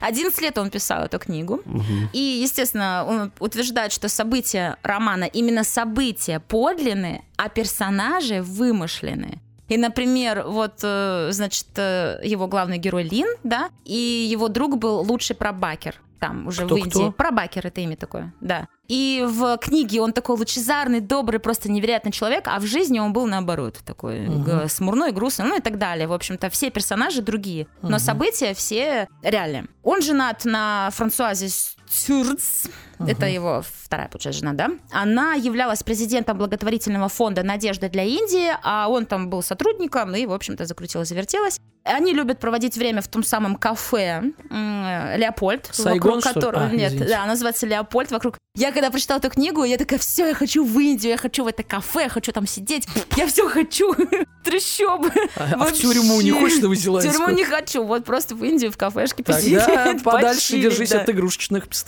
11 0.00 0.40
лет 0.42 0.58
он 0.58 0.70
писал 0.70 1.04
эту 1.04 1.18
книгу. 1.18 1.62
Мгм. 1.64 2.10
И, 2.12 2.18
естественно, 2.18 3.04
он 3.08 3.32
утверждает, 3.40 3.92
что 3.92 4.08
события 4.08 4.76
романа 4.82 5.24
именно 5.24 5.64
события 5.64 6.38
подлинные, 6.38 7.24
а 7.36 7.48
персонажи 7.48 8.42
вымышленные. 8.42 9.40
И, 9.68 9.76
например, 9.76 10.44
вот, 10.46 10.74
э, 10.82 11.28
значит, 11.32 11.66
э, 11.76 12.20
его 12.22 12.46
главный 12.46 12.78
герой 12.78 13.02
Лин, 13.04 13.28
да, 13.44 13.70
и 13.84 14.28
его 14.30 14.48
друг 14.48 14.76
был 14.78 15.00
лучший 15.02 15.34
пробакер 15.36 16.00
там 16.20 16.46
уже 16.46 16.64
Кто, 16.64 16.74
в 16.74 16.78
Индии. 16.78 16.88
кто? 16.90 17.12
Пробакер 17.12 17.66
это 17.66 17.80
имя 17.82 17.96
такое, 17.96 18.32
да. 18.40 18.66
И 18.88 19.24
в 19.26 19.58
книге 19.58 20.00
он 20.00 20.12
такой 20.12 20.36
лучезарный, 20.38 21.00
добрый, 21.00 21.38
просто 21.40 21.70
невероятный 21.70 22.12
человек, 22.12 22.44
а 22.48 22.58
в 22.60 22.64
жизни 22.66 22.98
он 22.98 23.12
был 23.12 23.26
наоборот 23.26 23.78
такой 23.84 24.26
г- 24.26 24.68
смурной, 24.68 25.12
грустный, 25.12 25.46
ну 25.46 25.56
и 25.58 25.60
так 25.60 25.76
далее. 25.78 26.06
В 26.06 26.12
общем-то, 26.12 26.48
все 26.50 26.70
персонажи 26.70 27.20
другие, 27.20 27.66
но 27.82 27.90
Мгм. 27.90 27.98
события 27.98 28.54
все 28.54 29.08
реальные. 29.22 29.66
Он 29.82 30.00
женат 30.02 30.44
на 30.46 30.88
Франсуазе 30.92 31.48
Стюрц, 31.88 32.66
это 32.98 33.26
его 33.26 33.62
вторая, 33.84 34.08
получается, 34.08 34.40
жена, 34.40 34.52
да? 34.52 34.70
Она 34.90 35.34
являлась 35.34 35.82
президентом 35.82 36.38
благотворительного 36.38 37.08
фонда 37.08 37.42
«Надежда 37.42 37.88
для 37.88 38.04
Индии», 38.04 38.50
а 38.62 38.88
он 38.88 39.06
там 39.06 39.30
был 39.30 39.42
сотрудником 39.42 40.14
и, 40.14 40.26
в 40.26 40.32
общем-то, 40.32 40.66
закрутилась, 40.66 41.08
завертелась. 41.08 41.58
Они 41.84 42.14
любят 42.14 42.40
проводить 42.40 42.78
время 42.78 43.02
в 43.02 43.08
том 43.08 43.22
самом 43.22 43.56
кафе 43.56 44.22
«Леопольд», 44.50 45.68
Сайгон, 45.70 46.14
вокруг 46.14 46.22
которого... 46.22 46.64
А, 46.64 46.70
Нет, 46.70 46.92
извините. 46.92 47.12
да, 47.12 47.26
называется 47.26 47.66
«Леопольд», 47.66 48.10
вокруг... 48.10 48.38
Я 48.56 48.72
когда 48.72 48.90
прочитала 48.90 49.18
эту 49.18 49.30
книгу, 49.30 49.64
я 49.64 49.76
такая, 49.76 49.98
все, 49.98 50.28
я 50.28 50.34
хочу 50.34 50.64
в 50.64 50.78
Индию, 50.78 51.10
я 51.10 51.16
хочу 51.18 51.44
в 51.44 51.46
это 51.46 51.62
кафе, 51.62 52.04
я 52.04 52.08
хочу 52.08 52.32
там 52.32 52.46
сидеть, 52.46 52.86
я 53.16 53.26
все 53.26 53.48
хочу, 53.48 53.94
трущобы. 54.44 55.10
А, 55.36 55.54
а 55.54 55.64
в 55.66 55.72
тюрьму 55.72 56.20
не 56.20 56.30
хочешь 56.30 56.58
В 56.58 56.62
новозеландскую? 56.62 57.12
тюрьму 57.12 57.36
не 57.36 57.44
хочу, 57.44 57.84
вот 57.84 58.04
просто 58.04 58.34
в 58.34 58.44
Индию, 58.44 58.70
в 58.70 58.78
кафешке 58.78 59.22
Тогда 59.22 59.40
посидеть, 59.40 60.02
подальше 60.04 60.40
почилить, 60.40 60.62
держись 60.62 60.92
от 60.92 61.10
игрушечных 61.10 61.68
пистолетов. 61.68 61.83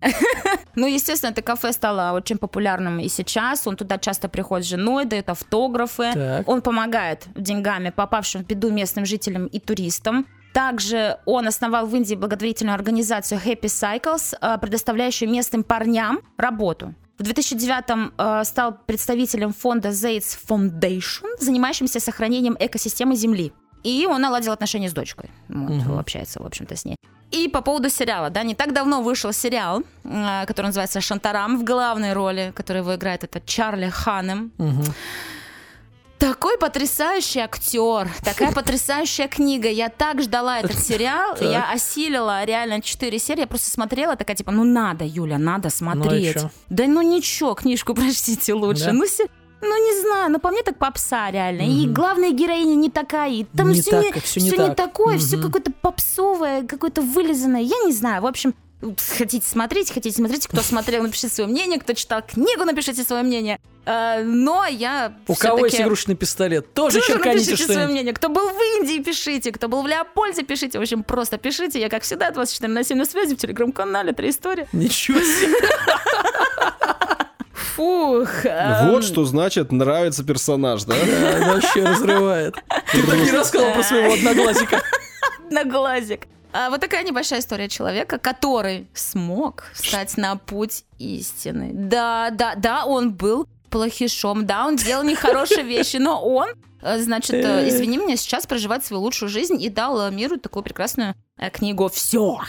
Ну, 0.76 0.86
естественно, 0.86 1.32
это 1.32 1.42
кафе 1.42 1.72
стало 1.72 2.16
очень 2.16 2.38
популярным 2.38 3.00
и 3.00 3.08
сейчас. 3.08 3.66
Он 3.66 3.76
туда 3.76 3.98
часто 3.98 4.28
приходит 4.28 4.66
с 4.66 4.70
женой, 4.70 5.04
дает 5.04 5.28
автографы. 5.28 6.12
Так. 6.14 6.48
Он 6.48 6.62
помогает 6.62 7.26
деньгами 7.34 7.90
попавшим 7.90 8.44
в 8.44 8.46
беду 8.46 8.70
местным 8.70 9.04
жителям 9.04 9.46
и 9.46 9.58
туристам. 9.58 10.26
Также 10.52 11.18
он 11.26 11.46
основал 11.46 11.86
в 11.86 11.94
Индии 11.94 12.14
благотворительную 12.14 12.74
организацию 12.74 13.40
Happy 13.44 13.62
Cycles, 13.62 14.36
э, 14.40 14.58
предоставляющую 14.58 15.30
местным 15.30 15.64
парням 15.64 16.20
работу. 16.36 16.94
В 17.18 17.22
2009 17.22 18.12
э, 18.16 18.44
стал 18.44 18.78
представителем 18.86 19.52
фонда 19.52 19.90
Zates 19.90 20.38
Foundation, 20.48 21.26
занимающимся 21.38 22.00
сохранением 22.00 22.56
экосистемы 22.58 23.14
Земли. 23.14 23.52
И 23.82 24.06
он 24.06 24.20
наладил 24.20 24.52
отношения 24.52 24.88
с 24.88 24.92
дочкой. 24.92 25.30
Вот, 25.48 25.70
Мгм. 25.70 25.98
общается, 25.98 26.42
в 26.42 26.46
общем-то, 26.46 26.74
с 26.76 26.84
ней. 26.84 26.96
И 27.30 27.48
по 27.48 27.60
поводу 27.62 27.88
сериала, 27.90 28.28
да, 28.30 28.42
не 28.42 28.54
так 28.54 28.72
давно 28.72 29.02
вышел 29.02 29.32
сериал, 29.32 29.82
э, 30.04 30.46
который 30.46 30.66
называется 30.66 31.00
«Шантарам» 31.00 31.58
в 31.58 31.64
главной 31.64 32.12
роли, 32.12 32.52
который 32.56 32.78
его 32.78 32.94
играет 32.96 33.22
это 33.24 33.40
Чарли 33.40 33.88
Ханем. 33.88 34.50
Мгм. 34.58 34.84
Такой 36.18 36.58
потрясающий 36.58 37.40
актер, 37.40 38.08
такая 38.22 38.52
потрясающая 38.54 39.26
книга. 39.26 39.68
Я 39.70 39.88
так 39.88 40.20
ждала 40.20 40.58
этот 40.58 40.78
сериал, 40.88 41.34
Так. 41.34 41.42
я 41.50 41.70
осилила 41.72 42.44
реально 42.44 42.82
4 42.82 43.18
серии, 43.18 43.40
я 43.40 43.46
просто 43.46 43.70
смотрела, 43.70 44.16
такая 44.16 44.36
типа, 44.36 44.52
ну 44.52 44.64
надо, 44.64 45.04
Юля, 45.06 45.38
надо 45.38 45.70
смотреть. 45.70 46.34
чё? 46.34 46.50
да 46.68 46.86
ну 46.86 47.00
ничего, 47.00 47.54
книжку 47.54 47.94
прочтите 47.94 48.52
лучше. 48.52 48.84
Да? 48.86 48.92
Ну, 48.92 49.06
се- 49.06 49.28
ну, 49.60 49.86
не 49.86 50.00
знаю, 50.00 50.30
ну 50.30 50.38
по 50.38 50.50
мне 50.50 50.62
так 50.62 50.76
попса 50.78 51.30
реально. 51.30 51.62
И 51.62 51.84
Мгм. 51.86 51.94
главная 51.94 52.30
героиня 52.30 52.74
не 52.74 52.90
такая, 52.90 53.30
и 53.30 53.44
там 53.56 53.70
Не 53.70 53.80
все, 53.80 53.90
так, 53.90 54.14
не, 54.16 54.20
всё 54.20 54.40
не 54.40 54.48
всё 54.48 54.56
так. 54.56 54.68
не 54.70 54.74
такое, 54.74 55.18
все 55.18 55.36
Мгм. 55.36 55.46
какое-то 55.46 55.72
попсовое, 55.82 56.62
какое-то 56.66 57.02
вылизанное. 57.02 57.60
Я 57.62 57.76
не 57.84 57.92
знаю, 57.92 58.22
в 58.22 58.26
общем, 58.26 58.54
хотите 59.18 59.46
смотреть, 59.46 59.92
хотите 59.92 60.16
смотреть. 60.16 60.46
Кто 60.46 60.62
смотрел, 60.62 61.02
напишите 61.02 61.28
свое 61.28 61.50
мнение. 61.50 61.78
Кто 61.78 61.92
читал 61.92 62.22
книгу, 62.26 62.64
напишите 62.64 63.02
свое 63.04 63.22
мнение. 63.22 63.58
Э, 63.84 64.22
Но 64.24 64.64
я 64.66 65.12
У 65.26 65.34
кого 65.34 65.66
есть 65.66 65.80
игрушечный 65.80 66.14
пистолет? 66.14 66.72
Тоже 66.72 66.96
тоже 67.00 67.12
черканите 67.12 67.50
напишите 67.50 67.72
свое 67.72 67.88
мнение. 67.88 68.14
Кто 68.14 68.28
был 68.30 68.48
в 68.48 68.78
Индии, 68.78 69.02
пишите. 69.02 69.52
Кто 69.52 69.68
был 69.68 69.82
в 69.82 69.86
Леопольде, 69.86 70.42
пишите. 70.44 70.78
В 70.78 70.82
общем, 70.82 71.02
просто 71.02 71.36
пишите. 71.38 71.78
Я, 71.80 71.88
как 71.90 72.02
всегда, 72.04 72.30
24 72.30 72.72
на 72.72 72.84
7 72.84 72.96
на 72.96 73.04
связи 73.04 73.34
в 73.34 73.38
телеграм-канале 73.38 74.12
«Три 74.12 74.30
истории». 74.30 74.66
Ничего 74.72 75.18
себе. 75.20 75.56
Фух. 77.80 78.44
эм, 78.44 78.90
Вот 78.90 79.04
что 79.04 79.24
значит 79.24 79.72
нравится 79.72 80.22
персонаж, 80.22 80.84
да? 80.84 80.94
Да, 80.94 81.54
Вообще 81.54 81.82
разрывает. 81.84 82.54
Ты 82.92 83.02
так 83.06 83.16
не 83.16 83.30
рассказал 83.30 83.72
про 83.72 83.82
своего 83.82 84.12
одноглазика. 84.12 84.82
на 85.50 85.64
глазик. 85.64 86.26
А 86.52 86.68
вот 86.68 86.80
такая 86.80 87.04
небольшая 87.04 87.40
история 87.40 87.68
человека, 87.70 88.18
который 88.18 88.86
смог 88.92 89.64
встать 89.72 90.18
на 90.18 90.36
путь 90.36 90.84
истины. 90.98 91.70
Да, 91.72 92.28
да, 92.30 92.54
да, 92.54 92.84
он 92.84 93.14
был 93.14 93.48
плохишом, 93.70 94.44
да, 94.46 94.66
он 94.66 94.76
делал 94.76 95.02
нехорошие 95.04 95.62
вещи, 95.62 95.96
но 95.96 96.22
он, 96.22 96.48
э, 96.82 96.98
значит, 96.98 97.34
э, 97.34 97.68
извини 97.68 97.96
меня, 97.98 98.16
сейчас 98.16 98.46
проживает 98.46 98.84
свою 98.84 99.00
лучшую 99.02 99.28
жизнь 99.30 99.62
и 99.62 99.70
дал 99.70 100.08
э, 100.08 100.10
миру 100.10 100.38
такую 100.38 100.64
прекрасную 100.64 101.14
книгу 101.52 101.88
«Все». 101.88 102.40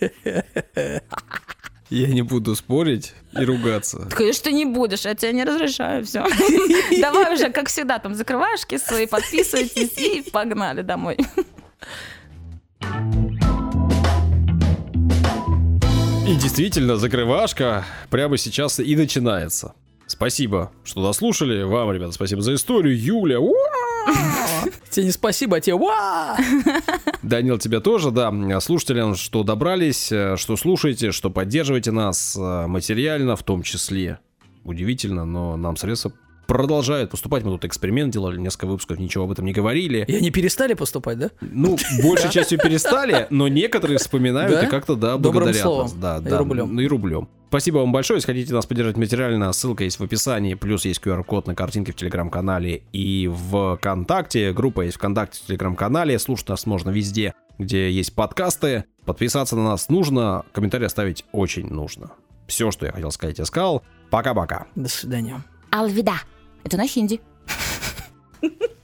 Я 1.92 2.06
не 2.06 2.22
буду 2.22 2.56
спорить 2.56 3.12
и 3.38 3.44
ругаться. 3.44 4.08
Конечно, 4.10 4.44
ты 4.44 4.52
не 4.52 4.64
будешь, 4.64 5.04
я 5.04 5.14
тебе 5.14 5.34
не 5.34 5.44
разрешаю, 5.44 6.06
все. 6.06 6.24
Давай 7.02 7.34
уже, 7.34 7.50
как 7.50 7.68
всегда, 7.68 7.98
там 7.98 8.14
закрывашки 8.14 8.78
свои, 8.78 9.06
подписывайтесь 9.06 9.98
и 9.98 10.22
погнали 10.30 10.80
домой. 10.80 11.18
И 16.26 16.34
действительно, 16.34 16.96
закрывашка 16.96 17.84
прямо 18.08 18.38
сейчас 18.38 18.80
и 18.80 18.96
начинается. 18.96 19.74
Спасибо, 20.12 20.70
что 20.84 21.02
дослушали. 21.02 21.62
Вам, 21.62 21.90
ребята, 21.90 22.12
спасибо 22.12 22.42
за 22.42 22.54
историю. 22.54 22.94
Юля, 22.94 23.38
Тебе 24.90 25.06
не 25.06 25.10
спасибо, 25.10 25.56
а 25.56 25.60
тебе 25.60 25.76
ва! 25.76 26.36
Данил, 27.22 27.56
тебе 27.56 27.80
тоже, 27.80 28.10
да. 28.10 28.30
Слушателям, 28.60 29.14
что 29.14 29.42
добрались, 29.42 30.12
э, 30.12 30.36
что 30.36 30.56
слушаете, 30.56 31.12
что 31.12 31.30
поддерживаете 31.30 31.92
нас 31.92 32.36
э, 32.38 32.66
материально 32.66 33.36
в 33.36 33.42
том 33.42 33.62
числе. 33.62 34.18
Удивительно, 34.64 35.24
но 35.24 35.56
нам 35.56 35.78
средства 35.78 36.12
продолжают 36.46 37.10
поступать. 37.10 37.42
Мы 37.44 37.52
тут 37.52 37.64
эксперимент 37.64 38.12
делали, 38.12 38.38
несколько 38.38 38.66
выпусков, 38.66 38.98
ничего 38.98 39.24
об 39.24 39.30
этом 39.30 39.46
не 39.46 39.54
говорили. 39.54 40.04
И 40.06 40.14
они 40.14 40.30
перестали 40.30 40.74
поступать, 40.74 41.18
да? 41.18 41.30
Ну, 41.40 41.78
большей 42.02 42.28
частью 42.28 42.58
перестали, 42.58 43.28
но 43.30 43.48
некоторые 43.48 43.96
вспоминают 43.96 44.62
и 44.62 44.66
как-то, 44.66 44.94
да, 44.94 45.16
благодарят 45.16 45.64
нас. 45.64 45.92
Да, 45.94 46.20
да. 46.20 46.28
И 46.28 46.86
рублем. 46.86 47.28
Спасибо 47.52 47.80
вам 47.80 47.92
большое. 47.92 48.16
Если 48.16 48.28
хотите 48.28 48.54
нас 48.54 48.64
поддержать 48.64 48.96
материально, 48.96 49.52
ссылка 49.52 49.84
есть 49.84 50.00
в 50.00 50.02
описании, 50.02 50.54
плюс 50.54 50.86
есть 50.86 51.02
QR-код 51.02 51.46
на 51.46 51.54
картинке 51.54 51.92
в 51.92 51.96
Телеграм-канале 51.96 52.84
и 52.94 53.28
в 53.30 53.76
ВКонтакте. 53.76 54.54
Группа 54.54 54.80
есть 54.80 54.96
в 54.96 54.98
ВКонтакте, 54.98 55.38
в 55.38 55.46
Телеграм-канале. 55.48 56.18
Слушать 56.18 56.48
нас 56.48 56.64
можно 56.64 56.88
везде, 56.88 57.34
где 57.58 57.90
есть 57.90 58.14
подкасты. 58.14 58.84
Подписаться 59.04 59.54
на 59.54 59.64
нас 59.64 59.90
нужно, 59.90 60.46
комментарий 60.52 60.86
оставить 60.86 61.26
очень 61.32 61.66
нужно. 61.66 62.12
Все, 62.46 62.70
что 62.70 62.86
я 62.86 62.92
хотел 62.92 63.10
сказать, 63.10 63.38
я 63.38 63.44
сказал. 63.44 63.82
Пока-пока. 64.08 64.66
До 64.74 64.88
свидания. 64.88 65.44
Алвида. 65.70 66.14
Это 66.64 66.78
на 66.78 66.86
хинди. 66.86 67.20